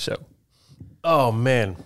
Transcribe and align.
Zo. 0.00 0.12
Oh 1.00 1.32
man. 1.36 1.76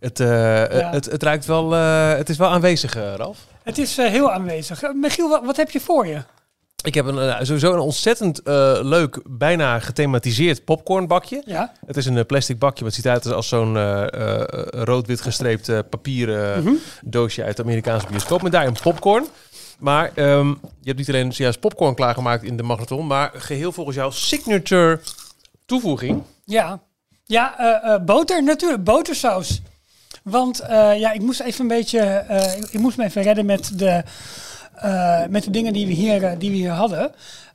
Het, 0.00 0.20
eh, 0.20 0.62
het, 0.92 1.04
het 1.04 1.22
ruikt 1.22 1.44
wel. 1.46 1.74
eh, 1.74 2.12
het 2.16 2.28
is 2.28 2.36
wel 2.36 2.48
aanwezig, 2.48 2.96
eh, 2.96 3.14
Ralf. 3.14 3.38
Het 3.62 3.78
is 3.78 3.98
eh, 3.98 4.08
heel 4.10 4.32
aanwezig. 4.32 4.82
Eh, 4.82 4.90
Michiel, 4.94 5.28
wat, 5.28 5.44
wat 5.44 5.56
heb 5.56 5.70
je 5.70 5.80
voor 5.80 6.06
je? 6.06 6.22
Ik 6.84 6.94
heb 6.94 7.06
een, 7.06 7.18
eh, 7.18 7.36
sowieso 7.42 7.72
een 7.72 7.78
ontzettend 7.78 8.42
eh, 8.42 8.78
leuk, 8.82 9.20
bijna 9.28 9.78
gethematiseerd 9.80 10.64
popcornbakje. 10.64 11.42
Ja. 11.46 11.72
Het 11.86 11.96
is 11.96 12.06
een 12.06 12.16
eh, 12.18 12.24
plastic 12.26 12.58
bakje, 12.58 12.84
maar 12.84 12.92
het 12.92 13.02
ziet 13.02 13.12
uit 13.12 13.26
als 13.26 13.48
zo'n 13.48 13.76
eh, 13.76 14.02
eh, 14.02 14.42
rood-wit 14.70 15.20
gestreept 15.20 15.68
eh, 15.68 15.78
papieren 15.90 16.62
Mhm. 16.62 16.74
doosje 17.04 17.44
uit 17.44 17.56
de 17.56 17.62
Amerikaanse 17.62 18.06
bioscoop. 18.06 18.42
Met 18.42 18.52
daarin 18.52 18.76
popcorn. 18.82 19.24
Maar 19.78 20.10
ehm, 20.14 20.48
je 20.48 20.56
hebt 20.84 20.98
niet 20.98 21.08
alleen 21.08 21.32
zojuist 21.32 21.60
popcorn 21.60 21.94
klaargemaakt 21.94 22.42
in 22.42 22.56
de 22.56 22.62
magnetron, 22.62 23.06
maar 23.06 23.30
geheel 23.34 23.72
volgens 23.72 23.96
jouw 23.96 24.10
signature 24.10 25.00
toevoeging. 25.66 26.22
Ja, 26.44 26.80
ja 27.26 27.58
eh, 27.58 27.94
eh, 27.94 28.02
boter 28.02 28.42
natuurlijk, 28.42 28.84
botersaus. 28.84 29.62
Want 30.22 30.60
eh, 30.60 30.98
ja, 30.98 31.12
ik 31.12 31.20
moest 31.20 31.40
even 31.40 31.60
een 31.60 31.68
beetje, 31.68 32.24
ik, 32.58 32.68
ik 32.70 32.80
moest 32.80 32.96
me 32.96 33.04
even 33.04 33.22
redden 33.22 33.46
met 33.46 33.78
de, 33.78 34.02
met 35.28 35.44
de 35.44 35.50
dingen 35.50 35.72
die 35.72 35.86
we 35.86 35.92
hier, 35.92 36.38
die 36.38 36.50
we 36.50 36.56
hier 36.56 36.70
hadden. 36.70 37.12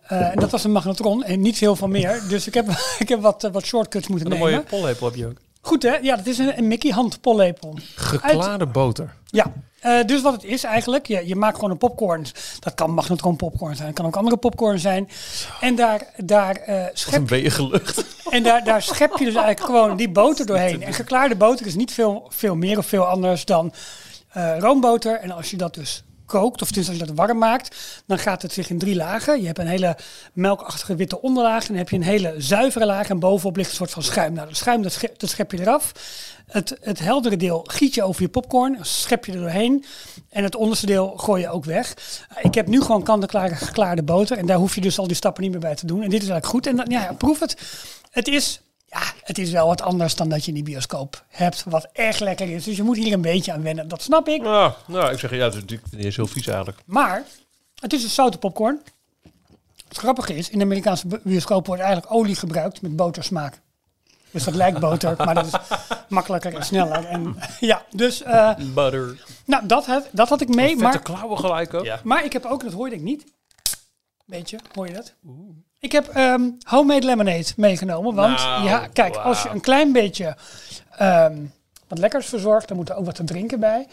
En 0.08 0.40
dat 0.40 0.52
was 0.52 0.64
een 0.64 0.72
magnetron 0.72 1.23
en 1.23 1.42
niet 1.42 1.58
heel 1.58 1.76
veel 1.76 1.88
meer. 1.88 2.22
Dus 2.30 2.48
ik 2.48 2.54
heb, 2.54 2.70
ik 3.00 3.09
heb 3.09 3.22
wat, 3.22 3.50
wat 3.52 3.66
shortcuts 3.66 4.08
moeten 4.08 4.31
een 4.31 4.38
nemen. 4.38 4.52
mooie 4.52 4.64
pollepel 4.64 5.05
heb 5.05 5.16
je 5.16 5.28
ook. 5.28 5.38
Goed 5.62 5.84
hè? 5.84 5.96
Ja, 5.96 6.16
dat 6.16 6.26
is 6.26 6.38
een, 6.38 6.58
een 6.58 6.68
Mickey 6.68 6.92
handpollepel. 6.92 7.78
Geklaarde 7.96 8.66
boter. 8.66 9.14
Ja, 9.26 9.52
eh, 9.80 10.04
dus 10.06 10.22
wat 10.22 10.34
het 10.34 10.44
is 10.44 10.64
eigenlijk, 10.64 11.08
je, 11.08 11.28
je 11.28 11.36
maakt 11.36 11.56
gewoon 11.56 11.72
een 11.72 11.78
popcorn. 11.78 12.26
Dat 12.60 12.74
kan 12.74 12.94
magnetron 12.94 13.36
popcorn 13.36 13.76
zijn, 13.76 13.88
het 13.88 13.98
kan 13.98 14.06
ook 14.06 14.16
andere 14.16 14.38
popcorn 14.38 14.80
zijn. 14.80 15.10
En 15.62 15.76
daar, 15.76 16.08
daar, 16.18 16.62
een 16.66 16.90
schep, 16.94 17.24
gelucht. 17.28 18.06
en 18.30 18.44
daar, 18.44 18.64
daar 18.64 18.82
schep 18.82 19.18
je 19.18 19.26
dus 19.26 19.36
eigenlijk 19.36 19.66
gewoon 19.66 19.98
die 19.98 20.10
boter 20.10 20.46
doorheen. 20.46 20.84
En 20.84 20.94
geklaarde 20.94 21.36
boter 21.36 21.66
is 21.66 21.76
niet 21.76 21.92
veel, 21.92 22.26
veel 22.30 22.56
meer 22.56 22.78
of 22.78 22.86
veel 22.86 23.06
anders 23.06 23.46
dan 23.46 23.73
eh, 24.30 24.58
roomboter. 24.59 25.20
En 25.20 25.31
als 25.31 25.52
je 25.52 25.58
dat 25.58 25.73
dus 25.73 26.03
kookt, 26.32 26.62
of 26.62 26.72
dus 26.72 26.88
als 26.88 26.98
je 26.98 27.06
dat 27.06 27.16
warm 27.16 27.38
maakt, 27.38 27.76
dan 28.06 28.20
gaat 28.20 28.42
het 28.42 28.54
zich 28.54 28.70
in 28.70 28.80
drie 28.80 28.96
lagen. 28.96 29.40
Je 29.40 29.46
hebt 29.46 29.60
een 29.60 29.68
hele 29.68 29.98
melkachtige 30.34 30.96
witte 30.96 31.22
onderlaag. 31.22 31.68
Dan 31.68 31.76
heb 31.76 31.90
je 31.90 31.96
een 31.96 32.04
hele 32.04 32.34
zuivere 32.38 32.86
laag 32.86 33.10
en 33.10 33.20
bovenop 33.20 33.56
ligt 33.56 33.70
een 33.70 33.76
soort 33.76 33.92
van 33.92 34.04
schuim. 34.04 34.34
Nou, 34.34 34.48
dat 34.48 34.58
schuim 34.58 34.82
dat 34.82 35.30
schep, 35.30 35.52
je 35.52 35.59
eraf. 35.59 35.92
Het, 36.48 36.78
het 36.82 37.00
heldere 37.00 37.38
deel 37.38 37.64
giet 37.68 37.94
je 37.94 38.04
over 38.04 38.22
je 38.22 38.30
popcorn, 38.30 38.78
schep 38.82 39.26
je 39.26 39.32
er 39.32 39.40
doorheen. 39.40 39.86
En 40.30 40.44
het 40.44 40.56
onderste 40.56 40.86
deel 40.86 41.14
gooi 41.18 41.42
je 41.42 41.50
ook 41.50 41.66
weg. 41.66 41.94
Ik 42.42 42.54
heb 42.54 42.68
nu 42.68 42.82
gewoon 42.82 43.04
kant-en-klare 43.04 43.56
geklaarde 43.56 44.04
boter. 44.04 44.38
En 44.38 44.46
daar 44.46 44.58
hoef 44.58 44.76
je 44.76 44.82
dus 44.82 45.00
al 45.00 45.08
die 45.08 45.16
stappen 45.16 45.44
niet 45.44 45.52
meer 45.52 45.62
bij 45.62 45.76
te 45.76 45.86
doen. 45.86 46.02
En 46.02 46.09
dit 46.09 46.24
is 46.24 46.30
eigenlijk 46.30 46.46
goed. 46.46 46.68
En 46.68 46.92
ja, 46.92 47.14
proef 47.18 47.40
het. 47.40 47.58
Het 48.12 48.28
is, 48.28 48.62
ja, 48.92 49.02
het 49.23 49.38
is 49.38 49.52
wel 49.52 49.67
wat 49.67 49.81
anders 49.81 50.16
dan 50.16 50.30
dat 50.30 50.42
je 50.42 50.47
in 50.47 50.53
die 50.53 50.64
bioscoop 50.64 51.25
hebt. 51.28 51.64
Wat 51.67 51.89
echt 51.94 52.20
lekker 52.20 52.50
is. 52.50 52.64
Dus 52.64 52.78
je 52.78 52.84
moet 52.84 52.97
hier 52.97 53.14
een 53.14 53.22
beetje 53.22 53.53
aan 53.53 53.64
wennen. 53.64 53.88
Dat 53.88 54.02
snap 54.02 54.28
ik. 54.28 54.42
Nou, 54.42 54.73
nou, 54.88 55.11
ik 55.11 55.20
zeg 55.20 55.31
ja, 55.31 55.44
het 55.44 55.53
is 55.53 55.59
natuurlijk 55.61 56.16
heel 56.16 56.28
vies 56.28 56.47
eigenlijk. 56.47 56.78
Maar 56.86 57.23
het 57.80 57.94
is 57.94 58.03
een 58.03 58.09
zoute 58.09 58.38
popcorn. 58.38 58.81
Het 59.88 59.97
grappige 59.97 60.36
is, 60.36 60.50
in 60.50 60.58
de 60.58 60.64
Amerikaanse 60.64 61.08
bi- 61.08 61.19
bioscoop 61.23 61.66
wordt 61.67 61.81
eigenlijk 61.81 62.14
olie 62.14 62.36
gebruikt 62.36 62.81
met 62.81 62.95
botersmaak. 62.95 63.59
Dus 64.31 64.44
dat 64.44 64.56
lijkt 64.56 64.80
boter, 64.80 65.16
maar 65.17 65.36
dat 65.36 65.45
is 65.45 65.53
makkelijker 66.09 66.56
en 66.56 66.66
sneller. 66.66 67.06
En, 67.06 67.36
ja, 67.59 67.86
dus 67.92 68.22
eh, 68.23 68.56
Butter. 68.73 69.23
nou, 69.45 69.67
dat, 69.67 69.86
had, 69.86 70.08
dat 70.12 70.30
had 70.30 70.42
ik 70.42 70.47
mee. 70.56 70.67
Vette 70.67 70.84
Maar, 70.84 71.02
klauwen 71.02 71.38
gelijk 71.38 71.73
ook. 71.73 71.86
Ja. 71.86 72.00
maar 72.03 72.25
ik 72.25 72.34
heb 72.34 72.45
ook, 72.45 72.64
dat 72.64 72.73
hoorde 72.73 72.95
ik 72.95 73.02
niet. 73.02 73.23
Beetje, 74.25 74.59
hoor 74.73 74.88
je 74.88 74.94
dat? 74.94 75.14
Ik 75.82 75.92
heb 75.92 76.08
ehm, 76.08 76.42
homemade 76.64 77.06
lemonade 77.06 77.46
meegenomen. 77.56 78.16
Want 78.16 78.38
Nou, 78.38 78.64
ja, 78.64 78.88
kijk, 78.94 79.16
als 79.16 79.44
je 79.44 79.50
een 79.50 79.62
klein 79.62 79.92
beetje 79.92 80.36
ehm, 80.98 81.38
wat 81.88 81.98
lekkers 81.98 82.26
verzorgt, 82.28 82.68
dan 82.68 82.78
moet 82.78 82.90
er 82.90 82.96
ook 82.96 83.06
wat 83.06 83.16
te 83.16 83.24
drinken 83.24 83.60
bij. 83.60 83.88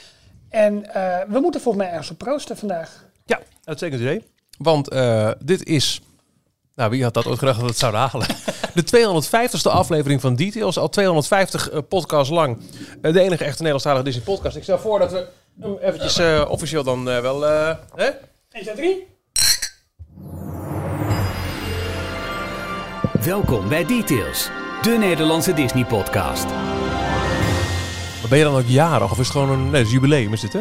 En 0.48 0.94
eh, 0.94 1.18
we 1.28 1.40
moeten 1.40 1.60
volgens 1.60 1.84
mij 1.84 1.92
ergens 1.92 2.10
op 2.10 2.18
proosten 2.18 2.56
vandaag. 2.56 3.04
Ja, 3.26 3.40
uitstekend 3.64 4.00
idee. 4.00 4.24
Want 4.58 4.88
eh, 4.88 5.30
dit 5.44 5.64
is... 5.66 6.00
Nou, 6.74 6.90
wie 6.90 7.02
had 7.02 7.14
dat 7.14 7.26
ooit 7.26 7.38
gedacht 7.38 7.60
dat 7.60 7.68
het 7.68 7.78
zouden 7.78 8.00
halen? 8.00 8.26
De 8.74 8.84
250ste 8.86 9.70
aflevering 9.70 10.20
van 10.20 10.36
Details. 10.36 10.78
Al 10.78 10.88
250 10.88 11.70
eh, 11.70 11.78
podcasts 11.88 12.32
lang. 12.32 12.58
De 13.00 13.20
enige 13.20 13.44
echte 13.44 13.56
Nederlandstalige 13.56 14.04
Disney 14.04 14.24
podcast. 14.24 14.56
Ik 14.56 14.62
stel 14.62 14.78
voor 14.78 14.98
dat 14.98 15.12
we 15.12 15.26
hem 15.60 15.76
eventjes 15.80 16.18
eh, 16.18 16.44
officieel 16.48 16.84
dan 16.84 17.04
wel... 17.04 17.46
eh, 17.46 17.76
hè? 17.94 18.04
1, 18.04 18.62
2, 18.62 18.74
3. 18.74 19.06
Welkom 23.24 23.68
bij 23.68 23.84
Details, 23.84 24.48
de 24.82 24.90
Nederlandse 24.90 25.52
Disney-podcast. 25.54 26.46
Ben 28.28 28.38
je 28.38 28.44
dan 28.44 28.54
ook 28.54 28.66
jarig? 28.66 29.10
Of 29.10 29.18
is 29.18 29.28
het 29.28 29.36
gewoon 29.36 29.50
een... 29.50 29.62
Nee, 29.62 29.78
het 29.78 29.86
is 29.86 29.92
jubileum 29.92 30.32
is 30.32 30.40
dit, 30.40 30.52
hè? 30.52 30.58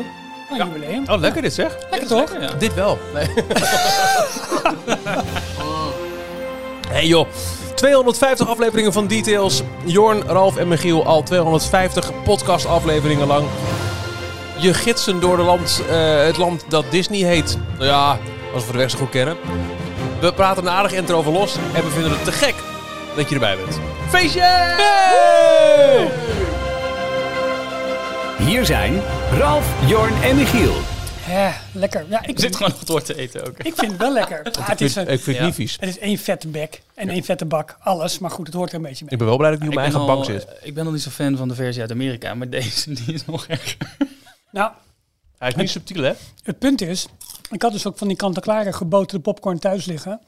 Een 0.49 0.57
jubileum. 0.65 1.03
Oh, 1.07 1.19
lekker 1.19 1.41
dit 1.41 1.53
zeg. 1.53 1.77
Lekker 1.89 2.07
toch? 2.07 2.39
Ja. 2.39 2.53
Dit 2.53 2.73
wel. 2.73 2.99
Nee. 3.13 3.27
hey 6.93 7.07
joh. 7.07 7.27
250 7.75 8.47
afleveringen 8.47 8.93
van 8.93 9.07
Details. 9.07 9.61
Jorn, 9.85 10.21
Ralf 10.21 10.57
en 10.57 10.67
Michiel 10.67 11.05
al 11.05 11.23
250 11.23 12.23
podcast 12.23 12.65
afleveringen 12.65 13.27
lang. 13.27 13.47
Je 14.59 14.73
gidsen 14.73 15.19
door 15.19 15.37
de 15.37 15.43
land, 15.43 15.81
eh, 15.89 16.23
het 16.23 16.37
land 16.37 16.65
dat 16.67 16.85
Disney 16.89 17.19
heet. 17.19 17.57
Nou 17.77 17.85
ja, 17.85 18.09
als 18.09 18.19
we 18.53 18.59
voor 18.61 18.73
de 18.73 18.79
weg 18.79 18.89
zo 18.89 18.97
goed 18.97 19.09
kennen. 19.09 19.37
We 20.21 20.33
praten 20.33 20.63
een 20.63 20.69
aardig 20.69 20.91
intro 20.93 21.17
over 21.17 21.31
los. 21.31 21.55
En 21.55 21.83
we 21.83 21.89
vinden 21.89 22.11
het 22.11 22.23
te 22.23 22.31
gek 22.31 22.55
dat 23.15 23.29
je 23.29 23.33
erbij 23.35 23.55
bent. 23.57 23.79
Feestje! 24.09 24.75
Hier 28.37 28.65
zijn 28.65 29.01
Ralf, 29.33 29.73
Jorn 29.89 30.13
en 30.23 30.35
Michiel. 30.35 30.75
Ja, 31.27 31.53
lekker. 31.71 32.05
Ja, 32.09 32.25
ik, 32.25 32.39
zit 32.39 32.55
gewoon 32.55 32.71
nog 32.71 32.83
door 32.83 33.01
te 33.01 33.15
eten 33.17 33.45
ook. 33.47 33.57
ik 33.57 33.73
vind 33.75 33.91
het 33.91 33.97
wel 34.01 34.13
lekker. 34.13 34.41
Ah, 34.59 34.67
het, 34.67 34.79
Ik 34.81 34.87
is 34.87 34.93
vind, 34.93 35.07
een, 35.07 35.13
ik 35.13 35.19
vind 35.21 35.25
het 35.25 35.35
Ja. 35.37 35.45
niet 35.45 35.55
vies. 35.55 35.77
het 35.79 35.89
is 35.89 35.99
één 35.99 36.17
vette 36.17 36.47
bek 36.47 36.81
en 36.95 37.09
één 37.09 37.23
vette 37.23 37.45
bak. 37.45 37.77
Alles, 37.79 38.19
maar 38.19 38.31
goed, 38.31 38.45
het 38.45 38.55
hoort 38.55 38.69
er 38.69 38.75
een 38.75 38.81
beetje 38.81 39.03
mee. 39.03 39.13
Ik 39.13 39.17
ben 39.17 39.27
wel 39.27 39.37
blij 39.37 39.49
dat 39.49 39.57
ik 39.59 39.63
nu 39.63 39.69
op 39.69 39.75
mijn 39.75 39.91
eigen 39.91 40.07
bank 40.07 40.25
zit. 40.25 40.47
Ik 40.61 40.73
ben 40.73 40.83
nog 40.83 40.93
niet 40.93 41.01
zo 41.01 41.09
fan 41.09 41.37
van 41.37 41.47
de 41.47 41.55
versie 41.55 41.81
uit 41.81 41.91
Amerika, 41.91 42.33
maar 42.33 42.49
deze 42.59 42.93
die 42.93 43.13
is 43.13 43.25
nog 43.25 43.45
erger. 43.47 43.77
Nou, 44.51 44.71
Hij 45.37 45.49
is 45.49 45.55
niet 45.55 45.69
subtiel, 45.69 46.03
hè? 46.03 46.11
het 46.43 46.59
punt 46.59 46.81
is, 46.81 47.07
ik 47.51 47.61
had 47.61 47.71
dus 47.71 47.87
ook 47.87 47.97
van 47.97 48.07
die 48.07 48.17
kant-en-klare 48.17 48.73
geboterde 48.73 49.23
popcorn 49.23 49.59
thuis 49.59 49.85
liggen. 49.85 50.19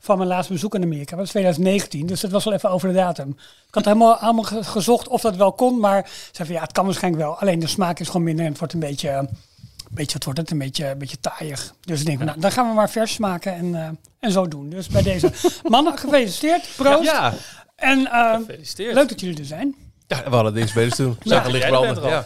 Van 0.00 0.16
mijn 0.16 0.28
laatste 0.28 0.52
bezoek 0.52 0.74
in 0.74 0.82
Amerika. 0.82 1.10
Dat 1.10 1.18
was 1.18 1.28
2019, 1.30 2.06
dus 2.06 2.20
dat 2.20 2.30
was 2.30 2.44
wel 2.44 2.54
even 2.54 2.70
over 2.70 2.88
de 2.88 2.94
datum. 2.94 3.28
Ik 3.68 3.74
had 3.74 3.84
helemaal, 3.84 4.16
allemaal 4.16 4.44
ge- 4.44 4.64
gezocht 4.64 5.08
of 5.08 5.20
dat 5.20 5.36
wel 5.36 5.52
kon, 5.52 5.80
maar 5.80 6.10
zei 6.32 6.48
van 6.48 6.56
ja, 6.56 6.62
het 6.62 6.72
kan 6.72 6.84
waarschijnlijk 6.84 7.22
wel. 7.24 7.38
Alleen 7.40 7.58
de 7.58 7.66
smaak 7.66 7.98
is 8.00 8.06
gewoon 8.06 8.22
minder 8.22 8.44
en 8.44 8.50
het 8.50 8.58
wordt 8.58 8.74
een 8.74 8.80
beetje, 8.80 9.10
een 9.10 9.28
beetje 9.90 10.12
wat 10.12 10.24
wordt 10.24 10.38
het, 10.38 10.50
een 10.50 10.58
beetje, 10.58 10.86
een 10.90 10.98
beetje 10.98 11.20
taaiig. 11.20 11.74
Dus 11.80 12.00
ik 12.00 12.06
denk, 12.06 12.18
nou, 12.24 12.40
dan 12.40 12.52
gaan 12.52 12.68
we 12.68 12.74
maar 12.74 12.90
vers 12.90 13.18
maken 13.18 13.54
en, 13.54 13.74
eh, 13.74 13.88
en 14.20 14.32
zo 14.32 14.48
doen. 14.48 14.68
Dus 14.70 14.86
bij 14.86 15.02
deze 15.02 15.30
mannen, 15.62 15.98
gefeliciteerd, 15.98 16.68
proost. 16.76 17.02
Ja. 17.10 17.34
En 17.76 18.06
eh, 18.10 18.34
Gefeliciteerd. 18.34 18.94
leuk 18.94 19.08
dat 19.08 19.20
jullie 19.20 19.38
er 19.38 19.44
zijn. 19.44 19.74
Ja, 20.06 20.22
we 20.24 20.34
hadden 20.34 20.54
niks 20.54 20.72
beters 20.72 20.96
doen. 20.96 21.16
Zag 21.22 21.44
een 21.44 21.50
licht 21.50 21.66
branden. 21.68 22.02
Ja. 22.08 22.24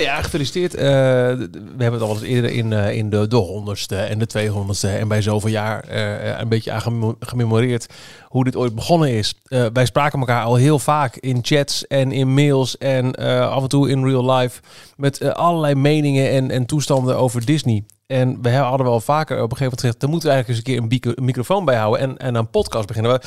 Ja, 0.00 0.22
gefeliciteerd. 0.22 0.74
Eh, 0.74 0.84
we 0.84 1.82
hebben 1.82 1.92
het 1.92 2.02
al 2.02 2.10
eens 2.10 2.22
eerder 2.22 2.50
in, 2.50 2.72
eh, 2.72 2.96
in 2.96 3.10
de, 3.10 3.28
de 3.28 3.36
honderdste 3.36 3.96
en 3.96 4.18
de 4.18 4.26
tweehonderdste 4.26 4.88
en 4.88 5.08
bij 5.08 5.22
zoveel 5.22 5.50
jaar 5.50 5.84
eh, 5.84 6.38
een 6.38 6.48
beetje 6.48 6.72
aan 6.72 7.16
gememoreerd 7.20 7.86
hoe 8.24 8.44
dit 8.44 8.56
ooit 8.56 8.74
begonnen 8.74 9.10
is. 9.10 9.34
Wij 9.72 9.86
spraken 9.86 10.18
elkaar 10.18 10.44
al 10.44 10.54
heel 10.54 10.78
vaak 10.78 11.16
in 11.16 11.38
chats 11.42 11.86
en 11.86 12.12
in 12.12 12.34
mails 12.34 12.78
en 12.78 13.14
af 13.50 13.62
en 13.62 13.68
toe 13.68 13.90
in 13.90 14.04
real 14.04 14.30
life 14.34 14.60
met 14.96 15.34
allerlei 15.34 15.74
meningen 15.74 16.30
en, 16.30 16.50
en 16.50 16.66
toestanden 16.66 17.16
over 17.16 17.44
Disney. 17.44 17.84
En 18.06 18.42
we 18.42 18.50
hadden 18.50 18.86
wel 18.86 19.00
vaker 19.00 19.42
op 19.42 19.50
een 19.50 19.56
gegeven 19.56 19.64
moment 19.64 19.80
gezegd, 19.80 20.00
daar 20.00 20.10
moeten 20.10 20.28
we 20.28 20.34
eigenlijk 20.34 20.66
eens 20.66 20.82
een 20.82 21.00
keer 21.00 21.12
een 21.16 21.24
microfoon 21.24 21.64
bij 21.64 21.76
houden 21.76 22.00
en, 22.00 22.18
en 22.18 22.34
een 22.34 22.50
podcast 22.50 22.86
beginnen. 22.86 23.12
We, 23.12 23.20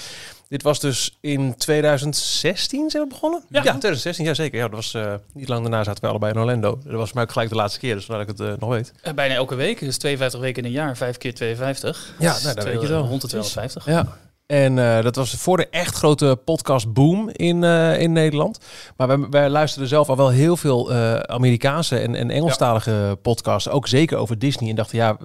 dit 0.50 0.64
was 0.64 0.80
dus 0.80 1.18
in 1.22 1.56
2016 1.58 2.90
zijn 2.90 3.04
we 3.04 3.10
begonnen? 3.10 3.44
Ja, 3.50 3.62
2016, 3.62 4.26
ja 4.26 4.34
zeker. 4.34 4.58
Ja, 4.58 4.68
dat 4.68 4.76
was 4.76 4.94
eh, 4.94 5.14
niet 5.34 5.48
lang 5.48 5.62
daarna 5.62 5.84
zaten 5.84 6.02
we 6.02 6.10
allebei 6.10 6.34
in 6.34 6.40
Orlando. 6.40 6.80
Dat 6.84 6.94
was 6.94 7.14
mij 7.14 7.24
ook 7.24 7.32
gelijk 7.32 7.50
de 7.50 7.56
laatste 7.56 7.80
keer, 7.80 7.96
dus 7.96 8.06
dat 8.06 8.22
ik 8.22 8.28
het 8.28 8.40
eh, 8.40 8.54
nog 8.60 8.70
weet. 8.70 8.94
Eh, 9.02 9.14
Bijna 9.14 9.34
elke 9.34 9.56
week, 9.56 9.80
dus 9.80 9.98
52 9.98 10.40
weken 10.40 10.64
in 10.64 10.68
een 10.68 10.76
jaar, 10.76 10.98
5 10.98 11.18
keer 11.18 11.34
52. 11.34 12.14
Ja, 12.20 12.38
nou, 12.44 12.56
dat 12.56 12.64
weet 12.64 12.82
je 12.82 12.88
wel. 12.88 13.06
Rond 13.06 13.22
de 13.22 13.28
250. 13.28 13.86
Ja. 13.86 14.18
En 14.46 14.76
dat 15.04 15.16
was 15.16 15.32
voor 15.34 15.58
de 15.58 15.68
echt 15.70 15.96
grote 15.96 16.40
podcast 16.46 16.94
boom 16.94 17.30
in, 17.30 17.64
in 18.00 18.12
Nederland. 18.12 18.60
Maar 18.98 19.08
wij, 19.08 19.18
wij 19.30 19.50
luisterden 19.50 19.90
zelf 19.90 20.10
al 20.10 20.16
wel 20.16 20.30
heel 20.30 20.58
veel 20.58 20.94
Amerikaanse 21.24 21.98
en, 21.98 22.16
en 22.16 22.30
Engelstalige 22.30 23.18
podcasts. 23.22 23.70
Ook 23.70 23.88
zeker 23.88 24.18
over 24.18 24.40
Disney. 24.40 24.70
En 24.70 24.76
dachten, 24.76 24.98
ja, 24.98 25.18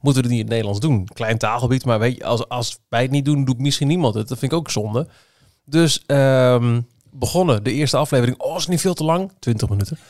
moeten 0.00 0.22
we 0.22 0.28
het 0.28 0.36
niet 0.36 0.38
in 0.38 0.38
het 0.38 0.48
Nederlands 0.48 0.80
doen? 0.80 1.08
Klein 1.14 1.38
taalgebied, 1.38 1.84
maar 1.84 1.98
weet 1.98 2.16
je, 2.16 2.24
als, 2.24 2.48
als 2.48 2.78
wij 2.88 3.02
het 3.02 3.10
niet 3.10 3.24
doen, 3.24 3.44
doet 3.44 3.58
misschien 3.58 3.88
niemand 3.88 4.14
het. 4.14 4.28
Dat 4.28 4.38
vind 4.38 4.52
ik 4.52 4.58
ook 4.58 4.70
zonde. 4.70 5.06
Dus 5.64 6.02
ehm, 6.06 6.80
begonnen, 7.10 7.64
de 7.64 7.72
eerste 7.72 7.96
aflevering. 7.96 8.38
Oh, 8.38 8.56
is 8.56 8.66
niet 8.66 8.80
veel 8.80 8.94
te 8.94 9.04
lang? 9.04 9.32
20 9.38 9.68
minuten. 9.68 9.98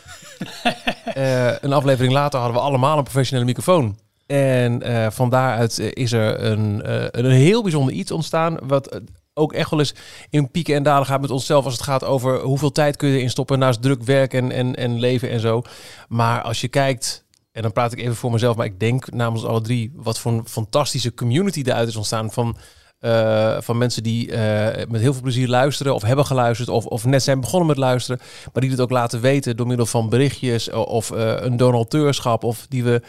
Eh, 1.15 1.59
een 1.61 1.73
aflevering 1.73 2.13
later 2.13 2.39
hadden 2.39 2.59
we 2.59 2.65
allemaal 2.65 2.99
een 2.99 3.05
professionele 3.05 3.47
microfoon. 3.47 3.99
En 4.27 4.83
eh, 4.83 5.11
van 5.11 5.31
daaruit 5.31 5.79
eh, 5.79 5.89
is 5.93 6.13
er 6.13 6.45
een, 6.45 6.81
een 7.19 7.31
heel 7.31 7.63
bijzonder 7.63 7.95
iets 7.95 8.11
ontstaan. 8.11 8.59
Wat 8.63 9.01
ook 9.35 9.53
echt 9.53 9.71
wel 9.71 9.79
eens 9.79 9.95
in 10.31 10.51
pieken 10.51 10.75
en 10.75 10.83
dalen 10.83 11.07
gaat 11.07 11.21
met 11.21 11.31
onszelf 11.31 11.65
als 11.65 11.75
het 11.75 11.83
gaat 11.83 12.05
over 12.05 12.41
hoeveel 12.41 12.73
tijd 12.73 12.97
kun 12.97 13.09
je 13.09 13.17
erin 13.17 13.31
stoppen 13.31 13.59
naast 13.59 13.83
druk 13.83 14.03
werk 14.03 14.35
en, 14.35 14.53
en, 14.53 14.77
en 14.77 14.99
leven 14.99 15.31
en 15.31 15.41
zo. 15.41 15.63
Maar 16.09 16.43
als 16.43 16.61
je 16.61 16.69
kijkt, 16.69 17.22
en 17.53 17.63
dan 17.63 17.73
praat 17.73 17.93
ik 17.93 17.99
even 17.99 18.17
voor 18.17 18.31
mezelf, 18.31 18.57
maar 18.57 18.67
ik 18.67 18.81
denk 18.81 19.11
namens 19.11 19.45
alle 19.45 19.61
drie 19.61 19.93
wat 19.95 20.19
voor 20.19 20.33
een 20.33 20.49
fantastische 20.49 21.15
community 21.15 21.63
eruit 21.65 21.89
is 21.89 21.97
ontstaan 21.97 22.33
van 22.33 22.57
eh, 23.03 23.57
van 23.61 23.79
mensen 23.79 24.03
die 24.03 24.33
eh, 24.33 24.87
met 24.89 25.01
heel 25.01 25.13
veel 25.13 25.23
plezier 25.23 25.49
luisteren 25.49 25.95
of 25.95 26.03
hebben 26.03 26.27
geluisterd 26.27 26.69
of, 26.69 26.87
of 26.87 27.05
net 27.05 27.23
zijn 27.23 27.41
begonnen 27.41 27.69
met 27.69 27.77
luisteren, 27.77 28.21
maar 28.53 28.63
die 28.63 28.71
het 28.71 28.81
ook 28.81 28.91
laten 28.91 29.21
weten 29.21 29.57
door 29.57 29.67
middel 29.67 29.87
van 29.87 30.09
berichtjes 30.09 30.71
of 30.71 31.11
uh, 31.11 31.35
een 31.37 31.57
donateurschap 31.57 32.45
of 32.45 32.67
die 32.69 32.85
we 32.85 33.03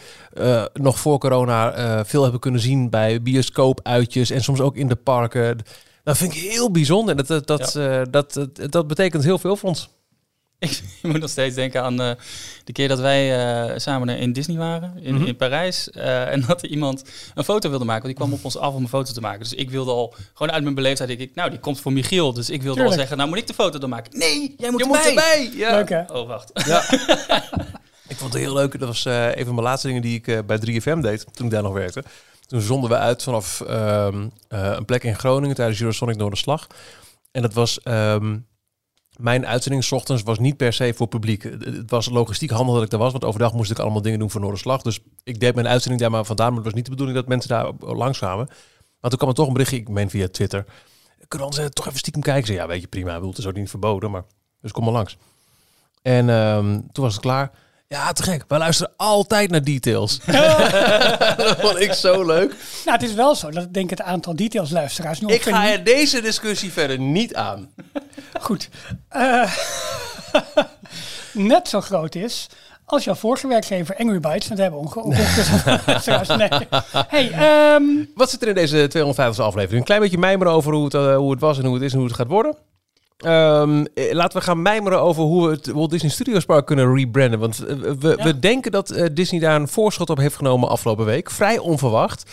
nog 0.72 0.98
voor 0.98 1.18
corona 1.18 2.04
veel 2.04 2.22
hebben 2.22 2.40
kunnen 2.40 2.60
zien 2.60 2.90
bij 2.90 3.22
bioscoopuitjes 3.22 4.30
en 4.30 4.42
soms 4.42 4.60
ook 4.60 4.76
in 4.76 4.88
de 4.88 4.96
parken. 4.96 5.58
Dat 6.02 6.16
vind 6.16 6.34
ik 6.34 6.40
heel 6.40 6.70
bijzonder. 6.70 7.16
Dat, 7.16 7.26
dat, 7.26 7.46
dat, 7.46 7.72
dat, 8.10 8.32
dat, 8.32 8.72
dat 8.72 8.86
betekent 8.86 9.24
heel 9.24 9.38
veel 9.38 9.56
voor 9.56 9.68
ons. 9.68 9.88
Ik, 10.64 10.82
moet 11.02 11.20
nog 11.20 11.30
steeds 11.30 11.54
denken 11.54 11.82
aan 11.82 12.00
uh, 12.00 12.10
de 12.64 12.72
keer 12.72 12.88
dat 12.88 12.98
wij 12.98 13.38
uh, 13.70 13.78
samen 13.78 14.18
in 14.18 14.32
Disney 14.32 14.56
waren, 14.56 14.98
in, 15.00 15.14
mm 15.14 15.24
in 15.24 15.36
Parijs. 15.36 15.88
Uh, 15.96 16.32
en 16.32 16.44
dat 16.46 16.62
er 16.62 16.68
iemand 16.68 17.04
een 17.34 17.44
foto 17.44 17.70
wilde 17.70 17.84
maken. 17.84 18.02
Want 18.02 18.16
die 18.16 18.24
kwam 18.24 18.38
op 18.38 18.44
ons 18.44 18.56
af 18.56 18.74
om 18.74 18.82
een 18.82 18.88
foto 18.88 19.12
te 19.12 19.20
maken. 19.20 19.38
Dus 19.38 19.54
ik 19.54 19.70
wilde 19.70 19.90
al, 19.90 20.14
gewoon 20.34 20.52
uit 20.52 20.62
mijn 20.62 20.74
beleefdheid, 20.74 21.08
denk 21.08 21.20
ik, 21.20 21.34
nou, 21.34 21.50
die 21.50 21.58
komt 21.58 21.80
voor 21.80 21.92
Michiel. 21.92 22.32
Dus 22.32 22.50
ik 22.50 22.62
wilde 22.62 22.80
Tuurlijk. 22.80 22.90
al 22.90 22.98
zeggen, 22.98 23.16
nou 23.16 23.28
moet 23.28 23.38
ik 23.38 23.46
de 23.46 23.54
foto 23.54 23.78
dan 23.78 23.90
maken. 23.90 24.18
Nee, 24.18 24.54
jij 24.58 24.70
moet 24.70 24.80
Je 24.80 24.86
erbij. 24.86 25.12
Moet 25.12 25.22
erbij. 25.22 25.50
Ja. 25.54 25.76
Leuk, 25.76 25.88
hè? 25.88 26.02
Oh, 26.02 26.28
wacht. 26.28 26.50
Ja. 26.66 26.78
ik 28.12 28.16
vond 28.16 28.32
het 28.32 28.42
heel 28.42 28.54
leuk. 28.54 28.78
Dat 28.78 28.88
was 28.88 29.04
een 29.04 29.44
van 29.44 29.54
mijn 29.54 29.66
laatste 29.66 29.86
dingen 29.86 30.02
die 30.02 30.22
ik 30.22 30.46
bij 30.46 30.58
3FM 30.58 30.98
deed, 31.00 31.26
toen 31.32 31.46
ik 31.46 31.52
daar 31.52 31.62
nog 31.62 31.72
werkte. 31.72 32.04
Toen 32.46 32.60
zonden 32.60 32.90
we 32.90 32.96
uit 32.96 33.22
vanaf 33.22 33.60
um, 33.60 34.32
een 34.48 34.84
plek 34.84 35.04
in 35.04 35.16
Groningen 35.16 35.56
tijdens 35.56 35.80
Eurosonic 35.80 36.16
Noorderslag. 36.16 36.66
En 37.30 37.42
dat 37.42 37.54
was... 37.54 37.78
Um, 37.84 38.46
mijn 39.16 39.46
uitzending 39.46 39.84
s 39.84 39.92
ochtends 39.92 40.22
was 40.22 40.38
niet 40.38 40.56
per 40.56 40.72
se 40.72 40.94
voor 40.96 41.06
publiek. 41.06 41.42
Het 41.42 41.90
was 41.90 42.08
logistiek 42.08 42.50
handig 42.50 42.74
dat 42.74 42.84
ik 42.84 42.90
daar 42.90 43.00
was, 43.00 43.12
want 43.12 43.24
overdag 43.24 43.52
moest 43.52 43.70
ik 43.70 43.78
allemaal 43.78 44.02
dingen 44.02 44.18
doen 44.18 44.30
voor 44.30 44.40
Noorderslag. 44.40 44.82
Dus 44.82 45.00
ik 45.22 45.40
deed 45.40 45.54
mijn 45.54 45.68
uitzending 45.68 46.02
daar 46.02 46.10
maar 46.10 46.24
vandaan, 46.24 46.46
maar 46.46 46.56
het 46.56 46.64
was 46.64 46.74
niet 46.74 46.84
de 46.84 46.90
bedoeling 46.90 47.18
dat 47.18 47.28
mensen 47.28 47.48
daar 47.48 47.72
langs 47.78 48.18
kwamen. 48.18 48.46
Maar 49.00 49.10
toen 49.10 49.18
kwam 49.18 49.28
er 49.28 49.34
toch 49.34 49.46
een 49.46 49.52
berichtje, 49.52 49.76
ik 49.76 49.88
meen 49.88 50.10
via 50.10 50.28
Twitter. 50.28 50.64
Kunnen 51.28 51.50
we 51.50 51.68
toch 51.68 51.86
even 51.86 51.98
stiekem 51.98 52.22
kijken? 52.22 52.46
Ze, 52.46 52.52
ja, 52.52 52.66
weet 52.66 52.80
je, 52.80 52.86
prima. 52.86 53.26
Het 53.26 53.38
is 53.38 53.46
ook 53.46 53.54
niet 53.54 53.70
verboden, 53.70 54.10
maar 54.10 54.24
dus 54.60 54.72
kom 54.72 54.84
maar 54.84 54.92
langs. 54.92 55.16
En 56.02 56.28
um, 56.28 56.92
toen 56.92 57.04
was 57.04 57.12
het 57.12 57.22
klaar. 57.22 57.50
Ja, 57.88 58.12
te 58.12 58.22
gek. 58.22 58.44
Wij 58.48 58.58
luisteren 58.58 58.92
altijd 58.96 59.50
naar 59.50 59.64
details. 59.64 60.20
dat 61.36 61.56
vond 61.60 61.80
ik 61.80 61.92
zo 61.92 62.24
leuk. 62.26 62.54
Nou, 62.84 62.98
het 62.98 63.02
is 63.02 63.14
wel 63.14 63.34
zo 63.34 63.50
dat 63.50 63.62
ik 63.62 63.74
denk 63.74 63.90
het 63.90 64.02
aantal 64.02 64.36
details 64.36 64.70
luisteraars... 64.70 65.20
ik 65.20 65.42
ga 65.42 65.70
er 65.70 65.84
deze 65.84 66.20
discussie 66.20 66.72
verder 66.72 66.98
niet 66.98 67.34
aan. 67.34 67.70
Goed. 68.40 68.68
Uh, 69.16 69.52
net 71.32 71.68
zo 71.68 71.80
groot 71.80 72.14
is 72.14 72.48
als 72.84 73.04
jouw 73.04 73.14
vorige 73.14 73.48
werkgever 73.48 73.96
Angry 73.96 74.20
Bytes, 74.20 74.48
want 74.48 74.60
hebben 74.60 74.80
we 74.80 74.86
ongeveer. 74.86 76.36
nee. 76.36 76.48
hey, 77.08 77.74
um... 77.74 78.10
Wat 78.14 78.30
zit 78.30 78.42
er 78.42 78.48
in 78.48 78.54
deze 78.54 78.86
250 78.86 79.44
aflevering? 79.44 79.78
Een 79.78 79.86
klein 79.86 80.00
beetje 80.00 80.18
mijmeren 80.18 80.52
over 80.52 80.72
hoe 80.72 80.84
het, 80.84 80.94
uh, 80.94 81.16
hoe 81.16 81.30
het 81.30 81.40
was 81.40 81.58
en 81.58 81.64
hoe 81.64 81.74
het 81.74 81.82
is 81.82 81.92
en 81.92 81.98
hoe 81.98 82.06
het 82.06 82.16
gaat 82.16 82.26
worden. 82.26 82.56
Um, 83.26 83.86
laten 83.94 84.38
we 84.38 84.44
gaan 84.44 84.62
mijmeren 84.62 85.00
over 85.00 85.22
hoe 85.22 85.46
we 85.46 85.54
het 85.54 85.66
Walt 85.66 85.90
Disney 85.90 86.10
Studios 86.10 86.44
Park 86.44 86.66
kunnen 86.66 86.94
rebranden. 86.94 87.38
Want 87.38 87.58
we, 87.58 88.18
we 88.22 88.38
denken 88.38 88.72
dat 88.72 88.92
uh, 88.92 89.06
Disney 89.12 89.40
daar 89.40 89.60
een 89.60 89.68
voorschot 89.68 90.10
op 90.10 90.18
heeft 90.18 90.36
genomen 90.36 90.68
afgelopen 90.68 91.04
week. 91.04 91.30
Vrij 91.30 91.58
onverwacht. 91.58 92.30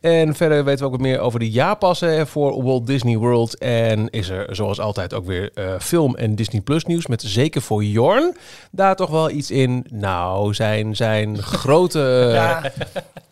En 0.00 0.34
verder 0.34 0.64
weten 0.64 0.80
we 0.80 0.84
ook 0.84 0.90
wat 0.90 1.00
meer 1.00 1.20
over 1.20 1.38
de 1.38 1.50
jaarpassen 1.50 2.26
voor 2.26 2.62
Walt 2.64 2.86
Disney 2.86 3.16
World. 3.16 3.58
En 3.58 4.10
is 4.10 4.28
er 4.28 4.54
zoals 4.54 4.80
altijd 4.80 5.14
ook 5.14 5.26
weer 5.26 5.50
uh, 5.54 5.74
film 5.78 6.16
en 6.16 6.34
Disney 6.34 6.60
Plus 6.60 6.84
nieuws. 6.84 7.06
Met 7.06 7.22
zeker 7.22 7.62
voor 7.62 7.84
Jorn 7.84 8.36
daar 8.70 8.96
toch 8.96 9.10
wel 9.10 9.30
iets 9.30 9.50
in. 9.50 9.86
Nou, 9.90 10.54
zijn, 10.54 10.96
zijn 10.96 11.42
grote... 11.42 12.30
ja. 12.32 12.62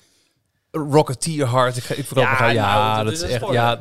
Rocketeer 0.70 1.44
hard. 1.44 1.76
Ik, 1.76 1.84
ik 1.88 2.06
ja, 2.14 2.34
gaan, 2.34 2.54
ja, 2.54 2.92
nou, 2.92 3.04
dat, 3.04 3.12
is 3.12 3.22
echt. 3.22 3.50
Ja, 3.50 3.80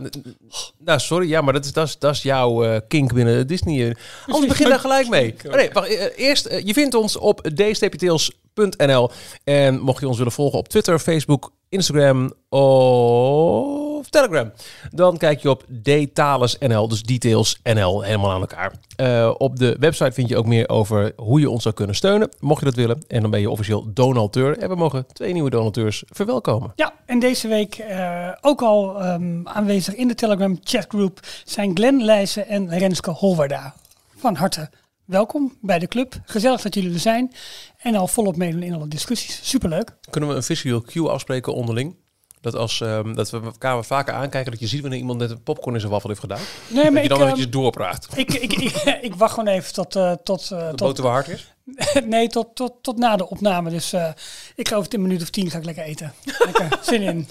nou, 0.77 0.99
sorry, 0.99 1.29
ja, 1.29 1.41
maar 1.41 1.53
dat 1.53 1.65
is, 1.65 1.73
dat 1.73 1.87
is, 1.87 1.97
dat 1.97 2.13
is 2.13 2.21
jouw 2.21 2.65
uh, 2.65 2.77
kink 2.87 3.13
binnen 3.13 3.47
Disney. 3.47 3.95
Anders 4.25 4.47
begin 4.47 4.69
daar 4.69 4.79
gelijk 4.79 5.09
mee. 5.09 5.35
Oh, 5.47 5.53
nee, 5.53 5.69
wacht, 5.73 5.89
uh, 5.89 6.03
eerst, 6.15 6.47
uh, 6.47 6.65
je 6.65 6.73
vindt 6.73 6.95
ons 6.95 7.17
op 7.17 7.49
dstptils.nl. 7.55 9.11
En 9.43 9.79
mocht 9.79 9.99
je 9.99 10.07
ons 10.07 10.17
willen 10.17 10.31
volgen 10.31 10.59
op 10.59 10.67
Twitter, 10.67 10.99
Facebook, 10.99 11.51
Instagram 11.69 12.33
of 12.49 14.09
Telegram, 14.09 14.51
dan 14.91 15.17
kijk 15.17 15.41
je 15.41 15.49
op 15.49 15.63
DTalesNL, 15.83 16.87
dus 16.87 17.03
Details 17.03 17.59
NL, 17.63 18.01
helemaal 18.01 18.31
aan 18.31 18.41
elkaar. 18.41 18.73
Uh, 18.97 19.33
op 19.37 19.55
de 19.55 19.75
website 19.79 20.11
vind 20.11 20.29
je 20.29 20.37
ook 20.37 20.45
meer 20.45 20.69
over 20.69 21.13
hoe 21.15 21.39
je 21.39 21.49
ons 21.49 21.63
zou 21.63 21.75
kunnen 21.75 21.95
steunen, 21.95 22.29
mocht 22.39 22.59
je 22.59 22.65
dat 22.65 22.75
willen. 22.75 23.03
En 23.07 23.21
dan 23.21 23.31
ben 23.31 23.39
je 23.39 23.49
officieel 23.49 23.93
donateur. 23.93 24.57
En 24.57 24.69
we 24.69 24.75
mogen 24.75 25.05
twee 25.13 25.33
nieuwe 25.33 25.49
donateurs 25.49 26.03
verwelkomen. 26.07 26.71
Ja, 26.75 26.93
en 27.05 27.19
deze 27.19 27.47
week 27.47 27.77
uh, 27.89 28.29
ook 28.41 28.61
al 28.61 29.05
um, 29.05 29.47
aanwezig 29.47 29.95
in 29.95 30.07
de 30.07 30.15
Telegram 30.15 30.57
chatgroep 30.63 31.19
zijn 31.43 31.71
Glenn 31.73 32.03
Leijsen 32.03 32.47
en 32.47 32.77
Renske 32.77 33.11
Holwarda. 33.11 33.75
Van 34.15 34.35
harte 34.35 34.69
welkom 35.09 35.57
bij 35.61 35.79
de 35.79 35.87
club. 35.87 36.21
Gezellig 36.25 36.61
dat 36.61 36.73
jullie 36.73 36.93
er 36.93 36.99
zijn. 36.99 37.33
En 37.77 37.95
al 37.95 38.07
volop 38.07 38.35
meedoen 38.35 38.63
in 38.63 38.73
alle 38.73 38.87
discussies. 38.87 39.39
Superleuk. 39.43 39.97
Kunnen 40.09 40.29
we 40.29 40.35
een 40.35 40.43
visual 40.43 40.81
cue 40.81 41.09
afspreken 41.09 41.53
onderling? 41.53 41.95
Dat, 42.41 42.55
als, 42.55 42.79
um, 42.79 43.15
dat 43.15 43.29
we 43.29 43.41
elkaar 43.41 43.85
vaker 43.85 44.13
aankijken, 44.13 44.51
dat 44.51 44.59
je 44.59 44.67
ziet 44.67 44.81
wanneer 44.81 44.99
iemand 44.99 45.19
net 45.19 45.29
een 45.29 45.43
popcorn 45.43 45.73
in 45.73 45.79
zijn 45.79 45.91
waffel 45.91 46.09
heeft 46.09 46.21
gedaan. 46.21 46.41
Nee, 46.67 46.83
maar 46.83 46.93
dat 46.93 47.03
je 47.03 47.09
dan 47.09 47.21
eventjes 47.21 47.45
um, 47.45 47.51
doorpraat. 47.51 48.07
Ik, 48.15 48.33
ik, 48.33 48.53
ik, 48.53 48.71
ik, 49.01 49.15
wacht 49.15 49.33
gewoon 49.33 49.53
even 49.53 49.73
tot... 49.73 49.95
Uh, 49.95 50.11
tot 50.23 50.49
uh, 50.53 50.59
de 50.59 50.75
tot, 50.75 50.79
boter 50.79 51.07
hard 51.07 51.27
is? 51.27 51.53
nee, 52.05 52.27
tot, 52.27 52.55
tot, 52.55 52.73
tot 52.81 52.97
na 52.97 53.15
de 53.15 53.29
opname. 53.29 53.69
Dus 53.69 53.93
uh, 53.93 54.09
ik 54.55 54.67
ga 54.67 54.75
over 54.75 54.93
een 54.93 55.01
minuut 55.01 55.21
of 55.21 55.29
tien 55.29 55.49
ga 55.49 55.57
ik 55.57 55.65
lekker 55.65 55.83
eten. 55.83 56.13
Lekker, 56.23 56.79
zin 56.91 57.01
in. 57.01 57.27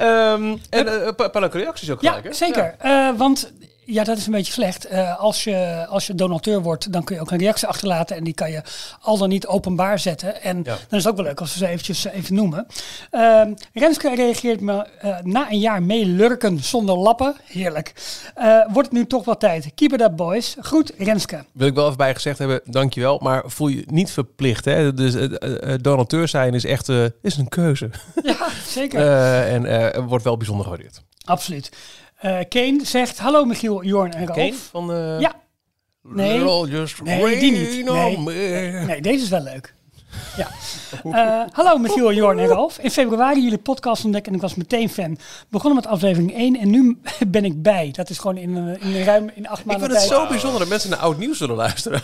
um, 0.00 0.60
en 0.70 1.06
een 1.06 1.14
paar 1.14 1.40
leuke 1.40 1.58
reacties 1.58 1.90
ook 1.90 1.98
gelijk, 1.98 2.24
ja, 2.24 2.32
Zeker. 2.32 2.76
Ja. 2.82 3.16
want 3.16 3.52
ja, 3.90 4.04
dat 4.04 4.16
is 4.16 4.26
een 4.26 4.32
beetje 4.32 4.52
slecht. 4.52 4.92
Uh, 4.92 5.20
als, 5.20 5.44
je, 5.44 5.86
als 5.88 6.06
je 6.06 6.14
donateur 6.14 6.62
wordt, 6.62 6.92
dan 6.92 7.04
kun 7.04 7.14
je 7.14 7.20
ook 7.20 7.30
een 7.30 7.38
reactie 7.38 7.68
achterlaten. 7.68 8.16
En 8.16 8.24
die 8.24 8.34
kan 8.34 8.50
je 8.50 8.62
al 9.00 9.18
dan 9.18 9.28
niet 9.28 9.46
openbaar 9.46 9.98
zetten. 9.98 10.42
En 10.42 10.62
dan 10.62 10.76
is 10.90 11.04
het 11.04 11.06
ook 11.08 11.16
wel 11.16 11.24
leuk 11.24 11.40
als 11.40 11.52
we 11.52 11.58
ze 11.58 11.66
eventjes 11.66 12.04
eh, 12.04 12.16
even 12.16 12.34
noemen. 12.34 12.66
Uh, 13.10 13.42
Renske 13.72 14.14
reageert 14.14 14.60
me 14.60 14.86
uh, 15.04 15.18
na 15.22 15.50
een 15.50 15.58
jaar 15.58 15.82
meelurken 15.82 16.58
zonder 16.62 16.96
lappen. 16.96 17.36
Heerlijk. 17.44 17.92
wordt 18.72 18.88
het 18.88 18.98
nu 18.98 19.06
toch 19.06 19.24
wel 19.24 19.36
tijd. 19.36 19.70
Keep 19.74 19.92
it 19.92 20.00
up, 20.00 20.16
boys. 20.16 20.56
Goed, 20.60 20.92
Renske. 20.98 21.44
Wil 21.52 21.66
ik 21.66 21.74
wel 21.74 21.84
even 21.84 21.96
bij 21.96 22.14
gezegd 22.14 22.38
hebben, 22.38 22.60
dankjewel. 22.64 23.18
Maar 23.22 23.42
voel 23.46 23.68
je 23.68 23.82
niet 23.86 24.10
verplicht. 24.10 24.64
Hè? 24.64 24.94
Dus 24.94 25.14
donateur 25.80 26.28
zijn 26.28 26.54
is 26.54 26.64
echt 26.64 26.88
is 27.22 27.36
een 27.36 27.48
keuze. 27.48 27.90
Ja, 28.22 28.48
zeker. 28.66 29.00
en 29.64 30.04
wordt 30.06 30.24
wel 30.24 30.36
bijzonder 30.36 30.64
gewaardeerd. 30.64 31.02
Absoluut. 31.24 31.70
Uh, 32.24 32.38
Kane 32.48 32.80
zegt, 32.82 33.18
hallo 33.18 33.44
Michiel, 33.44 33.84
Jorn 33.84 34.12
en 34.12 34.26
Ralf. 34.26 34.36
Kane 34.36 34.54
van 34.54 34.86
de... 34.86 35.16
Ja. 35.20 35.34
Nee, 36.02 36.38
nee 37.02 37.38
die 37.38 37.52
niet. 37.52 37.84
Nee. 37.84 38.18
nee, 38.86 39.00
deze 39.00 39.22
is 39.22 39.28
wel 39.28 39.42
leuk. 39.42 39.74
Ja. 40.36 40.48
Uh, 41.04 41.42
hallo 41.58 41.78
Michiel, 41.78 42.12
Jorn 42.12 42.38
en 42.38 42.46
Ralf. 42.46 42.78
In 42.78 42.90
februari 42.90 43.42
jullie 43.42 43.58
podcast 43.58 44.04
ontdekken 44.04 44.32
en 44.32 44.36
ik 44.38 44.44
was 44.44 44.54
meteen 44.54 44.88
fan. 44.88 45.18
Begonnen 45.48 45.80
met 45.82 45.90
aflevering 45.90 46.34
1 46.34 46.56
en 46.56 46.70
nu 46.70 46.98
ben 47.28 47.44
ik 47.44 47.62
bij. 47.62 47.90
Dat 47.92 48.10
is 48.10 48.18
gewoon 48.18 48.36
in, 48.36 48.80
in 48.80 49.02
ruim 49.04 49.30
in 49.34 49.48
acht 49.48 49.64
maanden 49.64 49.90
Ik 49.90 49.96
vind 49.96 50.10
het 50.10 50.18
zo 50.18 50.26
bijzonder 50.26 50.60
dat 50.60 50.68
mensen 50.68 50.90
naar 50.90 50.98
oud 50.98 51.18
nieuws 51.18 51.38
zullen 51.38 51.56
luisteren. 51.56 52.02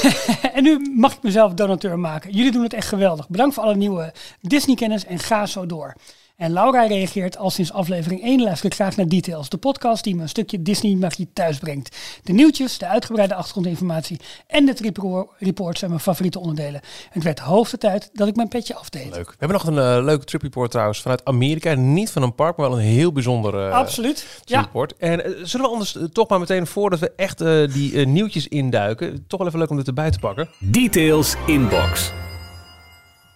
en 0.54 0.62
nu 0.62 0.92
mag 0.96 1.12
ik 1.12 1.22
mezelf 1.22 1.52
donateur 1.52 1.98
maken. 1.98 2.32
Jullie 2.32 2.52
doen 2.52 2.62
het 2.62 2.72
echt 2.72 2.88
geweldig. 2.88 3.28
Bedankt 3.28 3.54
voor 3.54 3.64
alle 3.64 3.76
nieuwe 3.76 4.12
Disney-kennis 4.40 5.04
en 5.04 5.18
ga 5.18 5.46
zo 5.46 5.66
door. 5.66 5.94
En 6.40 6.52
Laura 6.52 6.86
reageert 6.86 7.38
al 7.38 7.50
sinds 7.50 7.72
aflevering 7.72 8.22
1 8.22 8.42
luister 8.42 8.66
ik 8.66 8.74
graag 8.74 8.96
naar 8.96 9.08
Details. 9.08 9.48
De 9.48 9.56
podcast 9.56 10.04
die 10.04 10.14
me 10.14 10.22
een 10.22 10.28
stukje 10.28 10.62
Disney-magie 10.62 11.28
thuis 11.32 11.58
brengt. 11.58 11.96
De 12.22 12.32
nieuwtjes, 12.32 12.78
de 12.78 12.86
uitgebreide 12.86 13.34
achtergrondinformatie 13.34 14.20
en 14.46 14.66
de 14.66 14.74
trip 14.74 15.26
report 15.38 15.78
zijn 15.78 15.90
mijn 15.90 16.02
favoriete 16.02 16.38
onderdelen. 16.38 16.80
Het 17.10 17.22
werd 17.22 17.38
hoogste 17.38 17.78
tijd 17.78 18.10
dat 18.12 18.28
ik 18.28 18.36
mijn 18.36 18.48
petje 18.48 18.74
afdeed. 18.74 19.14
Leuk. 19.14 19.30
We 19.30 19.36
hebben 19.38 19.56
nog 19.56 19.66
een 19.66 19.98
uh, 19.98 20.04
leuke 20.04 20.24
trip 20.24 20.42
report 20.42 20.70
trouwens 20.70 21.00
vanuit 21.00 21.24
Amerika. 21.24 21.74
Niet 21.74 22.10
van 22.10 22.22
een 22.22 22.34
park, 22.34 22.56
maar 22.56 22.68
wel 22.68 22.78
een 22.78 22.84
heel 22.84 23.12
bijzonder 23.12 23.66
uh, 23.66 23.72
Absoluut. 23.72 24.26
trip 24.44 24.60
report. 24.60 24.96
En 24.96 25.28
uh, 25.28 25.44
zullen 25.44 25.66
we 25.66 25.72
anders 25.72 25.96
toch 26.12 26.28
maar 26.28 26.38
meteen 26.38 26.66
voordat 26.66 26.98
we 26.98 27.12
echt 27.16 27.38
die 27.74 28.06
nieuwtjes 28.06 28.48
induiken, 28.48 29.24
toch 29.26 29.38
wel 29.38 29.48
even 29.48 29.58
leuk 29.58 29.70
om 29.70 29.76
dit 29.76 29.86
erbij 29.86 30.10
te 30.10 30.18
pakken. 30.18 30.48
Details 30.58 31.34
inbox. 31.46 32.12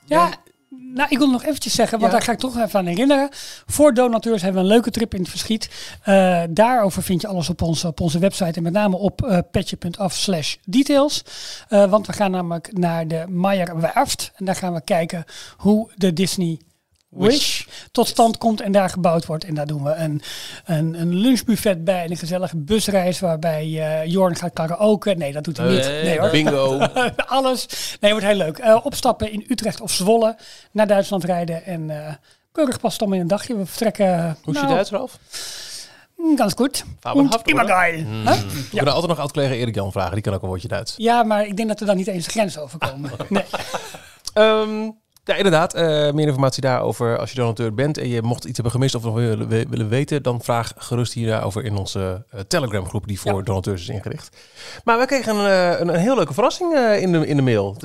Ja, 0.06 0.34
nou, 0.94 1.08
ik 1.10 1.18
wil 1.18 1.30
nog 1.30 1.44
eventjes 1.44 1.74
zeggen, 1.74 1.98
want 1.98 2.12
daar 2.12 2.22
ga 2.22 2.32
ik 2.32 2.38
toch 2.38 2.58
even 2.58 2.78
aan 2.78 2.86
herinneren. 2.86 3.28
Voor 3.66 3.94
donateurs 3.94 4.42
hebben 4.42 4.62
we 4.62 4.68
een 4.68 4.74
leuke 4.74 4.90
trip 4.90 5.14
in 5.14 5.20
het 5.20 5.30
verschiet. 5.30 5.70
Uh, 6.08 6.42
daarover 6.50 7.02
vind 7.02 7.20
je 7.20 7.26
alles 7.26 7.48
op 7.48 7.62
onze, 7.62 7.86
op 7.86 8.00
onze 8.00 8.18
website 8.18 8.52
en 8.52 8.62
met 8.62 8.72
name 8.72 8.96
op 8.96 9.22
uh, 9.24 9.38
petje.af 9.50 10.14
slash 10.14 10.56
details. 10.64 11.22
Uh, 11.70 11.90
want 11.90 12.06
we 12.06 12.12
gaan 12.12 12.30
namelijk 12.30 12.78
naar 12.78 13.08
de 13.08 13.24
Meijer 13.28 13.80
Werft 13.80 14.32
en 14.36 14.44
daar 14.44 14.56
gaan 14.56 14.72
we 14.72 14.80
kijken 14.84 15.24
hoe 15.56 15.90
de 15.94 16.12
Disney 16.12 16.58
Wish 17.16 17.64
tot 17.90 18.08
stand 18.08 18.38
komt 18.38 18.60
en 18.60 18.72
daar 18.72 18.90
gebouwd 18.90 19.26
wordt. 19.26 19.44
En 19.44 19.54
daar 19.54 19.66
doen 19.66 19.82
we 19.82 19.94
een, 19.94 20.22
een, 20.64 21.00
een 21.00 21.14
lunchbuffet 21.14 21.84
bij 21.84 22.04
en 22.04 22.10
een 22.10 22.16
gezellige 22.16 22.56
busreis 22.56 23.20
waarbij 23.20 23.66
uh, 23.66 24.06
Jorn 24.06 24.36
gaat 24.36 24.52
karaoke. 24.52 25.14
Nee, 25.14 25.32
dat 25.32 25.44
doet 25.44 25.56
hij 25.56 25.68
niet. 25.68 25.84
Nee, 25.84 26.18
hoor. 26.18 26.30
Bingo. 26.30 26.78
Alles. 27.26 27.96
Nee, 28.00 28.10
wordt 28.10 28.26
heel 28.26 28.36
leuk. 28.36 28.58
Uh, 28.58 28.80
opstappen 28.82 29.32
in 29.32 29.44
Utrecht 29.48 29.80
of 29.80 29.90
Zwolle, 29.90 30.36
naar 30.72 30.86
Duitsland 30.86 31.24
rijden 31.24 31.64
en 31.64 31.88
uh, 31.88 32.12
keurig 32.52 32.80
past 32.80 33.02
om 33.02 33.12
in 33.12 33.20
een 33.20 33.26
dagje. 33.26 33.56
We 33.56 33.66
vertrekken... 33.66 34.36
Hoe 34.42 34.54
is 34.54 34.60
je 34.60 34.66
Duits, 34.66 34.90
Ralf? 34.90 35.18
Ganz 36.36 36.54
goed. 36.54 36.84
Immer 37.44 37.66
geil. 37.66 38.00
Mm. 38.00 38.26
Huh? 38.26 38.40
We 38.40 38.68
kunnen 38.70 38.92
altijd 38.92 39.10
nog 39.10 39.20
oud-collega 39.20 39.54
Erik 39.54 39.74
Jan 39.74 39.92
vragen. 39.92 40.12
Die 40.12 40.22
kan 40.22 40.34
ook 40.34 40.42
een 40.42 40.48
woordje 40.48 40.68
Duits. 40.68 40.94
Ja, 40.96 41.22
maar 41.22 41.46
ik 41.46 41.56
denk 41.56 41.68
dat 41.68 41.80
we 41.80 41.86
dan 41.86 41.96
niet 41.96 42.06
eens 42.06 42.24
de 42.24 42.30
grens 42.30 42.58
overkomen. 42.58 43.10
nee. 43.28 43.44
Um, 44.34 44.98
ja, 45.24 45.34
inderdaad. 45.34 45.76
Uh, 45.76 45.82
meer 46.12 46.26
informatie 46.26 46.62
daarover 46.62 47.18
als 47.18 47.30
je 47.30 47.36
donateur 47.36 47.74
bent 47.74 47.98
en 47.98 48.08
je 48.08 48.22
mocht 48.22 48.44
iets 48.44 48.54
hebben 48.54 48.72
gemist 48.72 48.94
of 48.94 49.02
nog 49.02 49.14
willen, 49.14 49.48
willen 49.48 49.88
weten, 49.88 50.22
dan 50.22 50.42
vraag 50.42 50.72
gerust 50.76 51.12
hierover 51.12 51.64
in 51.64 51.76
onze 51.76 52.24
uh, 52.34 52.40
Telegram 52.40 52.86
groep 52.86 53.06
die 53.06 53.20
voor 53.20 53.36
ja. 53.36 53.42
donateurs 53.42 53.80
is 53.80 53.88
ingericht. 53.88 54.36
Maar 54.84 54.98
we 54.98 55.06
kregen 55.06 55.36
een, 55.36 55.46
uh, 55.46 55.80
een, 55.80 55.88
een 55.88 56.00
heel 56.00 56.14
leuke 56.14 56.34
verrassing 56.34 56.78
in, 56.78 57.12
de, 57.12 57.26
in 57.26 57.36
de 57.36 57.42
mail. 57.42 57.76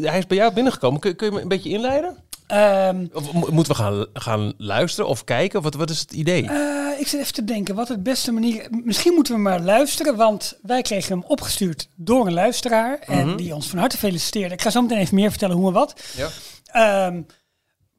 Hij 0.00 0.18
is 0.18 0.26
bij 0.26 0.36
jou 0.36 0.52
binnengekomen. 0.52 1.00
Kun, 1.00 1.16
kun 1.16 1.26
je 1.26 1.32
me 1.32 1.40
een 1.40 1.48
beetje 1.48 1.70
inleiden? 1.70 2.16
Um, 2.52 3.10
of 3.12 3.32
moeten 3.32 3.72
we 3.72 3.74
gaan, 3.74 4.06
gaan 4.12 4.52
luisteren 4.56 5.10
of 5.10 5.24
kijken? 5.24 5.62
Wat, 5.62 5.74
wat 5.74 5.90
is 5.90 6.00
het 6.00 6.12
idee? 6.12 6.50
ik 6.98 7.08
zit 7.08 7.20
even 7.20 7.32
te 7.32 7.44
denken, 7.44 7.74
wat 7.74 7.88
het 7.88 8.02
beste 8.02 8.32
manier... 8.32 8.66
Misschien 8.84 9.14
moeten 9.14 9.34
we 9.34 9.40
maar 9.40 9.60
luisteren, 9.60 10.16
want 10.16 10.58
wij 10.62 10.82
kregen 10.82 11.18
hem 11.18 11.24
opgestuurd 11.28 11.88
door 11.94 12.26
een 12.26 12.32
luisteraar. 12.32 12.98
Mm 13.06 13.18
-hmm. 13.18 13.30
En 13.30 13.36
die 13.36 13.54
ons 13.54 13.68
van 13.68 13.78
harte 13.78 13.96
feliciteerde. 13.96 14.54
Ik 14.54 14.62
ga 14.62 14.70
zo 14.70 14.82
meteen 14.82 14.98
even 14.98 15.14
meer 15.14 15.30
vertellen 15.30 15.56
hoe 15.56 15.66
en 15.66 15.72
wat. 15.72 16.00
Ja. 16.16 16.28
Um, 16.76 17.26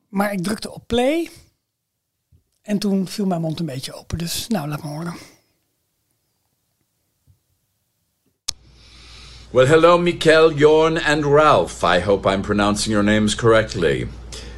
maar 0.09 0.33
ik 0.33 0.43
drukte 0.43 0.71
op 0.71 0.83
play. 0.87 1.29
En 2.61 2.79
toen 2.79 3.07
viel 3.07 3.25
mijn 3.25 3.41
mond 3.41 3.59
een 3.59 3.65
beetje 3.65 3.93
open. 3.93 4.17
Dus 4.17 4.47
nou, 4.47 4.67
laat 4.67 4.83
me 4.83 4.89
horen. 4.89 5.13
Well, 9.49 9.65
hello, 9.65 9.97
Mikkel, 9.97 10.53
Jorn, 10.53 10.97
and 10.97 11.25
Ralph. 11.25 11.83
I 11.83 11.99
hope 11.99 12.33
I'm 12.33 12.41
pronouncing 12.41 12.93
your 12.93 13.03
names 13.03 13.35
correctly. 13.35 14.07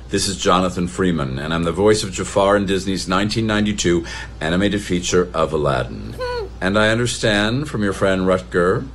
This 0.09 0.27
is 0.27 0.37
Jonathan 0.37 0.87
Freeman, 0.87 1.39
and 1.39 1.51
I'm 1.53 1.63
the 1.63 1.71
voice 1.71 2.03
of 2.03 2.11
Jafar 2.11 2.55
in 2.55 2.65
Disney's 2.65 3.07
1992 3.07 4.05
animated 4.39 4.81
feature 4.81 5.29
of 5.33 5.53
Aladdin. 5.53 6.13
and 6.61 6.77
I 6.77 6.89
understand 6.89 7.67
from 7.67 7.81
your 7.81 7.93
friend 7.93 8.27
Rutger, 8.27 8.85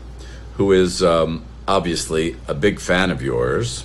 who 0.57 0.71
is 0.71 1.03
um, 1.03 1.43
obviously 1.67 2.37
a 2.47 2.55
big 2.55 2.79
fan 2.79 3.11
of 3.11 3.21
yours, 3.21 3.85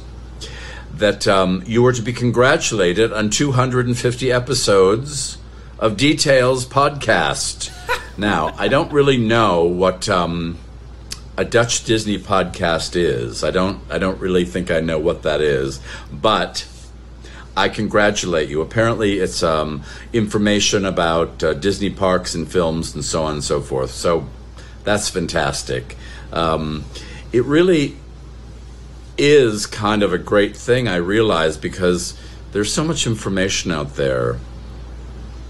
that 1.03 1.27
um, 1.27 1.62
you 1.65 1.83
were 1.83 1.91
to 1.91 2.01
be 2.01 2.13
congratulated 2.13 3.12
on 3.12 3.29
250 3.29 4.31
episodes 4.31 5.38
of 5.77 5.98
Details 5.98 6.65
podcast. 6.65 7.72
now, 8.17 8.55
I 8.57 8.69
don't 8.69 8.89
really 8.89 9.17
know 9.17 9.65
what 9.65 10.07
um, 10.07 10.57
a 11.36 11.43
Dutch 11.43 11.83
Disney 11.83 12.17
podcast 12.17 12.95
is. 12.95 13.43
I 13.43 13.51
don't. 13.51 13.81
I 13.89 13.98
don't 13.98 14.17
really 14.22 14.45
think 14.45 14.72
I 14.72 14.79
know 14.79 14.98
what 14.98 15.24
that 15.24 15.41
is, 15.41 15.81
but. 16.12 16.67
I 17.55 17.69
congratulate 17.69 18.50
you. 18.50 18.62
Apparently, 18.62 19.19
it's 19.19 19.43
um, 19.43 19.83
information 20.12 20.86
about 20.86 21.43
uh, 21.43 21.53
Disney 21.53 21.91
parks 21.91 22.33
and 22.33 22.51
films 22.51 22.95
and 22.95 23.05
so 23.05 23.25
on 23.25 23.33
and 23.33 23.43
so 23.43 23.62
forth. 23.62 23.91
So 23.91 24.27
that's 24.83 25.07
fantastic. 25.07 25.95
Um, 26.31 26.86
it 27.31 27.43
really 27.43 27.95
is 29.17 29.65
kind 29.65 30.03
of 30.03 30.13
a 30.13 30.17
great 30.17 30.55
thing, 30.55 30.88
I 30.88 30.96
realize, 30.96 31.58
because 31.58 32.17
there's 32.51 32.74
so 32.74 32.84
much 32.84 33.08
information 33.08 33.72
out 33.72 33.96
there 33.96 34.39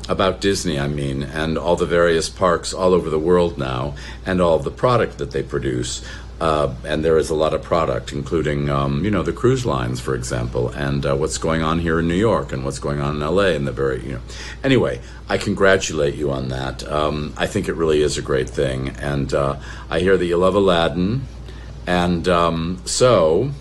about 0.09 0.41
Disney, 0.41 0.79
I 0.79 0.87
mean, 0.87 1.23
and 1.23 1.57
all 1.57 1.75
the 1.75 1.85
various 1.85 2.29
parks 2.29 2.73
all 2.73 2.93
over 2.93 3.09
the 3.09 3.19
world 3.19 3.57
now, 3.57 3.95
and 4.25 4.41
all 4.41 4.59
the 4.59 4.71
product 4.71 5.17
that 5.17 5.31
they 5.31 5.43
produce. 5.43 6.03
Uh, 6.41 6.73
and 6.83 7.05
there 7.05 7.17
is 7.17 7.29
a 7.29 7.35
lot 7.35 7.53
of 7.53 7.61
product, 7.61 8.11
including, 8.11 8.69
um, 8.69 9.05
you 9.05 9.11
know, 9.11 9.23
the 9.23 9.31
cruise 9.31 9.65
lines, 9.65 10.01
for 10.01 10.13
example, 10.13 10.69
and 10.69 11.05
uh, 11.05 11.15
what's 11.15 11.37
going 11.37 11.61
on 11.61 11.79
here 11.79 11.99
in 11.99 12.07
New 12.07 12.15
York 12.15 12.51
and 12.51 12.65
what's 12.65 12.79
going 12.79 12.99
on 12.99 13.15
in 13.15 13.21
LA 13.21 13.49
and 13.49 13.65
the 13.65 13.71
very, 13.71 14.03
you 14.03 14.13
know. 14.13 14.21
Anyway, 14.61 14.99
I 15.29 15.37
congratulate 15.37 16.15
you 16.15 16.31
on 16.31 16.49
that. 16.49 16.83
Um, 16.91 17.33
I 17.37 17.47
think 17.47 17.69
it 17.69 17.75
really 17.75 18.01
is 18.01 18.17
a 18.17 18.21
great 18.21 18.49
thing. 18.49 18.89
And 18.99 19.33
uh, 19.33 19.57
I 19.89 19.99
hear 19.99 20.17
that 20.17 20.25
you 20.25 20.35
love 20.35 20.55
Aladdin. 20.55 21.21
And 21.87 22.27
um, 22.27 22.81
so, 22.85 23.51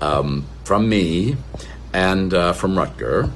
um, 0.00 0.46
from 0.64 0.88
me, 0.88 1.36
and 1.92 2.34
uh, 2.34 2.52
from 2.52 2.74
Rutger, 2.74 3.30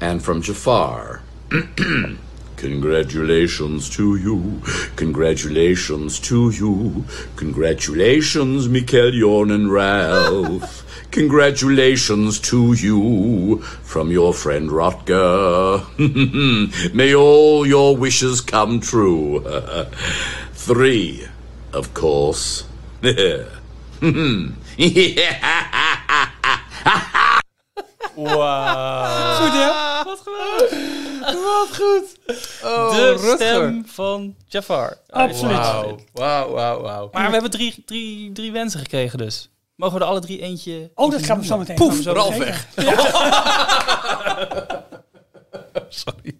and 0.00 0.22
from 0.22 0.42
Jafar, 0.42 1.22
congratulations 2.56 3.88
to 3.90 4.16
you, 4.16 4.60
congratulations 4.96 6.20
to 6.20 6.50
you, 6.50 7.04
congratulations, 7.36 8.68
Mikael, 8.68 9.12
Jorn, 9.12 9.54
and 9.54 9.72
Ralph. 9.72 10.82
Congratulations 11.12 12.38
to 12.40 12.74
you 12.74 13.62
from 13.62 14.10
your 14.10 14.34
friend 14.34 14.68
Rutger. 14.68 15.82
May 16.94 17.14
all 17.14 17.66
your 17.66 17.96
wishes 17.96 18.42
come 18.42 18.80
true. 18.80 19.40
Three, 20.52 21.26
of 21.72 21.94
course. 21.94 22.64
Wauw. 28.14 29.34
Goed, 29.34 29.52
hè? 29.52 29.68
Wat 30.04 30.22
goed. 30.24 30.70
Wat 31.20 31.68
goed. 31.76 32.18
Oh, 32.64 32.90
De 32.90 33.10
Rutger. 33.10 33.36
stem 33.36 33.86
van 33.86 34.34
Jafar. 34.46 34.98
Absoluut. 35.10 35.56
Wauw, 35.56 35.96
wauw, 36.12 36.50
wauw, 36.52 36.80
wauw. 36.80 37.08
Maar 37.12 37.26
we 37.26 37.32
hebben 37.32 37.50
drie, 37.50 37.82
drie, 37.86 38.32
drie 38.32 38.52
wensen 38.52 38.80
gekregen 38.80 39.18
dus. 39.18 39.50
Mogen 39.76 39.98
we 39.98 40.04
er 40.04 40.10
alle 40.10 40.20
drie 40.20 40.40
eentje... 40.42 40.90
Oh, 40.94 41.10
dat 41.10 41.24
gaan 41.24 41.38
we 41.38 41.44
zo 41.44 41.58
meteen. 41.58 41.76
Poef, 41.76 42.04
Ralf 42.04 42.36
weg. 42.36 42.66
Sorry. 45.88 46.38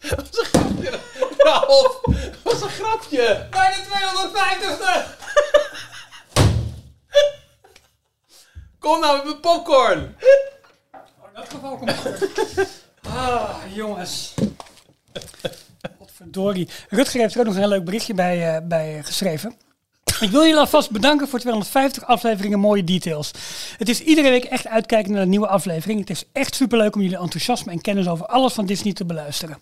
was 0.00 0.38
een 0.38 0.44
grapje. 0.50 1.00
Ralf, 1.70 2.00
was 2.42 2.62
een 2.62 2.68
grapje. 2.68 3.46
Bij 3.50 3.74
de 3.74 3.82
250ste! 3.88 5.18
Kom 8.78 9.00
nou 9.00 9.16
met 9.16 9.24
mijn 9.24 9.40
popcorn. 9.40 10.16
Oh, 10.92 11.28
in 11.28 11.34
dat 11.34 11.48
geval 11.50 11.76
komt 11.76 12.02
het. 12.02 12.84
Ah, 13.02 13.56
jongens. 13.72 14.34
Godverdorie. 15.98 16.68
Rutger 16.88 17.20
heeft 17.20 17.34
er 17.34 17.40
ook 17.40 17.46
nog 17.46 17.54
een 17.54 17.60
heel 17.60 17.68
leuk 17.68 17.84
berichtje 17.84 18.14
bij, 18.14 18.54
eh, 18.54 18.62
bij 18.62 19.02
geschreven. 19.02 19.56
Ik 20.20 20.30
wil 20.30 20.40
jullie 20.40 20.56
alvast 20.56 20.90
bedanken 20.90 21.28
voor 21.28 21.38
250 21.38 22.06
afleveringen 22.06 22.58
mooie 22.58 22.84
details. 22.84 23.30
Het 23.78 23.88
is 23.88 24.00
iedere 24.00 24.30
week 24.30 24.44
echt 24.44 24.66
uitkijken 24.66 25.12
naar 25.12 25.22
een 25.22 25.28
nieuwe 25.28 25.46
aflevering. 25.46 26.00
Het 26.00 26.10
is 26.10 26.24
echt 26.32 26.54
superleuk 26.54 26.94
om 26.94 27.00
jullie 27.00 27.18
enthousiasme 27.18 27.72
en 27.72 27.80
kennis 27.80 28.08
over 28.08 28.26
alles 28.26 28.52
van 28.52 28.66
Disney 28.66 28.92
te 28.92 29.04
beluisteren. 29.04 29.58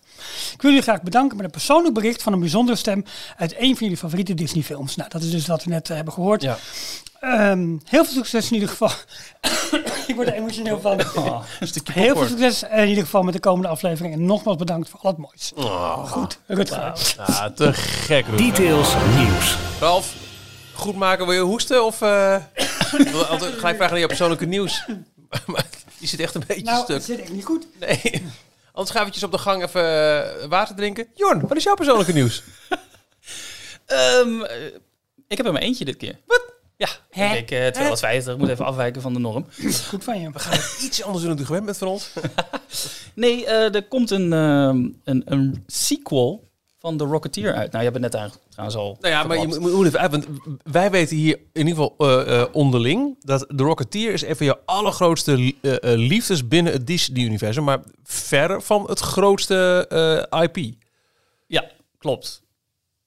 Ik 0.53 0.61
wil 0.61 0.71
jullie 0.71 0.85
graag 0.85 1.01
bedanken 1.01 1.35
met 1.35 1.45
een 1.45 1.51
persoonlijk 1.51 1.93
bericht 1.93 2.23
van 2.23 2.33
een 2.33 2.39
bijzondere 2.39 2.77
stem 2.77 3.05
uit 3.37 3.53
een 3.57 3.77
van 3.77 3.77
jullie 3.79 3.97
favoriete 3.97 4.33
Disney 4.33 4.63
films. 4.63 4.95
Nou, 4.95 5.09
dat 5.09 5.21
is 5.21 5.31
dus 5.31 5.47
wat 5.47 5.63
we 5.63 5.69
net 5.69 5.89
eh, 5.89 5.95
hebben 5.95 6.13
gehoord. 6.13 6.41
Ja. 6.41 6.57
Ehm, 7.19 7.77
heel 7.83 8.05
veel 8.05 8.13
succes 8.13 8.47
in 8.47 8.53
ieder 8.53 8.69
geval. 8.69 8.91
ik 10.07 10.15
word 10.15 10.27
er 10.27 10.33
emotioneel 10.33 10.81
van. 10.81 10.99
Stukje 11.59 11.93
Heel 11.93 12.15
veel 12.15 12.27
succes 12.27 12.63
in 12.63 12.87
ieder 12.87 13.03
geval 13.03 13.23
met 13.23 13.33
de 13.33 13.39
komende 13.39 13.67
aflevering. 13.67 14.13
En 14.13 14.25
nogmaals 14.25 14.57
bedankt 14.57 14.89
voor 14.89 14.99
al 14.99 15.09
het 15.09 15.19
moois. 15.19 15.51
Goed, 16.09 16.39
Rutger. 16.45 16.93
Ja, 17.17 17.51
te 17.51 17.73
gek. 17.73 18.25
Rutger. 18.25 18.37
Details 18.37 18.93
nieuws. 19.17 19.57
Ralf, 19.79 20.13
goed 20.79 20.95
maken. 20.95 21.25
Wil 21.25 21.35
je 21.35 21.41
hoesten? 21.41 21.85
Of 21.85 22.01
eh, 22.01 22.35
ik 22.97 23.07
wil 23.11 23.25
altijd 23.25 23.53
gelijk 23.53 23.75
vragen 23.75 23.91
naar 23.91 23.99
je 23.99 24.07
persoonlijke 24.07 24.45
nieuws. 24.45 24.85
Maar 25.45 25.65
je 25.97 26.07
zit 26.07 26.19
echt 26.19 26.35
een 26.35 26.43
beetje 26.47 26.63
Nou, 26.63 26.83
stuk. 26.83 26.95
dat 26.95 27.05
zit 27.05 27.19
echt 27.19 27.31
niet 27.31 27.45
goed. 27.45 27.67
Nee. 27.79 28.23
Anders 28.71 28.91
ga 28.95 28.99
eventjes 28.99 29.23
op 29.23 29.31
de 29.31 29.37
gang 29.37 29.63
even 29.63 29.81
eh, 30.41 30.47
water 30.49 30.75
drinken. 30.75 31.07
Jorn, 31.15 31.47
wat 31.47 31.57
is 31.57 31.63
jouw 31.63 31.75
persoonlijke 31.75 32.13
nieuws? 32.13 32.43
Ehm, 33.85 34.41
eh, 34.41 34.65
ik 35.27 35.37
heb 35.37 35.45
er 35.45 35.51
maar 35.53 35.61
eentje 35.61 35.85
dit 35.85 35.97
keer. 35.97 36.19
Wat? 36.25 36.41
Ja, 36.77 36.87
Hè? 37.09 37.35
ik 37.35 37.47
denk 37.47 37.73
250. 37.73 38.33
Ik 38.33 38.39
moet 38.39 38.49
even 38.49 38.65
afwijken 38.65 39.01
van 39.01 39.13
de 39.13 39.19
norm. 39.19 39.45
Goed 39.87 40.03
van 40.03 40.21
je. 40.21 40.29
Iets 40.83 41.03
anders 41.03 41.23
doen 41.23 41.33
dan 41.35 41.43
u 41.43 41.45
gewend 41.45 41.65
bent 41.65 41.77
van 41.77 41.87
ons. 41.87 42.09
Nee, 43.13 43.45
eh, 43.45 43.75
er 43.75 43.87
komt 43.87 44.11
een, 44.11 44.33
ehm, 44.33 44.87
een, 45.03 45.21
een 45.25 45.63
sequel 45.67 46.48
van 46.79 46.97
The 46.97 47.03
Rocketeer 47.03 47.53
uit. 47.53 47.71
Nou, 47.71 47.83
je 47.83 47.89
hebt 47.91 47.93
het 47.93 48.01
net 48.01 48.13
eigenlijk 48.13 48.43
trouwens 48.51 48.77
al 48.79 48.97
Nou 49.01 49.13
ja, 49.13 49.23
maar 49.23 49.37
je 49.39 49.47
moet, 49.47 49.59
moet 49.59 49.85
even 49.85 49.99
uit, 49.99 50.11
want 50.11 50.25
wij 50.63 50.91
weten 50.91 51.15
hier 51.17 51.39
in 51.53 51.67
ieder 51.67 51.83
geval 51.83 51.95
eh, 51.97 52.41
eh, 52.41 52.47
onderling 52.51 53.15
dat 53.19 53.45
The 53.55 53.63
Rocketeer 53.63 54.13
is 54.13 54.21
een 54.25 54.35
van 54.35 54.45
je 54.45 54.57
allergrootste 54.65 55.53
eh, 55.61 55.77
liefdes 55.81 56.47
binnen 56.47 56.73
het 56.73 56.87
Disney-universum, 56.87 57.63
maar 57.63 57.79
verre 58.03 58.61
van 58.61 58.83
het 58.89 58.99
grootste 58.99 60.27
IP. 60.53 60.73
Ja, 61.47 61.65
klopt. 61.97 62.41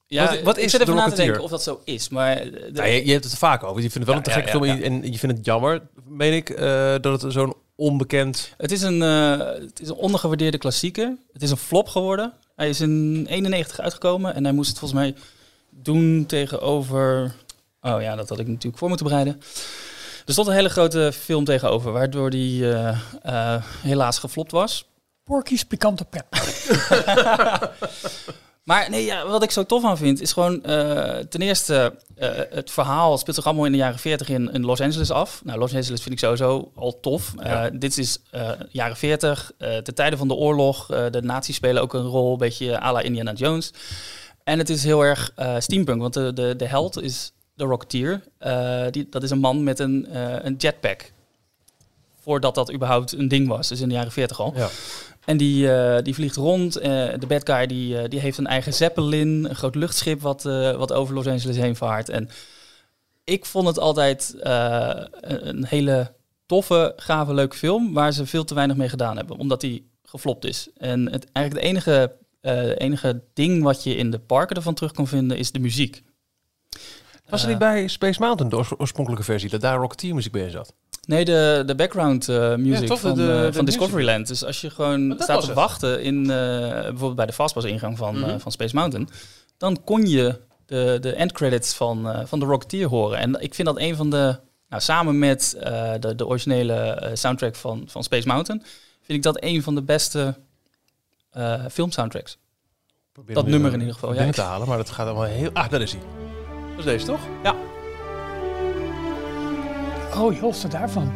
Ja, 0.07 0.27
Wat- 0.31 0.43
wat 0.43 0.57
ik 0.59 0.65
is 0.65 0.71
zit 0.71 0.81
even 0.81 0.95
na 0.95 1.09
te 1.09 1.15
denken 1.17 1.43
of 1.43 1.51
dat 1.51 1.63
zo 1.63 1.81
is. 1.85 2.09
Maar 2.09 2.35
de- 2.37 2.71
Nou, 2.73 2.89
je, 2.89 3.05
je 3.07 3.13
hebt 3.13 3.25
het 3.25 3.33
er 3.33 3.39
vaak 3.39 3.63
over. 3.65 3.83
Je 3.83 3.91
vindt 3.91 3.95
het 3.95 4.05
wel 4.07 4.15
Ja, 4.15 4.17
een 4.19 4.23
te 4.23 4.31
ja, 4.31 4.37
gekke 4.37 4.67
ja, 4.67 4.75
film 4.77 5.03
en- 5.03 5.13
je 5.13 5.19
vindt 5.19 5.37
het 5.37 5.45
jammer, 5.47 5.83
meen 6.09 6.33
ik, 6.33 6.57
dat 7.03 7.23
het 7.23 7.33
zo'n 7.33 7.55
onbekend... 7.77 8.55
Het 8.57 8.73
is 8.73 8.83
een, 8.83 9.01
het 9.01 9.81
is 9.81 9.89
een 9.89 9.95
ondergewaardeerde 9.95 10.59
klassieker. 10.59 11.17
Het 11.33 11.43
is 11.43 11.51
een 11.51 11.57
flop 11.57 11.89
geworden. 11.89 12.33
Hij 12.63 12.71
is 12.71 12.81
in 12.81 13.27
91 13.29 13.81
uitgekomen 13.81 14.35
en 14.35 14.45
hij 14.45 14.53
moest 14.53 14.69
het 14.69 14.79
volgens 14.79 15.01
mij 15.01 15.15
doen 15.71 16.27
tegenover... 16.27 17.35
Oh 17.81 18.03
ja, 18.03 18.17
dat 18.17 18.29
had 18.29 18.39
ik 18.39 18.47
natuurlijk 18.47 18.79
voor 18.79 18.89
moeten 18.89 19.07
bereiden. 19.07 19.41
Er 20.27 20.33
stond 20.33 20.47
een 20.47 20.55
hele 20.55 20.69
grote 20.69 21.13
film 21.15 21.45
tegenover, 21.45 21.93
waardoor 21.93 22.31
die 22.31 22.73
eh, 22.73 22.99
eh, 23.23 23.63
helaas 23.83 24.19
geflopt 24.19 24.51
was. 24.51 24.89
Porky's 25.25 25.65
pikante 25.65 26.05
pep. 26.05 26.27
Maar 28.63 28.91
nee, 28.91 29.05
ja, 29.05 29.27
wat 29.27 29.43
ik 29.43 29.51
zo 29.51 29.65
tof 29.65 29.85
aan 29.85 29.97
vind, 29.97 30.21
is 30.21 30.33
gewoon 30.33 30.65
eh, 30.65 31.19
ten 31.19 31.41
eerste 31.41 31.99
eh, 32.15 32.31
het 32.51 32.71
verhaal 32.71 33.19
speelt 33.19 33.37
zich 33.37 33.47
allemaal 33.47 33.65
in 33.65 33.73
de 33.73 33.79
jaren 33.79 33.99
40 33.99 34.29
in, 34.29 34.53
in 34.53 34.65
Los 34.65 34.81
Angeles 34.81 35.11
af. 35.11 35.41
Nou, 35.45 35.59
Los 35.59 35.75
Angeles 35.75 36.03
vind 36.03 36.15
ik 36.15 36.19
sowieso 36.19 36.73
al 36.75 37.01
tof. 37.01 37.33
Ja. 37.37 37.67
Eh, 37.67 37.79
dit 37.79 37.99
is 37.99 38.19
jaren 38.69 38.97
40, 38.97 39.53
eh 39.59 39.75
de 39.83 39.93
tijden 39.93 40.19
van 40.19 40.29
de 40.29 40.35
oorlog. 40.35 40.87
de 40.87 41.23
nazi's 41.23 41.57
spelen 41.57 41.83
ook 41.83 41.95
een 41.95 42.07
rol, 42.07 42.33
een 42.33 42.39
beetje 42.39 42.81
à 42.81 42.93
la 42.93 43.01
Indiana 43.01 43.33
Jones. 43.33 43.73
En 44.45 44.59
het 44.59 44.69
is 44.69 44.85
heel 44.85 45.05
erg 45.05 45.33
steampunk, 45.59 46.01
want 46.01 46.15
de, 46.15 46.33
de, 46.33 46.57
de 46.57 46.67
held 46.67 47.03
is 47.03 47.33
de 47.55 47.65
Rocketeer. 47.65 48.23
Die, 48.91 49.07
dat 49.11 49.23
is 49.23 49.31
een 49.31 49.39
man 49.39 49.65
met 49.65 49.79
een, 49.79 50.07
een 50.47 50.55
jetpack. 50.57 51.13
Voordat 52.23 52.55
dat 52.55 52.73
überhaupt 52.73 53.13
een 53.13 53.29
ding 53.29 53.49
was, 53.49 53.69
dus 53.69 53.81
in 53.81 53.89
de 53.89 53.95
jaren 53.95 54.13
40 54.13 54.41
al. 54.41 54.53
Ja. 54.57 54.69
En 55.25 55.37
die, 55.37 55.73
eh, 55.73 56.03
die 56.03 56.15
vliegt 56.15 56.37
rond. 56.37 56.77
eh, 56.77 56.91
de 57.19 57.27
bad 57.27 57.49
guy 57.51 57.67
die, 57.67 57.99
eh, 57.99 58.09
die 58.09 58.21
heeft 58.21 58.39
een 58.39 58.47
eigen 58.47 58.73
zeppelin, 58.73 59.47
een 59.49 59.55
groot 59.55 59.75
luchtschip 59.75 60.21
wat, 60.21 60.43
wat 60.77 60.93
over 60.93 61.15
Los 61.15 61.27
Angeles 61.27 61.57
heen 61.57 61.77
vaart. 61.77 62.09
En 62.09 62.29
ik 63.25 63.45
vond 63.47 63.67
het 63.67 63.79
altijd 63.79 64.35
een 65.21 65.65
hele 65.67 66.13
toffe, 66.47 66.93
gave, 66.97 67.35
leuke 67.35 67.57
film 67.57 67.93
waar 67.93 68.13
ze 68.13 68.27
veel 68.27 68.45
te 68.45 68.55
weinig 68.55 68.77
mee 68.77 68.89
gedaan 68.89 69.17
hebben, 69.17 69.37
omdat 69.37 69.61
die 69.61 69.91
geflopt 70.03 70.45
is. 70.45 70.69
En 70.77 71.13
het, 71.13 71.27
eigenlijk 71.33 71.67
het 71.67 71.75
enige, 71.75 72.17
enige 72.79 73.23
ding 73.35 73.63
wat 73.63 73.83
je 73.85 73.97
in 73.97 74.11
de 74.11 74.19
parken 74.19 74.57
ervan 74.57 74.75
terug 74.75 74.93
kan 74.93 75.07
vinden 75.09 75.37
is 75.39 75.51
de 75.53 75.59
muziek. 75.59 76.03
Was 77.29 77.43
er 77.43 77.49
niet 77.49 77.59
bij 77.59 77.89
Space 77.89 78.21
Mountain, 78.21 78.51
de 78.51 78.57
oors- 78.57 78.79
oorspronkelijke 78.79 79.25
versie, 79.25 79.49
dat 79.51 79.61
daar 79.61 79.79
Rocketeer 79.79 80.15
muziek 80.15 80.33
bij 80.33 80.51
zat? 80.51 80.75
Nee, 81.07 81.25
de, 81.25 81.63
de 81.67 81.75
background 81.75 82.29
eh, 82.29 82.55
music 82.57 82.87
toch, 82.89 83.01
de- 83.01 83.09
van, 83.09 83.17
de- 83.17 83.33
eh, 83.33 83.43
de 83.43 83.53
van. 83.53 83.65
Discoveryland. 83.65 84.27
Dus 84.27 84.45
als 84.45 84.61
je 84.61 84.71
gewoon 84.71 85.09
dat 85.09 85.23
staat 85.23 85.41
te 85.45 85.53
wachten 85.55 86.03
in 86.03 86.21
eh, 86.23 86.29
bijvoorbeeld 86.71 87.15
bij 87.17 87.27
de 87.27 87.33
Fastpass-ingang 87.33 87.97
van, 87.99 88.19
Mhm. 88.19 88.29
eh, 88.31 88.35
van 88.39 88.53
Space 88.53 88.75
Mountain, 88.75 89.09
dan 89.57 89.85
kon 89.85 90.07
je 90.09 90.41
de, 90.67 90.99
de 91.01 91.13
endcredits 91.15 91.75
van, 91.75 92.09
eh, 92.09 92.21
van 92.25 92.39
de 92.39 92.45
Rocketeer 92.45 92.87
horen. 92.89 93.19
En 93.19 93.41
ik 93.41 93.55
vind 93.55 93.69
dat 93.69 93.79
een 93.79 93.97
van 93.97 94.11
de, 94.11 94.39
nou, 94.69 94.83
samen 94.83 95.19
met 95.19 95.57
eh, 95.61 95.93
de, 96.01 96.15
de 96.15 96.27
originele 96.27 97.11
soundtrack 97.15 97.55
van, 97.57 97.85
van 97.87 98.03
Space 98.03 98.27
Mountain, 98.27 98.63
vind 99.03 99.19
ik 99.19 99.23
dat 99.23 99.43
een 99.45 99.63
van 99.63 99.75
de 99.75 99.83
beste 99.83 100.35
eh 101.31 101.65
filmsoundtracks. 101.71 102.39
Probeer 103.13 103.35
Dat 103.35 103.47
nummer 103.47 103.73
in 103.73 103.79
ieder 103.79 103.95
geval, 103.95 104.15
ja. 104.15 104.31
Te 104.31 104.41
halen, 104.41 104.69
maar 104.69 104.77
dat 104.77 104.91
gaat 104.91 105.07
allemaal 105.07 105.25
heel... 105.25 105.51
Ah, 105.53 105.71
daar 105.71 105.81
is 105.81 105.93
hij. 105.93 106.01
Dat 106.71 106.79
is 106.79 106.85
deze, 106.85 107.07
toch? 107.07 107.21
Oh, 110.19 110.35
joh, 110.35 110.55
daarvan. 110.69 111.13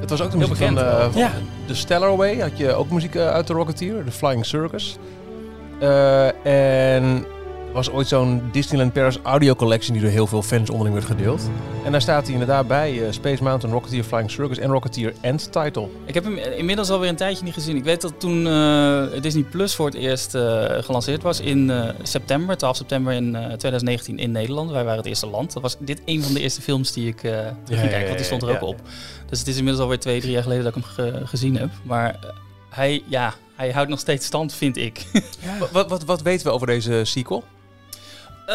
Het 0.00 0.10
was 0.10 0.20
ook 0.22 0.30
de 0.30 0.38
Heel 0.38 0.48
muziek 0.48 0.66
van, 0.66 0.78
eh, 0.78 1.00
van 1.10 1.20
Ja. 1.20 1.30
de 1.66 1.74
Stellar 1.74 2.10
Away. 2.10 2.38
Had 2.40 2.58
je 2.58 2.72
ook 2.72 2.90
muziek 2.90 3.14
eh, 3.14 3.28
uit 3.30 3.46
de 3.46 3.52
Rocketeer, 3.52 4.04
de 4.04 4.10
Flying 4.10 4.46
Circus. 4.46 4.96
Eh, 5.80 6.46
en 6.96 7.24
er 7.68 7.74
was 7.74 7.90
ooit 7.90 8.08
zo'n 8.08 8.42
Disneyland 8.52 8.92
Paris 8.92 9.18
audio 9.22 9.54
collection 9.54 9.92
die 9.92 10.02
door 10.02 10.12
heel 10.12 10.26
veel 10.26 10.42
fans 10.42 10.70
onderling 10.70 10.94
werd 10.96 11.06
gedeeld. 11.06 11.50
En 11.84 11.92
daar 11.92 12.00
staat 12.00 12.22
hij 12.24 12.32
inderdaad 12.32 12.68
bij 12.68 13.04
eh, 13.04 13.12
Space 13.12 13.42
Mountain, 13.42 13.74
Rocketeer, 13.74 14.02
Flying 14.04 14.30
Circus 14.30 14.58
en 14.58 14.70
Rocketeer 14.70 15.14
End 15.20 15.52
Title. 15.52 15.88
Ik 16.04 16.14
heb 16.14 16.24
hem 16.24 16.36
inmiddels 16.36 16.90
alweer 16.90 17.08
een 17.08 17.16
tijdje 17.16 17.44
niet 17.44 17.54
gezien. 17.54 17.76
Ik 17.76 17.84
weet 17.84 18.00
dat 18.00 18.20
toen 18.20 18.46
eh, 18.46 19.20
Disney 19.20 19.42
Plus 19.42 19.74
voor 19.74 19.86
het 19.86 19.94
eerst 19.94 20.34
eh, 20.34 20.64
gelanceerd 20.68 21.22
was 21.22 21.40
in 21.40 21.72
september, 22.02 22.56
12 22.56 22.76
september 22.76 23.12
in 23.12 23.36
eh, 23.36 23.42
2019 23.44 24.18
in 24.18 24.30
Nederland. 24.30 24.70
Wij 24.70 24.82
waren 24.84 24.98
het 24.98 25.06
eerste 25.06 25.26
land. 25.26 25.52
Dat 25.52 25.62
was 25.62 25.76
dit 25.78 26.02
een 26.04 26.22
van 26.22 26.34
de 26.34 26.40
eerste 26.40 26.62
films 26.62 26.92
die 26.92 27.08
ik 27.08 27.20
ging 27.20 27.80
kijken, 27.80 28.04
want 28.04 28.16
die 28.16 28.26
stond 28.26 28.42
er 28.42 28.48
ja, 28.48 28.54
ook 28.54 28.60
ja. 28.60 28.66
op. 28.66 28.80
Dus 29.26 29.38
het 29.38 29.48
is 29.48 29.56
inmiddels 29.56 29.82
alweer 29.82 29.98
twee, 30.00 30.20
drie 30.20 30.32
jaar 30.32 30.42
geleden 30.42 30.64
dat 30.64 30.76
ik 30.76 30.82
hem 30.84 30.92
ge- 30.92 31.26
gezien 31.26 31.56
heb. 31.56 31.70
Maar 31.82 32.18
hij, 32.70 33.02
ja, 33.06 33.34
hij 33.56 33.70
houdt 33.70 33.90
nog 33.90 33.98
steeds 33.98 34.26
stand, 34.26 34.54
vind 34.54 34.76
ik. 34.76 35.06
Wat, 35.72 35.88
wat, 35.88 36.04
wat 36.04 36.22
weten 36.22 36.46
we 36.46 36.52
over 36.52 36.66
deze 36.66 37.00
sequel? 37.04 37.44
Eh, 38.48 38.54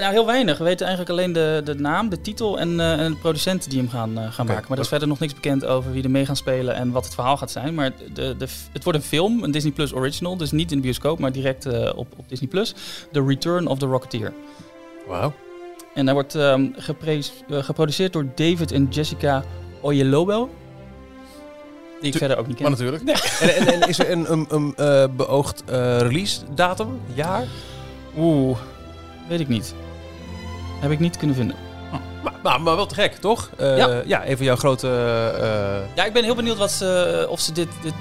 nou, 0.00 0.12
heel 0.12 0.26
weinig. 0.26 0.58
We 0.58 0.64
weten 0.64 0.86
eigenlijk 0.86 1.18
alleen 1.18 1.32
de, 1.32 1.60
de 1.64 1.74
naam, 1.74 2.08
de 2.08 2.20
titel 2.20 2.58
en, 2.58 2.80
eh, 2.80 3.00
en 3.00 3.10
de 3.12 3.18
producenten 3.18 3.70
die 3.70 3.78
hem 3.78 3.88
gaan, 3.88 4.18
eh, 4.18 4.32
gaan 4.32 4.46
maken. 4.46 4.64
Maar 4.68 4.76
er 4.76 4.82
is 4.84 4.88
verder 4.88 5.08
nog 5.08 5.18
niks 5.18 5.34
bekend 5.34 5.64
over 5.64 5.92
wie 5.92 6.02
er 6.02 6.10
mee 6.10 6.26
gaan 6.26 6.36
spelen 6.36 6.74
en 6.74 6.90
wat 6.90 7.04
het 7.04 7.14
verhaal 7.14 7.36
gaat 7.36 7.50
zijn. 7.50 7.74
Maar 7.74 7.90
de, 8.14 8.36
de, 8.36 8.46
het 8.72 8.84
wordt 8.84 8.98
een 8.98 9.04
film, 9.04 9.42
een 9.42 9.50
Disney 9.50 9.72
Plus 9.72 9.92
original. 9.94 10.36
Dus 10.36 10.50
niet 10.50 10.70
in 10.70 10.76
de 10.76 10.82
bioscoop, 10.82 11.18
maar 11.18 11.32
direct 11.32 11.66
eh, 11.66 11.90
op, 11.94 12.06
op 12.16 12.28
Disney 12.28 12.48
Plus. 12.48 12.74
The 13.12 13.24
Return 13.24 13.66
of 13.66 13.78
the 13.78 13.86
Rocketeer. 13.86 14.32
Wauw. 15.08 15.32
En 15.94 16.04
hij 16.04 16.14
wordt 16.14 16.34
ehm, 16.34 16.66
eh, 17.06 17.62
geproduceerd 17.62 18.12
door 18.12 18.26
David 18.34 18.72
en 18.72 18.86
Jessica 18.90 19.44
Oyelowo. 19.80 20.48
Die 22.00 22.06
ik 22.06 22.12
Tu- 22.12 22.18
verder 22.18 22.36
ook 22.38 22.46
niet 22.46 22.56
ken. 22.56 22.70
Maar 22.70 22.78
natuurlijk. 22.78 23.02
En, 23.40 23.56
en, 23.56 23.82
en 23.82 23.88
is 23.88 23.98
er 23.98 24.10
een, 24.10 24.32
een, 24.32 24.46
een 24.48 24.74
eh, 24.76 25.04
beoogd 25.16 25.62
eh, 25.64 25.98
release 26.00 26.40
datum? 26.54 27.00
Jaar? 27.14 27.44
Oeh, 28.18 28.58
weet 29.28 29.40
ik 29.40 29.48
niet. 29.48 29.74
Heb 30.80 30.90
ik 30.90 30.98
niet 30.98 31.16
kunnen 31.16 31.36
vinden. 31.36 31.56
Maar, 32.22 32.32
maar, 32.42 32.60
maar 32.60 32.76
wel 32.76 32.86
te 32.86 32.94
gek, 32.94 33.14
toch? 33.14 33.50
Eh, 33.58 33.76
Ja. 33.76 34.02
ja. 34.06 34.26
een 34.28 34.36
van 34.36 34.46
jouw 34.46 34.56
grote... 34.56 34.86
eh, 35.40 35.96
Ja, 35.96 36.04
ik 36.04 36.12
ben 36.12 36.24
heel 36.24 36.34
benieuwd 36.34 36.56
wat 36.56 36.70
ze, 36.70 37.26
of 37.30 37.40
ze 37.40 37.52
dit, 37.52 37.68
dit, 37.82 37.92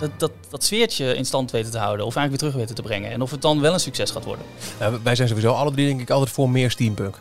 dat, 0.00 0.10
dat, 0.16 0.30
dat 0.50 0.64
sfeertje 0.64 1.14
in 1.16 1.24
stand 1.24 1.50
weten 1.50 1.70
te 1.70 1.78
houden. 1.78 2.06
Of 2.06 2.16
eigenlijk 2.16 2.30
weer 2.42 2.50
terug 2.50 2.66
weten 2.66 2.82
te 2.84 2.88
brengen. 2.88 3.10
En 3.10 3.22
of 3.22 3.30
het 3.30 3.42
dan 3.42 3.60
wel 3.60 3.72
een 3.72 3.80
succes 3.80 4.10
gaat 4.10 4.24
worden. 4.24 4.44
nou, 4.80 4.98
wij 5.02 5.14
zijn 5.14 5.28
sowieso 5.28 5.52
alle 5.52 5.70
drie 5.70 5.86
denk 5.86 6.00
ik 6.00 6.10
altijd 6.10 6.30
voor 6.30 6.50
meer 6.50 6.70
steampunk. 6.70 7.18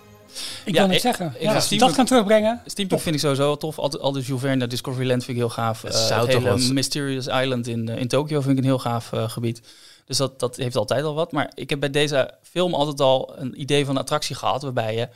Ik 0.65 0.73
Ja, 0.75 0.87
wil 0.87 0.99
zeggen. 0.99 1.25
ik 1.35 1.41
ja, 1.41 1.59
Steampunk- 1.59 1.79
dat 1.79 1.93
gaan 1.93 2.05
terugbrengen. 2.05 2.61
Steampunk 2.65 3.01
vind 3.01 3.15
ik 3.15 3.21
sowieso 3.21 3.43
wel 3.43 3.57
tof. 3.57 3.79
Al, 3.79 3.99
al 3.99 4.11
de 4.11 4.67
Discovery 4.67 5.07
Land 5.07 5.23
vind 5.23 5.27
ik 5.37 5.43
heel 5.43 5.49
gaaf. 5.49 5.81
Het 5.81 5.93
Eh, 5.93 5.99
zou 5.99 6.21
het 6.21 6.31
toch 6.31 6.43
hele 6.43 6.73
Mysterious 6.73 7.27
Island 7.27 7.67
in, 7.67 7.89
eh, 7.89 7.97
in 8.01 8.07
Tokio 8.07 8.41
vind 8.41 8.51
ik 8.51 8.57
een 8.57 8.69
heel 8.69 8.79
gaaf 8.79 9.13
eh, 9.13 9.29
gebied. 9.29 9.61
Dus 10.07 10.17
dat, 10.17 10.39
dat 10.39 10.55
heeft 10.55 10.75
altijd 10.75 11.03
al 11.03 11.13
wat. 11.13 11.31
Maar 11.31 11.51
ik 11.53 11.69
heb 11.69 11.79
bij 11.79 11.89
deze 11.89 12.33
film 12.41 12.73
altijd 12.73 12.99
al 12.99 13.33
een 13.39 13.61
idee 13.61 13.85
van 13.85 13.95
een 13.95 14.01
attractie 14.01 14.35
gehad... 14.35 14.61
waarbij 14.61 14.95
je 14.95 15.09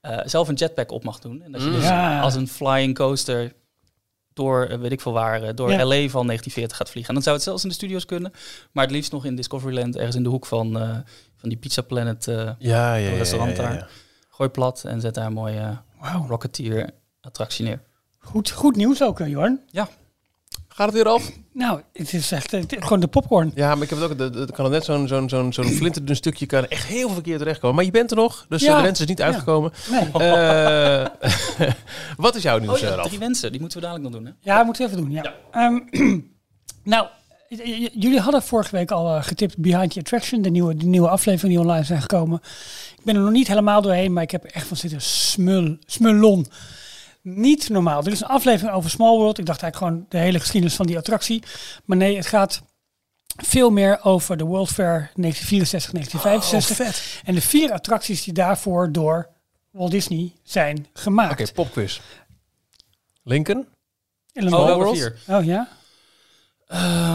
eh, 0.00 0.18
zelf 0.24 0.48
een 0.48 0.54
jetpack 0.54 0.90
op 0.90 1.04
mag 1.04 1.18
doen. 1.18 1.42
En 1.42 1.52
dat 1.52 1.60
je 1.62 1.66
Mm. 1.68 1.74
dus 1.74 1.82
Ja. 1.84 2.20
als 2.20 2.34
een 2.34 2.48
flying 2.48 2.94
coaster 2.94 3.52
door, 4.32 4.64
eh, 4.64 4.78
weet 4.78 4.92
ik 4.92 5.00
veel 5.00 5.12
waar, 5.12 5.42
eh, 5.42 5.54
door 5.54 5.70
Ja. 5.70 5.76
LA 5.84 6.08
van 6.08 6.26
1940 6.26 6.76
gaat 6.76 6.90
vliegen. 6.90 7.08
En 7.08 7.14
dan 7.14 7.22
zou 7.22 7.36
het 7.36 7.44
zelfs 7.44 7.62
in 7.62 7.68
de 7.68 7.74
studio's 7.74 8.04
kunnen. 8.04 8.32
Maar 8.72 8.84
het 8.84 8.92
liefst 8.92 9.12
nog 9.12 9.24
in 9.24 9.34
Discoveryland, 9.36 9.96
ergens 9.96 10.16
in 10.16 10.22
de 10.22 10.28
hoek 10.28 10.46
van, 10.46 10.78
eh, 10.80 10.96
van 11.36 11.48
die 11.48 11.58
Pizza 11.58 11.82
Planet. 11.82 12.28
eh, 12.28 12.50
Ja, 12.58 12.94
ja, 12.94 13.10
restaurant 13.10 13.56
daar. 13.56 13.90
gooi 14.30 14.48
plat 14.50 14.84
en 14.84 15.00
zet 15.00 15.14
daar 15.14 15.26
een 15.26 15.32
mooie 15.32 15.78
Wauw. 16.00 16.26
Rocketeer 16.28 16.90
attractie 17.20 17.64
neer. 17.64 17.80
Goed, 18.18 18.50
goed 18.50 18.76
nieuws 18.76 19.02
ook, 19.02 19.18
Jorn. 19.18 19.60
Gaat 20.78 20.86
het 20.86 20.96
weer 20.96 21.08
af? 21.12 21.30
Nou, 21.52 21.80
het 21.92 22.12
is 22.12 22.32
echt 22.32 22.52
eh, 22.52 22.60
het- 22.60 22.76
gewoon 22.78 23.00
de 23.00 23.06
popcorn. 23.06 23.52
Ja, 23.54 23.74
maar 23.74 23.82
ik 23.82 23.90
heb 23.90 23.98
het 23.98 24.22
ook. 24.22 24.36
Er 24.48 24.52
kan 24.52 24.64
er 24.64 24.70
net 24.70 24.84
zo'n 24.84 25.08
zo'n 25.08 25.28
zo'n 25.28 25.52
zo'n 25.52 25.64
flinterdun 25.64 26.16
stukje 26.16 26.46
kan 26.46 26.66
echt 26.66 26.84
heel 26.86 27.00
veel 27.06 27.12
verkeerd 27.14 27.38
terechtkomen. 27.38 27.76
Maar 27.76 27.84
je 27.84 27.90
bent 27.90 28.10
er 28.10 28.16
nog, 28.16 28.46
dus 28.48 28.62
Ja. 28.62 28.76
de 28.76 28.82
wens 28.82 29.00
is 29.00 29.06
niet 29.06 29.18
Ja. 29.18 29.24
uitgekomen. 29.24 29.72
Nee. 29.90 30.00
Eh, 30.12 31.06
wat 32.16 32.34
is 32.34 32.42
jouw 32.42 32.58
nieuws, 32.58 32.72
Oh 32.72 32.82
eh, 32.82 32.88
ja, 32.88 32.94
Ralf? 32.94 33.06
drie 33.06 33.18
wensen, 33.18 33.50
die 33.50 33.60
moeten 33.60 33.78
we 33.80 33.84
dadelijk 33.86 34.10
nog 34.14 34.22
doen. 34.22 34.32
Hè? 34.42 34.52
Ja, 34.52 34.62
moeten 34.62 34.84
we 34.86 34.90
even 34.92 35.02
doen. 35.04 35.12
Ja. 35.12 35.34
Ehm, 35.52 36.20
nou, 36.94 37.06
jullie 37.92 38.20
hadden 38.20 38.42
vorige 38.42 38.76
week 38.76 38.90
al 38.90 39.14
eh, 39.16 39.22
getipt 39.22 39.58
Behind 39.58 39.92
the 39.92 39.98
Attraction, 40.00 40.42
de 40.42 40.50
nieuwe, 40.50 40.74
de 40.74 40.86
nieuwe 40.86 41.08
aflevering 41.08 41.52
die 41.54 41.62
online 41.62 41.84
zijn 41.84 42.00
gekomen. 42.00 42.40
Ik 42.98 43.04
ben 43.04 43.16
er 43.16 43.22
nog 43.22 43.30
niet 43.32 43.48
helemaal 43.48 43.82
doorheen, 43.82 44.12
maar 44.12 44.22
ik 44.22 44.30
heb 44.30 44.44
echt 44.44 44.66
van 44.66 44.76
zitten 44.76 45.00
smul, 45.00 45.76
smulon. 45.86 46.46
Niet 47.36 47.68
normaal. 47.68 48.02
Dit 48.02 48.12
is 48.12 48.20
een 48.20 48.26
aflevering 48.26 48.76
over 48.76 48.90
Small 48.90 49.16
World. 49.16 49.38
Ik 49.38 49.46
dacht 49.46 49.62
eigenlijk 49.62 49.92
gewoon 49.92 50.06
de 50.08 50.18
hele 50.18 50.40
geschiedenis 50.40 50.76
van 50.76 50.86
die 50.86 50.96
attractie. 50.96 51.42
Maar 51.84 51.96
nee, 51.96 52.16
het 52.16 52.26
gaat 52.26 52.62
veel 53.36 53.70
meer 53.70 53.98
over 54.02 54.36
de 54.36 54.44
World 54.44 54.68
Fair 54.68 55.10
1964, 55.14 55.92
1965. 55.92 57.22
En 57.24 57.34
de 57.34 57.40
vier 57.40 57.72
attracties 57.72 58.24
die 58.24 58.32
daarvoor 58.32 58.92
door 58.92 59.28
Walt 59.70 59.90
Disney 59.90 60.32
zijn 60.42 60.86
gemaakt. 60.92 61.40
Oké, 61.40 61.52
popquiz. 61.52 62.00
Lincoln? 63.22 63.66
Illinois. 64.32 64.60
Oh, 64.60 64.66
welke 64.66 64.82
World? 64.82 64.96
vier? 64.96 65.18
Oh 65.26 65.44
ja? 65.44 65.68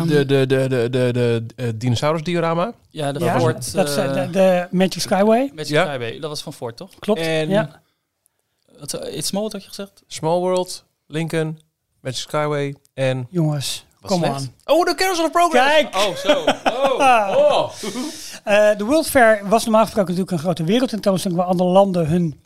De, 0.07 0.25
de, 0.25 0.45
de, 0.45 0.45
de, 0.45 0.89
de, 0.89 1.09
de, 1.11 1.43
eh, 1.55 1.67
dinosaurus-diorama? 1.75 2.73
Ja, 2.89 3.11
de 3.11 3.19
ja, 3.19 3.39
Ford. 3.39 3.73
dat 3.73 3.89
is 3.89 3.95
eh, 3.95 4.05
eh, 4.05 4.13
de, 4.13 4.29
de 4.31 4.67
Magic 4.71 5.01
Skyway. 5.01 5.51
Magic 5.55 5.71
Ja. 5.71 5.85
Skyway, 5.85 6.19
dat 6.19 6.29
was 6.29 6.41
van 6.41 6.53
Ford, 6.53 6.77
toch? 6.77 6.89
Klopt. 6.99 7.19
En 7.19 7.49
ja. 7.49 7.81
Eh, 8.91 9.17
It's 9.17 9.27
Small, 9.27 9.43
had 9.51 9.61
je 9.63 9.67
gezegd? 9.67 10.03
Small 10.07 10.39
World, 10.39 10.85
Lincoln, 11.07 11.59
Magic 12.01 12.19
Skyway 12.19 12.75
en... 12.93 13.27
Jongens, 13.29 13.85
kom 14.01 14.25
aan. 14.25 14.53
Oh, 14.65 14.85
de 14.85 14.95
Carousel 14.95 15.25
of 15.25 15.31
Progress! 15.31 15.65
Kijk! 15.65 15.95
Oh, 15.95 16.15
zo. 16.15 16.43
Oh. 16.43 17.31
Oh. 17.37 17.71
Eh, 18.43 18.77
de 18.77 18.83
World 18.83 19.07
Fair 19.09 19.47
was 19.49 19.63
normaal 19.63 19.83
gesproken 19.83 20.09
natuurlijk 20.09 20.31
een 20.37 20.43
grote 20.43 20.63
wereldtentoonstelling 20.63 21.39
waar 21.39 21.49
andere 21.49 21.69
landen 21.69 22.07
hun 22.07 22.41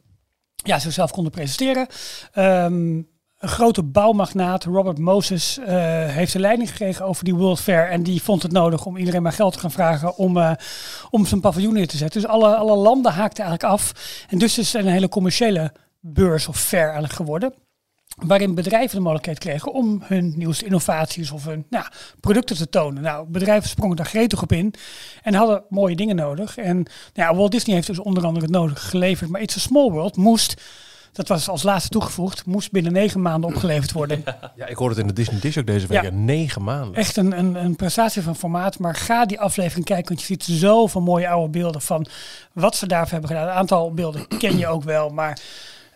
ja, 0.56 0.80
zichzelf 0.80 1.12
konden 1.12 1.32
presenteren. 1.32 1.88
Ehm, 2.32 3.02
een 3.38 3.50
grote 3.50 3.84
bouwmagnaat, 3.84 4.64
Robert 4.64 4.98
Moses, 4.98 5.58
eh, 5.58 5.76
heeft 6.06 6.34
de 6.34 6.40
leiding 6.40 6.70
gekregen 6.70 7.06
over 7.06 7.24
die 7.24 7.36
World 7.36 7.60
Fair. 7.60 7.90
En 7.90 8.04
die 8.04 8.24
vond 8.24 8.44
het 8.44 8.52
nodig 8.52 8.86
om 8.86 8.98
iedereen 8.98 9.22
maar 9.22 9.32
geld 9.32 9.54
te 9.54 9.60
gaan 9.60 9.72
vragen 9.72 10.18
om, 10.18 10.38
eh, 10.38 10.52
om 11.10 11.26
zijn 11.26 11.42
paviljoen 11.42 11.74
neer 11.74 11.88
te 11.88 11.98
zetten. 11.98 12.22
Dus 12.22 12.30
alle, 12.30 12.56
alle 12.56 12.76
landen 12.76 13.12
haakten 13.12 13.44
eigenlijk 13.44 13.74
af. 13.74 13.92
En 14.30 14.38
dus 14.38 14.58
is 14.58 14.74
het 14.74 14.86
een 14.86 14.92
hele 14.92 15.10
commerciële 15.10 15.72
beurs 16.14 16.48
of 16.48 16.60
fair 16.60 16.84
eigenlijk 16.84 17.14
geworden. 17.14 17.54
Waarin 18.26 18.56
bedrijven 18.56 18.96
de 18.96 19.02
mogelijkheid 19.02 19.40
kregen 19.40 19.74
om 19.74 20.02
hun 20.04 20.34
nieuwste 20.36 20.66
innovaties 20.66 21.32
of 21.32 21.46
hun 21.46 21.66
nou, 21.70 21.86
producten 22.20 22.56
te 22.56 22.70
tonen. 22.70 23.04
Nou, 23.04 23.28
bedrijven 23.28 23.70
sprongen 23.70 23.96
daar 23.96 24.06
gretig 24.06 24.42
op 24.42 24.52
in 24.52 24.74
en 25.22 25.34
hadden 25.34 25.64
mooie 25.70 25.96
dingen 25.96 26.16
nodig. 26.16 26.58
En 26.58 26.76
nou 27.14 27.32
ja, 27.32 27.36
Walt 27.36 27.52
Disney 27.52 27.76
heeft 27.76 27.88
dus 27.88 28.00
onder 28.00 28.26
andere 28.26 28.46
het 28.46 28.56
nodige 28.56 28.86
geleverd. 28.86 29.30
Maar 29.30 29.42
It's 29.42 29.56
a 29.56 29.60
Small 29.60 29.90
World 29.90 30.16
moest, 30.16 30.62
dat 31.12 31.28
was 31.28 31.50
als 31.50 31.64
laatste 31.64 31.90
toegevoegd, 31.90 32.46
moest 32.46 32.72
binnen 32.72 32.92
negen 32.92 33.22
maanden 33.22 33.50
opgeleverd 33.50 33.92
worden. 33.92 34.24
Ja, 34.56 34.68
ik 34.68 34.76
hoorde 34.76 34.94
het 34.94 35.04
in 35.04 35.08
de 35.08 35.22
Disney 35.22 35.40
Dish 35.40 35.58
ook 35.58 35.66
deze 35.66 35.88
week. 35.88 36.02
Ja. 36.02 36.10
Ja, 36.10 36.16
negen 36.16 36.64
maanden. 36.64 36.96
Echt 36.96 37.18
een, 37.18 37.38
een, 37.40 37.56
een 37.56 37.76
prestatie 37.76 38.22
van 38.22 38.36
formaat. 38.36 38.80
Maar 38.80 38.96
ga 38.96 39.26
die 39.26 39.40
aflevering 39.40 39.86
kijken, 39.86 40.08
want 40.08 40.20
je 40.20 40.26
ziet 40.26 40.44
zoveel 40.44 41.02
mooie 41.02 41.30
oude 41.30 41.50
beelden 41.50 41.82
van 41.82 42.08
wat 42.54 42.76
ze 42.76 42.88
daarvoor 42.88 43.12
hebben 43.12 43.30
gedaan. 43.30 43.48
Een 43.48 43.54
aantal 43.54 43.94
beelden 43.94 44.28
ken 44.38 44.58
je 44.58 44.68
ook 44.68 44.84
wel, 44.84 45.10
maar... 45.10 45.40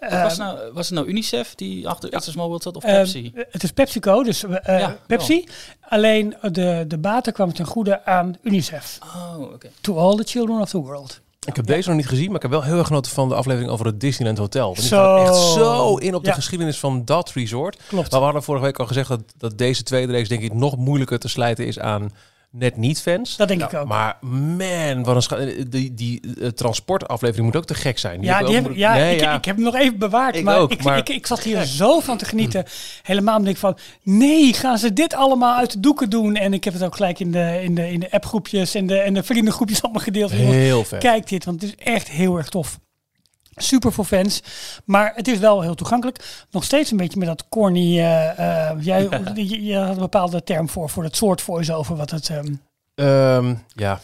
eh, 0.10 0.24
was, 0.24 0.38
nou, 0.38 0.58
was 0.74 0.86
het 0.90 0.96
nou 0.98 1.10
Unicef 1.10 1.56
die 1.56 1.88
achter 1.88 2.14
It's 2.14 2.28
a 2.28 2.32
Small 2.32 2.46
World 2.48 2.64
zat 2.64 2.76
of 2.76 2.84
Eh, 2.84 2.94
Pepsi? 2.96 3.32
het 3.50 3.64
is 3.64 3.72
PepsiCo, 3.72 4.24
dus 4.24 4.44
eh, 4.44 4.80
Ja, 4.80 4.98
Pepsi. 5.08 5.48
Alleen 5.90 6.36
de, 6.52 6.86
de 6.88 6.98
baten 6.98 7.34
kwamen 7.34 7.54
ten 7.54 7.66
goede 7.66 8.06
aan 8.06 8.38
UNICEF. 8.44 9.00
oh, 9.04 9.42
oké. 9.54 9.70
To 9.82 9.98
all 9.98 10.16
the 10.16 10.24
children 10.24 10.60
of 10.60 10.70
the 10.70 10.78
world. 10.82 11.20
Ik 11.48 11.56
heb 11.56 11.66
deze 11.66 11.88
nog 11.88 11.98
niet 11.98 12.08
gezien, 12.08 12.26
maar 12.26 12.36
ik 12.36 12.42
heb 12.42 12.52
wel 12.52 12.64
heel 12.64 12.78
erg 12.78 12.88
genoten 12.88 13.12
van 13.12 13.30
de 13.30 13.36
aflevering 13.36 13.72
over 13.72 13.86
het 13.86 14.00
Disneyland 14.00 14.38
Hotel. 14.38 14.66
Want 14.66 14.78
die 14.78 14.88
Zo. 14.88 14.96
gaat 15.18 15.28
echt 15.28 15.38
zo 15.38 15.96
in 15.96 16.16
op 16.16 16.24
de 16.24 16.30
Ja. 16.30 16.36
geschiedenis 16.36 16.80
van 16.80 17.06
dat 17.06 17.32
resort. 17.32 17.80
Klopt. 17.88 18.10
Maar 18.12 18.20
we 18.20 18.26
hadden 18.26 18.44
vorige 18.44 18.66
week 18.66 18.80
al 18.80 18.86
gezegd 18.86 19.10
dat, 19.10 19.22
dat 19.38 19.58
deze 19.58 19.84
tweede 19.84 20.12
reeks 20.12 20.30
denk 20.30 20.42
ik 20.42 20.54
nog 20.54 20.78
moeilijker 20.78 21.20
te 21.20 21.28
slijten 21.28 21.66
is 21.68 21.80
aan 21.80 22.12
net 22.52 22.78
niet 22.78 23.02
fans. 23.02 23.36
Dat 23.38 23.48
denk 23.48 23.62
ik 23.62 23.74
ook. 23.74 23.88
Maar 23.88 24.18
man, 24.22 25.04
wat 25.04 25.16
een 25.16 25.22
scha- 25.22 25.46
die, 25.68 25.94
die 25.94 26.22
eh, 26.42 26.48
transportaflevering 26.48 27.46
moet 27.46 27.56
ook 27.56 27.66
te 27.66 27.74
gek 27.74 27.98
zijn. 28.00 28.22
ja, 28.22 28.38
heb 28.38 28.46
die 28.46 28.56
heb, 28.56 28.64
moet- 28.68 28.76
ja, 28.78 28.94
Nee, 28.94 29.14
ik, 29.16 29.22
ja. 29.22 29.36
ik 29.36 29.46
heb 29.46 29.56
hem 29.56 29.66
nog 29.66 29.76
even 29.76 29.98
bewaard. 30.00 30.36
Ik 30.36 30.44
maar, 30.44 30.58
ook, 30.60 30.72
ik, 30.72 30.84
maar- 30.84 30.98
Ik, 30.98 31.10
ik 31.10 31.28
zat 31.28 31.44
hier 31.44 31.64
zo 31.66 32.00
van 32.00 32.18
te 32.18 32.26
genieten. 32.26 32.66
Helemaal 33.02 33.38
denk 33.38 33.50
ik 33.50 33.58
van, 33.58 33.78
nee, 34.04 34.54
gaan 34.54 34.78
ze 34.78 34.94
dit 34.94 35.14
allemaal 35.14 35.56
uit 35.58 35.72
de 35.72 35.80
doeken 35.80 36.10
doen? 36.10 36.36
En 36.36 36.54
ik 36.54 36.64
heb 36.64 36.74
het 36.74 36.84
ook 36.84 36.96
gelijk 36.96 37.20
in 37.20 37.32
de, 37.32 37.60
in 37.64 37.76
de, 37.76 37.92
in 37.92 38.00
de 38.00 38.12
appgroepjes 38.12 38.76
en 38.76 38.88
de, 38.88 38.98
en 39.00 39.14
de 39.14 39.24
vriendengroepjes 39.24 39.82
allemaal 39.82 40.02
gedeeld. 40.04 40.32
Heel 40.32 40.84
vet. 40.84 41.00
Kijk 41.00 41.28
dit, 41.28 41.46
want 41.46 41.62
het 41.62 41.70
is 41.80 41.86
echt 41.86 42.10
heel 42.10 42.38
erg 42.38 42.50
tof. 42.50 42.80
Super 43.62 43.92
voor 43.92 44.06
fans, 44.06 44.44
maar 44.86 45.12
het 45.16 45.28
is 45.28 45.38
wel 45.40 45.62
heel 45.62 45.76
toegankelijk. 45.76 46.46
Nog 46.52 46.64
steeds 46.64 46.92
een 46.92 46.98
beetje 46.98 47.20
met 47.20 47.28
dat 47.28 47.46
corny. 47.50 48.00
eh, 48.00 48.70
eh, 48.70 48.78
jij, 48.80 49.10
je, 49.36 49.64
je 49.64 49.78
had 49.78 49.96
een 49.96 50.02
bepaalde 50.02 50.44
term 50.44 50.70
voor, 50.70 50.90
voor 50.90 51.04
het 51.04 51.16
soort 51.16 51.42
voice-over. 51.42 51.96
Wat 51.96 52.12
het, 52.12 52.30
ehm, 52.30 52.54
Ehm, 52.96 53.56
ja, 53.76 54.00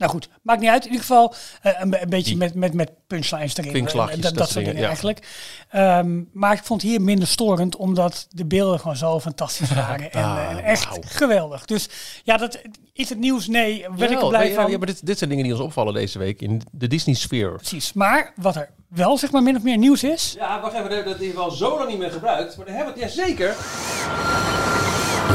nou 0.00 0.12
goed, 0.12 0.28
maakt 0.42 0.60
niet 0.60 0.70
uit. 0.70 0.84
In 0.84 0.90
ieder 0.90 1.06
geval 1.06 1.34
eh, 1.62 1.72
een, 1.80 1.90
be- 1.90 2.02
een 2.02 2.08
beetje 2.08 2.28
Die. 2.30 2.36
met, 2.36 2.54
met, 2.54 2.74
met 2.74 2.90
punchlines 3.06 3.56
erin. 3.56 3.74
En 3.74 3.84
dat 3.84 4.22
dat, 4.22 4.34
soort 4.36 4.48
soort 4.48 4.64
dingen 4.64 4.84
eigenlijk. 4.84 5.26
Ehm, 5.70 6.20
maar 6.32 6.52
ik 6.52 6.62
vond 6.64 6.82
hier 6.82 7.00
minder 7.00 7.28
storend, 7.28 7.76
omdat 7.76 8.26
de 8.30 8.44
beelden 8.44 8.80
gewoon 8.80 8.96
zo 8.96 9.20
fantastisch 9.20 9.72
waren. 9.84 10.12
En, 10.12 10.24
Ah, 10.24 10.50
en 10.50 10.64
echt 10.64 10.88
geweldig. 11.00 11.64
Dus 11.64 11.88
ja, 12.24 12.36
dat, 12.36 12.60
is 12.92 13.08
het 13.08 13.18
nieuws? 13.18 13.46
Nee, 13.46 13.86
ben 13.96 14.10
ik 14.10 14.20
er 14.22 14.28
blij 14.28 14.48
ja, 14.48 14.54
van. 14.62 14.70
Ja, 14.70 14.78
maar 14.78 14.86
dit, 14.86 15.06
dit 15.06 15.18
zijn 15.18 15.30
dingen 15.30 15.44
die 15.44 15.52
ons 15.52 15.62
opvallen 15.62 15.94
deze 15.94 16.18
week 16.18 16.40
in 16.40 16.62
de 16.72 16.86
Disney 16.86 17.14
Sphere. 17.14 17.54
Precies. 17.54 17.92
Maar 17.92 18.32
wat 18.36 18.56
er 18.56 18.68
wel 18.88 19.18
zeg 19.18 19.30
maar 19.30 19.42
min 19.42 19.56
of 19.56 19.62
meer 19.62 19.78
nieuws 19.78 20.02
is. 20.02 20.34
Ja, 20.38 20.60
wacht 20.60 20.74
even, 20.74 21.04
dat 21.04 21.20
is 21.20 21.32
wel 21.32 21.50
zo 21.50 21.76
lang 21.78 21.88
niet 21.88 21.98
meer 21.98 22.10
gebruikt, 22.10 22.56
maar 22.56 22.66
daar 22.66 22.74
hebben 22.76 22.94
we 22.94 23.00
het 23.02 23.14
ja 23.14 23.24
zeker. 23.24 23.56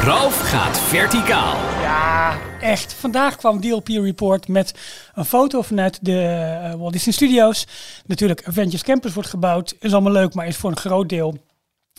Ralf 0.02 0.40
gaat 0.40 0.78
verticaal. 0.78 1.56
Ja, 1.80 2.38
echt. 2.60 2.92
Vandaag 2.92 3.36
kwam 3.36 3.60
DLP 3.60 3.88
Report 3.88 4.48
met 4.48 4.74
een 5.14 5.24
foto 5.24 5.62
vanuit 5.62 5.98
de 6.02 6.20
eh, 6.20 6.74
Walt 6.74 6.92
Disney 6.92 7.14
Studios. 7.14 7.66
Natuurlijk, 8.06 8.46
Avengers 8.46 8.82
Campus 8.82 9.14
wordt 9.14 9.28
gebouwd. 9.28 9.74
Is 9.80 9.92
allemaal 9.92 10.12
leuk, 10.12 10.34
maar 10.34 10.46
is 10.46 10.56
voor 10.56 10.70
een 10.70 10.76
groot 10.76 11.08
deel 11.08 11.36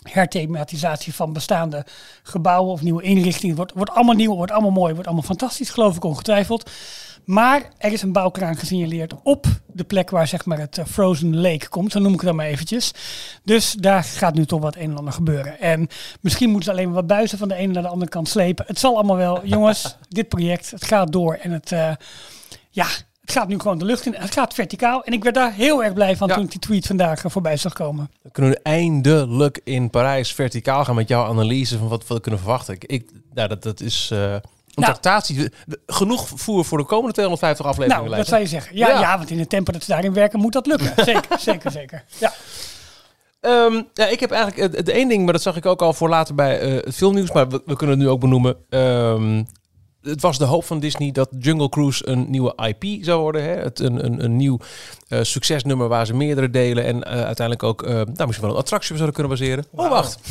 herthematisatie 0.02 1.14
van 1.14 1.32
bestaande 1.32 1.86
gebouwen 2.22 2.72
of 2.72 2.82
nieuwe 2.82 3.02
inrichtingen. 3.02 3.56
Wordt, 3.56 3.72
wordt 3.74 3.90
allemaal 3.90 4.14
nieuw, 4.14 4.34
wordt 4.34 4.52
allemaal 4.52 4.70
mooi, 4.70 4.92
wordt 4.92 5.06
allemaal 5.06 5.26
fantastisch, 5.26 5.70
geloof 5.70 5.96
ik 5.96 6.04
ongetwijfeld. 6.04 6.70
Maar 7.28 7.62
er 7.78 7.92
is 7.92 8.02
een 8.02 8.12
bouwkraan 8.12 8.56
gesignaleerd 8.56 9.14
op 9.22 9.46
de 9.66 9.84
plek 9.84 10.10
waar 10.10 10.26
zeg 10.26 10.44
maar, 10.44 10.58
het 10.58 10.78
eh, 10.78 10.84
Frozen 10.84 11.40
Lake 11.40 11.68
komt. 11.68 11.92
Zo 11.92 11.98
noem 11.98 12.12
ik 12.12 12.18
het 12.18 12.26
dan 12.26 12.36
maar 12.36 12.46
eventjes. 12.46 12.92
Dus 13.44 13.72
daar 13.72 14.04
gaat 14.04 14.34
nu 14.34 14.46
toch 14.46 14.60
wat 14.60 14.76
een 14.76 14.90
en 14.90 14.96
ander 14.96 15.12
gebeuren. 15.12 15.60
En 15.60 15.88
misschien 16.20 16.50
moeten 16.50 16.72
ze 16.72 16.78
alleen 16.78 16.92
wat 16.92 17.06
buizen 17.06 17.38
van 17.38 17.48
de 17.48 17.54
ene 17.54 17.72
naar 17.72 17.82
de 17.82 17.88
andere 17.88 18.10
kant 18.10 18.28
slepen. 18.28 18.64
Het 18.68 18.78
zal 18.78 18.94
allemaal 18.94 19.16
wel. 19.16 19.46
Jongens, 19.46 19.96
dit 20.08 20.28
project, 20.28 20.70
het 20.70 20.84
gaat 20.84 21.12
door. 21.12 21.34
En 21.34 21.50
het, 21.50 21.72
eh, 21.72 21.92
ja, 22.70 22.86
het 23.20 23.32
gaat 23.32 23.48
nu 23.48 23.58
gewoon 23.58 23.78
de 23.78 23.84
lucht 23.84 24.06
in. 24.06 24.14
Het 24.14 24.32
gaat 24.32 24.54
verticaal. 24.54 25.04
En 25.04 25.12
ik 25.12 25.22
werd 25.22 25.34
daar 25.34 25.52
heel 25.52 25.84
erg 25.84 25.92
blij 25.92 26.16
van 26.16 26.28
Ja. 26.28 26.34
toen 26.34 26.44
ik 26.44 26.50
die 26.50 26.60
tweet 26.60 26.86
vandaag 26.86 27.24
eh, 27.24 27.30
voorbij 27.30 27.56
zag 27.56 27.72
komen. 27.72 28.10
Dan 28.22 28.32
kunnen 28.32 28.52
we 28.52 28.60
eindelijk 28.62 29.60
in 29.64 29.90
Parijs 29.90 30.32
verticaal 30.32 30.84
gaan 30.84 30.94
met 30.94 31.08
jouw 31.08 31.24
analyse 31.24 31.78
van 31.78 31.88
wat 31.88 32.06
we 32.06 32.20
kunnen 32.20 32.40
verwachten. 32.40 32.74
Ik, 32.74 32.84
ik, 32.84 33.10
nou, 33.34 33.48
dat, 33.48 33.62
dat 33.62 33.80
is 33.80 34.10
een 34.78 34.84
Nou. 34.84 34.98
tractatie. 34.98 35.52
Genoeg 35.86 36.28
voer 36.34 36.64
voor 36.64 36.78
de 36.78 36.84
komende 36.84 37.12
250 37.12 37.66
afleveringen. 37.66 38.04
Nou, 38.04 38.16
dat 38.16 38.26
zou 38.28 38.40
je 38.40 38.46
zeggen. 38.46 38.76
Ja, 38.76 38.88
Ja. 38.88 39.00
ja. 39.00 39.16
want 39.18 39.30
in 39.30 39.38
het 39.38 39.48
tempo 39.48 39.72
dat 39.72 39.82
ze 39.82 39.90
daarin 39.90 40.12
werken 40.12 40.38
moet 40.40 40.52
dat 40.52 40.66
lukken. 40.66 40.92
Zeker, 41.04 41.38
zeker, 41.38 41.70
zeker. 41.70 42.04
Ja. 42.18 42.32
Ehm, 43.40 43.82
ja, 43.94 44.06
ik 44.06 44.20
heb 44.20 44.30
eigenlijk 44.30 44.62
het, 44.62 44.76
het 44.76 44.88
één 44.88 45.08
ding, 45.08 45.24
maar 45.24 45.32
dat 45.32 45.42
zag 45.42 45.56
ik 45.56 45.66
ook 45.66 45.82
al 45.82 45.92
voor 45.92 46.08
later 46.08 46.34
bij 46.34 46.60
eh, 46.60 46.84
het 46.84 46.94
filmnieuws, 46.94 47.32
maar 47.32 47.48
we, 47.48 47.62
we 47.66 47.76
kunnen 47.76 47.96
het 47.96 48.04
nu 48.04 48.10
ook 48.12 48.20
benoemen. 48.20 48.56
Ehm, 48.68 49.42
het 50.08 50.20
was 50.20 50.38
de 50.38 50.44
hoop 50.44 50.64
van 50.64 50.80
Disney 50.80 51.10
dat 51.10 51.28
Jungle 51.38 51.68
Cruise 51.68 52.08
een 52.08 52.30
nieuwe 52.30 52.54
IP 52.66 53.04
zou 53.04 53.20
worden. 53.20 53.42
Hè? 53.42 53.50
Het, 53.50 53.80
een, 53.80 54.04
een, 54.04 54.24
een 54.24 54.36
nieuw 54.36 54.58
eh, 55.08 55.22
succesnummer 55.22 55.88
waar 55.88 56.06
ze 56.06 56.14
meerdere 56.14 56.50
delen 56.50 56.84
en 56.84 57.02
eh, 57.02 57.12
uiteindelijk 57.12 57.62
ook 57.62 57.82
eh, 57.82 57.92
nou, 57.94 58.04
misschien 58.04 58.40
wel 58.40 58.50
een 58.50 58.60
attractie 58.62 58.90
op 58.90 58.96
zouden 58.96 59.14
kunnen 59.14 59.38
baseren. 59.38 59.64
Oh, 59.74 59.90
wacht. 59.90 60.18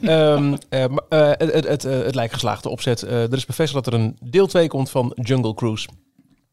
Ehm, 0.00 0.56
eh, 0.68 0.84
eh, 0.84 0.90
het, 1.08 1.52
het, 1.52 1.68
het, 1.68 1.82
het 1.82 2.14
lijkt 2.14 2.32
geslaagde 2.32 2.68
opzet. 2.68 3.02
Er 3.02 3.32
is 3.32 3.46
bevestigd 3.46 3.84
dat 3.84 3.94
er 3.94 4.00
een 4.00 4.16
deel 4.20 4.46
2 4.46 4.68
komt 4.68 4.90
van 4.90 5.12
Jungle 5.22 5.54
Cruise. 5.54 5.88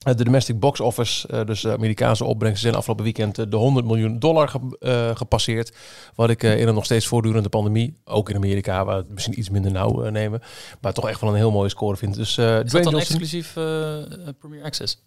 Eh, 0.02 0.16
de 0.16 0.24
domestic 0.24 0.60
box 0.60 0.80
office, 0.80 1.28
eh, 1.28 1.46
dus 1.46 1.62
de 1.62 1.72
Amerikaanse 1.74 2.26
opbrengsten, 2.26 2.62
zijn 2.64 2.76
afgelopen 2.76 3.04
weekend 3.04 3.38
eh, 3.38 3.46
de 3.50 3.56
100 3.58 3.86
miljoen 3.86 4.20
dollar 4.20 4.48
ge- 4.50 4.76
eh, 4.80 5.16
gepasseerd. 5.16 5.76
Wat 6.16 6.30
ik 6.30 6.44
eh, 6.44 6.60
in 6.60 6.68
een 6.68 6.74
nog 6.74 6.86
steeds 6.86 7.06
voortdurende 7.08 7.50
pandemie, 7.50 7.98
ook 8.06 8.30
in 8.30 8.36
Amerika, 8.36 8.86
waar 8.86 8.96
we 8.96 9.02
het 9.02 9.12
misschien 9.14 9.40
iets 9.40 9.50
minder 9.50 9.72
nauw 9.72 10.04
eh, 10.04 10.12
nemen, 10.12 10.42
maar 10.82 10.94
toch 10.94 11.10
echt 11.10 11.22
wel 11.22 11.30
een 11.30 11.36
heel 11.36 11.52
mooie 11.52 11.70
score 11.70 11.98
vind. 11.98 12.16
Dus 12.16 12.38
eh 12.38 12.46
Is 12.46 12.52
dat 12.56 12.68
Dwayne 12.68 12.90
dan 12.90 13.00
Johnson, 13.00 13.20
exclusief 13.20 13.56
eh, 13.56 13.98
eh, 14.02 14.08
Premier 14.40 14.64
Access? 14.64 14.98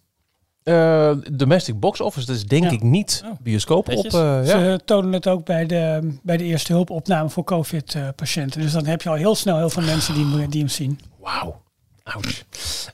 eh, 0.63 1.11
domestic 1.31 1.79
box 1.79 2.01
office, 2.01 2.25
dat 2.25 2.35
is 2.35 2.45
denk 2.45 2.63
Ja. 2.63 2.69
ik 2.71 2.81
niet 2.83 3.23
Oh, 3.25 3.31
bioscoop 3.41 3.87
op. 3.87 3.93
netjes. 3.93 4.13
eh, 4.13 4.19
ja. 4.21 4.45
Ze 4.45 4.79
tonen 4.85 5.13
het 5.13 5.27
ook 5.27 5.45
bij 5.45 5.65
de, 5.65 6.13
bij 6.23 6.37
de 6.37 6.43
eerste 6.43 6.73
hulpopname 6.73 7.29
voor 7.29 7.43
COVID-patiënten. 7.43 8.61
Dus 8.61 8.71
dan 8.71 8.85
heb 8.85 9.01
je 9.01 9.09
al 9.09 9.15
heel 9.15 9.35
snel 9.35 9.57
heel 9.57 9.69
veel 9.69 9.83
mensen 9.83 10.13
die, 10.13 10.25
hem- 10.25 10.49
die 10.49 10.59
hem 10.59 10.69
zien. 10.69 10.99
Wauw. 11.19 11.61
Ouch. 12.13 12.43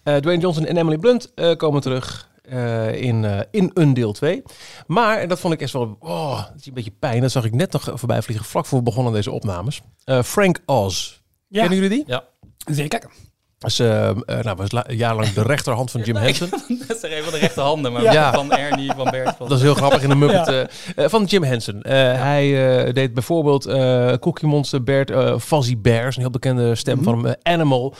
Eh, 0.04 0.16
Dwayne 0.16 0.42
Johnson 0.42 0.66
en 0.66 0.78
Emily 0.78 0.98
Blunt 0.98 1.34
eh, 1.34 1.56
komen 1.56 1.82
terug 1.82 2.30
eh, 2.42 3.02
in, 3.02 3.26
eh, 3.26 3.40
in 3.52 3.72
een 3.74 3.94
deel 3.94 4.12
2. 4.12 4.44
Maar, 4.88 5.18
en 5.20 5.30
dat 5.30 5.40
vond 5.40 5.54
ik 5.54 5.62
echt 5.62 5.74
wel... 5.74 5.96
Oh, 6.00 6.38
dat 6.38 6.60
is 6.60 6.66
een 6.66 6.74
beetje 6.74 6.94
pijn. 7.00 7.22
Dat 7.22 7.32
zag 7.32 7.46
ik 7.46 7.54
net 7.54 7.72
nog 7.72 7.92
voorbij 7.94 8.22
vliegen, 8.22 8.46
vlak 8.46 8.66
voor 8.66 8.78
we 8.78 8.84
begonnen 8.84 9.12
aan 9.12 9.18
deze 9.18 9.32
opnames. 9.32 9.82
Eh, 10.04 10.24
Frank 10.24 10.60
Oz. 10.66 11.20
Ja, 11.48 11.62
Kennen 11.62 11.80
jullie 11.80 11.98
die? 11.98 12.04
Ja. 12.08 12.24
zeker. 12.66 13.10
Dat 13.62 13.70
is, 13.72 13.80
eh, 13.80 14.10
nou, 14.42 14.56
was 14.56 14.72
la- 14.72 14.86
jarenlang 14.88 15.34
de 15.34 15.42
rechterhand 15.44 15.92
van 15.92 16.02
Jim 16.02 16.16
Henson. 16.26 16.50
dat 16.88 16.96
is 16.98 17.04
er 17.04 17.12
even 17.12 17.32
de 17.32 17.38
rechterhanden, 17.38 17.92
maar 17.92 18.02
Ja. 18.14 18.34
van 18.34 18.52
Ernie, 18.52 18.92
van 18.96 19.08
Bert. 19.12 19.36
Van... 19.38 19.48
Dat 19.48 19.58
is 19.58 19.64
heel 19.64 19.74
grappig 19.74 20.02
in 20.02 20.10
de 20.10 20.16
Muppet. 20.16 20.48
Ja. 20.52 20.66
eh, 20.96 21.10
van 21.10 21.24
Jim 21.24 21.44
Henson. 21.44 21.80
Hij 21.88 22.48
deed 22.94 23.14
bijvoorbeeld 23.14 23.66
Cookie 24.20 24.48
Monster, 24.48 24.84
Bert, 24.84 25.12
Fuzzy 25.44 25.78
Bears, 25.78 26.16
een 26.16 26.22
heel 26.22 26.32
bekende 26.32 26.76
stem 26.76 27.04
van 27.04 27.26
hem. 27.26 27.36
Animal, 27.44 27.96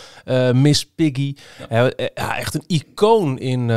Miss 0.54 0.86
Piggy. 0.96 1.36
Echt 2.14 2.54
een 2.54 2.64
icoon 2.68 3.40
in, 3.40 3.70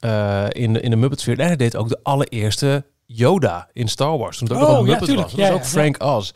eh, 0.00 0.44
in, 0.48 0.82
in 0.82 0.90
de 0.90 0.96
Muppet-sfeer. 0.96 1.38
En 1.40 1.46
hij 1.46 1.56
deed 1.56 1.76
ook 1.76 1.88
de 1.88 1.98
allereerste 2.02 2.84
Yoda 3.06 3.68
in 3.72 3.88
Star 3.88 4.18
Wars. 4.18 4.38
Toen 4.38 4.48
het 4.48 4.56
ook 4.56 4.62
Oh, 4.62 4.68
nog 4.68 4.78
een 4.80 4.86
ja, 4.92 4.98
was. 4.98 5.08
Dat 5.08 5.30
Ja, 5.40 5.48
was 5.48 5.56
ook 5.56 5.64
Frank 5.64 6.02
Oz. 6.02 6.30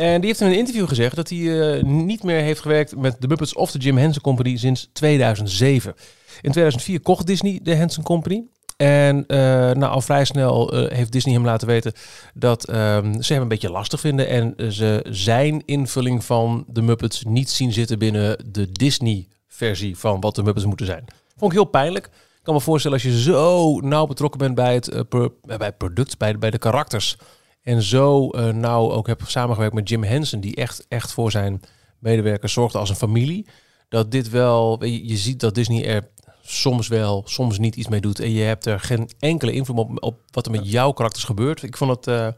En 0.00 0.20
die 0.20 0.28
heeft 0.28 0.40
in 0.40 0.46
een 0.46 0.58
interview 0.58 0.88
gezegd 0.88 1.16
dat 1.16 1.28
hij 1.28 1.72
eh, 1.76 1.82
niet 1.82 2.22
meer 2.22 2.40
heeft 2.40 2.60
gewerkt 2.60 2.96
met 2.96 3.16
de 3.18 3.28
Muppets 3.28 3.54
of 3.54 3.70
de 3.70 3.78
Jim 3.78 3.96
Henson 3.96 4.22
Company 4.22 4.56
sinds 4.56 4.88
2007. 4.92 5.94
In 6.40 6.50
2004 6.50 7.00
kocht 7.00 7.26
Disney 7.26 7.60
de 7.62 7.74
Henson 7.74 8.04
Company. 8.04 8.44
En 8.76 9.26
eh, 9.26 9.38
nou, 9.70 9.84
al 9.84 10.00
vrij 10.00 10.24
snel 10.24 10.72
eh, 10.72 10.96
heeft 10.96 11.12
Disney 11.12 11.34
hem 11.34 11.44
laten 11.44 11.66
weten 11.66 11.92
dat 12.34 12.64
ehm, 12.64 13.20
ze 13.20 13.32
hem 13.32 13.42
een 13.42 13.48
beetje 13.48 13.70
lastig 13.70 14.00
vinden. 14.00 14.28
En 14.28 14.72
ze 14.72 15.04
zijn 15.08 15.62
invulling 15.64 16.24
van 16.24 16.64
de 16.68 16.82
Muppets 16.82 17.24
niet 17.24 17.50
zien 17.50 17.72
zitten 17.72 17.98
binnen 17.98 18.44
de 18.52 18.72
Disney-versie 18.72 19.98
van 19.98 20.20
wat 20.20 20.34
de 20.34 20.42
Muppets 20.42 20.66
moeten 20.66 20.86
zijn. 20.86 21.04
Vond 21.36 21.52
ik 21.52 21.58
heel 21.58 21.66
pijnlijk. 21.66 22.06
Ik 22.06 22.40
kan 22.42 22.54
me 22.54 22.60
voorstellen 22.60 22.96
als 22.96 23.06
je 23.06 23.22
zo 23.22 23.80
nauw 23.80 24.06
betrokken 24.06 24.38
bent 24.38 24.54
bij 24.54 24.74
het, 24.74 25.04
bij 25.42 25.66
het 25.66 25.78
product, 25.78 26.18
bij, 26.18 26.38
bij 26.38 26.50
de 26.50 26.58
karakters. 26.58 27.16
En 27.62 27.82
zo 27.82 28.30
eh, 28.30 28.48
nauw 28.48 28.90
ook 28.90 29.06
hebt 29.06 29.30
samengewerkt 29.30 29.74
met 29.74 29.88
Jim 29.88 30.02
Henson, 30.02 30.40
die 30.40 30.56
echt, 30.56 30.86
echt 30.88 31.12
voor 31.12 31.30
zijn 31.30 31.60
medewerkers 31.98 32.52
zorgde 32.52 32.78
als 32.78 32.90
een 32.90 32.96
familie. 32.96 33.46
Dat 33.88 34.10
dit 34.10 34.28
wel, 34.28 34.84
je, 34.84 35.08
je 35.08 35.16
ziet 35.16 35.40
dat 35.40 35.54
Disney 35.54 35.86
er 35.86 36.08
soms 36.42 36.88
wel, 36.88 37.22
soms 37.26 37.58
niet 37.58 37.76
iets 37.76 37.88
mee 37.88 38.00
doet. 38.00 38.20
En 38.20 38.30
je 38.30 38.42
hebt 38.42 38.66
er 38.66 38.80
geen 38.80 39.10
enkele 39.18 39.52
invloed 39.52 39.78
op, 39.78 40.02
op 40.02 40.20
wat 40.30 40.46
er 40.46 40.52
met 40.52 40.70
jouw 40.70 40.92
karakters 40.92 41.24
gebeurt. 41.24 41.62
Ik 41.62 41.76
vond 41.76 41.90
het, 41.90 42.06
eh, 42.06 42.28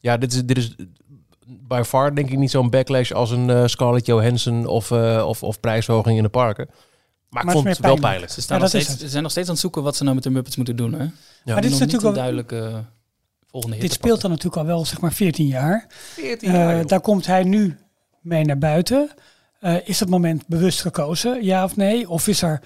ja, 0.00 0.16
dit 0.16 0.32
is, 0.32 0.44
dit 0.44 0.56
is 0.56 0.74
by 1.46 1.82
far 1.86 2.14
denk 2.14 2.30
ik 2.30 2.38
niet 2.38 2.50
zo'n 2.50 2.70
backlash 2.70 3.12
als 3.12 3.30
een 3.30 3.50
eh, 3.50 3.66
Scarlett 3.66 4.06
Johansson 4.06 4.66
of, 4.66 4.90
eh, 4.90 5.24
of, 5.28 5.42
of 5.42 5.60
prijsverhoging 5.60 6.16
in 6.16 6.22
de 6.22 6.28
parken. 6.28 6.66
Maar, 6.68 7.44
Maar 7.44 7.54
ik 7.54 7.60
vond 7.60 7.76
het 7.76 7.78
wel 7.78 7.96
pijnlijk. 7.96 8.10
pijnlijk. 8.10 8.32
Ze, 8.32 8.40
staan 8.40 8.56
Ja, 8.56 8.62
nog 8.62 8.72
steeds, 8.72 8.98
ze 8.98 9.08
zijn 9.08 9.22
nog 9.22 9.32
steeds 9.32 9.46
aan 9.46 9.52
het 9.52 9.62
zoeken 9.62 9.82
wat 9.82 9.96
ze 9.96 10.02
nou 10.02 10.14
met 10.14 10.24
de 10.24 10.30
Muppets 10.30 10.56
moeten 10.56 10.76
doen. 10.76 10.92
Hè? 10.92 11.06
maar 11.44 11.62
dit 11.62 11.64
is 11.64 11.70
niet 11.70 11.80
natuurlijk 11.80 12.04
een 12.04 12.14
duidelijke 12.14 12.84
volgende 13.60 13.86
dit 13.86 13.92
speelt 13.92 14.20
dan 14.20 14.30
natuurlijk 14.30 14.56
al 14.56 14.66
wel 14.66 14.84
zeg 14.84 15.00
maar 15.00 15.12
14 15.12 15.46
jaar. 15.46 15.86
14 15.88 16.54
Eh, 16.54 16.80
daar 16.86 17.00
komt 17.00 17.26
hij 17.26 17.42
nu 17.44 17.76
mee 18.20 18.44
naar 18.44 18.58
buiten. 18.58 19.10
Eh, 19.60 19.74
is 19.88 19.98
dat 19.98 20.08
moment 20.08 20.46
bewust 20.46 20.80
gekozen, 20.80 21.44
ja 21.44 21.64
of 21.64 21.76
nee? 21.76 22.08
Of 22.08 22.28
is 22.28 22.42
er, 22.42 22.60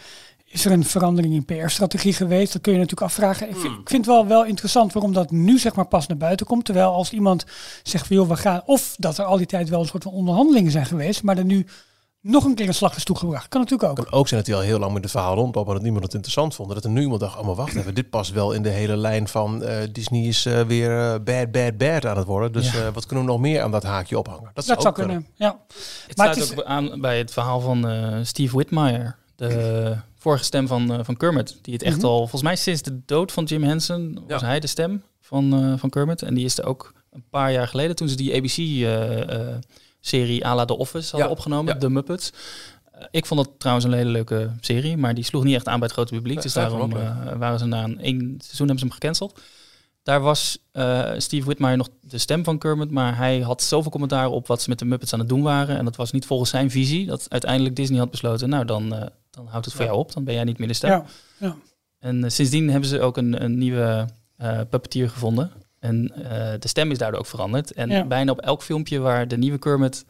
is 0.44 0.64
er 0.64 0.72
een 0.72 0.85
verandering 0.85 1.35
in 1.35 1.44
PR-strategie 1.44 2.12
geweest? 2.12 2.53
Dat 2.53 2.62
kun 2.62 2.72
je 2.72 2.79
natuurlijk 2.79 3.07
afvragen. 3.07 3.48
Ik 3.48 3.57
vind, 3.57 3.79
ik 3.79 3.88
vind 3.88 4.07
het 4.07 4.14
wel, 4.14 4.26
wel 4.26 4.44
interessant 4.44 4.92
waarom 4.92 5.12
dat 5.12 5.31
nu 5.31 5.59
zeg 5.59 5.74
maar 5.74 5.87
pas 5.87 6.07
naar 6.07 6.16
buiten 6.16 6.46
komt. 6.46 6.64
Terwijl 6.64 6.92
als 6.92 7.12
iemand 7.12 7.44
zegt 7.83 8.07
van 8.07 8.16
joh, 8.16 8.29
we 8.29 8.37
gaan... 8.37 8.62
Of 8.66 8.94
dat 8.98 9.18
er 9.18 9.24
al 9.24 9.37
die 9.37 9.46
tijd 9.46 9.68
wel 9.68 9.81
een 9.81 9.87
soort 9.87 10.03
van 10.03 10.12
onderhandelingen 10.12 10.70
zijn 10.70 10.87
geweest, 10.87 11.22
maar 11.22 11.38
er 11.38 11.44
nu 11.44 11.66
nog 12.22 12.44
een 12.44 12.54
keer 12.54 12.66
een 12.68 12.74
slag 12.74 12.96
is 12.96 13.04
toegebracht. 13.04 13.48
Kan 13.48 13.61
natuurlijk 13.61 13.90
ook. 13.90 13.96
kan 14.04 14.12
ook 14.18 14.28
zijn 14.28 14.40
dat 14.40 14.48
hij 14.50 14.59
al 14.59 14.64
heel 14.66 14.78
lang 14.78 14.92
met 14.92 15.02
het 15.02 15.11
verhaal 15.11 15.35
rondloopt, 15.35 15.68
dat 15.70 15.83
niemand 15.83 16.02
het 16.04 16.14
interessant 16.14 16.54
vond. 16.54 16.68
Dat 16.74 16.85
er 16.85 16.90
nu 16.90 17.00
iemand 17.00 17.20
dacht, 17.20 17.38
oh 17.38 17.46
maar 17.46 17.54
wacht 17.54 17.76
even, 17.76 17.94
dit 17.94 18.11
past 18.11 18.33
wel 18.33 18.52
in 18.52 18.62
de 18.62 18.68
hele 18.68 18.96
lijn 18.96 19.28
van 19.28 19.62
eh, 19.64 19.76
Disney 19.92 20.22
is 20.22 20.46
eh, 20.46 20.61
weer 20.61 20.98
eh, 20.98 21.20
bad, 21.24 21.50
bad, 21.50 21.76
bad 21.78 22.06
aan 22.06 22.16
het 22.16 22.26
worden. 22.26 22.52
Dus 22.52 22.72
Ja. 22.72 22.87
eh, 22.87 22.92
wat 22.92 23.06
kunnen 23.06 23.24
we 23.24 23.30
nog 23.30 23.40
meer 23.40 23.62
aan 23.62 23.70
dat 23.70 23.83
haakje 23.83 24.18
ophangen? 24.18 24.50
Dat 24.54 24.64
zou 24.64 24.78
ook 24.87 24.94
kunnen, 24.94 25.26
ja. 25.35 25.59
Het 25.68 26.16
Maar 26.16 26.26
sluit 26.26 26.35
het 26.35 26.44
is- 26.44 26.59
ook 26.59 26.64
aan 26.64 27.00
bij 27.00 27.18
het 27.18 27.33
verhaal 27.33 27.61
van 27.61 27.88
eh, 27.88 28.18
Steve 28.22 28.54
Whitmire, 28.54 29.14
de 29.37 29.96
vorige 30.18 30.44
stem 30.44 30.66
van, 30.66 30.92
eh, 30.92 30.98
van 31.02 31.16
Kermit. 31.16 31.59
Die 31.62 31.74
het 31.74 31.83
echt 31.83 31.96
Mhm. 31.96 32.06
al, 32.06 32.18
volgens 32.18 32.42
mij 32.42 32.56
sinds 32.56 32.83
de 32.83 33.00
dood 33.06 33.33
van 33.33 33.44
Jim 33.44 33.62
Henson, 33.62 34.22
was 34.28 34.40
Ja. 34.40 34.46
hij 34.46 34.61
de 34.61 34.66
stem 34.66 35.02
van, 35.20 35.52
eh, 35.54 35.72
van 35.78 35.90
Kermit. 35.90 36.22
En 36.22 36.35
die 36.35 36.44
is 36.44 36.59
er 36.59 36.64
ook 36.66 36.92
een 37.12 37.24
paar 37.30 37.52
jaar 37.52 37.68
geleden, 37.68 37.96
toen 37.96 38.09
ze 38.09 38.16
die 38.16 38.33
ABC-serie 40.00 40.44
à 40.46 40.54
la 40.54 40.64
The 40.64 40.76
Office 40.76 41.10
hadden 41.10 41.28
Ja, 41.28 41.34
opgenomen. 41.36 41.78
The 41.78 41.90
Muppets. 41.90 42.32
Eh, 42.92 43.04
ik 43.10 43.26
vond 43.26 43.44
dat 43.44 43.50
trouwens 43.58 43.86
een 43.86 43.92
hele 43.92 44.10
leuke 44.10 44.50
serie, 44.60 44.96
maar 44.96 45.14
die 45.14 45.24
sloeg 45.24 45.44
niet 45.44 45.54
echt 45.54 45.66
aan 45.68 45.78
bij 45.78 45.84
het 45.88 45.92
grote 45.96 46.14
publiek. 46.14 46.42
Dus 46.42 46.52
daarom 46.52 46.96
eh, 46.96 47.36
waren 47.36 47.58
ze 47.58 47.64
na 47.66 47.84
een 47.84 48.00
één 48.00 48.18
seizoen 48.38 48.66
hebben 48.66 48.78
ze 48.78 48.84
hem 48.84 48.90
gecanceld. 48.94 49.40
Daar 50.02 50.20
was 50.20 50.58
eh, 50.72 51.10
Steve 51.16 51.44
Whitmire 51.44 51.76
nog 51.76 51.88
de 52.00 52.18
stem 52.18 52.44
van 52.44 52.58
Kermit, 52.58 52.90
maar 52.90 53.16
hij 53.16 53.40
had 53.40 53.62
zoveel 53.62 53.90
commentaar 53.90 54.28
op 54.28 54.46
wat 54.46 54.62
ze 54.62 54.68
met 54.68 54.78
de 54.78 54.84
Muppets 54.84 55.12
aan 55.12 55.18
het 55.18 55.28
doen 55.28 55.42
waren. 55.42 55.76
En 55.78 55.84
dat 55.84 55.96
was 55.96 56.12
niet 56.12 56.26
volgens 56.26 56.50
zijn 56.50 56.70
visie. 56.70 57.06
Dat 57.06 57.26
uiteindelijk 57.28 57.76
Disney 57.76 57.98
had 57.98 58.10
besloten, 58.10 58.48
nou 58.48 58.64
dan, 58.64 58.88
dan 59.30 59.46
houdt 59.46 59.64
het 59.64 59.74
voor 59.74 59.84
Ja. 59.84 59.90
jou 59.90 60.02
op. 60.02 60.12
Dan 60.12 60.24
ben 60.24 60.34
jij 60.34 60.44
niet 60.44 60.58
meer 60.58 60.68
de 60.68 60.74
stem. 60.74 60.90
ja. 60.90 61.04
ja. 61.38 61.56
En 61.98 62.32
sindsdien 62.32 62.70
hebben 62.70 62.88
ze 62.88 63.00
ook 63.00 63.16
een, 63.16 63.44
een 63.44 63.58
nieuwe 63.58 64.08
puppeteer 64.70 65.10
gevonden. 65.10 65.50
En 65.80 66.12
eh, 66.14 66.52
de 66.58 66.68
stem 66.68 66.90
is 66.90 66.98
daardoor 66.98 67.20
ook 67.20 67.26
veranderd. 67.26 67.72
En 67.72 67.88
Ja. 67.88 68.04
bijna 68.04 68.30
op 68.32 68.40
elk 68.40 68.62
filmpje 68.62 68.98
waar 68.98 69.28
de 69.28 69.36
nieuwe 69.36 69.58
Kermit 69.58 70.04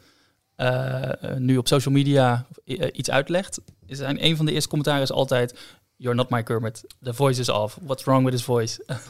eh, 0.55 1.09
nu 1.37 1.57
op 1.57 1.67
social 1.67 1.93
media 1.93 2.45
eh, 2.65 2.87
iets 2.91 3.09
uitlegt, 3.09 3.59
is 3.85 3.99
een, 3.99 4.25
een 4.25 4.35
van 4.35 4.45
de 4.45 4.51
eerste 4.51 4.69
commentaren 4.69 5.01
is 5.01 5.11
altijd... 5.11 5.59
You're 5.95 6.17
not 6.17 6.29
my 6.29 6.43
Kermit. 6.43 6.83
The 7.03 7.13
voice 7.13 7.39
is 7.39 7.49
off. 7.49 7.77
What's 7.81 8.03
wrong 8.03 8.23
with 8.23 8.33
his 8.33 8.43
voice? 8.43 8.83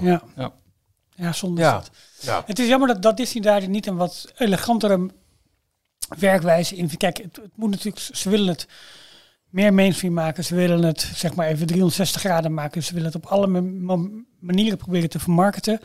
Ja. 0.00 0.22
Ja. 0.36 0.52
Ja, 1.16 1.32
zonde 1.32 1.60
is 1.60 1.66
Ja. 1.66 1.82
Ja. 2.20 2.42
Het 2.46 2.58
is 2.58 2.68
jammer 2.68 2.88
dat, 2.88 3.02
dat 3.02 3.16
Disney 3.16 3.42
daar 3.42 3.68
niet 3.68 3.86
een 3.86 3.96
wat 3.96 4.32
elegantere 4.36 5.10
werkwijze 6.18 6.76
in. 6.76 6.96
Kijk, 6.96 7.16
het, 7.16 7.36
het 7.36 7.56
moet 7.56 7.70
natuurlijk, 7.70 7.98
ze 7.98 8.30
willen 8.30 8.48
het 8.48 8.66
meer 9.50 9.74
mainstream 9.74 10.14
maken. 10.14 10.44
Ze 10.44 10.54
willen 10.54 10.82
het 10.82 11.00
zeg 11.14 11.34
maar 11.34 11.46
even 11.46 11.66
360 11.66 12.20
graden 12.20 12.54
maken. 12.54 12.82
Ze 12.82 12.94
willen 12.94 13.12
het 13.12 13.16
op 13.24 13.26
alle 13.26 13.46
ma- 13.46 13.96
ma- 13.96 14.08
manieren 14.38 14.78
proberen 14.78 15.08
te 15.08 15.18
vermarkten. 15.18 15.80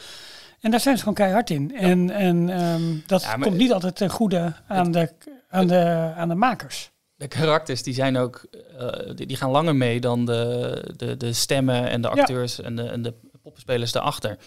En 0.60 0.72
daar 0.72 0.80
zijn 0.80 0.96
ze 0.96 1.00
gewoon 1.00 1.18
keihard 1.18 1.50
in. 1.50 1.76
En, 1.76 2.10
en 2.10 2.50
ehm, 2.50 2.82
dat 3.06 3.22
Ja, 3.22 3.36
komt 3.36 3.58
niet 3.58 3.74
altijd 3.74 3.96
ten 3.96 4.10
goede 4.10 4.54
aan 4.68 4.92
de, 4.92 5.10
aan 5.50 5.68
de, 5.68 6.12
aan 6.16 6.28
de 6.30 6.36
makers. 6.36 6.92
De 7.16 7.28
karakters 7.28 7.84
die 7.84 7.94
zijn 7.94 8.18
ook, 8.18 8.48
eh, 8.78 9.16
die, 9.16 9.26
die 9.26 9.38
gaan 9.38 9.50
langer 9.52 9.76
mee 9.76 10.00
dan 10.00 10.26
de, 10.26 10.94
de, 10.98 11.18
de 11.18 11.34
stemmen 11.34 11.90
en 11.90 12.02
de 12.02 12.10
acteurs 12.10 12.62
en, 12.62 12.76
de, 12.76 12.84
en 12.84 13.02
de 13.02 13.14
poppenspelers 13.42 13.92
daarachter. 13.92 14.38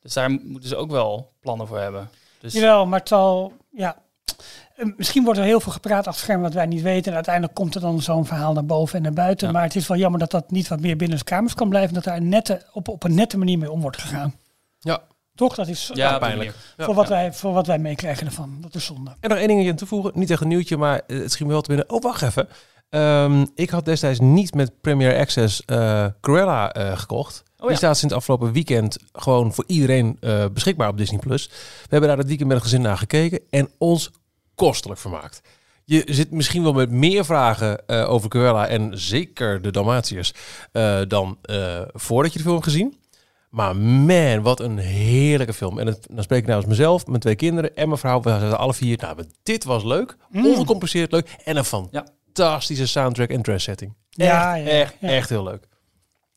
Dus 0.00 0.12
daar 0.12 0.30
moeten 0.30 0.68
ze 0.68 0.76
ook 0.76 0.90
wel 0.90 1.32
plannen 1.40 1.66
voor 1.66 1.78
hebben. 1.78 2.08
Dus 2.40 2.52
Jawel, 2.52 2.86
maar 2.86 2.98
het 2.98 3.08
zal, 3.08 3.52
ja, 3.70 4.02
misschien 4.96 5.24
wordt 5.24 5.38
er 5.38 5.44
heel 5.44 5.60
veel 5.60 5.72
gepraat 5.72 6.06
achter 6.06 6.22
schermen 6.22 6.44
wat 6.44 6.54
wij 6.54 6.66
niet 6.66 6.82
weten. 6.82 7.08
En 7.08 7.14
uiteindelijk 7.14 7.54
komt 7.54 7.74
er 7.74 7.80
dan 7.80 8.02
zo'n 8.02 8.26
verhaal 8.26 8.52
naar 8.52 8.64
boven 8.64 8.96
en 8.96 9.02
naar 9.02 9.12
buiten. 9.12 9.46
Ja. 9.46 9.52
Maar 9.52 9.62
het 9.62 9.76
is 9.76 9.86
wel 9.86 9.96
jammer 9.96 10.20
dat 10.20 10.30
dat 10.30 10.50
niet 10.50 10.68
wat 10.68 10.80
meer 10.80 10.96
binnen 10.96 11.18
de 11.18 11.24
kamers 11.24 11.54
kan 11.54 11.68
blijven. 11.68 11.94
Dat 11.94 12.04
daar 12.04 12.16
een 12.16 12.28
nette, 12.28 12.62
op, 12.72 12.88
op 12.88 13.04
een 13.04 13.14
nette 13.14 13.38
manier 13.38 13.58
mee 13.58 13.70
om 13.70 13.80
wordt 13.80 14.00
gegaan. 14.00 14.34
Ja. 14.78 15.02
Toch? 15.34 15.54
Dat 15.54 15.68
is 15.68 15.90
ja, 15.94 16.18
pijnlijk. 16.18 16.54
Ja. 16.76 16.84
voor, 16.84 16.94
wat 16.94 17.08
wij, 17.08 17.32
voor 17.32 17.52
wat 17.52 17.66
wij 17.66 17.78
meekrijgen 17.78 18.26
ervan. 18.26 18.58
Dat 18.60 18.74
is 18.74 18.84
zonde. 18.84 19.16
En 19.20 19.28
nog 19.28 19.38
één 19.38 19.48
dingetje 19.48 19.70
aan 19.70 19.76
toevoegen. 19.76 20.12
Niet 20.14 20.30
echt 20.30 20.40
een 20.40 20.48
nieuwtje, 20.48 20.76
maar 20.76 21.00
eh, 21.06 21.18
het 21.18 21.32
schiet 21.32 21.46
me 21.46 21.52
wel 21.52 21.62
te 21.62 21.68
binnen. 21.68 21.90
Oh, 21.90 22.02
wacht 22.02 22.22
even. 22.22 22.48
Ehm, 22.88 23.46
ik 23.54 23.70
had 23.70 23.84
destijds 23.84 24.20
niet 24.20 24.54
met 24.54 24.80
Premier 24.80 25.18
Access 25.18 25.64
eh 25.64 26.06
Cruella 26.20 26.72
eh, 26.72 26.98
gekocht. 26.98 27.42
ja. 27.56 27.66
Die 27.66 27.76
staat 27.76 27.96
sinds 27.98 28.14
afgelopen 28.14 28.52
weekend 28.52 28.96
gewoon 29.12 29.54
voor 29.54 29.64
iedereen 29.66 30.16
eh, 30.20 30.44
beschikbaar 30.52 30.88
op 30.88 30.96
Disney+. 30.96 31.18
Plus. 31.18 31.46
We 31.48 31.88
hebben 31.88 32.08
daar 32.08 32.18
het 32.18 32.26
weekend 32.26 32.48
met 32.48 32.56
het 32.56 32.66
gezin 32.66 32.82
naar 32.82 32.98
gekeken 32.98 33.40
en 33.50 33.70
ons 33.78 34.10
kostelijk 34.54 35.00
vermaakt. 35.00 35.40
Je 35.84 36.02
zit 36.06 36.30
misschien 36.30 36.62
wel 36.62 36.72
met 36.72 36.90
meer 36.90 37.24
vragen 37.24 37.86
eh, 37.86 38.10
over 38.10 38.28
Cruella 38.28 38.66
en 38.66 38.98
zeker 38.98 39.62
de 39.62 39.70
Dalmatiërs 39.70 40.34
eh, 40.72 41.00
dan 41.08 41.38
eh, 41.42 41.80
voordat 41.92 42.32
je 42.32 42.38
de 42.38 42.44
film 42.44 42.62
gezien. 42.62 42.98
Maar 43.50 43.76
man, 43.76 44.42
wat 44.42 44.60
een 44.60 44.78
heerlijke 44.78 45.52
film. 45.52 45.78
En 45.78 45.86
het, 45.86 46.06
dan 46.10 46.22
spreek 46.22 46.40
ik 46.40 46.46
namens 46.46 46.66
mezelf, 46.66 47.06
mijn 47.06 47.20
twee 47.20 47.34
kinderen 47.34 47.76
en 47.76 47.86
mijn 47.88 48.00
vrouw. 48.00 48.20
We 48.20 48.30
zaten 48.30 48.58
alle 48.58 48.74
vier. 48.74 48.98
Nou, 49.00 49.24
dit 49.42 49.64
was 49.64 49.84
leuk. 49.84 50.16
Mm. 50.30 50.46
Ongecompliceerd 50.46 51.12
leuk. 51.12 51.36
En 51.44 51.56
een 51.56 51.64
fantastische 51.64 52.86
soundtrack 52.86 53.28
en 53.28 53.42
dress 53.42 53.64
setting. 53.64 53.94
Echt, 54.10 54.30
Ja, 54.30 54.54
ja, 54.54 54.66
echt, 54.66 54.94
ja. 55.00 55.08
echt 55.08 55.28
heel 55.28 55.42
leuk. 55.44 55.66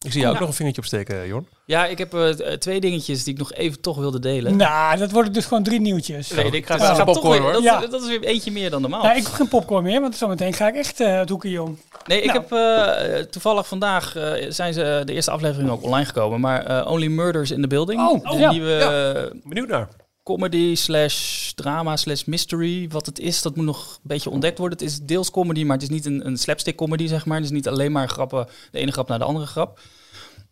Ik 0.05 0.11
zie 0.11 0.21
jou 0.21 0.27
ook 0.27 0.33
Ja. 0.33 0.39
nog 0.39 0.49
een 0.49 0.55
vingertje 0.55 0.81
opsteken, 0.81 1.27
Jorn. 1.27 1.47
Ja, 1.65 1.85
ik 1.85 1.97
heb 1.97 2.13
eh, 2.13 2.29
t- 2.29 2.61
twee 2.61 2.79
dingetjes 2.79 3.23
die 3.23 3.33
ik 3.33 3.39
nog 3.39 3.53
even 3.53 3.81
toch 3.81 3.97
wilde 3.97 4.19
delen. 4.19 4.55
Nou, 4.55 4.97
dat 4.97 5.11
worden 5.11 5.33
dus 5.33 5.45
gewoon 5.45 5.63
drie 5.63 5.79
nieuwtjes. 5.81 6.31
Nee, 6.31 6.45
ik 6.51 6.65
ga, 6.65 6.75
Ja, 6.75 6.89
ik 6.91 6.95
ga 6.97 7.03
toch 7.03 7.05
popcorn, 7.05 7.31
weer- 7.31 7.41
hoor. 7.41 7.51
dat, 7.51 7.63
Ja. 7.63 7.79
dat 7.87 8.01
is 8.01 8.07
weer 8.07 8.23
eentje 8.23 8.51
meer 8.51 8.69
dan 8.69 8.81
normaal. 8.81 9.03
Nou, 9.03 9.17
ik 9.17 9.23
heb 9.23 9.33
geen 9.33 9.47
popcorn 9.47 9.83
meer, 9.83 10.01
want 10.01 10.15
zometeen 10.15 10.53
ga 10.53 10.67
ik 10.67 10.75
echt 10.75 10.99
eh 10.99 11.17
het 11.17 11.29
hoekje 11.29 11.61
om. 11.61 11.79
Nee, 12.05 12.21
ik 12.21 12.33
Nou. 12.33 12.39
heb 12.39 12.51
eh, 12.51 13.19
toevallig 13.23 13.67
vandaag 13.67 14.15
eh, 14.15 14.45
zijn 14.49 14.73
ze 14.73 15.01
de 15.05 15.13
eerste 15.13 15.31
aflevering 15.31 15.69
ook 15.69 15.83
online 15.83 16.05
gekomen, 16.05 16.39
maar 16.39 16.65
eh, 16.65 16.91
Only 16.91 17.07
Murders 17.07 17.51
in 17.51 17.61
the 17.61 17.67
Building, 17.67 17.99
Oh, 18.01 18.31
de 18.31 18.37
ja. 18.37 18.51
nieuwe 18.51 18.69
Ja. 18.69 19.13
eh, 19.13 19.31
Benieuwd 19.43 19.67
naar. 19.67 19.87
Comedy 20.27 20.75
slash 20.75 21.49
drama 21.51 21.95
slash 21.95 22.23
mystery. 22.23 22.87
Wat 22.89 23.05
het 23.05 23.19
is, 23.19 23.41
dat 23.41 23.55
moet 23.55 23.65
nog 23.65 23.93
een 23.93 23.99
beetje 24.03 24.29
ontdekt 24.29 24.57
worden. 24.57 24.77
Het 24.77 24.87
is 24.87 24.99
deels 25.01 25.31
comedy, 25.31 25.63
maar 25.63 25.73
het 25.77 25.83
is 25.83 25.89
niet 25.89 26.05
een, 26.05 26.25
een 26.27 26.37
slapstick 26.37 26.75
comedy, 26.75 27.07
zeg 27.07 27.25
maar. 27.25 27.35
Het 27.37 27.45
is 27.45 27.51
niet 27.51 27.67
alleen 27.67 27.91
maar 27.91 28.09
grappen, 28.09 28.47
de 28.71 28.79
ene 28.79 28.91
grap 28.91 29.07
naar 29.07 29.19
de 29.19 29.25
andere 29.25 29.45
grap. 29.45 29.79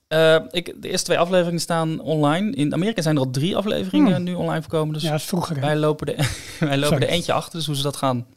Eh, 0.08 0.36
ik, 0.52 0.74
de 0.82 0.90
eerste 0.90 1.06
twee 1.06 1.18
afleveringen 1.20 1.60
staan 1.60 2.00
online. 2.00 2.52
In 2.52 2.74
Amerika 2.74 3.02
zijn 3.02 3.16
er 3.16 3.22
al 3.22 3.30
drie 3.32 3.56
afleveringen 3.56 4.16
Hmm. 4.16 4.24
nu 4.24 4.34
online 4.34 4.62
gekomen. 4.62 4.94
Dus 4.94 5.04
Ja, 5.04 5.10
dat 5.12 5.20
is 5.20 5.26
vroeger. 5.26 5.56
hè. 5.56 5.62
wij 5.62 5.76
lopen, 5.76 6.06
de, 6.06 6.16
wij 6.60 6.78
lopen 6.78 6.88
Sorry. 6.88 7.04
er 7.04 7.10
eentje 7.10 7.34
achter. 7.34 7.58
Dus 7.58 7.66
hoe 7.68 7.76
ze 7.76 7.82
dat 7.84 7.96
gaan, 7.96 8.28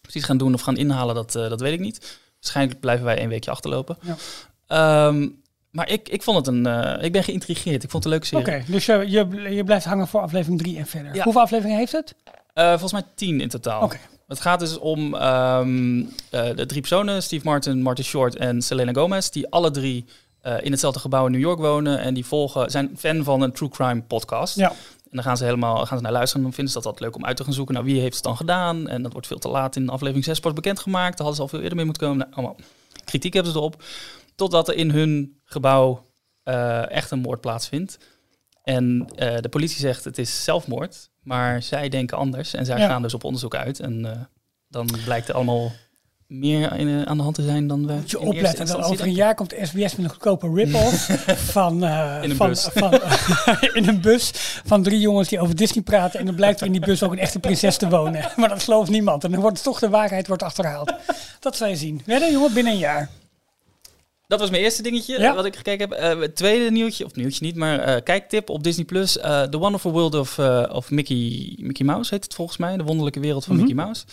precies 0.00 0.24
gaan 0.24 0.36
doen 0.36 0.54
of 0.54 0.60
gaan 0.60 0.76
inhalen, 0.76 1.14
dat, 1.14 1.34
eh, 1.34 1.48
dat 1.48 1.60
weet 1.60 1.72
ik 1.72 1.80
niet. 1.80 2.18
Waarschijnlijk 2.40 2.80
blijven 2.80 3.04
wij 3.04 3.22
een 3.22 3.28
weekje 3.28 3.50
achterlopen. 3.50 3.96
Ja. 4.00 4.16
Ehm, 4.66 5.28
maar 5.72 5.88
ik, 5.88 6.08
ik 6.08 6.22
vond 6.22 6.36
het 6.36 6.46
een... 6.46 6.66
eh, 6.66 7.04
ik 7.04 7.12
ben 7.12 7.24
geïntrigeerd. 7.24 7.82
Ik 7.82 7.90
vond 7.90 8.04
het 8.04 8.12
een 8.12 8.18
leuke 8.20 8.36
Oké, 8.36 8.50
serie. 8.50 8.72
dus 8.72 8.86
je, 8.86 9.10
je, 9.10 9.54
je 9.54 9.64
blijft 9.64 9.84
hangen 9.84 10.08
voor 10.08 10.20
aflevering 10.20 10.60
3 10.60 10.78
en 10.78 10.86
verder. 10.86 11.14
Ja. 11.14 11.22
Hoeveel 11.22 11.42
afleveringen 11.42 11.78
heeft 11.78 11.92
het? 11.92 12.14
Eh, 12.54 12.68
volgens 12.68 12.92
mij 12.92 13.02
tien 13.14 13.40
in 13.40 13.48
totaal. 13.48 13.82
Oké. 13.82 13.96
Het 14.28 14.40
gaat 14.40 14.58
dus 14.60 14.78
om 14.78 15.14
ehm, 15.14 16.00
eh, 16.30 16.56
de 16.56 16.66
drie 16.66 16.80
personen, 16.80 17.22
Steve 17.22 17.44
Martin, 17.44 17.82
Martin 17.82 18.04
Short 18.04 18.36
en 18.36 18.62
Selena 18.62 18.92
Gomez, 18.92 19.28
die 19.28 19.50
alle 19.50 19.70
drie 19.70 20.04
in 20.62 20.70
hetzelfde 20.70 21.00
gebouw 21.00 21.26
in 21.26 21.32
New 21.32 21.40
York 21.40 21.58
wonen 21.58 21.98
en 22.00 22.14
die 22.14 22.24
volgen, 22.26 22.70
zijn 22.70 22.90
fan 22.98 23.24
van 23.24 23.40
een 23.42 23.52
true 23.52 23.68
crime 23.68 24.02
podcast. 24.02 24.56
Ja. 24.56 24.68
En 24.70 25.18
dan 25.18 25.22
gaan 25.22 25.36
ze 25.36 25.44
helemaal 25.44 25.86
gaan 25.86 25.96
ze 25.96 26.02
naar 26.02 26.12
luisteren 26.12 26.36
en 26.36 26.42
dan 26.42 26.52
vinden 26.56 26.72
ze 26.72 26.78
dat 26.78 26.86
altijd 26.86 27.04
leuk 27.04 27.16
om 27.16 27.24
uit 27.24 27.36
te 27.36 27.44
gaan 27.44 27.52
zoeken. 27.52 27.74
Nou, 27.74 27.86
wie 27.86 28.00
heeft 28.00 28.14
het 28.14 28.24
dan 28.24 28.36
gedaan? 28.36 28.88
En 28.88 29.02
dat 29.02 29.12
wordt 29.12 29.26
veel 29.26 29.38
te 29.38 29.48
laat 29.48 29.76
in 29.76 29.88
aflevering 29.88 30.24
6 30.24 30.40
pas 30.40 30.52
bekendgemaakt. 30.52 31.16
Daar 31.18 31.26
hadden 31.26 31.34
ze 31.36 31.42
al 31.42 31.48
veel 31.48 31.58
eerder 31.60 31.76
mee 31.76 31.84
moeten 31.84 32.02
komen. 32.06 32.18
Nou, 32.18 32.32
allemaal 32.34 32.56
kritiek 33.04 33.32
hebben 33.34 33.52
ze 33.52 33.58
erop. 33.58 33.82
Totdat 34.34 34.68
er 34.68 34.74
in 34.74 34.90
hun 34.90 35.40
gebouw 35.44 36.04
eh, 36.42 36.90
echt 36.90 37.10
een 37.10 37.18
moord 37.18 37.40
plaatsvindt. 37.40 37.98
En 38.62 39.06
eh, 39.16 39.36
de 39.40 39.48
politie 39.48 39.78
zegt 39.78 40.04
het 40.04 40.18
is 40.18 40.44
zelfmoord, 40.44 41.10
maar 41.22 41.62
zij 41.62 41.88
denken 41.88 42.16
anders. 42.16 42.54
En 42.54 42.64
zij 42.64 42.78
Ja. 42.78 42.86
gaan 42.88 43.02
dus 43.02 43.14
op 43.14 43.24
onderzoek 43.24 43.54
uit. 43.54 43.80
En 43.80 44.04
eh, 44.12 44.20
dan 44.68 44.88
blijkt 45.04 45.28
er 45.28 45.34
allemaal 45.34 45.72
meer 46.26 46.72
in, 46.78 47.06
aan 47.06 47.16
de 47.16 47.22
hand 47.22 47.34
te 47.34 47.42
zijn 47.42 47.66
dan 47.66 47.86
we 47.86 47.92
Moet 47.92 48.10
je 48.10 48.20
opletten, 48.20 48.66
dan 48.66 48.82
over 48.82 49.04
een 49.06 49.12
jaar 49.12 49.34
komt 49.34 49.50
de 49.50 49.58
SBS 49.66 49.96
met 49.96 49.98
een 50.04 50.10
goedkope 50.10 50.52
rip-off 50.54 51.06
van, 51.52 51.74
In 52.22 52.30
een 52.30 52.36
van, 52.36 52.48
bus. 52.48 52.68
Van, 52.72 52.92
in 53.78 53.88
een 53.88 54.00
bus 54.00 54.30
van 54.64 54.82
drie 54.82 55.00
jongens 55.00 55.28
die 55.28 55.40
over 55.40 55.56
Disney 55.56 55.82
praten. 55.84 56.20
En 56.20 56.26
dan 56.26 56.34
blijkt 56.34 56.60
er 56.60 56.66
in 56.66 56.72
die 56.72 56.80
bus 56.80 57.02
ook 57.02 57.12
een 57.12 57.18
echte 57.18 57.38
prinses 57.38 57.76
te 57.76 57.88
wonen. 57.88 58.30
Maar 58.36 58.48
dat 58.48 58.62
gelooft 58.62 58.90
niemand. 58.90 59.24
En 59.24 59.30
dan 59.30 59.40
wordt 59.40 59.62
toch 59.62 59.78
de 59.78 59.88
waarheid 59.88 60.26
wordt 60.26 60.42
achterhaald. 60.42 60.92
Dat 61.40 61.56
zal 61.56 61.68
je 61.68 61.76
zien. 61.76 62.02
Wedden, 62.06 62.32
jongen, 62.32 62.54
binnen 62.54 62.72
een 62.72 62.78
jaar. 62.78 63.10
Dat 64.32 64.40
was 64.40 64.50
mijn 64.50 64.62
eerste 64.62 64.82
dingetje 64.82 65.18
Ja. 65.20 65.28
eh, 65.30 65.34
wat 65.34 65.44
ik 65.44 65.56
gekeken 65.56 65.88
heb. 65.88 65.98
Eh, 66.18 66.28
tweede 66.28 66.70
nieuwtje, 66.70 67.04
of 67.04 67.14
nieuwtje 67.14 67.44
niet, 67.44 67.56
maar 67.56 67.78
eh, 67.78 68.02
kijktip 68.04 68.50
op 68.50 68.62
Disney 68.62 68.84
Plus. 68.84 69.18
eh, 69.18 69.42
The 69.42 69.58
Wonderful 69.58 69.92
World 69.92 70.14
of, 70.14 70.38
eh, 70.38 70.64
of 70.72 70.90
Mickey, 70.90 71.52
Mickey 71.60 71.86
Mouse 71.86 72.14
heet 72.14 72.24
het 72.24 72.34
volgens 72.34 72.56
mij. 72.58 72.76
De 72.76 72.82
wonderlijke 72.84 73.20
wereld 73.20 73.44
van 73.44 73.54
Mhm. 73.56 73.64
Mickey 73.64 73.84
Mouse. 73.84 74.04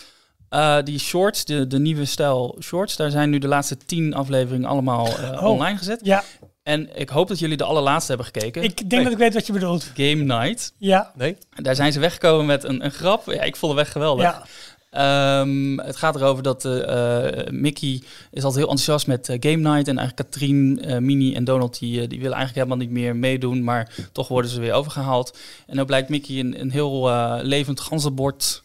Eh, 0.48 0.76
die 0.84 0.98
shorts, 0.98 1.44
de, 1.44 1.66
de 1.66 1.78
nieuwe 1.78 2.04
stijl 2.04 2.56
shorts, 2.62 2.96
daar 2.96 3.10
zijn 3.10 3.30
nu 3.30 3.38
de 3.38 3.48
laatste 3.48 3.76
tien 3.86 4.14
afleveringen 4.14 4.68
allemaal 4.68 5.06
Oh. 5.06 5.42
online 5.44 5.78
gezet. 5.78 6.00
Ja, 6.02 6.24
En 6.62 6.98
ik 6.98 7.08
hoop 7.08 7.28
dat 7.28 7.38
jullie 7.38 7.56
de 7.56 7.64
allerlaatste 7.64 8.08
hebben 8.14 8.26
gekeken. 8.32 8.62
ik 8.62 8.90
denk 8.90 9.02
dat 9.02 9.12
ik 9.12 9.18
weet 9.18 9.34
wat 9.34 9.46
je 9.46 9.52
bedoelt. 9.52 9.90
Game 9.94 10.14
Night. 10.40 10.72
Ja, 10.78 11.12
Nee? 11.16 11.36
En 11.54 11.62
Daar 11.62 11.74
zijn 11.74 11.92
ze 11.92 12.00
weggekomen 12.00 12.46
met 12.46 12.64
een, 12.64 12.84
een 12.84 12.90
grap. 12.90 13.26
Ja, 13.26 13.42
ik 13.42 13.56
vond 13.56 13.72
het 13.72 13.82
weg 13.82 13.92
geweldig. 13.92 14.24
ja. 14.24 14.42
Ehm, 14.90 15.78
het 15.78 15.96
gaat 15.96 16.16
erover 16.16 16.42
dat 16.42 16.64
eh, 16.64 17.50
Mickey 17.50 18.02
is 18.30 18.44
altijd 18.44 18.64
heel 18.64 18.70
enthousiast 18.70 19.06
met 19.06 19.28
eh, 19.28 19.36
Game 19.40 19.70
Night. 19.70 19.88
En 19.88 19.98
eigenlijk 19.98 20.30
Katrien, 20.30 20.80
Minnie 21.04 21.34
en 21.34 21.44
Donald 21.44 21.78
die, 21.78 22.06
die 22.06 22.20
willen 22.20 22.36
eigenlijk 22.36 22.54
helemaal 22.54 22.86
niet 22.86 22.90
meer 22.90 23.16
meedoen. 23.16 23.64
Maar 23.64 23.94
toch 24.12 24.28
worden 24.28 24.50
ze 24.50 24.60
weer 24.60 24.72
overgehaald. 24.72 25.38
En 25.66 25.76
dan 25.76 25.86
blijkt 25.86 26.08
Mickey 26.08 26.38
een, 26.38 26.60
een 26.60 26.70
heel 26.70 27.10
levend 27.42 27.80
ganzenbord 27.80 28.62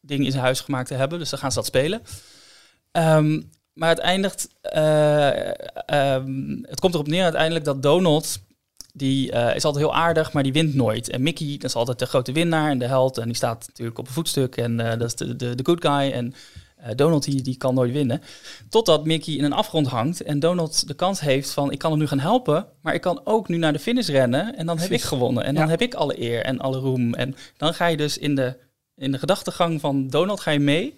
ding 0.00 0.24
in 0.24 0.30
zijn 0.30 0.44
huis 0.44 0.60
gemaakt 0.60 0.88
te 0.88 0.94
hebben. 0.94 1.18
Dus 1.18 1.30
dan 1.30 1.38
gaan 1.38 1.50
ze 1.50 1.56
dat 1.56 1.66
spelen. 1.66 2.02
Ehm, 2.92 3.40
maar 3.72 3.88
het 3.88 3.98
eindigt... 3.98 4.48
eh, 4.60 5.48
ehm, 5.86 6.62
het 6.62 6.80
komt 6.80 6.94
erop 6.94 7.08
neer 7.08 7.22
uiteindelijk 7.22 7.64
dat 7.64 7.82
Donald... 7.82 8.40
Die 8.94 9.32
eh, 9.32 9.56
is 9.56 9.64
altijd 9.64 9.84
heel 9.84 9.94
aardig, 9.94 10.32
maar 10.32 10.42
die 10.42 10.52
wint 10.52 10.74
nooit. 10.74 11.10
En 11.10 11.22
Mickey, 11.22 11.52
dat 11.58 11.64
is 11.70 11.74
altijd 11.74 11.98
de 11.98 12.06
grote 12.06 12.32
winnaar 12.32 12.70
en 12.70 12.78
de 12.78 12.86
held. 12.86 13.18
En 13.18 13.24
die 13.26 13.34
staat 13.36 13.64
natuurlijk 13.68 13.98
op 13.98 14.06
een 14.06 14.12
voetstuk. 14.12 14.56
En 14.56 14.80
eh, 14.80 14.98
dat 14.98 15.08
is 15.08 15.14
de, 15.14 15.36
de, 15.36 15.54
de 15.54 15.64
good 15.64 15.84
guy. 15.86 16.10
En 16.12 16.34
eh, 16.76 16.90
Donald, 16.96 17.24
die, 17.24 17.42
die 17.42 17.56
kan 17.56 17.74
nooit 17.74 17.92
winnen. 17.92 18.22
Totdat 18.68 19.04
Mickey 19.04 19.34
in 19.34 19.44
een 19.44 19.52
afgrond 19.52 19.86
hangt. 19.86 20.22
En 20.22 20.40
Donald 20.40 20.88
de 20.88 20.94
kans 20.94 21.20
heeft 21.20 21.50
van, 21.50 21.70
ik 21.72 21.78
kan 21.78 21.90
hem 21.90 22.00
nu 22.00 22.06
gaan 22.06 22.18
helpen. 22.20 22.66
Maar 22.82 22.94
ik 22.94 23.00
kan 23.00 23.20
ook 23.24 23.48
nu 23.48 23.56
naar 23.56 23.72
de 23.72 23.78
finish 23.78 24.08
rennen. 24.08 24.56
En 24.56 24.66
dan 24.66 24.78
heb 24.78 24.90
ik 24.90 25.02
gewonnen. 25.02 25.44
En 25.44 25.54
dan 25.54 25.64
Ja. 25.64 25.70
heb 25.70 25.80
ik 25.82 25.94
alle 25.94 26.20
eer 26.20 26.42
en 26.44 26.58
alle 26.58 26.78
roem. 26.78 27.14
En 27.14 27.36
dan 27.56 27.74
ga 27.74 27.86
je 27.86 27.96
dus 27.96 28.18
in 28.18 28.34
de, 28.34 28.56
in 28.96 29.12
de 29.12 29.18
gedachtegang 29.18 29.80
van 29.80 30.08
Donald 30.08 30.40
ga 30.40 30.50
je 30.50 30.60
mee. 30.60 30.94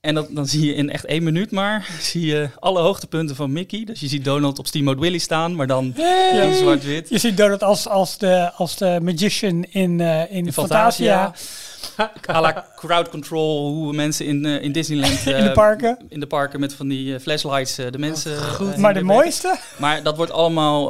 En 0.00 0.14
dat, 0.14 0.28
dan 0.30 0.46
zie 0.46 0.66
je 0.66 0.74
in 0.74 0.90
echt 0.90 1.04
één 1.04 1.22
minuut 1.22 1.50
maar 1.50 1.88
zie 2.00 2.26
je 2.26 2.48
alle 2.58 2.80
hoogtepunten 2.80 3.36
van 3.36 3.52
Mickey. 3.52 3.84
Dus 3.84 4.00
je 4.00 4.08
ziet 4.08 4.24
Donald 4.24 4.58
op 4.58 4.66
Steam 4.66 4.84
Mode 4.84 5.00
Willy 5.00 5.18
staan, 5.18 5.54
maar 5.54 5.66
dan 5.66 5.94
in 6.32 6.54
zwart-wit. 6.54 7.08
Je 7.08 7.18
ziet 7.18 7.36
Donald 7.36 7.62
als, 7.62 7.88
als, 7.88 8.18
de, 8.18 8.50
als 8.52 8.76
de 8.76 8.98
magician 9.02 9.64
in, 9.64 10.00
eh 10.00 10.20
in, 10.30 10.46
In 10.46 10.52
Fantasia. 10.52 11.24
Fantasia. 11.24 12.12
À 12.26 12.40
la 12.40 12.66
crowd 12.80 13.08
control, 13.08 13.72
hoe 13.72 13.92
mensen 13.92 14.26
in, 14.26 14.46
eh, 14.46 14.62
in 14.62 14.72
Disneyland... 14.72 15.26
In 15.26 15.42
de 15.42 15.48
eh, 15.48 15.52
parken. 15.52 15.98
In 16.08 16.20
de 16.20 16.26
parken 16.26 16.60
met 16.60 16.74
van 16.74 16.88
die 16.88 17.20
flashlights 17.20 17.74
de 17.74 17.98
mensen... 17.98 18.38
en 18.72 18.80
Maar 18.80 18.94
de 18.94 19.02
mooiste? 19.02 19.58
Maar 19.76 20.02
dat 20.02 20.16
wordt 20.16 20.32
allemaal... 20.32 20.86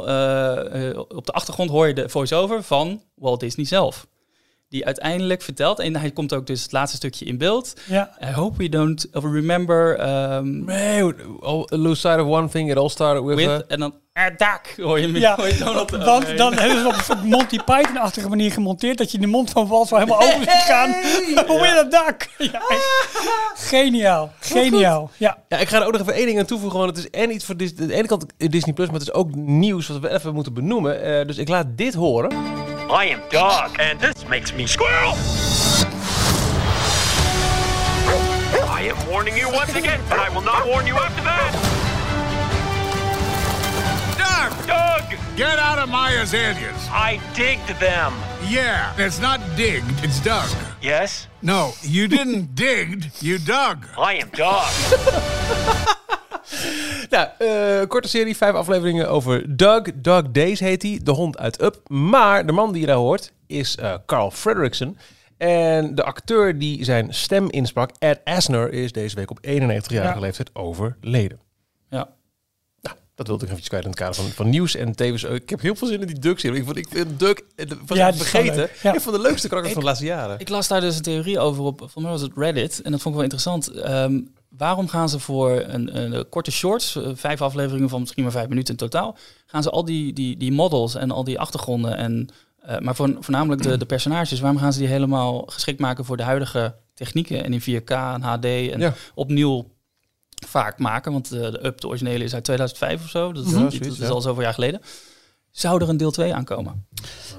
op 1.07 1.25
de 1.25 1.31
achtergrond 1.31 1.69
hoor 1.69 1.87
je 1.87 1.93
de 1.93 2.09
voice-over 2.09 2.63
van 2.63 3.01
Walt 3.15 3.39
Disney 3.39 3.65
zelf. 3.65 4.07
Die 4.69 4.85
uiteindelijk 4.85 5.41
vertelt, 5.41 5.79
en 5.79 5.95
hij 5.95 6.11
komt 6.11 6.33
ook 6.33 6.47
dus 6.47 6.61
het 6.63 6.71
laatste 6.71 6.97
stukje 6.97 7.25
in 7.25 7.37
beeld. 7.37 7.73
Ja. 7.87 8.17
I 8.23 8.31
hope 8.31 8.57
we 8.57 8.69
don't 8.69 9.07
remember 9.11 10.09
um, 10.35 10.65
Nee, 10.65 11.03
oh, 11.39 11.63
lose 11.65 11.99
sight 11.99 12.19
of 12.19 12.27
one 12.27 12.47
thing. 12.49 12.71
It 12.71 12.77
all 12.77 12.89
started 12.89 13.23
with... 13.23 13.35
with... 13.35 13.65
en 13.67 13.79
dan 13.79 13.93
Erdak 14.13 14.73
hoor 14.77 14.99
je, 14.99 15.19
Ja, 15.19 15.35
hoor 15.35 15.47
je 15.47 15.57
Donald 15.57 15.91
want 15.91 16.37
dan 16.37 16.53
hebben 16.53 16.81
ze 16.81 16.87
op 16.87 16.93
een 16.93 17.03
soort 17.03 17.23
Monty 17.23 17.57
Python-achtige 17.57 18.29
manier 18.29 18.51
gemonteerd 18.51 18.97
dat 18.97 19.11
je 19.11 19.19
de 19.19 19.27
mond 19.27 19.49
van 19.49 19.67
Walt 19.67 19.87
zo 19.87 19.95
helemaal 19.95 20.21
open 20.21 20.39
ziet 20.39 20.49
gaan. 20.49 20.89
Hoe 21.47 21.67
in 21.67 21.75
het 21.75 21.91
dak? 21.91 22.27
Ja, 22.37 22.61
echt. 22.67 22.87
Geniaal, 23.55 24.31
geniaal. 24.39 25.11
Ja, 25.17 25.37
Ja, 25.47 25.57
ik 25.57 25.67
ga 25.67 25.79
er 25.79 25.85
ook 25.85 25.91
nog 25.91 26.01
even 26.01 26.13
één 26.13 26.25
ding 26.25 26.39
aan 26.39 26.45
toevoegen. 26.45 26.79
Want 26.79 26.95
het 26.95 27.05
is 27.05 27.19
en 27.19 27.33
iets 27.33 27.45
voor 27.45 27.57
Dis- 27.57 27.75
de 27.75 27.93
ene 27.93 28.07
kant 28.07 28.25
Disney 28.37 28.73
Plus, 28.73 28.87
maar 28.87 28.99
het 28.99 29.07
is 29.07 29.13
ook 29.13 29.35
nieuws 29.35 29.87
wat 29.87 29.99
we 29.99 30.13
even 30.13 30.33
moeten 30.33 30.53
benoemen. 30.53 31.01
Eh, 31.01 31.27
dus 31.27 31.37
ik 31.37 31.47
laat 31.47 31.65
dit 31.75 31.93
horen. 31.93 32.31
I 32.89 33.05
am 33.05 33.21
Dog, 33.29 33.75
and 33.79 33.99
this 33.99 34.27
makes 34.27 34.51
me 34.51 34.65
squirrel. 34.65 35.13
I 38.67 38.91
am 38.91 39.09
warning 39.11 39.37
you 39.37 39.47
once 39.51 39.75
again, 39.75 40.01
but 40.09 40.17
I 40.19 40.29
will 40.29 40.41
not 40.41 40.65
warn 40.67 40.87
you 40.87 40.95
after 40.95 41.21
that. 41.23 41.53
Doug! 44.17 44.67
Doug, 44.67 45.37
Get 45.37 45.59
out 45.59 45.77
of 45.77 45.89
my 45.89 46.11
azaleas! 46.13 46.87
I 46.89 47.21
digged 47.35 47.79
them. 47.79 48.13
Yeah, 48.47 48.91
it's 48.97 49.19
not 49.19 49.39
digged, 49.55 50.03
it's 50.03 50.19
dug. 50.19 50.49
Yes, 50.81 51.27
No, 51.43 51.73
you 51.83 52.07
didn't 52.07 52.55
digged, 52.55 53.21
you 53.21 53.37
dug. 53.37 53.85
I 53.99 54.15
am 54.15 54.29
Dog. 54.29 54.67
Nou, 57.09 57.27
eh, 57.37 57.87
korte 57.87 58.07
serie, 58.07 58.37
vijf 58.37 58.53
afleveringen 58.53 59.09
over 59.09 59.55
Doug. 59.57 59.81
Doug 59.95 60.31
Days 60.31 60.59
heet 60.59 60.81
hij, 60.81 60.99
de 61.03 61.11
hond 61.11 61.37
uit 61.37 61.61
Up. 61.61 61.79
Maar 61.89 62.45
de 62.45 62.51
man 62.51 62.71
die 62.71 62.81
je 62.81 62.87
daar 62.87 62.95
hoort 62.95 63.31
is 63.47 63.75
eh, 63.77 63.93
Carl 64.05 64.31
Frederickson. 64.31 64.97
En 65.37 65.95
de 65.95 66.03
acteur 66.03 66.59
die 66.59 66.83
zijn 66.83 67.13
stem 67.13 67.49
insprak, 67.49 67.91
Ed 67.99 68.19
Asner, 68.23 68.73
is 68.73 68.91
deze 68.91 69.15
week 69.15 69.31
op 69.31 69.37
91-jarige 69.41 69.91
Ja. 70.13 70.19
leeftijd 70.19 70.49
overleden. 70.55 71.39
Ja. 71.89 72.09
Nou, 72.81 72.95
dat 73.15 73.27
wilde 73.27 73.45
ik 73.45 73.51
even 73.51 73.63
kwijt 73.63 73.83
in 73.83 73.89
het 73.89 73.99
kader 73.99 74.15
van, 74.15 74.25
van 74.25 74.49
nieuws. 74.49 74.75
En 74.75 74.95
tevens, 74.95 75.23
eh, 75.23 75.33
ik 75.33 75.49
heb 75.49 75.61
heel 75.61 75.75
veel 75.75 75.87
zin 75.87 76.01
in 76.01 76.07
die 76.07 76.19
Duck-serie. 76.19 76.59
Ik, 76.59 76.65
vond, 76.65 76.77
ik 76.77 76.87
vind 76.89 77.19
Duck, 77.19 77.43
eh, 77.55 77.65
was 77.85 77.97
Ja, 77.97 78.07
ik 78.07 78.15
vergeten. 78.15 78.69
Ja. 78.81 78.93
een 78.93 79.01
van 79.01 79.13
de 79.13 79.19
leukste 79.21 79.47
karakters 79.47 79.73
van 79.73 79.81
de 79.83 79.87
laatste 79.89 80.05
jaren. 80.07 80.39
Ik 80.39 80.49
las 80.49 80.67
daar 80.67 80.81
dus 80.81 80.95
een 80.95 81.01
theorie 81.01 81.39
over 81.39 81.63
op, 81.63 81.87
van 81.91 82.01
mij 82.01 82.11
was 82.11 82.21
het 82.21 82.31
Reddit, 82.35 82.81
en 82.81 82.91
dat 82.91 83.01
vond 83.01 83.15
ik 83.15 83.21
wel 83.21 83.31
interessant. 83.31 83.67
Ehm, 83.67 84.19
waarom 84.49 84.87
gaan 84.87 85.09
ze 85.09 85.19
voor 85.19 85.51
een, 85.51 85.97
een, 86.01 86.29
korte 86.29 86.51
shorts, 86.51 86.95
eh, 86.95 87.09
vijf 87.13 87.41
afleveringen 87.41 87.89
van 87.89 87.99
misschien 87.99 88.23
maar 88.23 88.31
vijf 88.31 88.47
minuten 88.47 88.71
in 88.71 88.79
totaal, 88.79 89.17
gaan 89.45 89.63
ze 89.63 89.69
al 89.69 89.85
die, 89.85 90.13
die, 90.13 90.37
die 90.37 90.51
models 90.51 90.95
en 90.95 91.11
al 91.11 91.23
die 91.23 91.39
achtergronden, 91.39 91.97
en, 91.97 92.27
eh, 92.61 92.79
maar 92.79 92.95
voor, 92.95 93.15
voornamelijk 93.19 93.61
de, 93.61 93.77
de 93.77 93.85
personages, 93.85 94.39
waarom 94.39 94.59
gaan 94.59 94.73
ze 94.73 94.79
die 94.79 94.87
helemaal 94.87 95.43
geschikt 95.45 95.79
maken 95.79 96.05
voor 96.05 96.17
de 96.17 96.23
huidige 96.23 96.75
technieken 96.93 97.43
en 97.43 97.53
in 97.53 97.61
4K 97.61 97.89
en 97.89 98.21
HD 98.21 98.45
en 98.45 98.79
Ja. 98.79 98.93
opnieuw 99.15 99.65
vaak 100.47 100.77
maken, 100.79 101.11
want 101.11 101.31
eh, 101.31 101.39
de 101.51 101.65
Up, 101.65 101.81
de 101.81 101.87
originele, 101.87 102.23
is 102.23 102.33
uit 102.33 102.43
2005 102.43 103.03
of 103.03 103.09
zo, 103.09 103.33
dat 103.33 103.45
is, 103.45 103.51
Ja, 103.51 103.59
niet- 103.59 103.73
zoiets, 103.73 103.97
dat 103.97 104.07
is 104.07 104.13
al 104.13 104.21
zoveel 104.21 104.43
jaar 104.43 104.53
geleden. 104.53 104.81
Zou 105.51 105.81
er 105.81 105.89
een 105.89 105.97
deel 105.97 106.11
2 106.11 106.33
aankomen? 106.33 106.85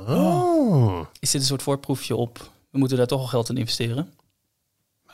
Oh. 0.09 1.01
Is 1.20 1.31
dit 1.31 1.40
een 1.40 1.46
soort 1.46 1.62
voorproefje 1.62 2.16
op, 2.16 2.51
we 2.70 2.79
moeten 2.79 2.96
daar 2.96 3.07
toch 3.07 3.20
al 3.20 3.27
geld 3.27 3.49
in 3.49 3.57
investeren? 3.57 4.12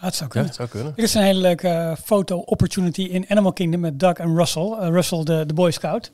Dat 0.01 0.15
zou 0.15 0.25
Ja, 0.25 0.27
kunnen. 0.29 0.47
dat 0.49 0.57
zou 0.57 0.69
kunnen. 0.69 0.93
Er 0.97 1.03
is 1.03 1.15
een 1.15 1.23
hele 1.23 1.41
leuke 1.41 1.69
eh, 1.69 1.93
foto-opportunity 2.05 3.03
in 3.03 3.25
Animal 3.29 3.53
Kingdom 3.53 3.81
met 3.81 4.01
Doug 4.01 4.13
en 4.15 4.37
Russell. 4.37 4.77
Eh, 4.81 4.89
Russell, 4.89 5.25
de, 5.25 5.47
de 5.47 5.55
Boy 5.55 5.71
Scout. 5.71 6.13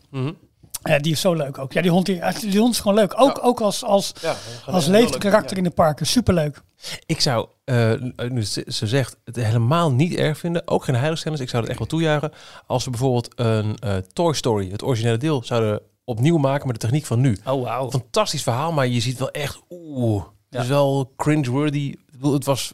Eh, 0.83 0.99
die 1.01 1.12
is 1.12 1.21
zo 1.21 1.35
leuk 1.35 1.59
ook. 1.59 1.73
Ja, 1.73 1.83
die 1.83 1.90
hond, 1.90 2.07
die, 2.07 2.21
die 2.40 2.59
hond 2.61 2.73
is 2.75 2.81
gewoon 2.81 2.97
leuk. 2.97 3.21
Ook, 3.21 3.38
ook 3.42 3.61
als, 3.61 3.85
als, 3.85 4.12
Ja, 4.21 4.35
als 4.66 4.87
levend 4.87 5.18
karakter 5.18 5.57
in 5.57 5.62
de 5.64 5.71
parken. 5.71 6.07
Superleuk. 6.07 6.62
Ik 7.07 7.21
zou, 7.21 7.47
eh, 7.64 7.92
nu 8.29 8.45
ze 8.45 8.64
ze 8.66 8.87
zegt, 8.87 9.16
het 9.25 9.37
helemaal 9.37 9.92
niet 9.92 10.14
erg 10.14 10.38
vinden. 10.38 10.68
Ook 10.68 10.85
geen 10.85 10.95
heiligstennis. 10.95 11.40
Ik 11.40 11.49
zou 11.49 11.61
het 11.62 11.71
echt 11.71 11.79
wel 11.81 11.88
toejuichen. 11.88 12.33
Als 12.66 12.85
we 12.85 12.90
bijvoorbeeld 12.90 13.29
een 13.35 13.77
eh, 13.79 13.97
Toy 13.97 14.33
Story, 14.35 14.71
het 14.71 14.83
originele 14.83 15.16
deel, 15.16 15.42
zouden 15.45 15.81
opnieuw 16.05 16.37
maken 16.38 16.66
met 16.66 16.75
de 16.81 16.87
techniek 16.87 17.05
van 17.07 17.21
nu. 17.21 17.38
Oh, 17.47 17.62
wauw. 17.62 17.90
Fantastisch 17.90 18.42
verhaal, 18.42 18.73
maar 18.73 18.87
je 18.87 19.01
ziet 19.01 19.18
wel 19.18 19.31
echt, 19.31 19.61
oeh, 19.71 20.23
het 20.25 20.33
Ja. 20.49 20.61
is 20.61 20.68
wel 20.68 21.12
cringe-worthy. 21.16 21.95
Het 22.23 22.45
was 22.45 22.73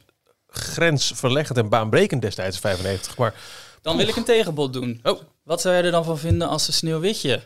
grensverleggend 0.49 1.59
en 1.59 1.69
baanbrekend 1.69 2.23
destijds, 2.23 2.59
95. 2.59 3.17
Maar 3.19 3.35
Dan 3.83 3.97
wil 3.97 4.09
ik 4.09 4.17
een 4.17 4.25
tegenbod 4.25 4.73
doen. 4.73 5.01
Oh. 5.03 5.21
Wat 5.45 5.61
zou 5.61 5.77
je 5.77 5.83
er 5.83 5.91
dan 5.91 6.05
van 6.05 6.19
vinden 6.19 6.49
als 6.49 6.65
ze 6.65 6.73
Sneeuwwitje 6.73 7.43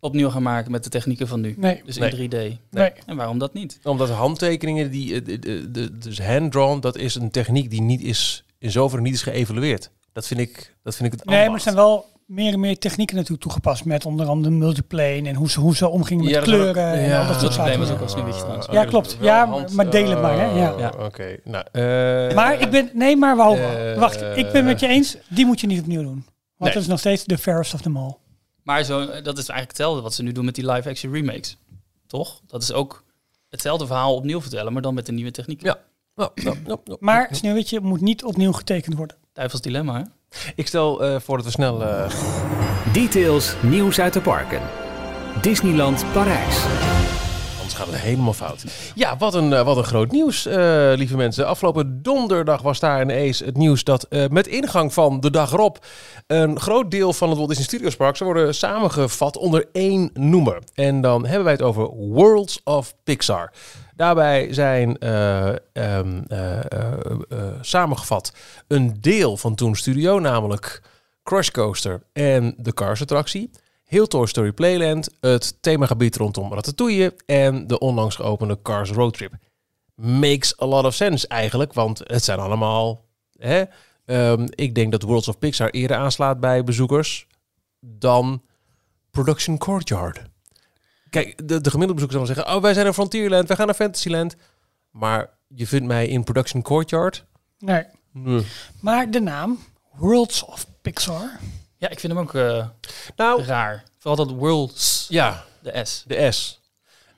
opnieuw 0.00 0.30
gaan 0.30 0.42
maken 0.42 0.70
met 0.70 0.84
de 0.84 0.90
technieken 0.90 1.28
van 1.28 1.40
nu? 1.40 1.54
Nee. 1.58 1.82
Dus 1.84 1.98
Nee. 1.98 2.10
in 2.10 2.30
3D. 2.30 2.58
Nee. 2.70 2.92
En 3.06 3.16
waarom 3.16 3.38
dat 3.38 3.52
niet? 3.54 3.78
omdat 3.82 4.08
handtekeningen, 4.10 4.90
die, 4.90 5.14
eh, 5.14 5.24
de, 5.24 5.38
de, 5.38 5.70
de- 5.70 5.98
dus 5.98 6.18
hand-drawn, 6.22 6.80
dat 6.80 6.96
is 6.96 7.14
een 7.14 7.30
techniek 7.30 7.70
die 7.70 7.80
niet 7.80 8.00
is, 8.00 8.44
in 8.58 8.70
zoverre 8.70 9.02
niet 9.02 9.14
is 9.14 9.22
geëvalueerd. 9.22 9.90
Dat 10.12 10.26
vind 10.26 10.40
ik, 10.40 10.74
dat 10.82 10.94
vind 10.96 11.12
ik 11.12 11.18
het 11.20 11.28
Nee, 11.28 11.50
maar 11.50 11.60
zijn 11.60 11.74
wel 11.74 12.06
meer 12.26 12.52
en 12.52 12.60
meer 12.60 12.78
technieken 12.78 13.14
natuurlijk 13.16 13.42
toegepast. 13.42 13.84
Met 13.84 14.06
onder 14.06 14.26
andere 14.26 14.54
multiplane 14.54 15.28
en 15.28 15.34
hoe 15.34 15.50
ze, 15.50 15.60
hoe 15.60 15.76
ze 15.76 15.88
omgingen 15.88 16.24
met 16.24 16.32
Ja, 16.34 16.40
kleuren. 16.40 16.68
ook- 16.68 16.76
en 16.98 17.08
ja, 17.08 17.20
al 17.20 17.26
dat 17.26 17.40
soort 17.40 17.52
zaken. 17.52 17.78
was 17.78 17.90
ook 17.90 18.00
al 18.00 18.08
Sneeuwwitje 18.08 18.40
trouwens. 18.40 18.66
Ja, 18.72 18.84
klopt. 18.84 19.16
Ja, 19.20 19.46
maar 19.72 19.90
deel 19.90 20.10
het 20.10 20.20
maar, 20.20 20.38
hè. 20.38 20.44
Ja. 20.60 20.72
Oh, 20.72 20.78
Ja. 20.78 20.92
Oké, 21.04 21.36
nou. 21.44 21.64
eh, 21.72 22.34
Maar 22.34 22.60
ik 22.60 22.70
ben, 22.70 22.90
nee, 22.92 23.16
maar 23.16 23.36
wacht, 23.36 23.58
Eh, 23.58 23.98
wacht, 23.98 24.22
ik 24.36 24.52
ben 24.52 24.64
met 24.64 24.80
je 24.80 24.86
eens, 24.86 25.16
die 25.28 25.46
moet 25.46 25.60
je 25.60 25.66
niet 25.66 25.80
opnieuw 25.80 26.02
doen. 26.02 26.12
Want 26.14 26.24
Nee. 26.58 26.72
dat 26.72 26.82
is 26.82 26.88
nog 26.88 26.98
steeds 26.98 27.24
de 27.24 27.38
fairest 27.38 27.74
of 27.74 27.80
them 27.80 27.96
all. 27.96 28.16
Maar 28.62 28.84
zo, 28.84 28.98
dat 29.06 29.16
is 29.38 29.48
eigenlijk 29.48 29.68
hetzelfde 29.68 30.00
wat 30.02 30.14
ze 30.14 30.22
nu 30.22 30.32
doen 30.32 30.44
met 30.44 30.54
die 30.54 30.70
live-action 30.70 31.12
remakes. 31.12 31.56
Toch? 32.06 32.40
Dat 32.46 32.62
is 32.62 32.72
ook 32.72 33.04
hetzelfde 33.48 33.86
verhaal 33.86 34.14
opnieuw 34.14 34.40
vertellen, 34.40 34.72
maar 34.72 34.82
dan 34.82 34.94
met 34.94 35.08
een 35.08 35.14
nieuwe 35.14 35.30
techniek. 35.30 35.62
Ja. 35.62 35.78
Nou, 36.14 36.30
nou, 36.34 36.56
nou, 36.66 36.78
nou. 36.84 36.98
Maar 37.00 37.28
Sneeuwwitje 37.30 37.80
moet 37.80 38.00
niet 38.00 38.24
opnieuw 38.24 38.52
getekend 38.52 38.96
worden. 38.96 39.16
Duivels 39.32 39.60
dilemma, 39.60 39.98
hè? 39.98 40.04
Ik 40.54 40.66
stel 40.66 41.02
eh, 41.04 41.16
voor 41.24 41.36
dat 41.36 41.46
we 41.46 41.52
snel... 41.52 41.82
eh, 41.82 42.10
Details 42.92 43.54
nieuws 43.60 44.00
uit 44.00 44.12
de 44.12 44.20
parken. 44.20 44.60
Disneyland 45.40 46.04
Parijs. 46.12 46.56
Anders 47.64 47.78
gaat 47.78 47.94
helemaal 47.94 48.32
fout. 48.32 48.64
Ja, 48.94 49.16
wat 49.16 49.34
een, 49.34 49.52
eh, 49.52 49.64
wat 49.64 49.76
een 49.76 49.84
groot 49.84 50.10
nieuws, 50.10 50.46
eh, 50.46 50.92
lieve 50.94 51.16
mensen. 51.16 51.46
Afgelopen 51.46 52.02
donderdag 52.02 52.62
was 52.62 52.80
daar 52.80 53.02
ineens 53.02 53.38
het 53.38 53.56
nieuws 53.56 53.84
dat 53.84 54.02
eh, 54.04 54.24
met 54.28 54.46
ingang 54.46 54.92
van 54.92 55.20
de 55.20 55.30
dag 55.30 55.52
erop... 55.52 55.86
een 56.26 56.60
groot 56.60 56.90
deel 56.90 57.12
van 57.12 57.28
het 57.28 57.36
Walt 57.36 57.48
Disney 57.48 57.66
Studios 57.66 57.96
Park 57.96 58.16
zou 58.16 58.32
worden 58.32 58.54
samengevat 58.54 59.36
onder 59.36 59.68
één 59.72 60.10
noemer. 60.12 60.58
En 60.74 61.00
dan 61.00 61.26
hebben 61.26 61.44
wij 61.44 61.52
het 61.52 61.62
over 61.62 61.86
Worlds 61.88 62.60
of 62.64 62.94
Pixar. 63.04 63.52
Daarbij 63.96 64.52
zijn 64.52 64.98
eh, 64.98 65.48
ehm, 65.48 65.58
eh, 65.72 66.58
eh, 66.58 66.92
eh, 67.28 67.38
samengevat 67.60 68.32
een 68.68 68.96
deel 69.00 69.36
van 69.36 69.54
Toon 69.54 69.76
Studio, 69.76 70.18
namelijk 70.18 70.82
Crush 71.22 71.48
Coaster 71.48 72.02
en 72.12 72.54
de 72.58 72.74
Cars 72.74 73.00
attractie. 73.00 73.50
Heel 73.94 74.06
Toy 74.06 74.26
Story 74.26 74.52
Playland, 74.52 75.08
het 75.20 75.62
themagebied 75.62 76.16
rondom 76.16 76.52
Ratatouille 76.52 77.14
en 77.26 77.66
de 77.66 77.78
onlangs 77.78 78.16
geopende 78.16 78.62
Cars 78.62 78.90
Road 78.90 79.14
Trip. 79.14 79.32
Makes 79.94 80.60
a 80.60 80.66
lot 80.66 80.84
of 80.84 80.94
sense 80.94 81.28
eigenlijk, 81.28 81.72
want 81.72 81.98
het 82.04 82.24
zijn 82.24 82.38
allemaal... 82.38 83.04
Hè, 83.38 83.64
ehm, 84.04 84.46
ik 84.50 84.74
denk 84.74 84.92
dat 84.92 85.02
Worlds 85.02 85.28
of 85.28 85.38
Pixar 85.38 85.70
eerder 85.70 85.96
aanslaat 85.96 86.40
bij 86.40 86.64
bezoekers 86.64 87.26
dan 87.80 88.42
Production 89.10 89.58
Courtyard. 89.58 90.22
Kijk, 91.10 91.48
de, 91.48 91.60
de 91.60 91.70
gemiddelde 91.70 91.94
bezoeker 91.94 92.16
zal 92.16 92.34
zeggen... 92.34 92.54
oh, 92.54 92.62
wij 92.62 92.72
zijn 92.72 92.84
naar 92.84 92.94
Frontierland, 92.94 93.48
wij 93.48 93.56
gaan 93.56 93.66
naar 93.66 93.74
Fantasyland. 93.74 94.36
Maar 94.90 95.30
je 95.48 95.66
vindt 95.66 95.86
mij 95.86 96.08
in 96.08 96.24
Production 96.24 96.62
Courtyard? 96.62 97.24
Nee. 97.58 97.84
Nee. 98.12 98.46
Maar 98.80 99.10
de 99.10 99.20
naam 99.20 99.58
Worlds 99.92 100.44
of 100.44 100.66
Pixar. 100.82 101.40
Ja, 101.84 101.90
ik 101.90 102.00
vind 102.00 102.12
hem 102.12 102.22
ook 102.22 102.34
eh, 102.34 102.66
Nou, 103.16 103.42
raar. 103.42 103.84
Vooral 103.98 104.26
dat 104.26 104.36
worlds, 104.36 105.06
ja, 105.08 105.44
de 105.62 105.80
S. 105.84 106.04
De 106.06 106.32
S. 106.32 106.60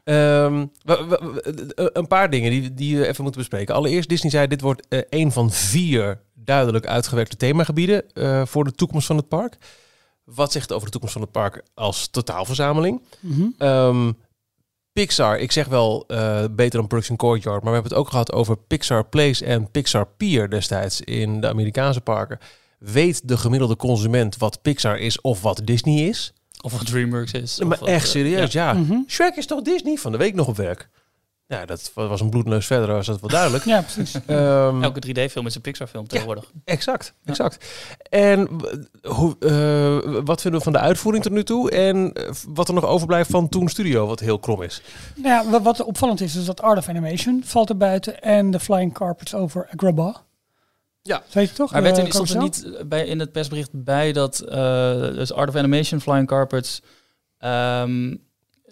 Ehm, 0.04 0.66
we- 0.82 1.04
we- 1.08 1.40
we- 1.76 1.90
een 1.92 2.06
paar 2.06 2.30
dingen 2.30 2.50
die, 2.50 2.74
die 2.74 2.98
we 2.98 3.06
even 3.06 3.22
moeten 3.22 3.40
bespreken. 3.40 3.74
Allereerst, 3.74 4.08
Disney 4.08 4.30
zei 4.30 4.46
dit 4.46 4.60
wordt 4.60 4.88
eh, 4.88 5.00
een 5.10 5.32
van 5.32 5.50
vier 5.52 6.20
duidelijk 6.34 6.86
uitgewerkte 6.86 7.36
themagebieden 7.36 8.12
eh, 8.14 8.46
voor 8.46 8.64
de 8.64 8.72
toekomst 8.72 9.06
van 9.06 9.16
het 9.16 9.28
park. 9.28 9.56
Wat 10.24 10.52
zegt 10.52 10.64
het 10.64 10.72
over 10.72 10.84
de 10.86 10.92
toekomst 10.92 11.14
van 11.14 11.22
het 11.24 11.32
park 11.32 11.62
als 11.74 12.08
totaalverzameling? 12.08 13.02
Ehm, 13.58 14.12
Pixar, 14.92 15.38
ik 15.38 15.52
zeg 15.52 15.66
wel 15.66 16.04
eh, 16.06 16.44
beter 16.50 16.78
dan 16.78 16.86
Production 16.88 17.16
Courtyard, 17.16 17.62
maar 17.62 17.72
we 17.72 17.78
hebben 17.78 17.90
het 17.92 18.00
ook 18.00 18.08
gehad 18.10 18.32
over 18.32 18.56
Pixar 18.56 19.04
Place 19.04 19.44
en 19.44 19.70
Pixar 19.70 20.06
Pier 20.16 20.50
destijds 20.50 21.00
in 21.00 21.40
de 21.40 21.48
Amerikaanse 21.48 22.00
parken. 22.00 22.38
Weet 22.78 23.28
de 23.28 23.36
gemiddelde 23.36 23.76
consument 23.76 24.36
wat 24.36 24.62
Pixar 24.62 24.98
is 24.98 25.20
of 25.20 25.42
wat 25.42 25.60
Disney 25.64 26.08
is? 26.08 26.32
Of 26.62 26.72
wat 26.72 26.86
DreamWorks 26.86 27.32
is. 27.32 27.58
Nee, 27.58 27.68
maar 27.68 27.78
wat, 27.78 27.88
echt 27.88 28.04
eh, 28.04 28.10
serieus, 28.10 28.52
ja. 28.52 28.72
Mhm. 28.72 28.98
Shrek 29.08 29.36
is 29.36 29.46
toch 29.46 29.62
Disney? 29.62 29.96
Van 29.96 30.12
de 30.12 30.18
week 30.18 30.34
nog 30.34 30.46
op 30.48 30.56
werk. 30.56 30.88
Ja, 31.48 31.64
dat 31.66 31.90
was 31.94 32.20
een 32.20 32.30
bloedneus 32.30 32.66
verder, 32.66 32.94
was 32.94 33.06
dat 33.06 33.20
wel 33.20 33.30
duidelijk. 33.30 33.64
Ja, 33.74 33.80
precies. 33.82 34.14
Ehm, 34.26 34.82
Elke 34.82 35.00
3D-film 35.06 35.46
is 35.46 35.54
een 35.54 35.60
Pixar-film 35.60 36.06
tegenwoordig. 36.06 36.50
exact, 36.64 37.14
exact. 37.24 37.64
En 38.10 38.48
hoe, 39.02 39.36
eh, 39.38 40.20
wat 40.24 40.40
vinden 40.40 40.58
we 40.58 40.64
van 40.64 40.72
de 40.72 40.78
uitvoering 40.78 41.24
tot 41.24 41.32
nu 41.32 41.42
toe? 41.44 41.70
En 41.70 42.12
eh, 42.12 42.30
wat 42.48 42.68
er 42.68 42.74
nog 42.74 42.84
overblijft 42.84 43.30
van 43.30 43.48
Toon 43.48 43.68
Studio, 43.68 44.06
wat 44.06 44.20
heel 44.20 44.38
krom 44.38 44.62
is. 44.62 44.82
Nou 45.14 45.28
ja, 45.44 45.50
wa- 45.50 45.62
wat 45.62 45.84
opvallend 45.84 46.20
is, 46.20 46.34
is 46.36 46.44
dat 46.44 46.62
Art 46.62 46.78
of 46.78 46.88
Animation 46.88 47.42
valt 47.44 47.68
er 47.68 47.76
buiten 47.76 48.22
en 48.22 48.50
de 48.50 48.60
Flying 48.60 48.92
Carpets 48.94 49.34
over 49.34 49.68
Agrabah. 49.76 50.16
Ja. 51.06 51.22
Dat 51.32 51.48
je 51.48 51.52
toch? 51.54 51.72
Maar 51.72 51.82
werd 51.82 51.98
er, 51.98 52.04
Eh, 52.04 52.10
stond 52.10 52.30
er 52.30 52.38
niet 52.38 52.66
bij, 52.86 53.06
in 53.06 53.20
het 53.20 53.32
persbericht 53.32 53.68
bij 53.72 54.12
dat 54.12 54.40
eh, 54.40 54.56
dus 55.00 55.32
Art 55.32 55.48
of 55.48 55.56
Animation, 55.56 56.00
Flying 56.00 56.26
Carpets, 56.26 56.82
ehm, 57.38 58.16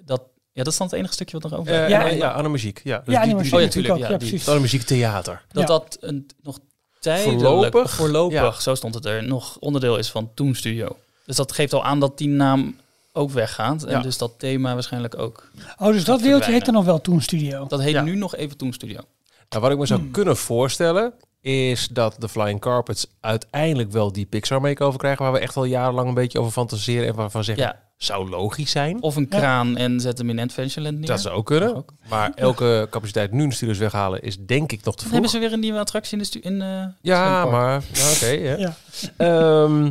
dat, 0.05 0.23
ja, 0.53 0.63
dat 0.63 0.73
is 0.73 0.79
dan 0.79 0.87
het 0.87 0.97
enige 0.97 1.13
stukje 1.13 1.39
wat 1.39 1.51
nog 1.51 1.61
over 1.61 1.73
Eh, 1.73 1.85
is. 1.85 1.91
Ja, 1.91 2.07
ja, 2.07 2.15
ja, 2.15 2.31
Anne 2.31 2.49
Muziek. 2.49 2.81
Ja, 2.85 3.03
dus 3.05 3.15
Ja, 3.15 3.23
die- 3.25 3.35
Oh 3.35 3.43
ja, 3.43 3.45
natuurlijk 3.49 3.73
tuurlijk, 3.73 3.95
ook. 3.95 4.01
ja, 4.01 4.09
Ja, 4.11 4.17
die- 4.19 4.29
precies. 4.29 4.49
Anne 4.49 4.61
Muziek 4.61 4.83
Theater. 4.83 5.43
Dat 5.53 5.63
Ja. 5.63 5.69
dat 5.69 5.97
een, 6.01 6.27
nog 6.43 6.59
tijdelijk, 7.01 7.41
Voorlopig? 7.41 7.91
voorlopig, 7.91 8.39
Ja. 8.55 8.61
zo 8.61 8.75
stond 8.75 8.95
het 8.95 9.05
er, 9.05 9.25
nog 9.25 9.57
onderdeel 9.59 9.97
is 9.99 10.11
van 10.11 10.31
Toon 10.35 10.55
Studio. 10.55 10.97
Dus 11.27 11.37
dat 11.37 11.53
geeft 11.53 11.73
al 11.73 11.85
aan 11.85 12.01
dat 12.01 12.19
die 12.19 12.29
naam 12.29 12.77
ook 13.13 13.31
weggaat. 13.31 13.83
En 13.85 13.91
Ja. 13.91 14.01
dus 14.01 14.19
dat 14.19 14.33
thema 14.39 14.75
waarschijnlijk 14.75 15.19
ook. 15.19 15.49
Oh, 15.79 15.89
dus 15.89 16.05
dat 16.05 16.21
deeltje 16.21 16.53
heet 16.53 16.65
dan 16.65 16.75
nog 16.75 16.85
wel 16.85 17.01
Toon 17.01 17.21
Studio. 17.23 17.67
Dat 17.67 17.81
heet 17.81 17.93
Ja. 17.93 18.03
nu 18.03 18.17
nog 18.17 18.37
even 18.37 18.57
Toon 18.57 18.73
Studio. 18.73 19.01
Nou, 19.49 19.63
wat 19.63 19.71
ik 19.73 19.79
me 19.79 19.87
zou 19.87 20.11
kunnen 20.11 20.37
voorstellen, 20.37 21.13
is 21.45 21.89
dat 21.89 22.17
de 22.19 22.29
Flying 22.29 22.61
Carpets 22.61 23.07
uiteindelijk 23.21 23.91
wel 23.93 24.13
die 24.13 24.27
Pixar 24.27 24.61
make-over 24.61 24.99
krijgen, 24.99 25.25
waar 25.25 25.33
we 25.33 25.39
echt 25.39 25.57
al 25.57 25.65
jarenlang 25.65 26.09
een 26.09 26.15
beetje 26.15 26.39
over 26.41 26.53
fantaseren 26.53 27.07
en 27.09 27.15
waarvan 27.15 27.45
zeggen, 27.45 27.65
Ja. 27.65 27.81
zou 27.97 28.29
logisch 28.31 28.71
zijn. 28.71 29.03
Of 29.03 29.17
een 29.17 29.27
Ja. 29.31 29.39
kraan 29.39 29.77
en 29.77 30.01
zet 30.01 30.19
hem 30.19 30.31
in 30.31 30.39
Adventureland 30.39 30.99
neer. 30.99 31.07
Dat 31.07 31.21
zou 31.21 31.35
ook 31.35 31.47
kunnen. 31.47 31.77
Ook. 31.77 31.93
Maar 32.09 32.33
elke 32.35 32.87
capaciteit 32.91 33.33
nu 33.33 33.43
in 33.43 33.49
de 33.49 33.55
studios 33.55 33.79
weghalen 33.79 34.23
is 34.23 34.37
denk 34.39 34.73
ik 34.73 34.85
nog 34.85 34.85
te 34.85 34.91
Dan 34.91 34.97
vroeg. 34.99 35.13
hebben 35.13 35.31
ze 35.31 35.39
weer 35.39 35.53
een 35.53 35.61
nieuwe 35.61 35.79
attractie 35.79 36.13
in 36.13 36.19
de 36.19 36.25
stu 36.25 36.39
in, 36.41 36.63
eh, 36.63 36.85
Ja, 37.03 37.45
maar 37.45 37.83
nou, 37.95 38.15
oké. 38.15 38.27
ja. 38.27 38.57
Ja. 38.57 38.75
Ehm, 39.17 39.91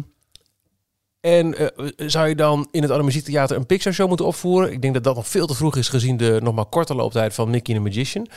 en 1.20 1.58
eh, 1.58 1.68
zou 2.08 2.28
je 2.28 2.36
dan 2.36 2.68
in 2.72 2.82
het 2.82 2.92
Anne 2.92 3.04
Muziektheater 3.04 3.58
een 3.58 3.66
Pixar 3.66 3.94
show 3.94 4.08
moeten 4.08 4.26
opvoeren? 4.26 4.72
Ik 4.72 4.82
denk 4.82 4.94
dat 4.94 5.04
dat 5.04 5.16
nog 5.16 5.28
veel 5.28 5.48
te 5.48 5.54
vroeg 5.56 5.76
is 5.78 5.90
gezien 5.90 6.18
de 6.18 6.40
nog 6.44 6.54
maar 6.56 6.66
korte 6.66 6.96
looptijd 6.96 7.34
van 7.34 7.50
Mickey 7.50 7.76
and 7.76 7.84
the 7.86 7.90
Magician. 7.92 8.28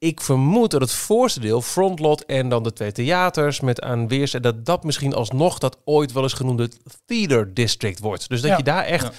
Ik 0.00 0.20
vermoed 0.20 0.70
dat 0.70 0.80
het 0.80 0.92
voorste 0.92 1.40
deel, 1.40 1.62
Frontlot 1.62 2.24
en 2.24 2.48
dan 2.48 2.62
de 2.62 2.72
twee 2.72 2.92
theaters 2.92 3.60
met 3.60 3.80
aan 3.80 4.08
weerszijden, 4.08 4.54
dat 4.54 4.66
dat 4.66 4.84
misschien 4.84 5.14
alsnog 5.14 5.58
dat 5.58 5.76
ooit 5.84 6.12
wel 6.12 6.22
eens 6.22 6.32
genoemde 6.32 6.70
Theater 7.04 7.54
District 7.54 7.98
wordt. 7.98 8.28
Dus 8.28 8.40
dat 8.40 8.50
Ja. 8.50 8.56
je 8.56 8.62
daar 8.62 8.84
echt, 8.84 9.16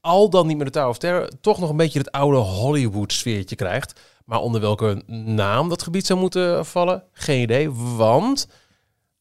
al 0.00 0.30
dan 0.30 0.46
niet 0.46 0.56
met 0.56 0.66
de 0.66 0.72
Tower 0.72 0.88
of 0.88 0.98
Terror, 0.98 1.28
toch 1.40 1.58
nog 1.58 1.70
een 1.70 1.76
beetje 1.76 1.98
het 1.98 2.10
oude 2.10 2.36
Hollywood 2.38 3.12
sfeertje 3.12 3.56
krijgt. 3.56 4.00
Maar 4.24 4.40
onder 4.40 4.60
welke 4.60 5.02
naam 5.06 5.68
dat 5.68 5.82
gebied 5.82 6.06
zou 6.06 6.18
moeten 6.20 6.66
vallen, 6.66 7.02
geen 7.12 7.42
idee. 7.42 7.70
Want 7.72 8.48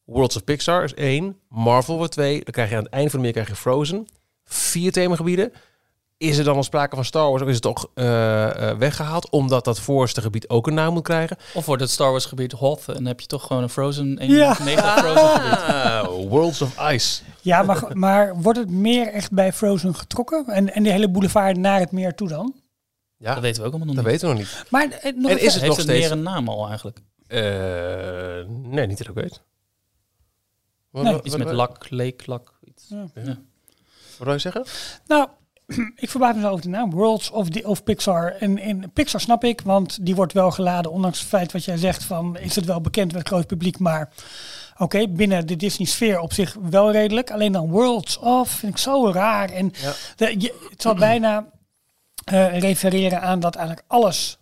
Worlds 0.06 0.36
of 0.36 0.44
Pixar 0.44 0.84
is 0.84 0.94
één, 0.94 1.40
Marvel 1.50 1.98
wordt 1.98 2.12
twee. 2.12 2.34
Dan 2.44 2.54
krijg 2.54 2.70
je 2.70 2.76
aan 2.76 2.84
het 2.84 2.94
eind 2.94 3.10
van 3.10 3.20
de 3.20 3.26
meer 3.26 3.34
krijg 3.34 3.48
je 3.48 3.56
Frozen. 3.56 4.08
Vier 4.44 4.92
themagebieden. 4.92 5.54
Is 6.24 6.38
er 6.38 6.44
dan 6.44 6.56
al 6.56 6.64
sprake 6.64 6.96
van 6.96 7.06
Star 7.06 7.30
Wars 7.30 7.42
of 7.42 7.48
is 7.48 7.54
het 7.54 7.64
toch 7.64 7.88
eh, 7.94 8.70
eh, 8.70 8.78
weggehaald? 8.78 9.30
Omdat 9.30 9.66
dat 9.66 9.80
voorste 9.80 10.22
gebied 10.22 10.50
ook 10.50 10.68
een 10.68 10.74
naam 10.74 10.94
moet 10.94 11.04
krijgen. 11.04 11.38
Of 11.54 11.66
wordt 11.66 11.82
het 11.82 11.92
Star 11.92 12.12
Wars 12.12 12.26
gebied 12.26 12.52
Hoth 12.52 12.88
en 12.88 13.06
heb 13.06 13.20
je 13.20 13.28
toch 13.28 13.48
gewoon 13.48 13.64
een 13.64 13.70
Frozen, 13.70 14.22
een 14.24 14.30
Ja. 14.30 14.58
mega 14.64 14.98
Frozen 14.98 15.30
gebied. 15.30 15.60
Ah, 15.60 16.06
Worlds 16.30 16.62
of 16.62 16.92
Ice. 16.92 17.22
Ja, 17.42 17.64
maar, 17.64 17.84
maar 17.98 18.42
wordt 18.42 18.60
het 18.60 18.70
meer 18.70 19.08
echt 19.08 19.32
bij 19.32 19.54
Frozen 19.54 19.96
getrokken? 19.96 20.46
En, 20.48 20.74
en 20.74 20.84
die 20.84 20.92
hele 20.92 21.10
boulevard 21.10 21.58
naar 21.58 21.80
het 21.80 21.92
meer 21.92 22.16
toe 22.16 22.28
dan? 22.28 22.56
Ja, 23.18 23.34
Dat 23.34 23.44
weten 23.44 23.62
we 23.62 23.68
ook 23.68 23.74
allemaal 23.74 23.94
nog 23.94 24.04
dat 24.04 24.12
niet. 24.14 24.22
weten 24.22 24.38
we 24.38 24.42
nog 24.44 24.54
niet. 24.54 24.66
Maar 24.70 24.90
eh, 24.90 25.14
nog 25.16 25.32
En 25.32 25.40
is 25.40 25.54
het 25.54 25.54
Heeft 25.54 25.66
nog 25.68 25.76
het 25.76 25.86
steeds... 25.86 26.02
meer 26.02 26.12
een 26.12 26.24
naam 26.24 26.50
al 26.50 26.68
eigenlijk? 26.68 27.00
Eh, 27.28 27.42
nee, 28.48 28.88
niet 28.88 28.98
dat 28.98 29.08
ik 29.08 29.14
weet. 29.14 29.42
Wat, 30.90 31.04
Nee. 31.04 31.14
wat, 31.14 31.26
Iets 31.26 31.36
wat, 31.36 31.46
met 31.46 31.54
lak, 31.56 31.90
leek, 31.90 32.26
lak. 32.28 32.54
Iets. 32.64 32.86
Ja. 32.90 33.06
Ja. 33.14 33.24
wat 34.18 34.26
wil 34.28 34.34
je 34.34 34.40
zeggen? 34.40 34.66
Nou, 35.08 35.28
ik 35.96 36.10
verbaas 36.10 36.36
me 36.36 36.42
zo 36.42 36.50
over 36.50 36.62
de 36.62 36.70
naam. 36.70 36.92
Worlds 36.92 37.30
of, 37.32 37.50
the, 37.50 37.68
of 37.68 37.84
Pixar. 37.84 38.36
En 38.40 38.58
in 38.58 38.92
Pixar 38.94 39.20
snap 39.22 39.44
ik, 39.44 39.62
want 39.62 40.06
die 40.06 40.16
wordt 40.16 40.34
wel 40.34 40.52
geladen. 40.52 40.92
Ondanks 40.92 41.20
het 41.20 41.28
feit 41.28 41.52
wat 41.52 41.66
jij 41.66 41.78
zegt 41.78 42.04
van, 42.04 42.38
is 42.38 42.56
het 42.56 42.66
wel 42.66 42.82
bekend 42.82 43.08
met 43.12 43.20
het 43.20 43.28
groot 43.28 43.48
publiek. 43.48 43.80
Maar 43.80 44.10
oké, 44.78 45.08
binnen 45.08 45.48
de 45.48 45.56
Disney 45.56 45.88
sfeer 45.88 46.20
op 46.20 46.34
zich 46.34 46.56
wel 46.70 46.92
redelijk. 46.92 47.32
Alleen 47.32 47.52
dan 47.52 47.70
Worlds 47.70 48.18
of, 48.20 48.50
vind 48.50 48.72
ik 48.72 48.78
zo 48.78 49.12
raar. 49.12 49.50
En 49.50 49.72
Ja. 49.82 49.92
de, 50.16 50.36
je, 50.38 50.68
het 50.70 50.82
zal 50.82 50.96
bijna 50.96 51.46
eh, 52.24 52.60
refereren 52.60 53.22
aan 53.22 53.40
dat 53.40 53.56
eigenlijk 53.56 53.86
alles 53.88 54.38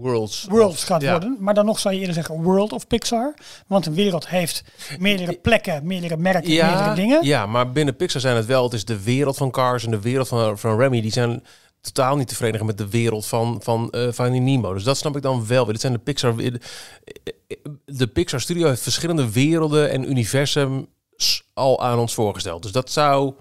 Worlds. 0.00 0.46
Worlds 0.48 0.84
gaat 0.84 1.02
Ja. 1.02 1.10
worden. 1.10 1.36
Maar 1.40 1.54
dan 1.54 1.64
nog 1.64 1.78
zou 1.78 1.94
je 1.94 2.00
eerder 2.00 2.14
zeggen 2.14 2.42
World 2.42 2.72
of 2.72 2.86
Pixar. 2.86 3.34
Want 3.66 3.86
een 3.86 3.94
wereld 3.94 4.28
heeft 4.28 4.64
meerdere 4.98 5.32
plekken, 5.34 5.86
meerdere 5.86 6.16
merken, 6.16 6.50
meerdere 6.50 6.94
dingen. 6.94 7.24
Ja, 7.24 7.46
maar 7.46 7.72
binnen 7.72 7.96
Pixar 7.96 8.20
zijn 8.20 8.36
het 8.36 8.46
wel. 8.46 8.64
Het 8.64 8.72
is 8.72 8.84
de 8.84 9.02
wereld 9.02 9.36
van 9.36 9.50
Cars 9.50 9.84
en 9.84 9.90
de 9.90 10.00
wereld 10.00 10.28
van, 10.28 10.58
van 10.58 10.78
Remy. 10.78 11.00
Die 11.00 11.12
zijn 11.12 11.42
totaal 11.80 12.16
niet 12.16 12.28
te 12.28 12.34
verenigen 12.34 12.66
met 12.66 12.78
de 12.78 12.88
wereld 12.88 13.26
van, 13.26 13.60
van 13.62 13.90
eh 13.90 14.12
Finding 14.12 14.44
Nemo. 14.44 14.72
Dus 14.74 14.84
dat 14.84 14.96
snap 14.96 15.16
ik 15.16 15.22
dan 15.22 15.46
wel 15.46 15.62
weer. 15.64 15.72
Dit 15.72 15.80
zijn 15.80 15.92
de 15.92 15.98
Pixar... 15.98 16.34
De 17.84 18.06
Pixar 18.06 18.40
Studio 18.40 18.68
heeft 18.68 18.82
verschillende 18.82 19.32
werelden 19.32 19.90
en 19.90 20.10
universums 20.10 20.86
al 21.54 21.82
aan 21.82 21.98
ons 21.98 22.14
voorgesteld. 22.14 22.62
Dus 22.62 22.72
dat 22.72 22.90
zou 22.90 23.34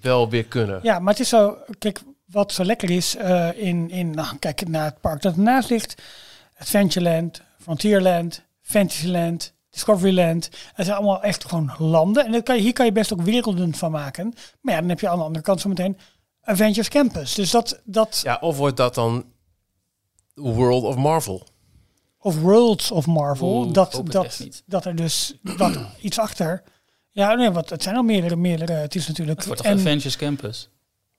wel 0.00 0.30
weer 0.30 0.44
kunnen. 0.44 0.80
Ja, 0.82 0.98
maar 0.98 1.12
het 1.12 1.22
is 1.22 1.28
zo, 1.28 1.56
kijk, 1.78 2.00
wat 2.24 2.52
zo 2.52 2.64
lekker 2.64 2.90
is 2.90 3.16
eh, 3.16 3.48
in, 3.54 3.90
in, 3.90 4.10
nou, 4.10 4.36
kijk 4.38 4.68
naar 4.68 4.84
het 4.84 5.00
park 5.00 5.22
dat 5.22 5.36
ernaast 5.36 5.70
ligt. 5.70 6.02
Adventureland, 6.58 7.42
Frontierland, 7.58 8.42
Fantasyland, 8.62 9.52
Discoveryland. 9.70 10.50
Het 10.74 10.86
zijn 10.86 10.98
allemaal 10.98 11.22
echt 11.22 11.44
gewoon 11.44 11.72
landen. 11.78 12.24
En 12.24 12.32
dat 12.32 12.42
kan 12.42 12.56
je, 12.56 12.62
hier 12.62 12.72
kan 12.72 12.86
je 12.86 12.92
best 12.92 13.12
ook 13.12 13.22
werelden 13.22 13.74
van 13.74 13.90
maken. 13.90 14.34
Maar 14.60 14.74
ja, 14.74 14.80
dan 14.80 14.88
heb 14.88 15.00
je 15.00 15.08
aan 15.08 15.18
de 15.18 15.24
andere 15.24 15.44
kant 15.44 15.60
zo 15.60 15.68
meteen 15.68 15.98
Avengers 16.42 16.88
Campus. 16.88 17.34
Dus 17.34 17.50
dat, 17.50 17.80
dat 17.84 18.20
Ja, 18.22 18.38
of 18.40 18.56
wordt 18.56 18.76
dat 18.76 18.94
dan 18.94 19.24
World 20.34 20.84
of 20.84 20.96
Marvel? 20.96 21.46
of 22.24 22.40
Worlds 22.40 22.90
of 22.90 23.06
Marvel, 23.06 23.48
Oeh, 23.48 23.72
dat, 23.72 24.00
dat, 24.04 24.48
dat 24.66 24.84
er 24.84 24.96
dus 24.96 25.34
dat 25.56 25.78
iets 26.00 26.18
achter. 26.18 26.62
Ja, 27.10 27.34
nee, 27.34 27.50
wat 27.50 27.70
het 27.70 27.82
zijn 27.82 27.96
al 27.96 28.02
meerdere, 28.02 28.36
meerdere. 28.36 28.72
Het 28.72 28.94
is 28.94 29.08
natuurlijk. 29.08 29.38
Het 29.38 29.46
wordt 29.46 29.62
toch 29.62 29.70
en, 29.72 29.78
Avengers 29.78 30.16
Campus? 30.16 30.68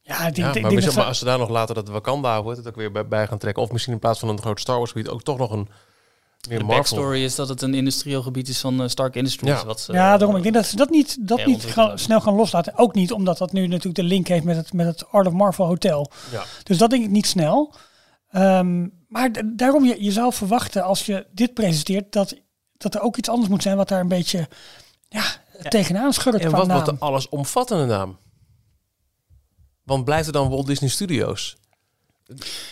Ja, 0.08 0.28
ik 0.28 0.36
denk, 0.36 0.36
Ja, 0.38 0.54
ik 0.54 0.62
maar, 0.62 0.70
denk 0.72 0.74
zeg 0.74 0.84
dat 0.84 0.94
maar 0.94 1.04
ze- 1.04 1.10
als 1.10 1.18
ze 1.20 1.26
daar 1.26 1.38
nog 1.38 1.50
later 1.50 1.76
dat 1.76 1.88
Wakanda 1.88 2.44
wordt, 2.44 2.58
het 2.58 2.68
ook 2.68 2.76
weer 2.76 2.92
bij, 2.92 3.08
bij 3.08 3.28
gaan 3.28 3.38
trekken. 3.38 3.64
Of 3.64 3.72
misschien 3.72 3.94
in 3.94 4.00
plaats 4.00 4.20
van 4.20 4.30
een 4.30 4.42
groot 4.42 4.60
Star 4.60 4.78
Wars 4.78 4.92
gebied 4.92 5.10
ook 5.10 5.24
toch 5.24 5.38
nog 5.38 5.52
een 5.52 5.68
meer 6.50 6.58
De 6.58 6.64
Marvel. 6.64 6.76
backstory 6.84 7.24
is 7.24 7.36
dat 7.36 7.50
het 7.50 7.62
een 7.62 7.74
industrieel 7.74 8.22
gebied 8.22 8.48
is 8.48 8.60
van 8.60 8.82
eh, 8.82 8.88
Stark 8.88 9.16
Industries. 9.16 9.50
Ja. 9.60 9.66
Wat 9.66 9.80
ze, 9.80 9.94
ja, 9.94 10.18
daarom. 10.18 10.36
Ik 10.38 10.44
denk 10.44 10.56
dat 10.56 10.66
ze 10.66 10.76
dat 10.76 10.90
niet, 10.90 11.18
dat 11.28 11.46
niet 11.46 11.64
gaan- 11.66 12.00
snel 12.00 12.22
gaan 12.22 12.34
loslaten. 12.36 12.78
Ook 12.78 12.94
niet 12.96 13.12
omdat 13.12 13.38
dat 13.38 13.52
nu 13.52 13.68
natuurlijk 13.68 13.96
de 13.96 14.04
link 14.04 14.28
heeft 14.28 14.44
met 14.44 14.56
het, 14.56 14.74
met 14.74 14.86
het 14.86 15.12
Art 15.12 15.28
of 15.28 15.34
Marvel 15.34 15.66
Hotel. 15.66 16.12
Ja. 16.32 16.44
Dus 16.64 16.78
dat 16.78 16.90
denk 16.90 17.04
ik 17.04 17.10
niet 17.10 17.28
snel. 17.28 17.74
Ehm, 18.30 18.88
maar 19.08 19.32
daarom, 19.46 19.86
je, 19.86 20.04
je 20.04 20.12
zou 20.12 20.34
verwachten 20.34 20.84
als 20.84 21.06
je 21.06 21.26
dit 21.32 21.54
presenteert, 21.54 22.12
dat, 22.12 22.36
dat 22.78 22.96
er 22.96 23.02
ook 23.02 23.18
iets 23.18 23.30
anders 23.30 23.50
moet 23.50 23.62
zijn 23.64 23.78
wat 23.78 23.88
daar 23.88 24.00
een 24.00 24.08
beetje 24.08 24.48
ja, 25.10 25.24
tegenaan 25.70 26.14
schurkt 26.14 26.40
En 26.44 26.52
wat 26.52 26.68
wordt 26.68 26.86
de 26.86 26.96
allesomvattende 27.00 27.86
naam? 27.86 28.18
Want 29.86 30.06
blijft 30.06 30.28
er 30.28 30.34
dan 30.34 30.50
Walt 30.50 30.68
Disney 30.68 30.90
Studios? 30.90 31.58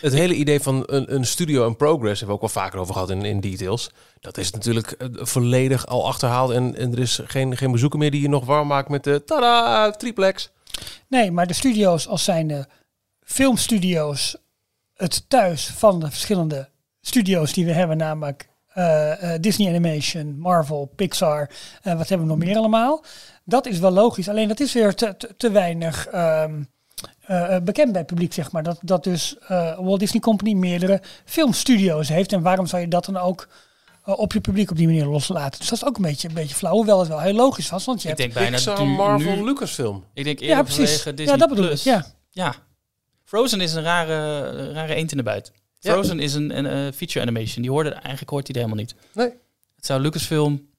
Het 0.01 0.14
hele 0.14 0.34
idee 0.34 0.59
van 0.59 0.84
een, 0.86 1.14
een 1.14 1.26
studio 1.26 1.68
in 1.68 1.76
progress, 1.76 2.20
hebben 2.20 2.38
we 2.38 2.43
ook 2.43 2.53
wel 2.53 2.64
vaker 2.64 2.80
over 2.80 2.93
gehad 2.93 3.09
in, 3.09 3.26
in 3.26 3.39
details. 3.39 3.91
Dat 4.20 4.38
is 4.38 4.51
natuurlijk 4.51 4.91
eh, 4.91 5.07
volledig 5.14 5.88
al 5.88 6.07
achterhaald. 6.07 6.51
En, 6.51 6.76
en 6.76 6.91
er 6.91 6.99
is 6.99 7.20
geen, 7.26 7.57
geen 7.57 7.89
meer 7.91 8.11
die 8.11 8.22
je 8.22 8.30
nog 8.30 8.45
warm 8.45 8.68
maakt 8.68 8.89
met 8.89 9.03
de 9.03 9.24
tada, 9.24 9.91
triplex. 9.91 10.51
Nee, 11.07 11.32
maar 11.32 11.47
de 11.47 11.53
studio's 11.53 12.07
als 12.07 12.24
zijn 12.24 12.47
de 12.47 12.66
filmstudio's 13.24 14.36
het 14.93 15.30
thuis 15.30 15.66
van 15.66 15.99
de 15.99 16.09
verschillende 16.09 16.70
studio's 17.01 17.53
die 17.53 17.66
we 17.66 17.72
hebben, 17.72 17.97
namelijk 17.97 18.47
eh, 18.74 19.34
eh, 19.34 19.41
Disney 19.41 19.68
Animation, 19.68 20.39
Marvel, 20.39 20.91
Pixar, 20.95 21.49
eh, 21.82 21.97
wat 21.97 22.09
hebben 22.09 22.28
we 22.28 22.34
nog 22.34 22.43
meer 22.43 22.57
allemaal? 22.57 23.03
Dat 23.43 23.66
is 23.66 23.80
wel 23.80 23.91
logisch, 23.91 24.30
alleen 24.30 24.47
dat 24.47 24.59
is 24.59 24.74
weer 24.74 24.95
te, 24.95 25.18
te, 25.18 25.36
te 25.38 25.51
weinig 25.51 26.07
ehm, 26.07 26.64
eh, 27.24 27.55
eh, 27.55 27.63
bekend 27.63 27.91
bij 27.91 28.01
het 28.01 28.09
publiek, 28.09 28.34
zeg 28.34 28.51
maar. 28.51 28.63
Dat, 28.63 28.78
dat 28.82 29.03
dus 29.03 29.36
eh, 29.47 29.80
Walt 29.80 29.99
Disney 29.99 30.21
Company 30.21 30.53
meerdere 30.53 31.01
filmstudio's 31.26 32.09
heeft. 32.09 32.32
En 32.32 32.41
waarom 32.41 32.65
zou 32.67 32.82
je 32.82 32.88
dat 32.88 33.05
dan 33.05 33.17
ook 33.17 33.47
op 34.05 34.34
je 34.34 34.41
publiek 34.41 34.71
op 34.71 34.78
die 34.78 34.88
manier 34.88 35.05
loslaten? 35.05 35.59
Dus 35.59 35.69
dat 35.69 35.78
is 35.78 35.86
ook 35.86 35.95
een 35.95 36.01
beetje, 36.01 36.28
een 36.28 36.34
beetje 36.34 36.55
flauw, 36.55 36.74
hoewel 36.74 36.99
het 36.99 37.07
wel 37.07 37.19
heel 37.19 37.34
logisch 37.34 37.69
was, 37.69 37.86
want 37.86 38.01
je 38.01 38.09
Ik 38.09 38.17
hebt... 38.17 38.36
denk 38.36 38.51
bijna 38.51 38.84
nu, 38.84 38.89
Marvel, 38.89 39.36
nu- 39.36 39.43
Lucasfilm. 39.43 40.05
Ik 40.13 40.24
denk 40.24 40.39
eerder 40.39 40.57
Ja, 40.57 40.63
precies. 40.63 41.03
Disney 41.03 41.26
Ja, 41.26 41.38
dat 41.38 41.49
bedoel 41.49 41.69
ik, 41.69 41.78
ja. 41.78 42.05
Ja. 42.30 42.55
Frozen 43.24 43.61
is 43.61 43.74
een 43.74 43.84
rare, 43.84 44.71
rare 44.71 44.95
eend 44.95 45.11
in 45.11 45.17
de 45.17 45.24
buit. 45.24 45.51
Ja. 45.80 45.91
Frozen 45.91 46.19
is 46.19 46.34
een, 46.34 46.65
een 46.65 46.93
feature 46.93 47.26
animation. 47.26 47.61
Die 47.61 47.71
hoorde 47.71 47.89
eigenlijk 47.89 48.30
hoort 48.30 48.45
die 48.45 48.55
er 48.55 48.61
helemaal 48.61 48.84
niet. 48.84 48.95
Nee. 49.13 49.30
Het 49.76 49.86
zou 49.86 50.01
Lucasfilm, 50.01 50.69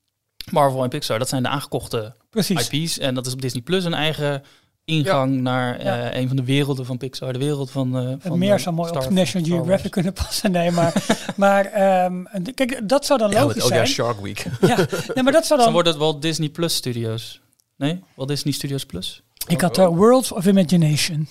Marvel 0.50 0.82
en 0.82 0.88
Pixar, 0.88 1.18
dat 1.18 1.28
zijn 1.28 1.42
de 1.42 1.48
aangekochte 1.48 2.14
Precies. 2.30 2.68
IP's. 2.70 2.98
En 2.98 3.14
dat 3.14 3.26
is 3.26 3.32
op 3.32 3.42
Disney 3.42 3.62
Plus 3.62 3.84
een 3.84 3.94
eigen 3.94 4.42
ingang 4.84 5.40
naar 5.40 5.78
eh, 5.78 5.84
Ja. 5.84 6.14
een 6.14 6.26
van 6.28 6.36
de 6.36 6.44
werelden 6.44 6.86
van 6.86 6.96
Pixar. 6.96 7.32
De 7.32 7.38
wereld 7.38 7.70
van, 7.70 7.96
eh 7.96 8.14
van 8.18 8.38
meer 8.38 8.52
eh, 8.54 8.58
zou 8.58 8.74
mooi 8.74 8.88
Star- 8.88 9.04
op 9.04 9.10
National 9.10 9.46
Geographic 9.48 9.90
kunnen 9.90 10.12
passen. 10.12 10.50
Nee, 10.52 10.70
maar, 10.70 11.06
maar 11.36 11.64
ehm, 11.64 12.26
en 12.26 12.54
kijk, 12.54 12.88
dat 12.88 13.06
zou 13.06 13.18
dan 13.18 13.30
Ja, 13.30 13.42
logisch 13.42 13.62
oh 13.62 13.68
ja, 13.68 13.74
zijn. 13.74 13.86
Shark 13.86 14.20
Week. 14.20 14.46
Ja, 14.60 14.76
nee, 15.14 15.24
maar 15.24 15.32
dat 15.32 15.46
zou 15.46 15.48
Dan 15.58 15.64
dan... 15.64 15.72
wordt 15.72 15.88
het 15.88 15.96
Walt 15.96 16.22
Disney 16.22 16.48
Plus 16.48 16.74
Studios. 16.74 17.40
Nee? 17.76 18.02
Walt 18.14 18.28
Disney 18.28 18.52
Studios 18.52 18.86
Plus? 18.86 19.22
Ik 19.46 19.60
had 19.60 19.78
uh, 19.78 19.86
Worlds 19.86 20.32
of 20.32 20.46
Imagination. 20.46 21.28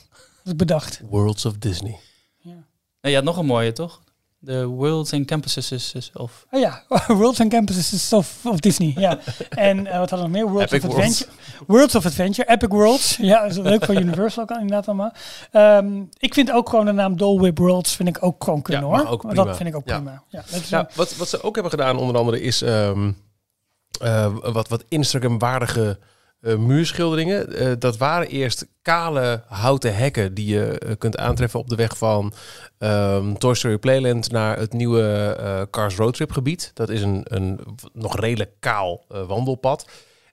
Bedacht. 0.55 1.01
Worlds 1.09 1.45
of 1.45 1.57
Disney. 1.57 1.99
Nee, 3.01 3.11
je 3.11 3.15
had 3.15 3.23
nog 3.23 3.37
een 3.37 3.45
mooie, 3.45 3.71
toch? 3.71 4.02
De 4.45 4.65
Worlds 4.65 5.13
and 5.13 5.25
Campuses 5.25 6.11
of... 6.13 6.45
Oh 6.51 6.59
ja, 6.59 6.83
Worlds 7.07 7.39
and 7.41 7.49
Campuses 7.51 8.13
of, 8.13 8.39
of 8.45 8.59
Disney. 8.59 8.93
Ja. 8.95 9.19
En 9.49 9.87
eh, 9.87 9.99
wat 9.99 10.09
hadden 10.09 10.31
we 10.31 10.37
nog 10.37 10.41
meer? 10.43 10.53
Worlds 10.53 10.71
Epic 10.71 10.89
of. 10.89 10.95
Adventure. 10.95 11.29
Worlds 11.67 11.95
of 11.95 12.05
Adventure. 12.05 12.49
Epic 12.49 12.67
Worlds. 12.69 13.17
Ja, 13.17 13.41
dat 13.41 13.51
is 13.51 13.57
leuk 13.57 13.85
voor 13.85 13.95
Universal 14.05 14.43
ook 14.43 14.49
inderdaad 14.51 14.87
allemaal. 14.87 15.13
Ehm, 15.51 16.01
ik 16.17 16.33
vind 16.33 16.51
ook 16.51 16.69
gewoon 16.69 16.85
de 16.85 16.91
naam 16.91 17.17
Dole 17.17 17.39
Whip 17.41 17.57
Worlds 17.57 17.95
vind 17.95 18.09
ik 18.09 18.17
ook 18.23 18.43
gewoon 18.43 18.61
kunnen 18.61 18.89
Ja, 18.89 18.97
hoor. 18.97 19.07
ook 19.07 19.35
dat 19.35 19.55
vind 19.57 19.69
ik 19.69 19.75
ook 19.75 19.87
Ja. 19.87 19.95
prima. 19.95 20.23
Ja, 20.27 20.43
dat 20.51 20.59
is 20.61 20.69
Ja, 20.69 20.89
wat, 20.95 21.15
wat 21.15 21.29
ze 21.29 21.43
ook 21.43 21.53
hebben 21.53 21.71
gedaan, 21.71 21.97
onder 21.97 22.17
andere, 22.17 22.41
is 22.41 22.61
ehm, 22.61 23.11
eh, 24.01 24.33
wat, 24.43 24.67
wat 24.67 24.83
Instagram-waardige 24.87 25.99
eh, 26.43 26.57
muurschilderingen. 26.57 27.55
Eh, 27.55 27.71
dat 27.79 27.97
waren 27.97 28.27
eerst 28.27 28.67
kale 28.81 29.43
houten 29.47 29.95
hekken 29.95 30.33
die 30.33 30.47
je 30.47 30.79
eh, 30.79 30.91
kunt 30.97 31.17
aantreffen 31.17 31.59
op 31.59 31.69
de 31.69 31.75
weg 31.75 31.97
van 31.97 32.33
ehm, 32.77 33.33
Toy 33.33 33.53
Story 33.53 33.77
Playland 33.77 34.31
naar 34.31 34.57
het 34.57 34.73
nieuwe 34.73 35.67
Cars 35.71 35.95
Roadtrip 35.95 36.31
gebied. 36.31 36.71
Dat 36.73 36.89
is 36.89 37.01
een, 37.01 37.21
een 37.23 37.59
nog 37.93 38.19
redelijk 38.19 38.51
kaal 38.59 39.05
wandelpad. 39.07 39.85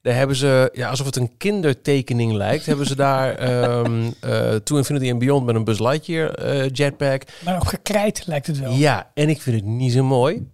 Daar 0.03 0.15
hebben 0.15 0.37
ze, 0.37 0.71
ja, 0.73 0.89
alsof 0.89 1.07
het 1.07 1.17
een 1.17 1.37
kindertekening 1.37 2.33
lijkt, 2.33 2.67
hebben 2.67 2.87
ze 2.87 2.97
daar 2.97 3.35
eh, 3.35 4.55
To 4.55 4.77
Infinity 4.77 5.11
and 5.11 5.19
Beyond 5.19 5.47
met 5.47 5.55
een 5.55 5.65
Buzz 5.65 5.81
Lightyear 5.81 6.67
jetpack. 6.67 7.23
Maar 7.45 7.57
ook 7.57 7.69
gekrijt 7.69 8.27
lijkt 8.27 8.47
het 8.47 8.59
wel. 8.59 8.73
Ja, 8.73 9.11
en 9.15 9.29
ik 9.29 9.43
vind 9.43 9.57
het 9.57 9.65
niet 9.65 9.93
zo 9.93 10.05
mooi. 10.05 10.51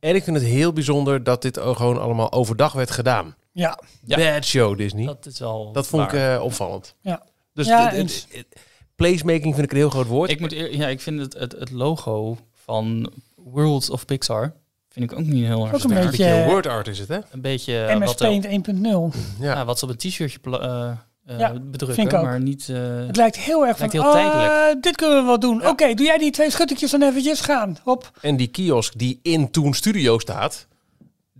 En 0.00 0.14
ik 0.14 0.24
vind 0.24 0.36
het 0.36 0.46
heel 0.46 0.72
bijzonder 0.72 1.24
dat 1.24 1.42
dit 1.42 1.58
ook 1.58 1.76
gewoon 1.76 2.00
allemaal 2.00 2.32
overdag 2.32 2.72
werd 2.72 2.90
gedaan. 2.90 3.34
Ja. 3.52 3.78
Ja. 4.04 4.16
Bad 4.16 4.44
show 4.44 4.76
Disney. 4.78 5.06
Dat, 5.06 5.24
Dat 5.24 5.32
is 5.32 5.38
wel 5.38 5.70
vond 5.74 6.02
ik 6.02 6.12
eh, 6.12 6.40
opvallend. 6.42 6.94
Ja. 7.00 7.22
Dus 7.54 7.66
Ja, 7.66 7.84
de- 7.84 7.90
de- 7.90 7.96
eens. 8.02 8.26
de- 8.28 8.46
placemaking 8.94 9.54
vind 9.54 9.66
ik 9.66 9.70
een 9.72 9.76
heel 9.76 9.90
groot 9.90 10.06
woord. 10.06 10.30
Ik, 10.30 10.40
moet 10.40 10.52
eer- 10.52 10.76
ja, 10.76 10.88
ik 10.88 11.00
vind 11.00 11.20
het, 11.20 11.34
het, 11.34 11.52
het 11.52 11.70
logo 11.70 12.36
van 12.54 13.12
Worlds 13.36 13.90
of 13.90 14.04
Pixar 14.04 14.52
vind 14.88 15.10
ik 15.12 15.18
ook 15.18 15.24
niet 15.26 15.44
heel 15.46 15.64
erg 15.66 15.74
Ook 15.74 15.82
een 15.82 15.88
beetje- 15.94 16.10
beetje 16.10 16.44
word 16.44 16.66
art 16.66 16.88
is 16.88 16.98
het, 16.98 17.08
hè? 17.08 17.18
Een 17.30 17.40
beetje 17.40 17.86
MS 17.98 18.06
wat, 18.06 18.16
Paint 18.16 18.44
1.0. 18.46 19.18
Ja. 19.38 19.52
ja, 19.52 19.64
wat 19.64 19.78
ze 19.78 19.84
op 19.84 19.90
een 19.90 19.96
t-shirtje 19.96 20.38
eh, 20.42 20.90
eh, 21.26 21.38
Ja, 21.38 21.52
bedrukken, 21.52 21.94
vind 21.94 22.12
ik 22.12 22.18
ook. 22.18 22.22
maar 22.24 22.40
niet... 22.40 22.68
eh, 22.68 22.76
Het 23.06 23.16
lijkt 23.16 23.36
heel 23.38 23.66
erg 23.66 23.78
Lijkt 23.78 23.94
van, 23.96 24.02
heel 24.04 24.12
tijdelijk. 24.12 24.82
dit 24.82 24.96
kunnen 24.96 25.16
we 25.18 25.24
wel 25.24 25.38
doen. 25.40 25.66
Oké, 25.66 25.94
doe 25.94 26.06
jij 26.06 26.18
die 26.18 26.30
twee 26.30 26.50
schuttingjes 26.50 26.90
dan 26.90 27.02
eventjes 27.02 27.40
gaan. 27.40 27.76
Hop. 27.82 28.10
En 28.20 28.36
die 28.36 28.46
kiosk 28.48 28.98
die 28.98 29.20
in 29.22 29.50
Toon 29.50 29.74
Studio 29.74 30.18
staat, 30.18 30.66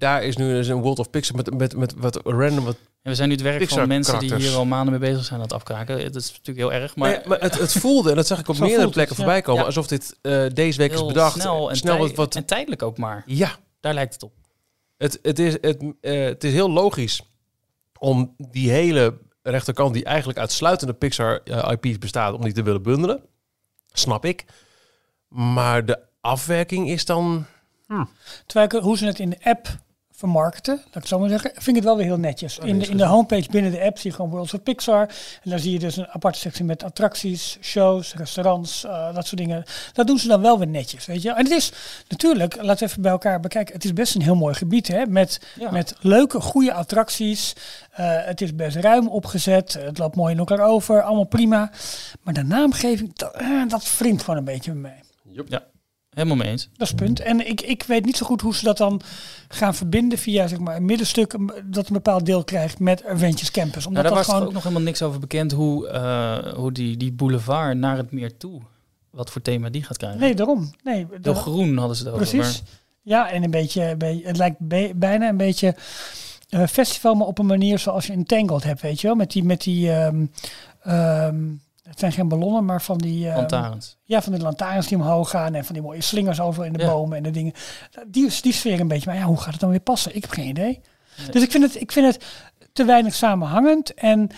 daar 0.03 0.23
is 0.23 0.37
nu 0.37 0.57
eens 0.57 0.69
een 0.69 0.81
World 0.81 0.99
of 0.99 1.11
Pixar 1.11 1.37
met, 1.37 1.55
met, 1.59 1.77
met 1.77 1.95
wat 1.97 2.21
random... 2.25 2.65
Wat, 2.65 2.77
en 3.03 3.11
we 3.11 3.15
zijn 3.15 3.29
nu 3.29 3.35
het 3.35 3.43
werk 3.45 3.59
Pixar 3.59 3.79
van 3.79 3.89
mensen 3.89 4.19
die 4.19 4.35
hier 4.35 4.55
al 4.55 4.65
maanden 4.65 5.01
mee 5.01 5.11
bezig 5.11 5.25
zijn 5.25 5.39
aan 5.39 5.45
het 5.45 5.53
afkraken. 5.55 6.13
Dat 6.13 6.23
is 6.23 6.31
natuurlijk 6.31 6.59
heel 6.59 6.73
erg, 6.73 6.97
maar, 6.97 7.11
maar, 7.11 7.29
maar 7.29 7.41
het, 7.41 7.59
het 7.59 7.73
voelde, 7.73 8.11
en 8.11 8.17
dat 8.17 8.27
zag 8.27 8.39
ik 8.39 8.49
op 8.49 8.59
meerdere 8.59 8.83
het, 8.83 8.91
plekken 8.91 9.17
voorbij 9.17 9.43
komen, 9.43 9.61
Ja. 9.61 9.67
alsof 9.67 9.87
dit 9.87 10.17
eh, 10.23 10.45
deze 10.53 10.79
week 10.79 10.93
is 10.93 11.07
bedacht. 11.07 11.41
snel 11.41 11.71
en, 11.71 11.77
snel 11.77 11.97
wat, 11.99 12.07
tij- 12.07 12.17
wat 12.17 12.35
en 12.35 12.45
tijdelijk 12.45 12.83
ook 12.83 12.99
maar. 12.99 13.23
Ja, 13.27 13.57
Daar 13.81 13.95
lijkt 13.95 14.13
het 14.15 14.23
op. 14.23 14.33
Het, 14.97 15.19
het, 15.23 15.39
is, 15.39 15.53
het, 15.61 15.85
eh, 16.01 16.25
het 16.25 16.45
is 16.45 16.53
heel 16.53 16.71
logisch 16.71 17.23
om 17.99 18.35
die 18.51 18.71
hele 18.71 19.19
rechterkant, 19.43 19.95
die 19.95 20.05
eigenlijk 20.05 20.39
uitsluitende 20.39 20.93
Pixar 20.93 21.41
eh, 21.45 21.71
IP's 21.81 21.99
bestaat, 21.99 22.35
om 22.35 22.43
die 22.43 22.53
te 22.53 22.63
willen 22.63 22.83
bundelen. 22.83 23.23
Snap 23.93 24.25
ik. 24.25 24.45
Maar 25.29 25.85
de 25.85 25.99
afwerking 26.21 26.89
is 26.91 27.05
dan. 27.05 27.47
Terwijl 28.47 28.67
ik, 28.67 28.83
hoe 28.83 28.97
ze 28.99 29.07
het 29.07 29.19
in 29.19 29.31
de 29.31 29.39
app 29.43 29.69
vermarkten, 30.23 30.75
laat 30.75 30.87
ik 30.87 30.95
het 30.95 31.09
zo 31.09 31.19
maar 31.19 31.29
zeggen, 31.29 31.51
vind 31.55 31.67
ik 31.69 31.75
het 31.75 31.85
wel 31.85 31.97
weer 31.97 32.07
heel 32.07 32.17
netjes. 32.19 32.59
In 32.59 32.79
de, 32.79 32.87
in 32.87 32.97
de 32.97 33.05
homepage 33.05 33.51
binnen 33.51 33.71
de 33.73 33.81
app 33.83 33.99
zie 33.99 34.11
je 34.11 34.17
gewoon 34.17 34.31
Worlds 34.31 34.55
of 34.55 34.63
Pixar. 34.63 35.01
En 35.43 35.51
daar 35.51 35.59
zie 35.59 35.73
je 35.73 35.79
dus 35.79 35.97
een 35.97 36.09
aparte 36.09 36.39
sectie 36.39 36.65
met 36.65 36.83
attracties, 36.83 37.59
shows, 37.61 38.15
restaurants, 38.15 38.85
eh, 38.85 39.15
dat 39.15 39.27
soort 39.27 39.41
dingen. 39.41 39.65
Dat 39.93 40.07
doen 40.07 40.19
ze 40.19 40.29
dan 40.29 40.41
wel 40.41 40.59
weer 40.59 40.69
netjes, 40.69 41.07
weet 41.07 41.23
je. 41.23 41.31
En 41.31 41.45
het 41.45 41.51
is 41.53 41.73
natuurlijk, 42.09 42.57
laten 42.57 42.79
we 42.79 42.91
even 42.91 43.03
bij 43.03 43.11
elkaar 43.11 43.41
bekijken, 43.41 43.75
het 43.75 43.85
is 43.85 43.93
best 43.93 44.15
een 44.15 44.23
heel 44.23 44.35
mooi 44.35 44.55
gebied, 44.55 44.89
hè. 44.89 45.07
Met, 45.07 45.41
Ja. 45.59 45.71
met 45.71 45.95
leuke, 46.01 46.41
goede 46.41 46.73
attracties. 46.73 47.53
Eh, 47.91 48.07
het 48.25 48.41
is 48.41 48.55
best 48.55 48.77
ruim 48.77 49.09
opgezet. 49.09 49.73
Het 49.73 49.99
loopt 49.99 50.17
mooi 50.17 50.33
in 50.33 50.39
elkaar 50.39 50.61
over. 50.61 51.03
Allemaal 51.03 51.25
prima. 51.25 51.71
Maar 52.23 52.35
de 52.35 52.43
naamgeving, 52.43 53.15
dat, 53.15 53.35
eh, 53.35 53.49
dat 53.69 53.99
wringt 53.99 54.23
gewoon 54.23 54.39
een 54.39 54.45
beetje 54.45 54.71
bij 54.73 54.81
mij. 54.81 55.01
Ja, 55.49 55.63
helemaal 56.15 56.37
mee 56.37 56.49
eens. 56.49 56.69
Dat 56.77 56.89
is 56.89 56.95
punt. 56.95 57.21
En 57.21 57.49
ik, 57.49 57.61
ik 57.61 57.83
weet 57.83 58.05
niet 58.05 58.17
zo 58.17 58.27
goed 58.27 58.41
hoe 58.41 58.55
ze 58.55 58.65
dat 58.65 58.77
dan 58.77 59.01
gaan 59.49 59.75
verbinden 59.75 60.19
via 60.19 60.47
zeg 60.47 60.59
maar, 60.59 60.77
een 60.77 60.85
middenstuk 60.85 61.35
dat 61.65 61.87
een 61.87 61.93
bepaald 61.93 62.27
deel 62.27 62.45
krijgt 62.45 62.79
met 62.79 63.05
Adventures 63.05 63.51
Campus. 63.51 63.75
Nou, 63.75 63.87
Omdat 63.87 64.03
daar 64.03 64.13
dat 64.13 64.25
was 64.27 64.35
gewoon. 64.35 64.47
ook 64.49 64.53
nog 64.53 64.63
helemaal 64.63 64.85
niks 64.85 65.03
over 65.03 65.21
bekend 65.21 65.53
hoe, 65.53 65.89
eh, 65.89 66.53
hoe 66.55 66.73
die, 66.73 66.97
die 66.97 67.13
boulevard 67.13 67.77
naar 67.77 67.97
het 67.97 68.13
meer 68.13 68.37
toe, 68.37 68.61
wat 69.11 69.31
voor 69.31 69.43
thema 69.43 69.71
die 69.71 69.83
gaat 69.85 69.97
krijgen. 69.97 70.21
Nee, 70.21 70.35
daarom. 70.35 70.75
Nee, 70.85 71.07
dat- 71.21 71.37
groen 71.39 71.77
hadden 71.77 71.97
ze 71.97 72.05
het 72.05 72.13
over. 72.15 72.27
precies. 72.29 72.63
Ja, 73.03 73.31
en 73.31 73.43
een 73.43 73.51
beetje, 73.51 73.83
het 74.25 74.37
lijkt 74.37 74.57
bijna 74.99 75.29
een 75.29 75.37
beetje 75.37 75.75
eh, 76.49 76.67
festival, 76.67 77.15
maar 77.15 77.27
op 77.27 77.39
een 77.39 77.47
manier 77.47 77.79
zoals 77.79 78.07
je 78.07 78.13
een 78.13 78.25
Tangled 78.27 78.63
hebt, 78.65 78.81
weet 78.81 79.01
je 79.01 79.07
wel? 79.07 79.17
Met 79.17 79.31
die, 79.33 79.45
met 79.45 79.61
die 79.63 79.93
ehm, 79.93 80.25
ehm, 80.83 81.37
het 81.93 82.01
zijn 82.01 82.13
geen 82.13 82.29
ballonnen, 82.29 82.65
maar 82.65 82.83
van 82.83 82.99
die... 82.99 83.27
Ehm, 83.29 83.37
lantaarns. 83.37 83.97
Ja, 84.05 84.23
van 84.23 84.33
de 84.33 84.39
lantaarns 84.39 84.87
die 84.87 84.97
omhoog 84.99 85.31
gaan 85.31 85.55
en 85.55 85.65
van 85.65 85.75
die 85.75 85.83
mooie 85.83 86.01
slingers 86.01 86.41
over 86.41 86.65
in 86.67 86.73
de 86.73 86.79
Ja. 86.79 86.87
bomen 86.87 87.17
en 87.17 87.23
de 87.23 87.31
dingen. 87.31 87.53
Die, 88.07 88.31
die 88.43 88.53
sfeer 88.53 88.81
een 88.81 88.89
beetje. 88.89 89.11
Maar 89.11 89.19
ja, 89.19 89.25
hoe 89.25 89.37
gaat 89.41 89.53
het 89.53 89.61
dan 89.61 89.71
weer 89.71 89.81
passen? 89.81 90.15
Ik 90.17 90.23
heb 90.23 90.31
geen 90.31 90.49
idee. 90.49 90.81
Dus 91.31 91.43
ik 91.43 91.51
vind, 91.51 91.65
het, 91.65 91.81
ik 91.81 91.93
vind 91.93 92.07
het 92.15 92.25
te 92.73 92.85
weinig 92.85 93.15
samenhangend. 93.15 93.95
En 93.95 94.29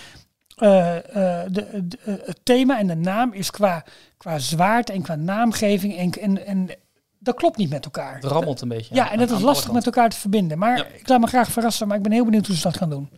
eh, 0.56 0.96
eh, 0.96 1.48
de, 1.50 1.86
de- 1.88 1.98
het 2.26 2.38
thema 2.42 2.78
en 2.78 2.86
de 2.86 2.94
naam 2.96 3.32
is 3.32 3.50
qua, 3.50 3.84
qua 4.16 4.38
zwaarte 4.38 4.92
en 4.92 5.02
qua 5.02 5.14
naamgeving 5.14 5.96
en, 5.96 6.10
en, 6.20 6.46
en 6.46 6.70
dat 7.18 7.34
klopt 7.34 7.56
niet 7.56 7.70
met 7.70 7.84
elkaar. 7.84 8.14
Het 8.14 8.24
rammelt 8.24 8.60
een 8.60 8.68
beetje. 8.68 8.94
Ja, 8.94 9.10
en 9.12 9.18
dat 9.18 9.30
is 9.30 9.40
lastig 9.40 9.72
met 9.72 9.86
elkaar 9.86 10.08
te 10.08 10.16
verbinden. 10.18 10.58
Maar 10.58 10.76
Ja. 10.76 10.84
ik 10.84 11.08
laat 11.08 11.20
me 11.20 11.26
graag 11.26 11.48
verrassen, 11.52 11.88
maar 11.88 11.96
ik 11.96 12.02
ben 12.02 12.12
heel 12.12 12.24
benieuwd 12.24 12.46
hoe 12.46 12.56
ze 12.56 12.62
dat 12.62 12.76
gaan 12.76 12.90
doen. 12.90 13.10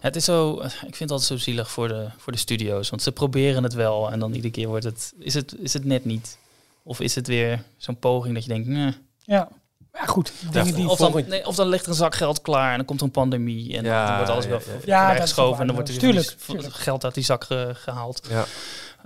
Het 0.00 0.16
is 0.16 0.24
zo, 0.24 0.52
ik 0.62 0.70
vind 0.70 0.98
het 0.98 1.10
altijd 1.10 1.28
zo 1.28 1.36
zielig 1.36 1.70
voor 1.70 1.88
de, 1.88 2.06
voor 2.18 2.32
de 2.32 2.38
studio's. 2.38 2.90
Want 2.90 3.02
ze 3.02 3.12
proberen 3.12 3.62
het 3.62 3.74
wel 3.74 4.10
en 4.12 4.18
dan 4.18 4.32
iedere 4.32 4.52
keer 4.52 4.68
wordt 4.68 4.84
het, 4.84 5.12
is 5.18 5.34
het, 5.34 5.54
is 5.58 5.72
het 5.72 5.84
net 5.84 6.04
niet. 6.04 6.38
Of 6.82 7.00
is 7.00 7.14
het 7.14 7.26
weer 7.26 7.62
zo'n 7.76 7.98
poging 7.98 8.34
dat 8.34 8.42
je 8.44 8.48
denkt, 8.48 8.68
nee. 8.68 8.94
Ja, 9.24 9.48
ja 9.92 10.04
goed. 10.06 10.32
Dingen 10.50 10.74
die 10.74 10.88
Of 10.88 10.98
dan, 10.98 11.24
nee, 11.28 11.46
of 11.46 11.54
dan 11.56 11.68
ligt 11.68 11.84
er 11.84 11.88
een 11.90 11.94
zak 11.96 12.14
geld 12.14 12.40
klaar 12.42 12.70
en 12.70 12.76
dan 12.76 12.86
komt 12.86 13.00
er 13.00 13.06
een 13.06 13.12
pandemie. 13.12 13.76
En 13.76 13.84
Ja, 13.84 14.06
dan 14.06 14.16
wordt 14.16 14.30
alles 14.30 14.46
wel 14.46 14.58
ja, 14.58 14.72
ja. 14.72 15.16
Ja, 15.16 15.26
waar. 15.36 15.60
en 15.60 15.66
dan 15.66 15.74
wordt 15.76 15.90
er 15.90 15.98
Tuurlijk, 15.98 16.34
geld 16.70 17.04
uit 17.04 17.14
die 17.14 17.24
zak 17.24 17.44
ge- 17.44 17.70
gehaald. 17.74 18.20
Ja. 18.28 18.44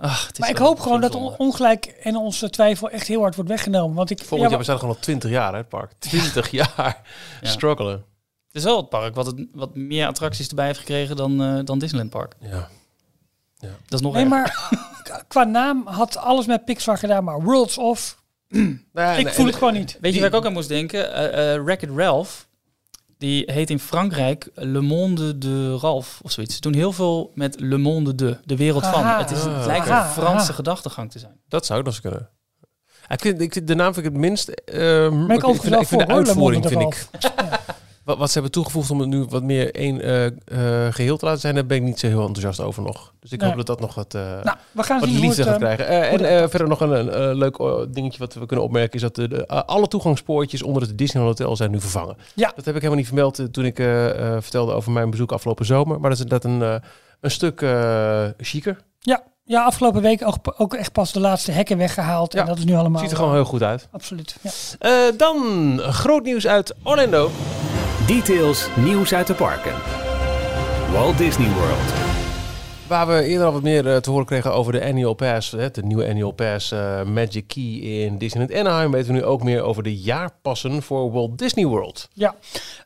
Ach, 0.00 0.22
het 0.26 0.32
is 0.32 0.38
Maar 0.38 0.48
ik 0.50 0.56
hoop 0.56 0.80
gewoon 0.80 1.00
dat 1.00 1.14
on- 1.14 1.36
ongelijk 1.36 1.84
en 1.86 2.16
onze 2.16 2.50
twijfel 2.50 2.90
echt 2.90 3.06
heel 3.06 3.20
hard 3.20 3.34
wordt 3.34 3.50
weggenomen. 3.50 3.96
Want 3.96 4.10
ik, 4.10 4.18
Volgend 4.18 4.40
ja, 4.40 4.48
jaar 4.48 4.58
bestaat 4.58 4.78
gewoon 4.78 4.94
al 4.94 5.00
20 5.00 5.30
jaar, 5.30 5.50
hè, 5.52 5.58
het 5.58 5.68
park. 5.68 5.92
20 5.98 6.50
jaar 6.50 7.02
Ja. 7.40 7.48
struggelen. 7.50 8.04
Het 8.52 8.58
is 8.58 8.64
wel 8.64 8.76
het 8.76 8.88
park 8.88 9.14
wat, 9.14 9.26
het, 9.26 9.46
wat 9.52 9.74
meer 9.74 10.06
attracties 10.06 10.48
erbij 10.48 10.66
heeft 10.66 10.78
gekregen 10.78 11.16
dan, 11.16 11.42
eh, 11.42 11.58
dan 11.64 11.78
Disneyland 11.78 12.10
Park. 12.10 12.34
Ja. 12.40 12.68
Dat 13.58 13.70
is 13.88 14.00
nog 14.00 14.12
Nee, 14.14 14.24
erger. 14.24 14.38
maar 14.38 14.78
k- 15.02 15.24
qua 15.28 15.44
naam 15.44 15.86
had 15.86 16.16
alles 16.16 16.46
met 16.46 16.64
Pixar 16.64 16.98
gedaan, 16.98 17.24
maar 17.24 17.42
Worlds 17.42 17.78
of... 17.78 18.18
Nou 18.48 18.78
ja, 18.92 19.12
ik 19.12 19.28
voel 19.28 19.46
het 19.46 19.54
gewoon 19.54 19.72
niet. 19.72 19.98
Weet 20.00 20.14
je 20.14 20.20
waar 20.20 20.28
ik 20.28 20.34
ook 20.34 20.46
aan 20.46 20.52
moest 20.52 20.68
denken? 20.68 21.12
Eh 21.12 21.54
eh 21.54 21.62
Wreck-It 21.64 21.90
Ralph. 21.96 22.48
Die 23.18 23.52
heet 23.52 23.70
in 23.70 23.78
Frankrijk 23.78 24.48
Le 24.54 24.80
Monde 24.80 25.38
de 25.38 25.76
Ralph 25.76 26.20
of 26.22 26.32
zoiets. 26.32 26.54
Ze 26.54 26.60
doen 26.60 26.74
heel 26.74 26.92
veel 26.92 27.30
met 27.34 27.60
Le 27.60 27.76
Monde 27.76 28.14
de, 28.14 28.36
de 28.44 28.56
wereld 28.56 28.86
van. 28.86 29.02
Aha. 29.02 29.18
Het, 29.18 29.30
is, 29.30 29.38
het 29.42 29.54
Ah, 29.54 29.66
lijkt 29.66 29.86
een 29.88 30.04
Franse 30.04 30.44
Aha. 30.44 30.52
gedachtegang 30.52 31.10
te 31.10 31.18
zijn. 31.18 31.40
Dat 31.48 31.66
zou 31.66 31.82
eens 31.82 32.00
kunnen. 32.00 32.28
Ik 33.08 33.20
vind, 33.20 33.40
ik, 33.40 33.66
de 33.66 33.74
naam 33.74 33.94
vind 33.94 34.06
ik 34.06 34.12
het 34.12 34.20
minst. 34.20 34.48
eh, 34.48 35.10
maar 35.10 35.36
ik 35.36 35.40
vind, 35.44 35.54
ik 35.54 35.60
vind 35.62 35.78
de 35.80 35.86
voor, 35.86 35.98
hoor, 36.02 36.06
Le 36.08 36.14
uitvoering 36.14 36.62
Monde 36.62 36.68
vind 36.78 36.80
de 36.92 37.18
ik. 37.18 37.30
Wat, 38.04 38.18
wat 38.18 38.26
ze 38.26 38.32
hebben 38.32 38.52
toegevoegd 38.52 38.90
om 38.90 39.00
het 39.00 39.08
nu 39.08 39.24
wat 39.28 39.42
meer 39.42 39.74
één 39.74 40.00
eh, 40.00 40.26
eh, 40.26 40.32
geheel 40.94 41.16
te 41.16 41.24
laten 41.24 41.40
zijn, 41.40 41.54
daar 41.54 41.66
ben 41.66 41.76
ik 41.76 41.82
niet 41.82 41.98
zo 41.98 42.06
heel 42.06 42.20
enthousiast 42.26 42.60
over 42.60 42.82
nog. 42.82 43.12
Dus 43.20 43.32
ik 43.32 43.40
Nee. 43.40 43.48
hoop 43.48 43.58
dat 43.58 43.66
dat 43.66 43.80
nog 43.80 43.94
wat, 43.94 44.14
eh 44.14 44.22
Nou, 44.22 44.56
we 44.72 44.82
gaan 44.82 45.00
wat 45.00 45.08
zien 45.08 45.20
liefde 45.20 45.42
het... 45.42 45.50
gaat 45.50 45.58
krijgen. 45.58 45.86
En 45.86 46.50
verder 46.50 46.68
nog 46.68 46.80
een, 46.80 47.22
een, 47.22 47.36
leuk 47.36 47.56
dingetje 47.90 48.18
wat 48.18 48.34
we 48.34 48.46
kunnen 48.46 48.64
opmerken 48.64 48.94
is 48.94 49.00
dat 49.00 49.14
de, 49.14 49.28
de, 49.28 49.46
alle 49.46 49.88
toegangspoortjes 49.88 50.62
onder 50.62 50.82
het 50.82 50.98
Disneyland 50.98 51.38
Hotel 51.38 51.56
zijn 51.56 51.70
nu 51.70 51.80
vervangen. 51.80 52.16
Ja. 52.34 52.52
Dat 52.56 52.64
heb 52.64 52.74
ik 52.74 52.82
helemaal 52.82 52.96
niet 52.96 53.06
vermeld 53.06 53.52
toen 53.52 53.64
ik 53.64 53.76
vertelde 54.40 54.72
over 54.72 54.92
mijn 54.92 55.10
bezoek 55.10 55.32
afgelopen 55.32 55.66
zomer. 55.66 56.00
Maar 56.00 56.10
dat 56.10 56.18
is 56.18 56.24
dat 56.24 56.44
een, 56.44 56.60
een 57.20 57.30
stuk 57.30 57.64
chiquer. 58.38 58.76
ja, 58.98 59.22
ja, 59.44 59.64
afgelopen 59.64 60.02
week 60.02 60.26
ook, 60.26 60.36
ook 60.56 60.74
echt 60.74 60.92
pas 60.92 61.12
de 61.12 61.20
laatste 61.20 61.52
hekken 61.52 61.78
weggehaald. 61.78 62.32
Ja, 62.32 62.40
En 62.40 62.46
dat 62.46 62.58
is 62.58 62.64
nu 62.64 62.74
allemaal... 62.74 63.00
Ziet 63.00 63.10
er 63.10 63.16
gewoon 63.16 63.32
heel 63.32 63.44
goed 63.44 63.62
uit. 63.62 63.88
Absoluut, 63.90 64.36
ja. 64.40 65.10
Dan 65.16 65.78
groot 65.78 66.22
nieuws 66.22 66.46
uit 66.46 66.74
Orlando. 66.82 67.30
Details, 68.10 68.68
nieuws 68.76 69.14
uit 69.14 69.26
de 69.26 69.34
parken. 69.34 69.72
Walt 70.92 71.18
Disney 71.18 71.48
World. 71.48 71.92
Waar 72.86 73.06
we 73.06 73.22
eerder 73.22 73.46
al 73.46 73.52
wat 73.52 73.62
meer 73.62 73.86
eh, 73.94 73.96
te 73.96 74.10
horen 74.10 74.26
kregen 74.26 74.52
over 74.52 74.72
de 74.72 74.84
annual 74.84 75.14
pass, 75.14 75.50
hè, 75.50 75.70
de 75.70 75.82
nieuwe 75.82 76.08
annual 76.08 76.30
pass 76.30 76.72
eh, 76.72 77.02
Magic 77.02 77.46
Key 77.46 77.62
in 78.04 78.18
Disneyland 78.18 78.58
Anaheim, 78.58 78.90
weten 78.90 79.12
we 79.12 79.18
nu 79.18 79.24
ook 79.24 79.42
meer 79.42 79.62
over 79.62 79.82
de 79.82 79.96
jaarpassen 79.96 80.82
voor 80.82 81.12
Walt 81.12 81.38
Disney 81.38 81.66
World. 81.66 82.08
Ja, 82.12 82.34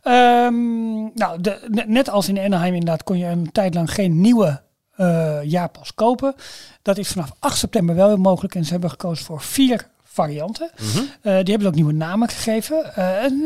Ehm, 0.02 1.02
nou, 1.14 1.40
de, 1.40 1.58
ne- 1.70 1.84
net 1.86 2.10
als 2.10 2.28
in 2.28 2.38
Anaheim 2.38 2.74
inderdaad 2.74 3.02
kon 3.04 3.18
je 3.18 3.26
een 3.26 3.52
tijd 3.52 3.74
lang 3.74 3.92
geen 3.92 4.20
nieuwe 4.20 4.62
eh, 4.96 5.38
jaarpas 5.42 5.94
kopen. 5.94 6.34
Dat 6.82 6.98
is 6.98 7.08
vanaf 7.08 7.30
8 7.38 7.58
september 7.58 7.94
wel 7.94 8.08
weer 8.08 8.20
mogelijk 8.20 8.54
en 8.54 8.64
ze 8.64 8.72
hebben 8.72 8.90
gekozen 8.90 9.24
voor 9.24 9.40
vier 9.40 9.92
varianten. 10.14 10.70
Eh, 11.20 11.34
die 11.34 11.50
hebben 11.50 11.66
ook 11.66 11.74
nieuwe 11.74 11.92
namen 11.92 12.28
gegeven. 12.28 12.94
Eh, 12.94 13.24
en, 13.24 13.42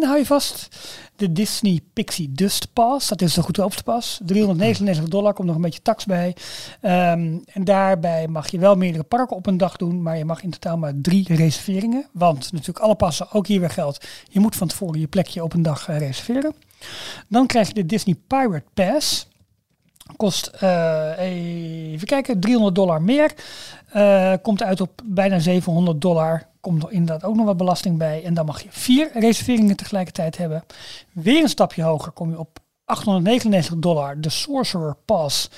eh, 0.00 0.06
hou 0.06 0.18
je 0.18 0.26
vast, 0.26 0.68
de 1.16 1.32
Disney 1.32 1.80
Pixie 1.92 2.32
Dust 2.32 2.72
Pass, 2.72 3.08
dat 3.08 3.22
is 3.22 3.34
de 3.34 3.42
goedkoopste 3.42 3.82
pas. 3.82 4.20
399 4.24 5.08
dollar, 5.08 5.32
komt 5.32 5.46
nog 5.46 5.56
een 5.56 5.62
beetje 5.62 5.82
tax 5.82 6.04
bij. 6.04 6.36
Ehm, 6.80 7.38
en 7.52 7.64
daarbij 7.64 8.28
mag 8.28 8.50
je 8.50 8.58
wel 8.58 8.74
meerdere 8.76 9.04
parken 9.04 9.36
op 9.36 9.46
een 9.46 9.56
dag 9.56 9.76
doen, 9.76 10.02
maar 10.02 10.18
je 10.18 10.24
mag 10.24 10.42
in 10.42 10.50
totaal 10.50 10.76
maar 10.76 10.92
drie 10.96 11.34
reserveringen. 11.34 12.06
Want 12.12 12.52
natuurlijk 12.52 12.84
alle 12.84 12.94
passen, 12.94 13.32
ook 13.32 13.46
hier 13.46 13.60
weer 13.60 13.70
geldt, 13.70 14.06
je 14.28 14.40
moet 14.40 14.56
van 14.56 14.68
tevoren 14.68 15.00
je 15.00 15.08
plekje 15.08 15.42
op 15.42 15.52
een 15.52 15.62
dag 15.62 15.86
reserveren. 15.86 16.54
Dan 17.28 17.46
krijg 17.46 17.68
je 17.68 17.74
de 17.74 17.86
Disney 17.86 18.16
Pirate 18.26 18.64
Pass. 18.74 19.28
Kost, 20.16 20.50
even 21.18 22.06
kijken, 22.06 22.40
300 22.40 22.74
dollar 22.74 23.02
meer. 23.02 23.34
Eh, 23.92 24.32
komt 24.42 24.62
uit 24.62 24.80
op 24.80 25.02
bijna 25.04 25.38
700 25.38 26.00
dollar. 26.00 26.48
Komt 26.60 26.82
er 26.82 26.92
inderdaad 26.92 27.24
ook 27.24 27.36
nog 27.36 27.44
wat 27.46 27.56
belasting 27.56 27.98
bij. 27.98 28.24
En 28.24 28.34
dan 28.34 28.46
mag 28.46 28.62
je 28.62 28.68
vier 28.70 29.10
reserveringen 29.14 29.76
tegelijkertijd 29.76 30.36
hebben. 30.36 30.64
Weer 31.12 31.42
een 31.42 31.48
stapje 31.48 31.82
hoger 31.82 32.12
kom 32.12 32.30
je 32.30 32.38
op 32.38 32.58
899 32.84 33.76
dollar. 33.78 34.20
De 34.20 34.28
Sorcerer 34.30 34.96
Pass. 35.04 35.50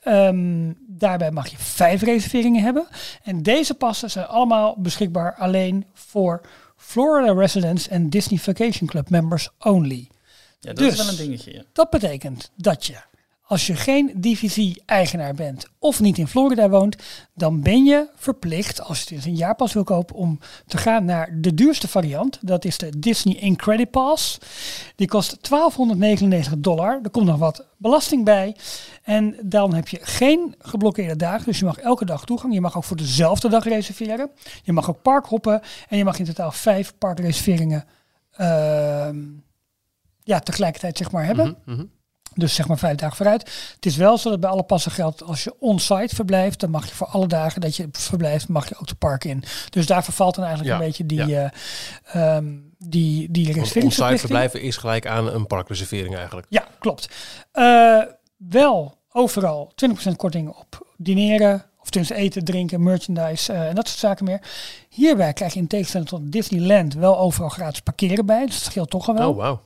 Ehm, 0.00 0.72
daarbij 0.88 1.30
mag 1.30 1.48
je 1.48 1.56
vijf 1.58 2.02
reserveringen 2.02 2.62
hebben. 2.62 2.86
En 3.22 3.42
deze 3.42 3.74
passen 3.74 4.10
zijn 4.10 4.26
allemaal 4.26 4.74
beschikbaar 4.78 5.34
alleen 5.34 5.84
voor 5.92 6.40
Florida 6.76 7.32
residents 7.32 7.88
en 7.88 8.10
Disney 8.10 8.38
Vacation 8.38 8.88
Club 8.88 9.10
members 9.10 9.48
only. 9.58 10.08
Ja, 10.60 10.72
dat 10.72 10.76
Dus- 10.76 10.92
is 10.92 10.98
wel 10.98 11.08
een 11.08 11.16
dingetje. 11.16 11.52
Ja. 11.52 11.62
Dat 11.72 11.90
betekent 11.90 12.50
dat 12.56 12.86
je, 12.86 12.96
als 13.48 13.66
je 13.66 13.76
geen 13.76 14.12
DVC-eigenaar 14.20 15.34
bent 15.34 15.66
of 15.78 16.00
niet 16.00 16.18
in 16.18 16.28
Florida 16.28 16.68
woont, 16.68 16.96
dan 17.34 17.62
ben 17.62 17.84
je 17.84 18.08
verplicht, 18.16 18.80
als 18.80 19.02
je 19.02 19.14
dus 19.14 19.24
een 19.24 19.36
jaarpas 19.36 19.72
wil 19.72 19.84
kopen, 19.84 20.16
om 20.16 20.38
te 20.66 20.76
gaan 20.76 21.04
naar 21.04 21.40
de 21.40 21.54
duurste 21.54 21.88
variant. 21.88 22.38
Dat 22.40 22.64
is 22.64 22.78
de 22.78 22.98
Disney 22.98 23.34
Incredipass. 23.34 24.38
Pass. 24.38 24.38
Die 24.96 25.08
kost 25.08 25.48
1299 25.48 26.54
dollar. 26.58 27.00
Er 27.02 27.10
komt 27.10 27.26
nog 27.26 27.38
wat 27.38 27.66
belasting 27.76 28.24
bij. 28.24 28.56
En 29.02 29.36
dan 29.42 29.74
heb 29.74 29.88
je 29.88 29.98
geen 30.02 30.54
geblokkeerde 30.58 31.16
dagen. 31.16 31.44
Dus 31.44 31.58
je 31.58 31.64
mag 31.64 31.78
elke 31.78 32.04
dag 32.04 32.24
toegang. 32.24 32.54
Je 32.54 32.60
mag 32.60 32.76
ook 32.76 32.84
voor 32.84 32.96
dezelfde 32.96 33.48
dag 33.48 33.64
reserveren. 33.64 34.30
Je 34.62 34.72
mag 34.72 34.88
ook 34.88 35.02
parkhoppen. 35.02 35.60
En 35.88 35.98
je 35.98 36.04
mag 36.04 36.18
in 36.18 36.24
totaal 36.24 36.52
vijf 36.52 36.94
parkreserveringen 36.98 37.84
ehm, 38.30 39.18
ja, 40.22 40.38
tegelijkertijd 40.38 40.98
zeg 40.98 41.10
maar 41.10 41.24
hebben. 41.24 41.56
Dus 42.36 42.54
zeg 42.54 42.68
maar 42.68 42.78
vijf 42.78 42.96
dagen 42.96 43.16
vooruit. 43.16 43.72
Het 43.74 43.86
is 43.86 43.96
wel 43.96 44.18
zo 44.18 44.30
dat 44.30 44.40
bij 44.40 44.50
alle 44.50 44.62
passen 44.62 44.92
geldt, 44.92 45.22
als 45.22 45.44
je 45.44 45.54
on-site 45.58 46.14
verblijft, 46.14 46.60
dan 46.60 46.70
mag 46.70 46.88
je 46.88 46.94
voor 46.94 47.06
alle 47.06 47.26
dagen 47.26 47.60
dat 47.60 47.76
je 47.76 47.88
verblijft, 47.92 48.48
mag 48.48 48.68
je 48.68 48.78
ook 48.80 48.86
de 48.86 48.94
park 48.94 49.24
in. 49.24 49.44
Dus 49.70 49.86
daar 49.86 50.04
vervalt 50.04 50.34
dan 50.34 50.44
eigenlijk 50.44 50.74
Ja, 50.74 50.80
een 50.80 50.86
beetje 50.86 51.06
die, 51.06 51.26
ja. 51.26 51.52
eh, 52.02 52.36
ehm, 52.36 52.44
die, 52.78 53.30
die 53.30 53.42
onsite 53.42 53.58
reserveringsverplichting. 53.60 54.20
verblijven 54.20 54.62
is 54.62 54.76
gelijk 54.76 55.06
aan 55.06 55.34
een 55.34 55.46
parkreservering 55.46 56.16
eigenlijk. 56.16 56.46
Ja, 56.50 56.64
klopt. 56.78 57.08
Eh, 57.52 58.02
wel 58.36 58.98
overal 59.12 59.72
20% 59.74 60.16
korting 60.16 60.48
op 60.48 60.86
dineren, 60.96 61.64
of 61.80 61.90
tenminste 61.90 62.16
eten, 62.16 62.44
drinken, 62.44 62.82
merchandise 62.82 63.52
eh, 63.52 63.68
en 63.68 63.74
dat 63.74 63.88
soort 63.88 63.98
zaken 63.98 64.24
meer. 64.24 64.40
Hierbij 64.88 65.32
krijg 65.32 65.52
je 65.52 65.58
in 65.60 65.66
tegenstelling 65.66 66.08
tot 66.08 66.32
Disneyland 66.32 66.94
wel 66.94 67.18
overal 67.18 67.48
gratis 67.48 67.80
parkeren 67.80 68.26
bij. 68.26 68.46
Dus 68.46 68.54
dat 68.54 68.64
scheelt 68.72 68.90
toch 68.90 69.08
al 69.08 69.14
wel. 69.14 69.30
Oh, 69.30 69.36
wauw. 69.36 69.62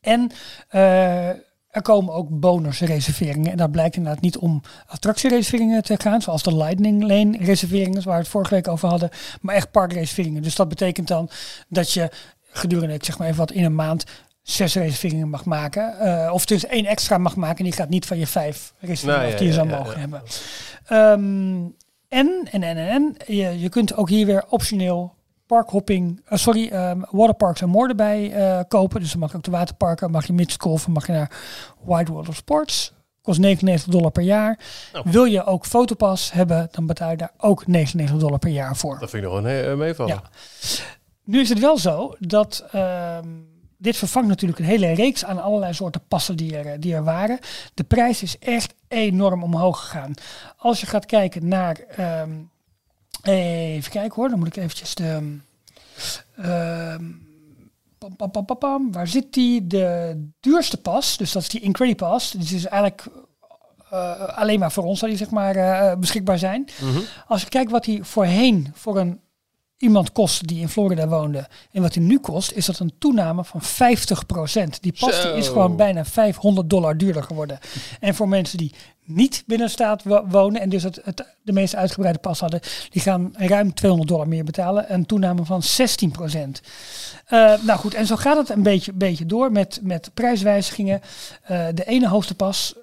En 0.00 0.30
eh, 0.68 1.28
er 1.70 1.82
komen 1.82 2.14
ook 2.14 2.28
bonusreserveringen. 2.30 3.50
En 3.50 3.56
dat 3.56 3.70
blijkt 3.70 3.96
inderdaad 3.96 4.22
niet 4.22 4.38
om 4.38 4.62
attractiereserveringen 4.86 5.82
te 5.82 5.94
gaan, 5.98 6.22
zoals 6.22 6.42
de 6.42 6.56
Lightning 6.56 7.02
Lane 7.02 7.38
reserveringen, 7.38 8.02
waar 8.02 8.14
we 8.14 8.20
het 8.20 8.28
vorige 8.28 8.54
week 8.54 8.68
over 8.68 8.88
hadden, 8.88 9.10
maar 9.40 9.54
echt 9.54 9.70
parkreserveringen. 9.70 10.42
Dus 10.42 10.54
dat 10.54 10.68
betekent 10.68 11.08
dan 11.08 11.30
dat 11.68 11.92
je 11.92 12.10
gedurende, 12.50 12.94
ik 12.94 13.04
zeg 13.04 13.18
maar 13.18 13.26
even 13.26 13.38
wat, 13.38 13.52
in 13.52 13.64
een 13.64 13.74
maand 13.74 14.04
zes 14.42 14.74
reserveringen 14.74 15.28
mag 15.28 15.44
maken. 15.44 15.98
eh, 15.98 16.32
of 16.32 16.46
dus 16.46 16.66
één 16.66 16.86
extra 16.86 17.18
mag 17.18 17.36
maken. 17.36 17.58
En 17.58 17.64
die 17.64 17.72
gaat 17.72 17.88
niet 17.88 18.06
van 18.06 18.18
je 18.18 18.26
vijf 18.26 18.72
reserveringen 18.78 19.20
Nou, 19.20 19.32
ja, 19.32 19.38
die 19.38 19.46
je 19.46 19.52
zou 19.52 19.68
ja, 19.68 19.78
mogen 19.78 19.92
ja. 19.94 19.98
hebben. 19.98 20.22
Ehm, 20.86 21.66
en, 22.08 22.48
en, 22.50 22.62
en, 22.62 22.76
en, 22.76 22.88
en 22.88 23.16
je, 23.26 23.60
je 23.60 23.68
kunt 23.68 23.94
ook 23.94 24.08
hier 24.08 24.26
weer 24.26 24.44
optioneel 24.48 25.14
parkhopping, 25.48 26.20
eh, 26.24 26.38
sorry, 26.38 26.68
ehm, 26.68 27.00
waterparks 27.10 27.60
en 27.60 27.68
more 27.68 27.88
erbij 27.88 28.32
eh, 28.32 28.60
kopen. 28.68 29.00
Dus 29.00 29.10
dan 29.10 29.20
mag 29.20 29.30
je 29.30 29.36
ook 29.36 29.42
de 29.42 29.50
waterparken, 29.50 30.10
mag 30.10 30.26
je 30.26 30.32
midsgolfen, 30.32 30.92
mag 30.92 31.06
je 31.06 31.12
naar 31.12 31.30
World 31.84 32.28
of 32.28 32.34
Sports. 32.34 32.92
Kost 33.22 33.40
99 33.40 33.92
dollar 33.92 34.10
per 34.10 34.22
jaar. 34.22 34.58
Oh. 34.92 35.04
Wil 35.04 35.24
je 35.24 35.44
ook 35.44 35.66
fotopas 35.66 36.32
hebben, 36.32 36.68
dan 36.70 36.86
betaal 36.86 37.10
je 37.10 37.16
daar 37.16 37.32
ook 37.36 37.66
99 37.66 38.18
dollar 38.18 38.38
per 38.38 38.50
jaar 38.50 38.76
voor. 38.76 38.98
Dat 38.98 39.10
vind 39.10 39.24
ik 39.24 39.30
nog 39.30 39.44
een 39.44 39.70
uh, 39.70 39.74
meevallen. 39.74 40.14
Ja. 40.14 40.22
Nu 41.24 41.40
is 41.40 41.48
het 41.48 41.58
wel 41.58 41.78
zo 41.78 42.14
dat 42.18 42.64
ehm, 42.72 43.28
dit 43.78 43.96
vervangt 43.96 44.28
natuurlijk 44.28 44.58
een 44.58 44.64
hele 44.64 44.92
reeks 44.92 45.24
aan 45.24 45.42
allerlei 45.42 45.74
soorten 45.74 46.00
passen 46.08 46.36
die 46.36 46.56
er, 46.56 46.80
die 46.80 46.94
er 46.94 47.04
waren. 47.04 47.38
De 47.74 47.84
prijs 47.84 48.22
is 48.22 48.38
echt 48.38 48.74
enorm 48.88 49.42
omhoog 49.42 49.80
gegaan. 49.80 50.14
Als 50.56 50.80
je 50.80 50.86
gaat 50.86 51.06
kijken 51.06 51.48
naar, 51.48 51.78
ehm, 51.96 52.30
even 53.28 53.90
kijken 53.90 54.14
hoor, 54.14 54.28
dan 54.28 54.38
moet 54.38 54.48
ik 54.48 54.56
eventjes 54.56 54.94
de, 54.94 55.38
ehm, 56.36 57.00
pam, 57.98 58.16
pam, 58.16 58.30
pam, 58.30 58.44
pam, 58.44 58.58
pam, 58.58 58.92
waar 58.92 59.06
zit 59.08 59.32
die? 59.32 59.66
De 59.66 60.16
duurste 60.40 60.76
pas, 60.76 61.16
dus 61.16 61.32
dat 61.32 61.42
is 61.42 61.48
die 61.48 61.60
Incredipass. 61.60 62.30
Dus 62.30 62.52
is 62.52 62.64
eigenlijk 62.64 63.06
eh, 63.90 64.38
alleen 64.38 64.58
maar 64.58 64.72
voor 64.72 64.84
ons 64.84 64.98
zal 64.98 65.08
die 65.08 65.16
zeg 65.16 65.30
maar 65.30 65.56
eh, 65.56 65.96
beschikbaar 65.96 66.38
zijn. 66.38 66.68
Mhm. 66.80 67.00
Als 67.26 67.42
je 67.42 67.48
kijkt 67.48 67.70
wat 67.70 67.84
die 67.84 68.04
voorheen 68.04 68.72
voor 68.74 68.98
een 68.98 69.20
iemand 69.78 70.12
kostte 70.12 70.46
die 70.46 70.60
in 70.60 70.68
Florida 70.68 71.08
woonde 71.08 71.48
en 71.72 71.82
wat 71.82 71.94
hij 71.94 72.04
nu 72.04 72.18
kost, 72.18 72.52
is 72.52 72.66
dat 72.66 72.78
een 72.78 72.92
toename 72.98 73.44
van 73.44 73.62
50%. 73.62 74.80
Die 74.80 74.94
pas 75.00 75.24
is 75.34 75.48
gewoon 75.48 75.76
bijna 75.76 76.04
500 76.04 76.70
dollar 76.70 76.96
duurder 76.96 77.22
geworden. 77.22 77.58
En 78.00 78.14
voor 78.14 78.28
mensen 78.28 78.58
die 78.58 78.74
niet 79.04 79.42
binnen 79.46 79.66
de 79.66 79.72
staat 79.72 80.02
wo- 80.02 80.24
wonen 80.26 80.60
en 80.60 80.68
dus 80.68 80.82
het, 80.82 81.00
het, 81.04 81.24
de 81.42 81.52
meest 81.52 81.74
uitgebreide 81.74 82.18
pas 82.18 82.40
hadden, 82.40 82.60
die 82.90 83.02
gaan 83.02 83.32
ruim 83.36 83.74
200 83.74 84.10
dollar 84.10 84.28
meer 84.28 84.44
betalen. 84.44 84.92
Een 84.92 85.06
toename 85.06 85.44
van 85.44 85.62
16%. 85.62 86.60
Eh, 87.26 87.52
nou 87.62 87.78
goed, 87.78 87.94
en 87.94 88.06
zo 88.06 88.16
gaat 88.16 88.36
het 88.36 88.48
een 88.48 88.62
beetje, 88.62 88.92
beetje 88.92 89.26
door 89.26 89.52
met, 89.52 89.80
met 89.82 90.10
prijswijzigingen. 90.14 91.00
Eh, 91.42 91.66
de 91.74 91.84
ene 91.84 92.08
hoogste 92.08 92.34
pas 92.34 92.74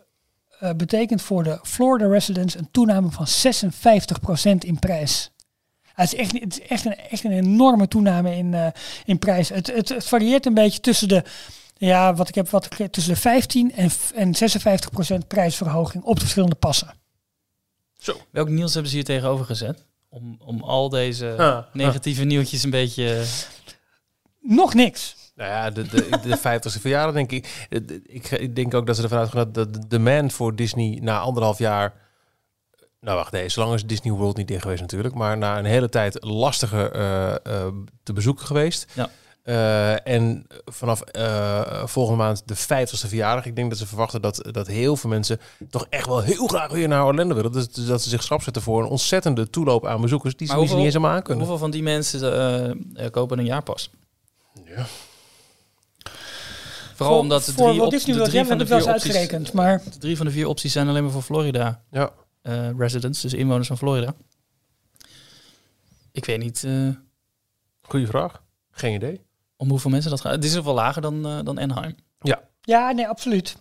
eh, 0.59 0.69
betekent 0.77 1.21
voor 1.21 1.43
de 1.43 1.59
Florida 1.63 2.07
residents 2.07 2.57
een 2.57 2.67
toename 2.71 3.09
van 3.11 3.27
56% 3.27 4.57
in 4.59 4.79
prijs. 4.79 5.31
Het 5.95 6.13
is 6.13 6.19
echt, 6.19 6.39
het 6.39 6.59
is 6.59 6.67
echt, 6.67 6.85
een, 6.85 6.95
echt 6.95 7.23
een 7.23 7.31
enorme 7.31 7.87
toename 7.87 8.35
in, 8.35 8.53
eh, 8.53 8.67
in 9.05 9.19
prijs. 9.19 9.49
Het, 9.49 9.67
het, 9.75 9.89
het 9.89 10.07
varieert 10.07 10.45
een 10.45 10.53
beetje 10.53 10.79
tussen 10.79 11.07
de, 11.07 11.23
ja, 11.77 12.13
wat 12.13 12.27
ik 12.27 12.35
heb, 12.35 12.49
wat 12.49 12.65
ik, 12.79 12.91
tussen 12.91 13.13
de 13.13 13.19
15 13.19 13.71
en, 13.75 13.89
en 14.15 14.33
56% 15.13 15.27
prijsverhoging 15.27 16.03
op 16.03 16.15
de 16.15 16.21
verschillende 16.21 16.55
passen. 16.55 16.93
Welk 18.31 18.49
nieuws 18.49 18.71
hebben 18.73 18.91
ze 18.91 18.97
hier 18.97 19.05
tegenover 19.05 19.45
gezet? 19.45 19.85
Om, 20.09 20.35
om 20.45 20.61
al 20.63 20.89
deze 20.89 21.35
Ah, 21.37 21.57
negatieve 21.73 22.23
nieuwtjes 22.23 22.63
een 22.63 22.69
beetje... 22.69 23.23
Nog 24.41 24.73
niks. 24.73 25.15
Nou 25.35 25.49
ja, 25.49 25.69
de, 25.69 25.83
de, 25.87 26.09
de 26.21 26.37
50ste 26.77 26.81
verjaardag 26.81 27.13
denk 27.13 27.31
ik. 27.31 27.65
De- 27.69 28.01
Ik, 28.05 28.29
ik 28.31 28.55
denk 28.55 28.73
ook 28.73 28.85
dat 28.85 28.95
ze 28.95 29.01
ervan 29.03 29.17
uitgaan 29.19 29.51
dat 29.51 29.73
de 29.73 29.87
demand 29.87 30.33
voor 30.33 30.55
Disney 30.55 30.99
na 31.01 31.19
anderhalf 31.19 31.57
jaar. 31.57 31.93
Nou 33.05 33.17
wacht, 33.17 33.31
nee, 33.31 33.49
zolang 33.49 33.73
is 33.73 33.85
Disney 33.85 34.13
World 34.13 34.37
niet 34.37 34.47
dicht 34.47 34.61
geweest 34.61 34.81
natuurlijk. 34.81 35.15
Maar 35.15 35.37
na 35.37 35.57
een 35.57 35.65
hele 35.65 35.89
tijd 35.89 36.23
lastiger 36.23 36.91
eh, 36.91 37.33
eh, 37.33 37.67
te 38.03 38.13
bezoeken 38.13 38.45
geweest. 38.45 38.85
Ja. 38.93 39.09
Eh, 39.43 40.07
en 40.07 40.47
vanaf 40.65 41.01
eh, 41.01 41.85
volgende 41.85 42.23
maand 42.23 42.41
de 42.45 42.55
50ste 42.55 43.07
verjaardag. 43.07 43.45
Ik 43.45 43.55
denk 43.55 43.69
dat 43.69 43.79
ze 43.79 43.87
verwachten 43.87 44.21
dat, 44.21 44.47
dat 44.51 44.67
heel 44.67 44.95
veel 44.95 45.09
mensen 45.09 45.39
toch 45.69 45.85
echt 45.89 46.07
wel 46.07 46.21
heel 46.21 46.47
graag 46.47 46.71
weer 46.71 46.87
naar 46.87 47.05
Orlando 47.05 47.35
willen. 47.35 47.51
Dus, 47.51 47.67
dus 47.67 47.85
dat 47.85 48.01
ze 48.01 48.09
zich 48.09 48.23
schrap 48.23 48.41
zetten 48.41 48.61
voor 48.61 48.83
een 48.83 48.89
ontzettende 48.89 49.49
toeloop 49.49 49.85
aan 49.85 50.01
bezoekers 50.01 50.35
die 50.35 50.47
ze, 50.47 50.55
Maar 50.55 50.67
ze 50.67 50.75
niet 50.75 50.85
eens 50.85 50.95
aan 50.95 51.21
kunnen. 51.21 51.37
Hoeveel 51.43 51.57
van 51.59 51.71
die 51.71 51.83
mensen 51.83 52.81
kopen 53.11 53.39
een 53.39 53.45
jaarpas? 53.45 53.89
Ja. 54.65 54.85
Vooral 56.95 57.13
Voor- 57.13 57.23
omdat 57.23 57.45
de 57.45 57.53
drie, 57.53 57.81
op, 57.81 57.91
de 57.91 58.45
van 58.45 58.57
de 58.57 58.65
vier 58.65 58.75
opties, 58.75 58.87
uitgerekend, 58.87 59.53
maar- 59.53 59.81
de 59.83 59.97
drie 59.97 60.17
van 60.17 60.25
de 60.25 60.31
vier 60.31 60.47
opties 60.47 60.71
zijn 60.71 60.87
alleen 60.87 61.03
maar 61.03 61.11
voor 61.11 61.21
Florida 61.21 61.81
Ja. 61.91 62.11
Eh, 62.45 62.69
residents, 62.77 63.21
dus 63.21 63.33
inwoners 63.33 63.67
van 63.67 63.77
Florida. 63.77 64.13
Ik 66.11 66.25
weet 66.25 66.39
niet 66.39 66.63
eh, 66.63 66.89
Goeie 67.81 68.07
vraag. 68.07 68.43
Geen 68.71 68.93
idee. 68.93 69.21
om 69.57 69.69
hoeveel 69.69 69.91
mensen 69.91 70.09
dat 70.09 70.21
gaat. 70.21 70.31
Het 70.31 70.43
is 70.43 70.49
in 70.51 70.57
geval 70.57 70.73
lager 70.73 71.01
dan, 71.01 71.25
eh, 71.25 71.39
dan 71.43 71.59
Anaheim. 71.59 71.95
Ja, 72.61 72.91
nee, 72.91 73.07
absoluut. 73.07 73.55